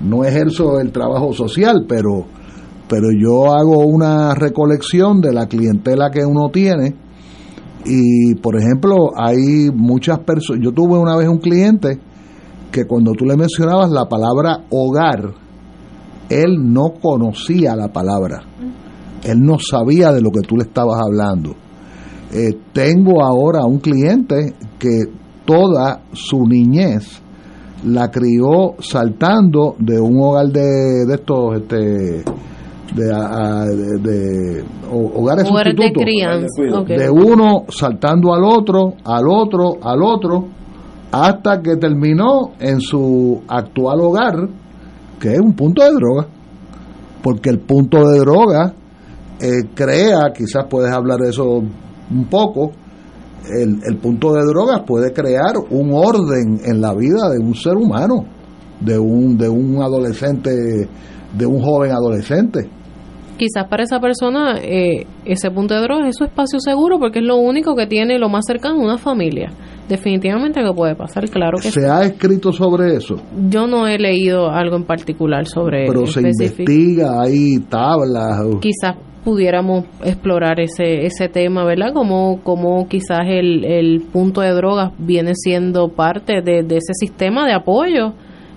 no 0.00 0.24
ejerzo 0.24 0.80
el 0.80 0.90
trabajo 0.90 1.32
social, 1.32 1.84
pero, 1.86 2.24
pero 2.88 3.08
yo 3.12 3.52
hago 3.52 3.84
una 3.86 4.34
recolección 4.34 5.20
de 5.20 5.32
la 5.32 5.46
clientela 5.46 6.10
que 6.10 6.24
uno 6.24 6.48
tiene 6.50 6.94
y, 7.84 8.34
por 8.36 8.56
ejemplo, 8.56 9.10
hay 9.16 9.70
muchas 9.72 10.20
personas, 10.20 10.62
yo 10.64 10.72
tuve 10.72 10.98
una 10.98 11.16
vez 11.16 11.28
un 11.28 11.38
cliente 11.38 12.00
que 12.72 12.86
cuando 12.86 13.12
tú 13.12 13.26
le 13.26 13.36
mencionabas 13.36 13.90
la 13.90 14.06
palabra 14.08 14.64
hogar, 14.70 15.32
él 16.28 16.72
no 16.72 16.94
conocía 17.00 17.76
la 17.76 17.88
palabra, 17.92 18.42
él 19.22 19.44
no 19.44 19.58
sabía 19.58 20.10
de 20.10 20.22
lo 20.22 20.30
que 20.30 20.40
tú 20.40 20.56
le 20.56 20.64
estabas 20.64 21.00
hablando. 21.00 21.54
Eh, 22.32 22.58
tengo 22.72 23.22
ahora 23.22 23.64
un 23.64 23.78
cliente 23.78 24.54
que 24.78 25.04
toda 25.46 26.00
su 26.12 26.46
niñez 26.46 27.22
la 27.84 28.10
crió 28.10 28.74
saltando 28.80 29.76
de 29.78 30.00
un 30.00 30.18
hogar 30.20 30.46
de, 30.48 31.04
de 31.06 31.14
estos 31.14 31.56
este 31.56 32.24
de, 32.94 33.12
a- 33.12 33.64
de- 33.66 33.98
de 34.00 34.64
ho- 34.90 35.20
hogares 35.20 35.44
de 35.44 35.50
sustitutos 35.76 36.02
crianza, 36.02 36.80
ok. 36.80 36.88
de 36.88 37.10
uno 37.10 37.64
saltando 37.68 38.32
al 38.34 38.44
otro 38.44 38.94
al 39.04 39.24
otro 39.28 39.76
al 39.82 40.02
otro 40.02 40.46
hasta 41.12 41.60
que 41.62 41.76
terminó 41.76 42.52
en 42.58 42.80
su 42.80 43.42
actual 43.48 44.00
hogar 44.00 44.48
que 45.20 45.34
es 45.34 45.40
un 45.40 45.52
punto 45.54 45.82
de 45.82 45.90
droga 45.92 46.26
porque 47.22 47.50
el 47.50 47.58
punto 47.60 48.08
de 48.08 48.18
droga 48.20 48.72
eh, 49.40 49.68
crea 49.74 50.32
quizás 50.34 50.64
puedes 50.70 50.90
hablar 50.92 51.18
de 51.18 51.28
eso 51.30 51.44
un 51.58 52.24
poco 52.30 52.72
el, 53.62 53.80
el 53.84 53.96
punto 53.98 54.32
de 54.32 54.42
drogas 54.44 54.82
puede 54.86 55.12
crear 55.12 55.54
un 55.70 55.92
orden 55.92 56.60
en 56.64 56.80
la 56.80 56.94
vida 56.94 57.28
de 57.30 57.38
un 57.38 57.54
ser 57.54 57.74
humano, 57.76 58.24
de 58.80 58.98
un, 58.98 59.36
de 59.38 59.48
un 59.48 59.80
adolescente, 59.82 60.50
de 61.36 61.46
un 61.46 61.60
joven 61.62 61.92
adolescente. 61.92 62.68
Quizás 63.38 63.68
para 63.68 63.82
esa 63.82 64.00
persona 64.00 64.58
eh, 64.62 65.06
ese 65.26 65.50
punto 65.50 65.74
de 65.74 65.80
droga 65.82 66.08
es 66.08 66.16
su 66.16 66.24
espacio 66.24 66.58
seguro 66.58 66.98
porque 66.98 67.18
es 67.18 67.24
lo 67.24 67.36
único 67.36 67.76
que 67.76 67.86
tiene 67.86 68.18
lo 68.18 68.30
más 68.30 68.44
cercano 68.46 68.80
a 68.80 68.84
una 68.84 68.98
familia. 68.98 69.50
Definitivamente 69.88 70.60
que 70.62 70.72
puede 70.74 70.96
pasar, 70.96 71.28
claro 71.28 71.58
que 71.58 71.70
sí. 71.70 71.80
Se 71.80 71.86
ha 71.86 72.02
escrito 72.02 72.50
sobre 72.50 72.96
eso, 72.96 73.16
Yo 73.48 73.66
no 73.68 73.86
he 73.86 73.98
leído 73.98 74.50
algo 74.50 74.76
en 74.76 74.84
particular 74.84 75.46
sobre 75.46 75.86
pero 75.86 76.06
se 76.06 76.20
específico. 76.26 76.72
investiga, 76.72 77.20
hay 77.22 77.58
tablas. 77.68 78.40
Quizás 78.60 78.96
pudiéramos 79.26 79.86
explorar 80.04 80.60
ese 80.60 81.04
ese 81.04 81.28
tema, 81.28 81.64
¿verdad? 81.64 81.92
Como 81.92 82.40
como 82.44 82.86
quizás 82.86 83.26
el, 83.26 83.64
el 83.64 84.02
punto 84.12 84.40
de 84.40 84.52
drogas 84.52 84.92
viene 84.98 85.32
siendo 85.34 85.88
parte 85.88 86.42
de, 86.42 86.62
de 86.62 86.76
ese 86.76 86.92
sistema 86.94 87.44
de 87.44 87.52
apoyo 87.52 88.12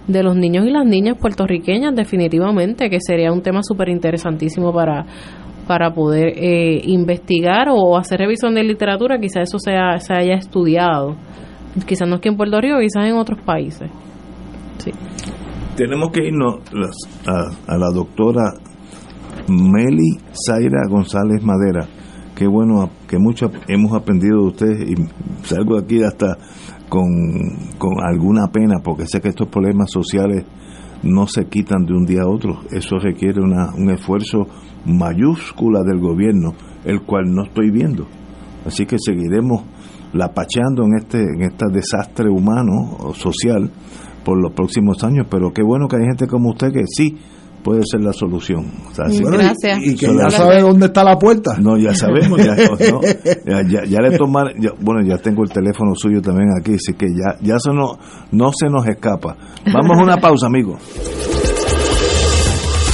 de 0.08 0.22
los 0.22 0.36
niños 0.36 0.68
y 0.68 0.70
las 0.70 0.86
niñas 0.86 1.18
puertorriqueñas, 1.20 1.96
definitivamente, 1.96 2.88
que 2.88 3.00
sería 3.02 3.32
un 3.32 3.42
tema 3.42 3.62
súper 3.64 3.90
interesantísimo 3.90 4.72
para 4.72 5.08
para 5.66 5.92
poder 5.92 6.34
eh, 6.36 6.82
investigar 6.86 7.70
o 7.72 7.98
hacer 7.98 8.20
revisión 8.20 8.54
de 8.54 8.64
literatura, 8.64 9.20
quizás 9.20 9.50
eso 9.50 9.58
sea, 9.58 9.98
se 10.00 10.14
haya 10.14 10.36
estudiado. 10.36 11.16
Quizás 11.88 12.08
no 12.08 12.18
aquí 12.18 12.28
en 12.30 12.38
Puerto 12.38 12.62
Rico, 12.62 12.78
quizás 12.80 13.06
en 13.08 13.16
otros 13.16 13.40
países. 13.42 13.90
Sí. 14.78 14.92
Tenemos 15.76 16.12
que 16.12 16.28
irnos 16.28 16.58
a, 17.26 17.74
a 17.74 17.78
la 17.78 17.90
doctora 17.94 18.54
Meli 19.48 20.18
Zaira 20.34 20.88
González 20.90 21.44
Madera. 21.44 21.88
Qué 22.36 22.48
bueno 22.48 22.90
que 23.08 23.18
mucho 23.18 23.52
hemos 23.68 23.94
aprendido 23.94 24.42
de 24.42 24.48
usted 24.48 24.88
y 24.88 24.96
salgo 25.46 25.78
aquí 25.78 26.04
hasta 26.04 26.38
con, 26.88 27.06
con 27.78 28.04
alguna 28.04 28.48
pena 28.48 28.80
porque 28.84 29.08
sé 29.08 29.22
que 29.22 29.30
estos 29.30 29.48
problemas 29.48 29.92
sociales 29.92 30.46
no 31.04 31.28
se 31.28 31.46
quitan 31.46 31.86
de 31.86 31.94
un 31.94 32.06
día 32.06 32.22
a 32.24 32.30
otro. 32.30 32.62
Eso 32.72 32.98
requiere 33.00 33.42
una, 33.42 33.74
un 33.76 33.90
esfuerzo 33.90 34.48
mayúscula 34.86 35.82
del 35.84 36.00
gobierno, 36.00 36.54
el 36.86 37.02
cual 37.02 37.26
no 37.34 37.44
estoy 37.44 37.72
viendo. 37.72 38.08
Así 38.66 38.86
que 38.86 38.98
seguiremos 39.00 39.64
lapachando 40.14 40.84
en 40.86 40.96
este 40.98 41.22
en 41.22 41.44
este 41.44 41.66
desastre 41.72 42.30
humano 42.30 42.98
o 43.00 43.14
social 43.14 43.70
por 44.24 44.42
los 44.42 44.54
próximos 44.54 45.04
años, 45.04 45.28
pero 45.30 45.54
qué 45.54 45.64
bueno 45.64 45.88
que 45.88 45.98
hay 45.98 46.06
gente 46.06 46.28
como 46.28 46.52
usted 46.52 46.72
que 46.72 46.84
sí 46.88 47.18
puede 47.64 47.82
ser 47.90 48.02
la 48.02 48.14
solución. 48.14 48.66
O 48.90 48.94
sea, 48.96 49.10
sí- 49.10 49.22
Bueno, 49.22 49.38
y- 49.38 49.44
Gracias. 49.44 49.80
Y, 49.84 49.96
que 49.96 50.06
Solo- 50.08 50.22
ya 50.24 50.30
sabe 50.32 50.62
dónde 50.62 50.86
está 50.88 51.04
la 51.04 51.18
puerta. 51.18 51.58
no, 51.60 51.78
ya 51.78 51.94
sabemos, 51.94 52.38
ya, 52.44 52.56
no, 52.56 53.02
ya, 53.46 53.62
ya- 53.68 53.86
ya 53.86 54.00
le 54.02 54.18
tomar, 54.18 54.54
ya- 54.60 54.74
bueno, 54.80 55.02
ya 55.08 55.18
tengo 55.18 55.44
el 55.44 55.50
teléfono 55.50 55.94
suyo 55.96 56.22
también 56.22 56.50
aquí, 56.60 56.74
así 56.76 56.94
que 56.94 57.08
ya, 57.08 57.38
ya 57.42 57.60
se 57.60 57.72
no, 57.72 57.98
no 58.32 58.52
se 58.58 58.70
nos 58.70 58.88
escapa. 58.88 59.36
Vamos 59.74 59.98
a 59.98 60.04
una 60.04 60.18
pausa, 60.22 60.48
amigos. 60.48 60.80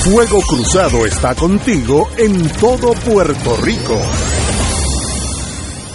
Fuego 0.04 0.40
Cruzado 0.48 1.06
está 1.06 1.34
contigo 1.34 2.08
en 2.20 2.48
todo 2.60 2.94
Puerto 3.12 3.58
Rico. 3.64 4.00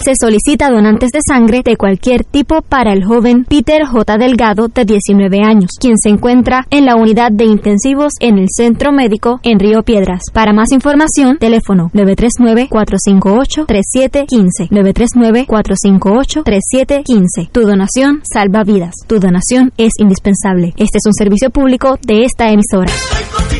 Se 0.03 0.13
solicita 0.19 0.71
donantes 0.71 1.11
de 1.11 1.19
sangre 1.23 1.61
de 1.63 1.77
cualquier 1.77 2.23
tipo 2.23 2.63
para 2.63 2.91
el 2.91 3.05
joven 3.05 3.45
Peter 3.45 3.85
J. 3.85 4.17
Delgado, 4.17 4.67
de 4.67 4.83
19 4.83 5.43
años, 5.43 5.69
quien 5.79 5.99
se 5.99 6.09
encuentra 6.09 6.65
en 6.71 6.87
la 6.87 6.95
unidad 6.95 7.31
de 7.31 7.45
intensivos 7.45 8.13
en 8.19 8.39
el 8.39 8.47
Centro 8.49 8.91
Médico 8.91 9.39
en 9.43 9.59
Río 9.59 9.83
Piedras. 9.83 10.23
Para 10.33 10.53
más 10.53 10.71
información, 10.71 11.37
teléfono 11.37 11.91
939-458-3715. 11.93 14.69
939-458-3715. 14.71 17.51
Tu 17.51 17.61
donación 17.61 18.21
salva 18.23 18.63
vidas. 18.63 18.95
Tu 19.05 19.19
donación 19.19 19.71
es 19.77 19.93
indispensable. 19.99 20.73
Este 20.77 20.97
es 20.97 21.05
un 21.05 21.13
servicio 21.13 21.51
público 21.51 21.99
de 22.01 22.25
esta 22.25 22.49
emisora. 22.49 22.91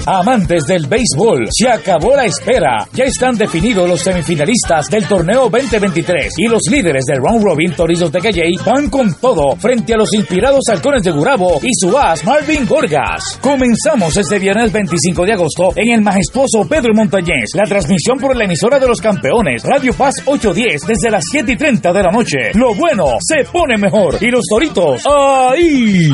Amantes 0.07 0.65
del 0.65 0.87
béisbol, 0.87 1.49
se 1.51 1.69
acabó 1.69 2.15
la 2.15 2.25
espera. 2.25 2.87
Ya 2.93 3.03
están 3.03 3.35
definidos 3.35 3.87
los 3.87 4.01
semifinalistas 4.01 4.89
del 4.89 5.05
torneo 5.05 5.47
2023 5.49 6.30
y 6.37 6.47
los 6.47 6.61
líderes 6.69 7.03
del 7.05 7.17
round 7.17 7.43
robin 7.43 7.73
Torizos 7.73 8.11
de 8.11 8.19
Calley 8.19 8.53
van 8.65 8.89
con 8.89 9.13
todo 9.15 9.55
frente 9.55 9.93
a 9.93 9.97
los 9.97 10.13
inspirados 10.13 10.61
halcones 10.69 11.03
de 11.03 11.11
Gurabo 11.11 11.59
y 11.61 11.69
su 11.73 11.97
as 11.97 12.23
Marvin 12.23 12.65
Gorgas. 12.67 13.39
Comenzamos 13.41 14.15
este 14.17 14.39
viernes 14.39 14.71
25 14.71 15.25
de 15.25 15.33
agosto 15.33 15.73
en 15.75 15.91
el 15.91 16.01
majestuoso 16.01 16.67
Pedro 16.67 16.93
Montañez. 16.93 17.51
La 17.53 17.63
transmisión 17.63 18.17
por 18.19 18.35
la 18.35 18.45
emisora 18.45 18.79
de 18.79 18.87
los 18.87 19.01
campeones 19.01 19.63
Radio 19.63 19.93
Paz 19.93 20.15
810 20.25 20.81
desde 20.87 21.11
las 21.11 21.23
7 21.31 21.51
y 21.51 21.57
30 21.57 21.93
de 21.93 22.03
la 22.03 22.11
noche. 22.11 22.37
Lo 22.53 22.73
bueno 22.75 23.05
se 23.19 23.43
pone 23.45 23.77
mejor 23.77 24.17
y 24.21 24.31
los 24.31 24.43
toritos 24.49 25.03
ahí. 25.05 26.11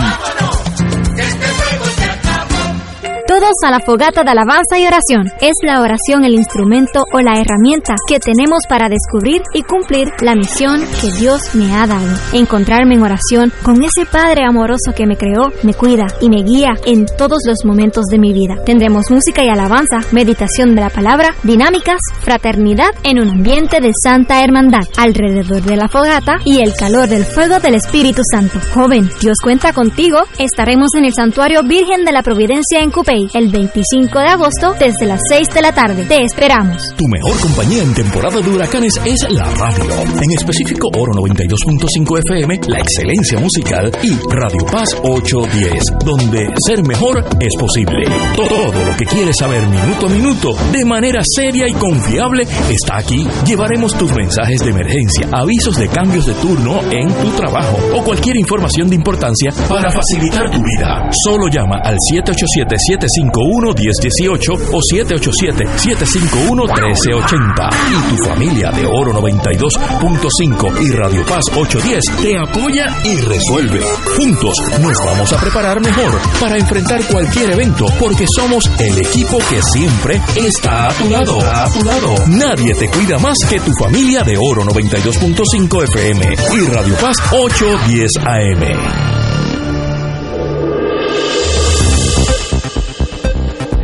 Todos 3.39 3.53
a 3.63 3.69
la 3.69 3.79
fogata 3.79 4.23
de 4.23 4.31
alabanza 4.31 4.79
y 4.79 4.87
oración. 4.87 5.31
Es 5.41 5.53
la 5.61 5.81
oración 5.81 6.25
el 6.25 6.33
instrumento 6.33 7.03
o 7.13 7.19
la 7.19 7.39
herramienta 7.39 7.93
que 8.07 8.19
tenemos 8.19 8.63
para 8.67 8.89
descubrir 8.89 9.43
y 9.53 9.61
cumplir 9.61 10.11
la 10.21 10.33
misión 10.33 10.81
que 10.99 11.11
Dios 11.11 11.53
me 11.53 11.71
ha 11.75 11.85
dado. 11.85 12.17
Encontrarme 12.33 12.95
en 12.95 13.03
oración 13.03 13.53
con 13.61 13.83
ese 13.83 14.07
Padre 14.11 14.41
amoroso 14.43 14.91
que 14.95 15.05
me 15.05 15.17
creó, 15.17 15.51
me 15.61 15.75
cuida 15.75 16.07
y 16.19 16.29
me 16.29 16.41
guía 16.41 16.71
en 16.87 17.05
todos 17.05 17.43
los 17.45 17.63
momentos 17.63 18.05
de 18.05 18.17
mi 18.17 18.33
vida. 18.33 18.55
Tendremos 18.65 19.11
música 19.11 19.43
y 19.43 19.49
alabanza, 19.49 19.99
meditación 20.11 20.73
de 20.73 20.81
la 20.81 20.89
palabra, 20.89 21.35
dinámicas, 21.43 21.99
fraternidad 22.21 22.89
en 23.03 23.21
un 23.21 23.29
ambiente 23.29 23.81
de 23.81 23.91
santa 24.01 24.43
hermandad, 24.43 24.87
alrededor 24.97 25.61
de 25.61 25.75
la 25.75 25.87
fogata 25.87 26.37
y 26.43 26.61
el 26.61 26.73
calor 26.73 27.07
del 27.07 27.23
fuego 27.23 27.59
del 27.59 27.75
Espíritu 27.75 28.23
Santo. 28.31 28.57
Joven, 28.73 29.07
Dios 29.21 29.37
cuenta 29.43 29.73
contigo. 29.73 30.17
Estaremos 30.39 30.89
en 30.95 31.05
el 31.05 31.13
Santuario 31.13 31.61
Virgen 31.61 32.03
de 32.03 32.11
la 32.11 32.23
Providencia 32.23 32.79
en 32.79 32.89
Cupey 32.89 33.26
el 33.33 33.49
25 33.49 34.19
de 34.19 34.27
agosto 34.27 34.73
desde 34.79 35.05
las 35.05 35.21
6 35.29 35.49
de 35.53 35.61
la 35.61 35.71
tarde. 35.71 36.05
Te 36.05 36.23
esperamos. 36.23 36.93
Tu 36.95 37.05
mejor 37.07 37.39
compañía 37.39 37.83
en 37.83 37.93
temporada 37.93 38.41
de 38.41 38.49
huracanes 38.49 38.93
es 39.05 39.29
la 39.29 39.45
radio. 39.45 39.83
En 40.21 40.31
específico 40.31 40.87
Oro 40.97 41.13
92.5 41.13 42.19
FM, 42.19 42.59
la 42.67 42.79
excelencia 42.79 43.39
musical 43.39 43.91
y 44.03 44.17
Radio 44.29 44.65
Paz 44.71 44.89
810, 45.03 45.83
donde 46.05 46.47
ser 46.65 46.85
mejor 46.85 47.25
es 47.39 47.55
posible. 47.59 48.05
Todo 48.35 48.71
lo 48.85 48.97
que 48.97 49.05
quieres 49.05 49.35
saber 49.37 49.65
minuto 49.67 50.05
a 50.05 50.09
minuto, 50.09 50.55
de 50.71 50.85
manera 50.85 51.21
seria 51.23 51.67
y 51.67 51.73
confiable, 51.73 52.47
está 52.69 52.97
aquí. 52.97 53.27
Llevaremos 53.45 53.97
tus 53.97 54.11
mensajes 54.13 54.63
de 54.63 54.69
emergencia, 54.69 55.27
avisos 55.31 55.77
de 55.77 55.87
cambios 55.87 56.25
de 56.25 56.33
turno 56.35 56.79
en 56.91 57.07
tu 57.13 57.29
trabajo 57.31 57.77
o 57.95 58.03
cualquier 58.03 58.37
información 58.37 58.89
de 58.89 58.95
importancia 58.95 59.51
para 59.67 59.91
facilitar 59.91 60.49
tu 60.49 60.61
vida. 60.63 61.09
Solo 61.25 61.47
llama 61.47 61.79
al 61.83 61.95
787 62.09 63.07
751-1018 63.17 64.69
o 64.71 64.79
787-751-1380. 64.93 67.69
Y 67.89 67.97
tu 68.09 68.17
familia 68.23 68.69
de 68.71 68.85
Oro 68.85 69.11
92.5 69.13 70.81
y 70.81 70.91
Radio 70.91 71.25
Paz 71.25 71.45
810 71.55 72.03
te 72.21 72.37
apoya 72.37 72.95
y 73.03 73.15
resuelve. 73.21 73.81
Juntos 74.15 74.55
nos 74.81 74.97
vamos 75.03 75.33
a 75.33 75.39
preparar 75.39 75.81
mejor 75.81 76.21
para 76.39 76.55
enfrentar 76.57 77.03
cualquier 77.07 77.49
evento 77.51 77.87
porque 77.99 78.25
somos 78.35 78.69
el 78.79 78.99
equipo 78.99 79.37
que 79.49 79.61
siempre 79.61 80.21
está 80.35 80.87
a 80.87 80.93
tu 80.93 81.09
lado. 81.09 81.41
A 81.41 81.69
tu 81.71 81.83
lado. 81.83 82.15
Nadie 82.27 82.73
te 82.75 82.87
cuida 82.89 83.17
más 83.19 83.37
que 83.49 83.59
tu 83.59 83.71
familia 83.79 84.23
de 84.23 84.37
Oro 84.37 84.63
92.5 84.63 85.83
FM 85.83 86.35
y 86.53 86.59
Radio 86.67 86.95
Paz 86.95 87.17
810 87.31 88.11
AM. 88.17 89.26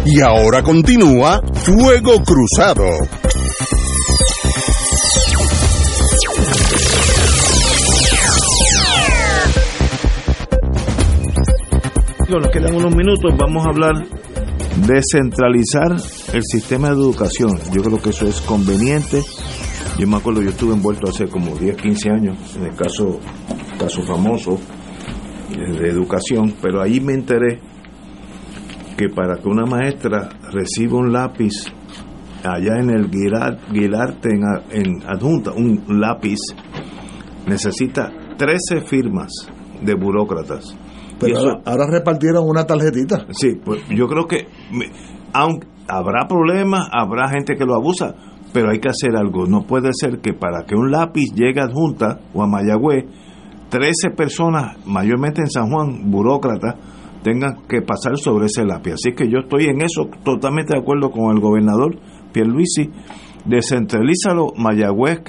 Y 0.05 0.19
ahora 0.21 0.61
continúa 0.61 1.41
Fuego 1.53 2.21
Cruzado. 2.23 2.83
Nos 12.27 12.47
quedan 12.51 12.75
unos 12.75 12.95
minutos, 12.95 13.33
vamos 13.37 13.65
a 13.65 13.69
hablar 13.69 13.93
de 13.95 15.01
centralizar 15.09 15.95
el 16.33 16.43
sistema 16.43 16.89
de 16.89 16.95
educación. 16.95 17.57
Yo 17.71 17.81
creo 17.81 18.01
que 18.01 18.09
eso 18.09 18.27
es 18.27 18.41
conveniente. 18.41 19.21
Yo 19.97 20.07
me 20.07 20.17
acuerdo, 20.17 20.41
yo 20.41 20.49
estuve 20.49 20.73
envuelto 20.73 21.09
hace 21.09 21.27
como 21.27 21.55
10, 21.55 21.77
15 21.77 22.09
años 22.09 22.37
en 22.57 22.65
el 22.65 22.75
caso, 22.75 23.19
caso 23.79 24.01
famoso 24.01 24.59
de 25.49 25.87
educación, 25.87 26.55
pero 26.61 26.81
ahí 26.81 26.99
me 26.99 27.13
enteré 27.13 27.61
que 28.97 29.09
para 29.09 29.37
que 29.37 29.47
una 29.47 29.65
maestra 29.65 30.29
reciba 30.51 30.97
un 30.97 31.11
lápiz 31.11 31.53
allá 32.43 32.79
en 32.79 32.89
el 32.89 33.09
Guilarte 33.09 34.29
en, 34.29 34.43
en 34.71 35.03
adjunta, 35.07 35.51
un 35.51 35.83
lápiz, 35.87 36.39
necesita 37.47 38.11
13 38.37 38.81
firmas 38.81 39.31
de 39.81 39.93
burócratas. 39.95 40.75
Pero 41.19 41.37
ahora, 41.37 41.61
ahora 41.65 41.85
repartieron 41.89 42.43
una 42.47 42.65
tarjetita. 42.65 43.27
Sí, 43.31 43.59
pues 43.63 43.81
yo 43.89 44.07
creo 44.07 44.27
que 44.27 44.47
aunque 45.33 45.67
habrá 45.87 46.27
problemas, 46.27 46.87
habrá 46.91 47.29
gente 47.29 47.55
que 47.55 47.65
lo 47.65 47.75
abusa, 47.75 48.15
pero 48.53 48.71
hay 48.71 48.79
que 48.79 48.89
hacer 48.89 49.15
algo. 49.15 49.45
No 49.45 49.65
puede 49.65 49.91
ser 49.93 50.19
que 50.19 50.33
para 50.33 50.65
que 50.65 50.75
un 50.75 50.91
lápiz 50.91 51.33
llegue 51.33 51.59
a 51.61 51.65
adjunta 51.65 52.19
o 52.33 52.43
a 52.43 52.47
Mayagüez, 52.47 53.05
13 53.69 54.11
personas, 54.15 54.77
mayormente 54.85 55.41
en 55.41 55.49
San 55.49 55.69
Juan, 55.69 56.11
burócratas, 56.11 56.75
tengan 57.23 57.63
que 57.67 57.81
pasar 57.81 58.17
sobre 58.17 58.45
ese 58.45 58.65
lápiz. 58.65 58.93
Así 58.93 59.13
que 59.13 59.29
yo 59.29 59.39
estoy 59.39 59.65
en 59.65 59.81
eso 59.81 60.09
totalmente 60.23 60.73
de 60.73 60.81
acuerdo 60.81 61.09
con 61.09 61.35
el 61.35 61.41
gobernador 61.41 61.97
Pierluisi. 62.31 62.89
Descentralízalo, 63.45 64.53
Mayagüez. 64.57 65.21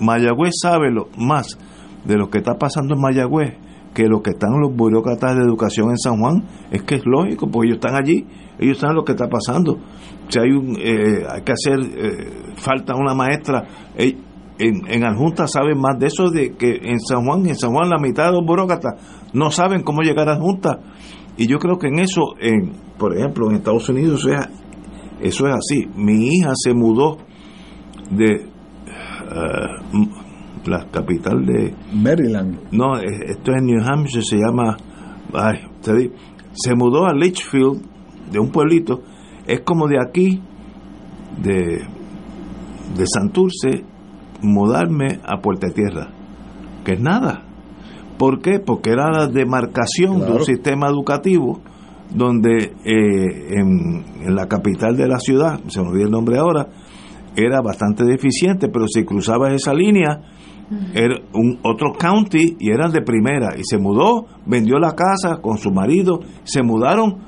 Mayagüez 0.00 0.54
sabe 0.60 0.90
lo 0.90 1.08
más 1.18 1.58
de 2.04 2.16
lo 2.16 2.28
que 2.28 2.38
está 2.38 2.54
pasando 2.58 2.94
en 2.94 3.00
Mayagüez 3.00 3.54
que 3.94 4.08
lo 4.08 4.20
que 4.22 4.30
están 4.30 4.60
los 4.60 4.74
burócratas 4.74 5.36
de 5.36 5.42
educación 5.42 5.90
en 5.90 5.98
San 5.98 6.18
Juan. 6.18 6.42
Es 6.70 6.82
que 6.82 6.96
es 6.96 7.06
lógico, 7.06 7.48
porque 7.48 7.68
ellos 7.68 7.76
están 7.76 7.94
allí, 7.94 8.26
ellos 8.58 8.78
saben 8.78 8.96
lo 8.96 9.04
que 9.04 9.12
está 9.12 9.28
pasando. 9.28 9.78
Si 10.28 10.38
hay, 10.38 10.50
un, 10.50 10.76
eh, 10.76 11.22
hay 11.30 11.42
que 11.42 11.52
hacer, 11.52 11.78
eh, 11.80 12.54
falta 12.56 12.94
una 12.96 13.14
maestra. 13.14 13.64
Eh, 13.96 14.16
en, 14.58 14.82
en 14.88 15.04
Adjunta 15.04 15.46
saben 15.46 15.78
más 15.78 15.98
de 15.98 16.06
eso 16.06 16.30
de 16.30 16.52
que 16.56 16.78
en 16.82 17.00
San 17.00 17.24
Juan, 17.24 17.46
en 17.46 17.56
San 17.56 17.72
Juan 17.72 17.88
la 17.88 17.98
mitad 17.98 18.26
de 18.26 18.32
los 18.32 18.44
burócratas 18.44 18.94
no 19.34 19.50
saben 19.50 19.82
cómo 19.82 20.02
llegar 20.02 20.28
a 20.28 20.34
Adjunta. 20.34 20.80
Y 21.36 21.46
yo 21.46 21.58
creo 21.58 21.78
que 21.78 21.88
en 21.88 21.98
eso, 21.98 22.34
en, 22.40 22.72
por 22.98 23.16
ejemplo, 23.16 23.50
en 23.50 23.56
Estados 23.56 23.88
Unidos 23.88 24.20
eso 24.20 24.32
es, 24.32 24.48
eso 25.20 25.46
es 25.48 25.54
así. 25.54 25.88
Mi 25.96 26.28
hija 26.28 26.52
se 26.54 26.72
mudó 26.72 27.18
de 28.10 28.46
uh, 29.26 30.68
la 30.68 30.86
capital 30.90 31.44
de 31.44 31.74
Maryland. 31.92 32.60
No, 32.70 32.96
esto 32.96 33.52
es 33.52 33.58
en 33.58 33.66
New 33.66 33.82
Hampshire, 33.84 34.24
se 34.24 34.36
llama, 34.36 34.76
ay, 35.32 35.60
te 35.82 36.12
se 36.52 36.74
mudó 36.76 37.06
a 37.06 37.12
Litchfield, 37.12 37.82
de 38.30 38.38
un 38.38 38.50
pueblito, 38.50 39.02
es 39.46 39.60
como 39.60 39.88
de 39.88 39.96
aquí, 40.00 40.40
de, 41.42 41.84
de 42.96 43.06
Santurce, 43.06 43.84
mudarme 44.40 45.20
a 45.24 45.40
Puerta 45.40 45.68
Tierra, 45.70 46.08
que 46.84 46.92
es 46.92 47.00
nada. 47.00 47.42
¿Por 48.18 48.40
qué? 48.40 48.60
Porque 48.60 48.90
era 48.90 49.10
la 49.10 49.26
demarcación 49.26 50.20
de 50.20 50.32
un 50.32 50.44
sistema 50.44 50.88
educativo 50.88 51.60
donde 52.14 52.72
eh, 52.84 53.58
en, 53.58 54.04
en, 54.22 54.34
la 54.34 54.46
capital 54.46 54.96
de 54.96 55.08
la 55.08 55.18
ciudad, 55.18 55.60
se 55.68 55.80
me 55.80 55.88
olvidó 55.88 56.04
el 56.06 56.12
nombre 56.12 56.38
ahora, 56.38 56.68
era 57.36 57.60
bastante 57.60 58.04
deficiente, 58.04 58.68
pero 58.68 58.86
si 58.86 59.04
cruzabas 59.04 59.52
esa 59.52 59.74
línea, 59.74 60.20
era 60.94 61.16
un 61.32 61.58
otro 61.62 61.92
county 61.92 62.56
y 62.58 62.70
eran 62.70 62.92
de 62.92 63.02
primera. 63.02 63.56
Y 63.58 63.62
se 63.64 63.78
mudó, 63.78 64.26
vendió 64.46 64.78
la 64.78 64.94
casa 64.94 65.40
con 65.40 65.58
su 65.58 65.70
marido, 65.70 66.20
se 66.44 66.62
mudaron 66.62 67.18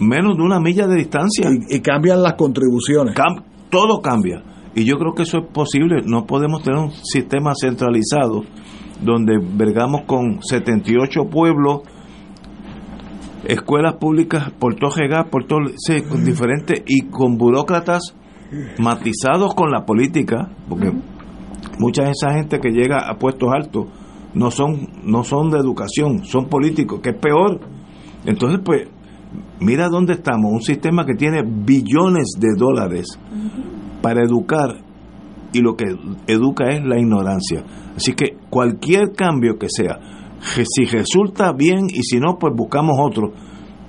menos 0.00 0.36
de 0.36 0.42
una 0.42 0.60
milla 0.60 0.86
de 0.86 0.96
distancia. 0.96 1.48
Y, 1.50 1.76
y 1.76 1.80
cambian 1.80 2.22
las 2.22 2.34
contribuciones. 2.34 3.14
Cam 3.14 3.44
todo 3.70 4.00
cambia. 4.00 4.42
Y 4.74 4.84
yo 4.84 4.96
creo 4.96 5.14
que 5.14 5.22
eso 5.22 5.38
es 5.38 5.46
posible. 5.52 6.02
No 6.04 6.26
podemos 6.26 6.62
tener 6.62 6.78
un 6.78 6.90
sistema 6.90 7.52
centralizado 7.60 8.42
donde 9.00 9.38
vergamos 9.38 10.02
con 10.02 10.42
78 10.42 11.24
pueblos, 11.30 11.82
escuelas 13.44 13.94
públicas 13.94 14.50
por 14.58 14.74
todo 14.74 14.90
Jegar, 14.90 15.30
por 15.30 15.44
todo, 15.44 15.60
sí, 15.76 16.02
con 16.02 16.24
diferentes 16.24 16.82
y 16.86 17.06
con 17.08 17.36
burócratas 17.36 18.14
matizados 18.78 19.54
con 19.54 19.70
la 19.70 19.84
política, 19.84 20.48
porque 20.68 20.92
mucha 21.78 22.04
de 22.04 22.10
esa 22.10 22.32
gente 22.32 22.58
que 22.60 22.70
llega 22.70 23.08
a 23.08 23.18
puestos 23.18 23.50
altos 23.52 23.86
no 24.34 24.50
son 24.50 24.88
no 25.04 25.24
son 25.24 25.50
de 25.50 25.58
educación, 25.58 26.24
son 26.24 26.46
políticos, 26.48 27.00
que 27.00 27.10
es 27.10 27.16
peor. 27.16 27.60
Entonces, 28.24 28.60
pues 28.64 28.88
mira 29.60 29.88
dónde 29.88 30.14
estamos, 30.14 30.52
un 30.52 30.62
sistema 30.62 31.04
que 31.04 31.14
tiene 31.14 31.42
billones 31.42 32.32
de 32.38 32.54
dólares 32.56 33.18
para 34.02 34.22
educar 34.22 34.87
y 35.52 35.60
lo 35.60 35.76
que 35.76 35.84
educa 36.26 36.70
es 36.70 36.84
la 36.84 36.98
ignorancia. 36.98 37.64
Así 37.96 38.12
que 38.12 38.36
cualquier 38.50 39.12
cambio 39.12 39.58
que 39.58 39.68
sea, 39.68 39.98
si 40.40 40.84
resulta 40.84 41.52
bien 41.52 41.86
y 41.88 42.02
si 42.02 42.18
no, 42.18 42.38
pues 42.38 42.54
buscamos 42.54 42.96
otro. 43.00 43.32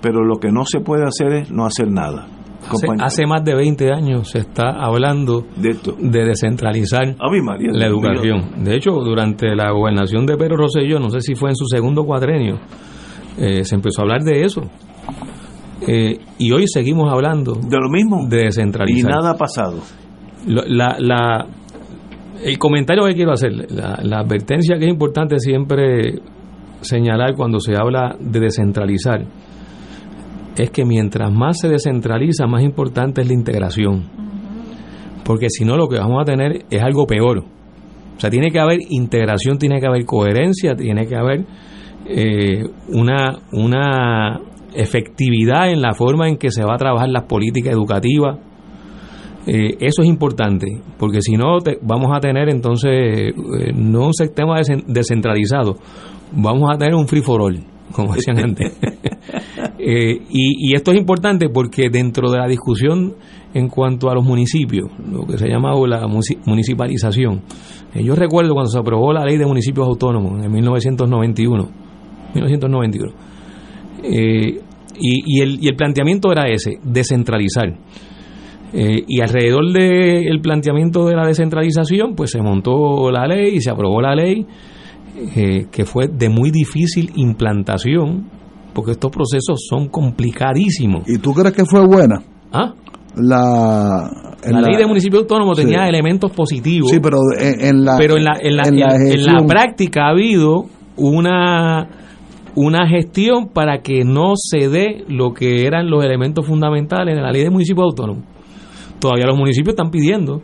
Pero 0.02 0.24
lo 0.24 0.38
que 0.38 0.52
no 0.52 0.64
se 0.66 0.80
puede 0.80 1.04
hacer 1.04 1.34
es 1.34 1.52
no 1.52 1.66
hacer 1.66 1.92
nada. 1.92 2.28
Hace, 2.70 2.88
hace, 3.00 3.26
más 3.26 3.44
de 3.44 3.56
20 3.56 3.92
años 3.92 4.30
se 4.30 4.40
está 4.40 4.70
hablando 4.70 5.46
de, 5.56 5.70
esto. 5.70 5.96
de 5.98 6.26
descentralizar 6.26 7.16
María, 7.44 7.70
la 7.72 7.88
educación. 7.88 8.64
De 8.64 8.76
hecho, 8.76 8.92
durante 8.92 9.56
la 9.56 9.72
gobernación 9.72 10.26
de 10.26 10.36
Pedro 10.36 10.58
Rosselló, 10.58 11.00
no 11.00 11.10
sé 11.10 11.22
si 11.22 11.36
fue 11.36 11.50
en 11.50 11.56
su 11.56 11.66
segundo 11.66 12.04
cuadrenio, 12.04 12.60
eh, 13.38 13.64
se 13.64 13.76
empezó 13.76 14.02
a 14.02 14.04
hablar 14.04 14.24
de 14.24 14.44
eso. 14.44 14.62
Eh, 15.88 16.20
y 16.38 16.52
hoy 16.52 16.66
seguimos 16.68 17.12
hablando 17.12 17.54
de 17.54 17.78
lo 17.78 17.90
mismo 17.90 18.28
de 18.28 18.44
descentralizar. 18.46 19.10
Y 19.10 19.16
nada 19.16 19.32
ha 19.32 19.38
pasado. 19.38 19.80
La, 20.48 20.96
la, 21.00 21.46
el 22.44 22.58
comentario 22.58 23.04
que 23.06 23.14
quiero 23.14 23.34
hacer, 23.34 23.52
la, 23.72 24.00
la 24.02 24.20
advertencia 24.20 24.78
que 24.78 24.86
es 24.86 24.92
importante 24.92 25.40
siempre 25.40 26.20
señalar 26.82 27.36
cuando 27.36 27.60
se 27.60 27.76
habla 27.76 28.16
de 28.20 28.40
descentralizar, 28.40 29.26
es 30.58 30.72
que 30.72 30.86
mientras 30.86 31.32
más 31.32 31.60
se 31.60 31.70
descentraliza, 31.70 32.48
más 32.48 32.64
importante 32.64 33.22
es 33.22 33.28
la 33.28 33.34
integración. 33.34 34.04
Porque 35.24 35.50
si 35.50 35.64
no, 35.64 35.78
lo 35.78 35.88
que 35.88 36.00
vamos 36.00 36.22
a 36.22 36.26
tener 36.26 36.66
es 36.70 36.82
algo 36.82 37.06
peor. 37.06 37.40
O 37.40 38.20
sea, 38.20 38.30
tiene 38.30 38.50
que 38.50 38.60
haber 38.60 38.80
integración, 38.90 39.58
tiene 39.58 39.80
que 39.80 39.88
haber 39.88 40.06
coherencia, 40.06 40.76
tiene 40.76 41.06
que 41.06 41.16
haber 41.16 41.46
eh, 42.06 42.64
una, 42.90 43.40
una 43.54 44.42
efectividad 44.74 45.72
en 45.72 45.82
la 45.82 45.94
forma 45.94 46.28
en 46.28 46.38
que 46.38 46.52
se 46.52 46.64
va 46.64 46.74
a 46.76 46.78
trabajar 46.78 47.10
las 47.10 47.24
políticas 47.24 47.74
educativas. 47.74 48.40
Eh, 49.52 49.78
eso 49.80 50.04
es 50.04 50.08
importante, 50.08 50.68
porque 51.00 51.24
si 51.24 51.36
no, 51.36 51.58
te, 51.58 51.80
vamos 51.82 52.16
a 52.16 52.20
tener 52.20 52.50
entonces 52.50 52.92
eh, 52.94 53.74
no 53.74 54.06
un 54.06 54.14
sistema 54.14 54.60
descentralizado, 54.86 55.76
vamos 56.34 56.70
a 56.72 56.78
tener 56.78 56.94
un 56.94 57.08
free 57.08 57.24
for 57.24 57.42
all, 57.42 57.60
como 57.92 58.14
decían 58.14 58.38
antes. 58.44 58.78
eh, 59.80 60.22
y, 60.30 60.70
y, 60.70 60.76
esto 60.76 60.92
es 60.92 61.00
importante 61.00 61.50
porque 61.50 61.90
dentro 61.90 62.30
de 62.30 62.38
la 62.38 62.48
discusión 62.48 63.16
en 63.56 63.70
cuanto 63.70 64.12
a 64.12 64.14
los 64.14 64.24
municipios, 64.24 64.92
lo 65.12 65.26
que 65.26 65.40
se 65.40 65.48
llama 65.48 65.74
la 65.88 66.06
municipalización, 66.08 67.42
yo 67.96 68.14
recuerdo 68.14 68.54
cuando 68.54 68.70
se 68.70 68.78
aprobó 68.78 69.12
la 69.14 69.26
ley 69.26 69.38
de 69.38 69.48
municipios 69.48 69.88
autónomos 69.88 70.46
en 70.46 70.52
1991, 70.52 71.70
1991 72.36 73.14
eh, 74.04 74.62
y, 75.00 75.38
y, 75.38 75.42
el, 75.42 75.58
y 75.60 75.70
el 75.70 75.76
planteamiento 75.76 76.32
era 76.32 76.48
ese, 76.48 76.78
descentralizar. 76.84 77.74
Eh, 78.72 79.04
y 79.08 79.22
alrededor 79.22 79.72
del 79.74 80.28
el 80.28 80.42
planteamiento 80.42 81.06
de 81.08 81.16
la 81.16 81.26
descentralización, 81.26 82.14
pues 82.16 82.32
se 82.32 82.42
montó 82.42 83.10
la 83.12 83.26
ley 83.26 83.56
y 83.56 83.62
se 83.62 83.72
aprobó 83.72 84.00
la 84.02 84.14
ley, 84.14 84.46
eh, 85.36 85.66
que 85.72 85.86
fue 85.86 86.08
de 86.08 86.30
muy 86.30 86.52
difícil 86.52 87.12
implantación, 87.16 88.30
porque 88.74 88.92
estos 88.92 89.12
procesos 89.12 89.66
son 89.68 89.88
complicadísimos. 89.90 91.08
¿Y 91.10 91.18
tú 91.18 91.34
crees 91.34 91.56
que 91.56 91.66
fue 91.66 91.86
buena? 91.86 92.22
¿Ah? 92.54 92.74
La, 93.16 94.08
la 94.48 94.62
ley 94.62 94.78
de 94.78 94.86
municipio 94.86 95.20
autónomo 95.20 95.54
tenía 95.54 95.88
elementos 95.88 96.32
positivos. 96.32 96.92
Sí, 96.92 97.00
pero 97.02 97.18
en, 97.40 97.66
en 97.66 97.84
la, 97.84 97.98
pero 97.98 98.18
en 98.18 98.24
la, 98.24 98.34
en 98.40 98.56
la, 98.56 98.64
en 98.70 99.26
la 99.26 99.40
en- 99.40 99.48
práctica 99.48 100.06
ha 100.06 100.10
habido 100.12 100.66
una 100.96 101.88
una 102.56 102.88
gestión 102.88 103.48
para 103.54 103.82
que 103.82 104.04
no 104.04 104.34
se 104.36 104.70
dé 104.70 105.04
lo 105.08 105.34
que 105.34 105.66
eran 105.66 105.90
los 105.90 106.04
elementos 106.04 106.46
fundamentales 106.46 107.16
de 107.16 107.22
la 107.22 107.32
ley 107.32 107.44
de 107.44 107.50
municipios 107.50 107.86
autónomos. 107.86 108.24
Todavía 109.00 109.26
los 109.26 109.38
municipios 109.38 109.74
están 109.74 109.90
pidiendo 109.92 110.42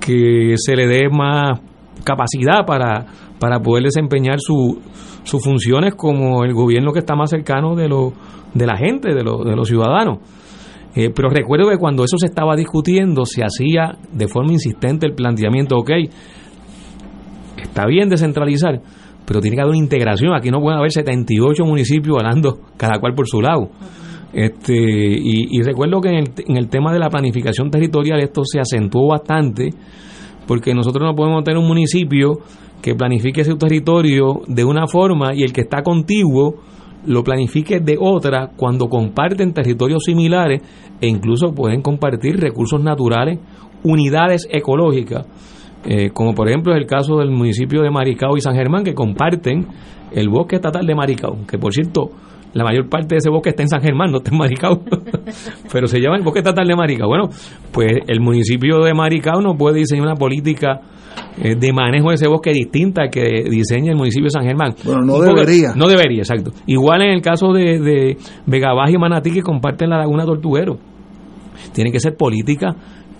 que 0.00 0.54
se 0.56 0.76
le 0.76 0.86
dé 0.86 1.08
más 1.10 1.60
capacidad 2.04 2.64
para, 2.66 3.06
para 3.38 3.60
poder 3.60 3.84
desempeñar 3.84 4.36
su- 4.40 4.78
sus 5.24 5.42
funciones 5.42 5.94
como 5.94 6.44
el 6.44 6.54
gobierno 6.54 6.92
que 6.92 7.00
está 7.00 7.14
más 7.14 7.30
cercano 7.30 7.74
de, 7.74 7.88
lo, 7.88 8.12
de 8.54 8.66
la 8.66 8.76
gente, 8.76 9.14
de, 9.14 9.22
lo- 9.22 9.42
de 9.44 9.56
los 9.56 9.68
ciudadanos. 9.68 10.18
Eh, 10.94 11.10
pero 11.14 11.28
recuerdo 11.28 11.68
que 11.68 11.76
cuando 11.76 12.04
eso 12.04 12.16
se 12.18 12.26
estaba 12.26 12.56
discutiendo, 12.56 13.24
se 13.24 13.42
hacía 13.44 13.96
de 14.12 14.26
forma 14.28 14.52
insistente 14.52 15.06
el 15.06 15.14
planteamiento, 15.14 15.76
ok, 15.76 15.90
está 17.62 17.86
bien 17.86 18.08
descentralizar, 18.08 18.80
pero 19.26 19.40
tiene 19.40 19.56
que 19.56 19.62
haber 19.62 19.74
una 19.74 19.82
integración. 19.84 20.34
Aquí 20.34 20.50
no 20.50 20.60
pueden 20.60 20.78
haber 20.78 20.90
78 20.92 21.64
municipios 21.64 22.16
hablando 22.18 22.58
cada 22.76 22.98
cual 23.00 23.14
por 23.14 23.26
su 23.28 23.40
lado. 23.40 23.70
Este, 24.32 24.74
y, 24.74 25.58
y 25.58 25.62
recuerdo 25.62 26.00
que 26.00 26.10
en 26.10 26.16
el, 26.16 26.30
en 26.46 26.56
el 26.56 26.68
tema 26.68 26.92
de 26.92 26.98
la 26.98 27.08
planificación 27.08 27.70
territorial 27.70 28.20
esto 28.20 28.42
se 28.44 28.60
acentuó 28.60 29.08
bastante, 29.08 29.70
porque 30.46 30.74
nosotros 30.74 31.06
no 31.06 31.14
podemos 31.14 31.44
tener 31.44 31.58
un 31.58 31.66
municipio 31.66 32.40
que 32.82 32.94
planifique 32.94 33.44
su 33.44 33.56
territorio 33.56 34.42
de 34.46 34.64
una 34.64 34.86
forma 34.86 35.34
y 35.34 35.42
el 35.42 35.52
que 35.52 35.62
está 35.62 35.82
contiguo 35.82 36.56
lo 37.06 37.22
planifique 37.22 37.80
de 37.80 37.96
otra 37.98 38.50
cuando 38.56 38.88
comparten 38.88 39.52
territorios 39.52 40.02
similares 40.04 40.62
e 41.00 41.08
incluso 41.08 41.54
pueden 41.54 41.80
compartir 41.80 42.38
recursos 42.38 42.82
naturales, 42.82 43.38
unidades 43.84 44.48
ecológicas, 44.50 45.26
eh, 45.84 46.10
como 46.10 46.34
por 46.34 46.48
ejemplo 46.48 46.72
es 46.72 46.78
el 46.78 46.86
caso 46.86 47.18
del 47.18 47.30
municipio 47.30 47.82
de 47.82 47.90
Maricao 47.90 48.36
y 48.36 48.40
San 48.40 48.54
Germán, 48.54 48.84
que 48.84 48.94
comparten 48.94 49.66
el 50.12 50.28
bosque 50.28 50.56
estatal 50.56 50.86
de 50.86 50.94
Maricao, 50.94 51.46
que 51.46 51.58
por 51.58 51.72
cierto, 51.72 52.10
la 52.54 52.64
mayor 52.64 52.88
parte 52.88 53.14
de 53.14 53.18
ese 53.18 53.30
bosque 53.30 53.50
está 53.50 53.62
en 53.62 53.68
San 53.68 53.80
Germán, 53.80 54.10
no 54.10 54.18
está 54.18 54.30
en 54.30 54.38
Maricao, 54.38 54.80
pero 55.72 55.86
se 55.86 56.00
llama 56.00 56.16
el 56.16 56.22
bosque 56.22 56.40
estatal 56.40 56.66
de 56.66 56.74
Maricao. 56.74 57.08
Bueno, 57.08 57.28
pues 57.72 57.92
el 58.06 58.20
municipio 58.20 58.80
de 58.80 58.94
Maricao 58.94 59.40
no 59.40 59.54
puede 59.56 59.78
diseñar 59.78 60.06
una 60.06 60.14
política 60.14 60.80
eh, 61.42 61.54
de 61.58 61.72
manejo 61.72 62.08
de 62.08 62.14
ese 62.14 62.28
bosque 62.28 62.52
distinta 62.52 63.02
al 63.02 63.10
que 63.10 63.44
diseña 63.50 63.92
el 63.92 63.96
municipio 63.96 64.24
de 64.24 64.30
San 64.30 64.44
Germán. 64.44 64.74
Bueno, 64.84 65.02
no 65.02 65.20
debería. 65.20 65.74
No 65.74 65.88
debería, 65.88 66.20
exacto. 66.20 66.52
Igual 66.66 67.02
en 67.02 67.10
el 67.10 67.22
caso 67.22 67.52
de, 67.52 67.78
de 67.78 68.16
Vega 68.46 68.72
Baja 68.72 68.90
y 68.90 68.98
Manatí, 68.98 69.30
que 69.30 69.42
comparten 69.42 69.90
la 69.90 69.98
laguna 69.98 70.24
Tortuguero. 70.24 70.78
Tiene 71.72 71.90
que 71.90 72.00
ser 72.00 72.16
política 72.16 72.74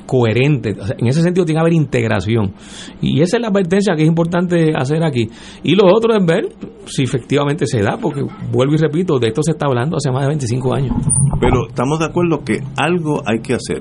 coherente. 0.08 0.74
O 0.80 0.86
sea, 0.86 0.96
en 0.98 1.06
ese 1.06 1.20
sentido 1.20 1.44
tiene 1.44 1.58
que 1.58 1.60
haber 1.60 1.74
integración. 1.74 2.54
Y 3.02 3.20
esa 3.20 3.36
es 3.36 3.42
la 3.42 3.48
advertencia 3.48 3.94
que 3.94 4.02
es 4.02 4.08
importante 4.08 4.72
hacer 4.74 5.04
aquí. 5.04 5.28
Y 5.62 5.74
lo 5.74 5.84
otro 5.94 6.16
es 6.16 6.24
ver 6.24 6.48
si 6.86 7.02
efectivamente 7.02 7.66
se 7.66 7.82
da, 7.82 7.98
porque 8.00 8.22
vuelvo 8.50 8.74
y 8.74 8.78
repito, 8.78 9.18
de 9.18 9.28
esto 9.28 9.42
se 9.42 9.52
está 9.52 9.66
hablando 9.66 9.98
hace 9.98 10.10
más 10.10 10.22
de 10.22 10.28
25 10.28 10.74
años. 10.74 10.96
Pero 11.38 11.68
estamos 11.68 11.98
de 11.98 12.06
acuerdo 12.06 12.38
que 12.42 12.60
algo 12.76 13.20
hay 13.26 13.40
que 13.40 13.52
hacer. 13.52 13.80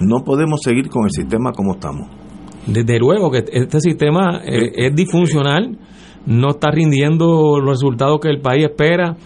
No 0.00 0.24
podemos 0.24 0.60
seguir 0.62 0.88
con 0.88 1.04
el 1.04 1.12
sistema 1.12 1.52
como 1.52 1.74
estamos. 1.74 2.08
Desde 2.66 2.98
luego 2.98 3.30
que 3.30 3.44
este 3.52 3.80
sistema 3.80 4.40
eh, 4.44 4.72
es 4.74 4.94
disfuncional, 4.96 5.78
no 6.26 6.50
está 6.50 6.72
rindiendo 6.72 7.60
los 7.60 7.80
resultados 7.80 8.18
que 8.20 8.30
el 8.30 8.40
país 8.40 8.64
espera, 8.64 9.16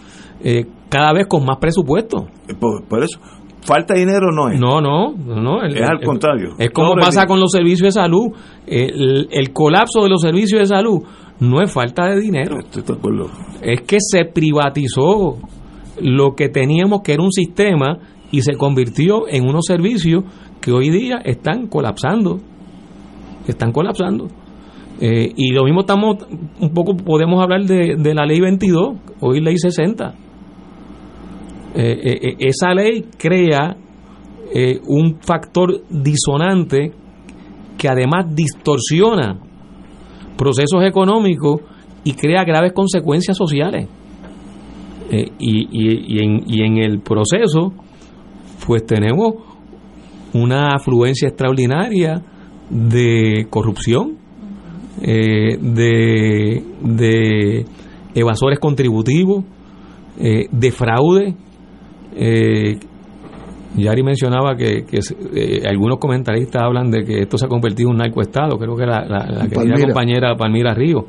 eh, 0.43 0.65
cada 0.89 1.13
vez 1.13 1.25
con 1.27 1.43
más 1.45 1.57
presupuesto. 1.57 2.27
Por, 2.59 2.85
por 2.85 3.03
eso, 3.03 3.19
falta 3.67 3.93
dinero 3.93 4.31
no 4.31 4.49
es. 4.49 4.59
No, 4.59 4.81
no, 4.81 5.11
no. 5.13 5.61
el- 5.61 5.75
Es 5.77 5.87
al 5.89 5.99
contrario. 6.01 6.55
Es 6.57 6.71
como 6.71 6.93
pasa 6.95 7.25
con 7.27 7.39
los 7.39 7.51
servicios 7.51 7.93
de 7.93 7.99
salud. 8.01 8.27
El, 8.65 9.27
el 9.29 9.51
colapso 9.53 10.01
de 10.03 10.09
los 10.09 10.21
servicios 10.21 10.61
de 10.61 10.65
salud 10.65 11.03
no 11.41 11.61
es 11.61 11.71
falta 11.71 12.07
de 12.07 12.19
dinero. 12.19 12.57
Estoy 12.59 12.81
de 12.83 12.93
acuerdo. 12.93 13.29
Es 13.61 13.81
que 13.81 13.97
se 13.99 14.25
privatizó 14.25 15.37
lo 16.01 16.35
que 16.35 16.49
teníamos 16.49 17.01
que 17.03 17.13
era 17.13 17.23
un 17.23 17.31
sistema 17.31 17.97
y 18.31 18.41
se 18.41 18.53
convirtió 18.55 19.27
en 19.27 19.47
unos 19.47 19.65
servicios 19.65 20.23
que 20.61 20.71
hoy 20.71 20.89
día 20.89 21.17
están 21.25 21.67
colapsando. 21.67 22.39
Están 23.47 23.71
colapsando. 23.71 24.27
Eh, 24.99 25.31
y 25.35 25.51
lo 25.53 25.63
mismo 25.63 25.81
estamos, 25.81 26.17
un 26.59 26.73
poco 26.73 26.95
podemos 26.97 27.41
hablar 27.41 27.61
de, 27.65 27.95
de 27.97 28.13
la 28.15 28.25
ley 28.25 28.39
22, 28.41 28.97
hoy 29.21 29.41
ley 29.41 29.57
60. 29.57 30.13
Eh, 31.79 31.99
eh, 32.03 32.19
eh, 32.29 32.35
esa 32.39 32.73
ley 32.73 33.05
crea 33.17 33.77
un 34.87 35.19
factor 35.21 35.83
disonante 35.89 36.91
que 37.77 37.87
además 37.89 38.33
distorsiona 38.33 39.37
procesos 40.37 40.83
económicos 40.83 41.61
y 42.03 42.13
crea 42.13 42.43
graves 42.43 42.71
consecuencias 42.73 43.37
sociales. 43.37 43.87
Y, 45.11 45.67
y- 45.69 46.15
y 46.15 46.19
en, 46.23 46.43
y 46.47 46.61
en 46.63 46.77
el 46.77 47.01
proceso, 47.01 47.73
pues 48.65 48.85
tenemos 48.85 49.35
una 50.33 50.69
afluencia 50.75 51.27
extraordinaria 51.27 52.21
de 52.69 53.45
corrupción, 53.49 54.17
de, 54.99 56.63
de 56.81 57.65
evasores 58.15 58.59
contributivos, 58.59 59.43
eh, 60.19 60.47
de 60.51 60.71
fraude. 60.71 61.35
Eh, 62.19 62.77
Yari 63.75 64.01
mencionaba 64.03 64.55
que, 64.55 64.85
que, 64.85 64.99
eh, 65.35 65.61
algunos 65.69 65.99
comentaristas 65.99 66.63
hablan 66.63 66.89
de 66.89 67.03
que 67.05 67.19
esto 67.21 67.37
se 67.37 67.45
ha 67.45 67.49
convertido 67.49 67.89
en 67.89 67.95
un 67.95 67.99
narcoestado, 67.99 68.57
creo 68.57 68.75
que 68.75 68.85
la, 68.87 69.05
la, 69.05 69.19
la 69.29 69.41
querida 69.43 69.55
Palmira. 69.55 69.81
compañera 69.83 70.35
Palmira 70.35 70.73
Río. 70.73 71.05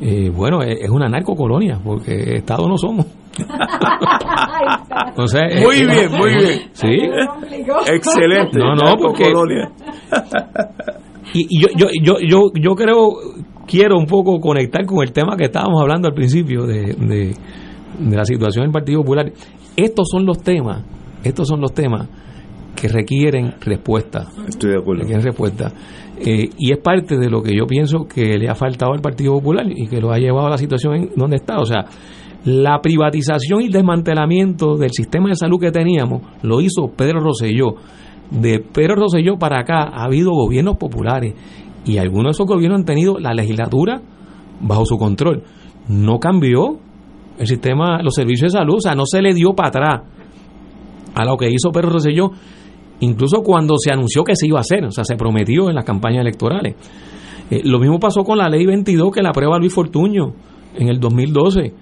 Eh, 0.00 0.28
bueno, 0.34 0.60
es, 0.62 0.80
es 0.82 0.90
una 0.90 1.08
narcocolonia, 1.08 1.78
porque 1.84 2.36
Estado 2.36 2.66
no 2.68 2.76
somos. 2.76 3.06
Es- 5.16 5.62
Muy 5.62 5.76
bien, 5.86 6.10
muy 6.18 6.30
bien. 6.34 6.60
Sí. 6.72 6.88
Excelente. 7.92 8.58
No, 8.58 8.74
no, 8.74 8.96
porque- 9.00 9.24
Colonia. 9.32 9.70
Y, 11.36 11.46
y 11.50 11.60
yo, 11.62 11.68
yo, 11.76 11.86
yo, 12.00 12.14
yo, 12.20 12.42
yo 12.54 12.74
creo, 12.76 13.08
quiero 13.66 13.96
un 13.98 14.06
poco 14.06 14.38
conectar 14.38 14.86
con 14.86 15.02
el 15.02 15.12
tema 15.12 15.36
que 15.36 15.46
estábamos 15.46 15.80
hablando 15.82 16.06
al 16.06 16.14
principio 16.14 16.62
de, 16.64 16.94
de, 16.94 17.34
de 17.98 18.16
la 18.16 18.24
situación 18.24 18.66
del 18.66 18.70
Partido 18.72 19.00
Popular. 19.00 19.32
Estos 19.76 20.08
son 20.10 20.24
los 20.26 20.42
temas, 20.42 20.84
estos 21.22 21.48
son 21.48 21.60
los 21.60 21.72
temas 21.72 22.08
que 22.74 22.88
requieren 22.88 23.54
respuesta. 23.60 24.26
Estoy 24.48 24.72
de 24.72 24.78
acuerdo. 24.78 25.02
Requieren 25.02 25.24
respuesta. 25.24 25.72
Eh, 26.18 26.50
y 26.58 26.72
es 26.72 26.78
parte 26.78 27.16
de 27.16 27.30
lo 27.30 27.42
que 27.42 27.56
yo 27.56 27.66
pienso 27.66 28.06
que 28.06 28.36
le 28.38 28.48
ha 28.48 28.54
faltado 28.54 28.92
al 28.92 29.00
Partido 29.00 29.32
Popular 29.34 29.66
y 29.68 29.86
que 29.88 30.00
lo 30.00 30.12
ha 30.12 30.18
llevado 30.18 30.46
a 30.46 30.50
la 30.50 30.58
situación 30.58 30.94
en 30.94 31.10
donde 31.16 31.36
está. 31.36 31.58
O 31.58 31.64
sea, 31.64 31.84
la 32.44 32.80
privatización 32.80 33.62
y 33.62 33.68
desmantelamiento 33.68 34.76
del 34.76 34.90
sistema 34.90 35.30
de 35.30 35.36
salud 35.36 35.58
que 35.58 35.70
teníamos 35.70 36.22
lo 36.42 36.60
hizo 36.60 36.88
Pedro 36.96 37.20
Rosselló. 37.20 37.76
De 38.30 38.58
Pedro 38.60 38.96
Rosselló 38.96 39.38
para 39.38 39.60
acá 39.60 39.84
ha 39.84 40.04
habido 40.04 40.30
gobiernos 40.32 40.76
populares 40.76 41.34
y 41.84 41.98
algunos 41.98 42.24
de 42.24 42.30
esos 42.32 42.46
gobiernos 42.46 42.80
han 42.80 42.86
tenido 42.86 43.18
la 43.18 43.34
legislatura 43.34 44.00
bajo 44.60 44.84
su 44.84 44.96
control. 44.96 45.42
No 45.88 46.18
cambió 46.18 46.78
el 47.38 47.46
sistema, 47.46 48.02
los 48.02 48.14
servicios 48.14 48.52
de 48.52 48.58
salud, 48.58 48.76
o 48.76 48.80
sea, 48.80 48.94
no 48.94 49.04
se 49.06 49.20
le 49.20 49.34
dio 49.34 49.52
para 49.52 49.68
atrás 49.68 50.02
a 51.14 51.24
lo 51.24 51.36
que 51.36 51.48
hizo 51.48 51.70
Pedro 51.70 51.90
Rosselló, 51.90 52.30
incluso 53.00 53.42
cuando 53.42 53.76
se 53.78 53.92
anunció 53.92 54.24
que 54.24 54.36
se 54.36 54.46
iba 54.46 54.58
a 54.58 54.60
hacer, 54.60 54.84
o 54.84 54.90
sea, 54.90 55.04
se 55.04 55.16
prometió 55.16 55.68
en 55.68 55.76
las 55.76 55.84
campañas 55.84 56.22
electorales. 56.22 56.76
Eh, 57.50 57.60
lo 57.64 57.78
mismo 57.78 57.98
pasó 57.98 58.22
con 58.24 58.38
la 58.38 58.48
ley 58.48 58.64
22 58.66 59.10
que 59.12 59.22
la 59.22 59.30
aprueba 59.30 59.58
Luis 59.58 59.72
Fortuño 59.72 60.32
en 60.74 60.88
el 60.88 60.98
2012. 60.98 61.72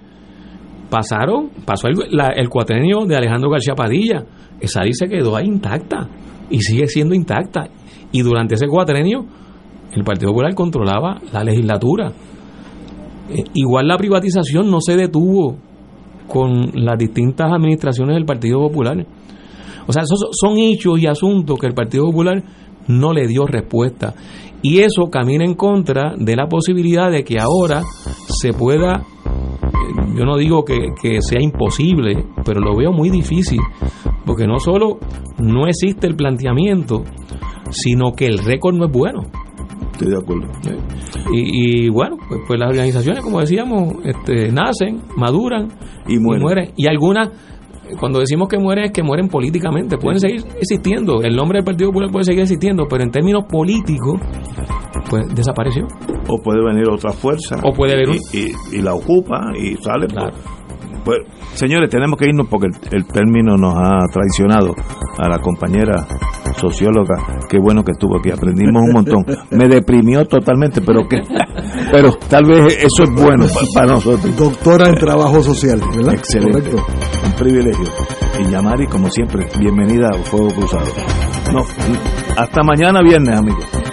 Pasaron, 0.89 1.49
pasó 1.65 1.87
el, 1.87 1.97
el 2.35 2.49
cuatrenio 2.49 3.05
de 3.05 3.15
Alejandro 3.15 3.49
García 3.49 3.73
Padilla, 3.73 4.25
esa 4.59 4.83
ley 4.83 4.93
se 4.93 5.07
quedó 5.07 5.35
ahí 5.35 5.47
intacta 5.47 6.07
y 6.49 6.61
sigue 6.61 6.87
siendo 6.87 7.15
intacta. 7.15 7.67
Y 8.11 8.21
durante 8.21 8.55
ese 8.55 8.67
cuatrenio 8.67 9.25
el 9.93 10.03
Partido 10.03 10.31
Popular 10.31 10.53
controlaba 10.55 11.21
la 11.31 11.43
legislatura. 11.43 12.11
Eh, 13.29 13.43
igual 13.53 13.87
la 13.87 13.97
privatización 13.97 14.69
no 14.69 14.79
se 14.81 14.95
detuvo 14.95 15.57
con 16.27 16.71
las 16.73 16.97
distintas 16.97 17.51
administraciones 17.51 18.15
del 18.15 18.25
Partido 18.25 18.59
Popular. 18.59 19.05
O 19.87 19.91
sea, 19.91 20.03
esos 20.03 20.19
son 20.31 20.57
hechos 20.57 20.99
y 20.99 21.07
asuntos 21.07 21.59
que 21.59 21.67
el 21.67 21.73
Partido 21.73 22.05
Popular 22.05 22.43
no 22.87 23.13
le 23.13 23.27
dio 23.27 23.45
respuesta. 23.45 24.13
Y 24.61 24.79
eso 24.79 25.09
camina 25.09 25.43
en 25.43 25.55
contra 25.55 26.15
de 26.17 26.35
la 26.35 26.47
posibilidad 26.47 27.11
de 27.11 27.23
que 27.23 27.37
ahora 27.39 27.81
se 28.41 28.53
pueda, 28.53 29.03
eh, 29.25 30.15
yo 30.17 30.23
no 30.23 30.37
digo 30.37 30.63
que, 30.63 30.93
que 31.01 31.21
sea 31.21 31.41
imposible, 31.41 32.25
pero 32.45 32.61
lo 32.61 32.75
veo 32.75 32.93
muy 32.93 33.09
difícil, 33.09 33.59
porque 34.25 34.47
no 34.47 34.59
solo 34.59 34.99
no 35.39 35.67
existe 35.67 36.07
el 36.07 36.15
planteamiento, 36.15 37.03
sino 37.71 38.13
que 38.13 38.27
el 38.27 38.37
récord 38.37 38.75
no 38.75 38.85
es 38.85 38.91
bueno. 38.91 39.23
Estoy 40.03 40.11
de 40.11 40.17
acuerdo. 40.17 40.47
Y, 41.33 41.85
y 41.85 41.89
bueno, 41.89 42.17
pues, 42.27 42.41
pues, 42.47 42.59
las 42.59 42.69
organizaciones, 42.69 43.23
como 43.23 43.39
decíamos, 43.39 43.93
este, 44.03 44.51
nacen, 44.51 45.01
maduran 45.17 45.69
y 46.07 46.19
mueren. 46.19 46.71
Y, 46.75 46.87
algunas, 46.87 47.29
cuando 47.99 48.19
decimos 48.19 48.47
que 48.47 48.57
mueren, 48.57 48.85
es 48.85 48.91
que 48.91 49.03
mueren 49.03 49.27
políticamente. 49.29 49.97
Pueden 49.97 50.19
seguir 50.19 50.43
existiendo. 50.59 51.21
El 51.21 51.35
nombre 51.35 51.57
del 51.57 51.65
Partido 51.65 51.89
Popular 51.89 52.11
puede 52.11 52.25
seguir 52.25 52.41
existiendo, 52.41 52.85
pero 52.89 53.03
en 53.03 53.11
términos 53.11 53.45
políticos, 53.49 54.19
pues 55.09 55.23
desapareció. 55.33 55.85
O 56.27 56.41
puede 56.41 56.63
venir 56.63 56.89
otra 56.89 57.11
fuerza. 57.11 57.57
O 57.63 57.73
puede 57.73 57.93
haber 57.93 58.09
y, 58.09 58.81
la 58.81 58.93
ocupa 58.93 59.39
y 59.57 59.75
sale. 59.75 60.07
Pues, 61.03 61.19
señores, 61.53 61.89
tenemos 61.89 62.17
que 62.17 62.25
irnos 62.29 62.47
porque 62.47 62.67
el, 62.91 63.05
término 63.07 63.57
nos 63.57 63.75
ha 63.75 63.99
traicionado 64.11 64.73
a 65.17 65.27
la 65.27 65.37
compañera 65.39 66.07
socióloga. 66.63 67.15
Qué 67.49 67.57
bueno 67.59 67.83
que 67.83 67.91
estuvo 67.91 68.17
aquí, 68.17 68.31
aprendimos 68.31 68.81
un 68.81 68.93
montón. 68.93 69.25
Me 69.51 69.67
deprimió 69.67 70.25
totalmente, 70.25 70.81
pero 70.81 71.07
que, 71.07 71.21
pero 71.91 72.13
tal 72.29 72.45
vez 72.45 72.77
eso 72.83 73.03
es 73.03 73.09
bueno 73.11 73.45
para, 73.73 73.93
nosotros. 73.93 74.35
Doctora 74.37 74.87
en 74.89 74.95
trabajo 74.95 75.41
social, 75.41 75.81
¿verdad? 75.95 76.13
Excelente. 76.13 76.75
Un 77.25 77.33
privilegio. 77.33 77.85
Y 78.39 78.51
Yamari, 78.51 78.87
como 78.87 79.09
siempre, 79.09 79.47
bienvenida 79.59 80.09
a 80.09 80.17
Fuego 80.23 80.49
Cruzado. 80.53 80.87
No, 81.53 81.61
hasta 82.37 82.63
mañana 82.63 83.01
viernes, 83.01 83.37
amigos. 83.37 83.92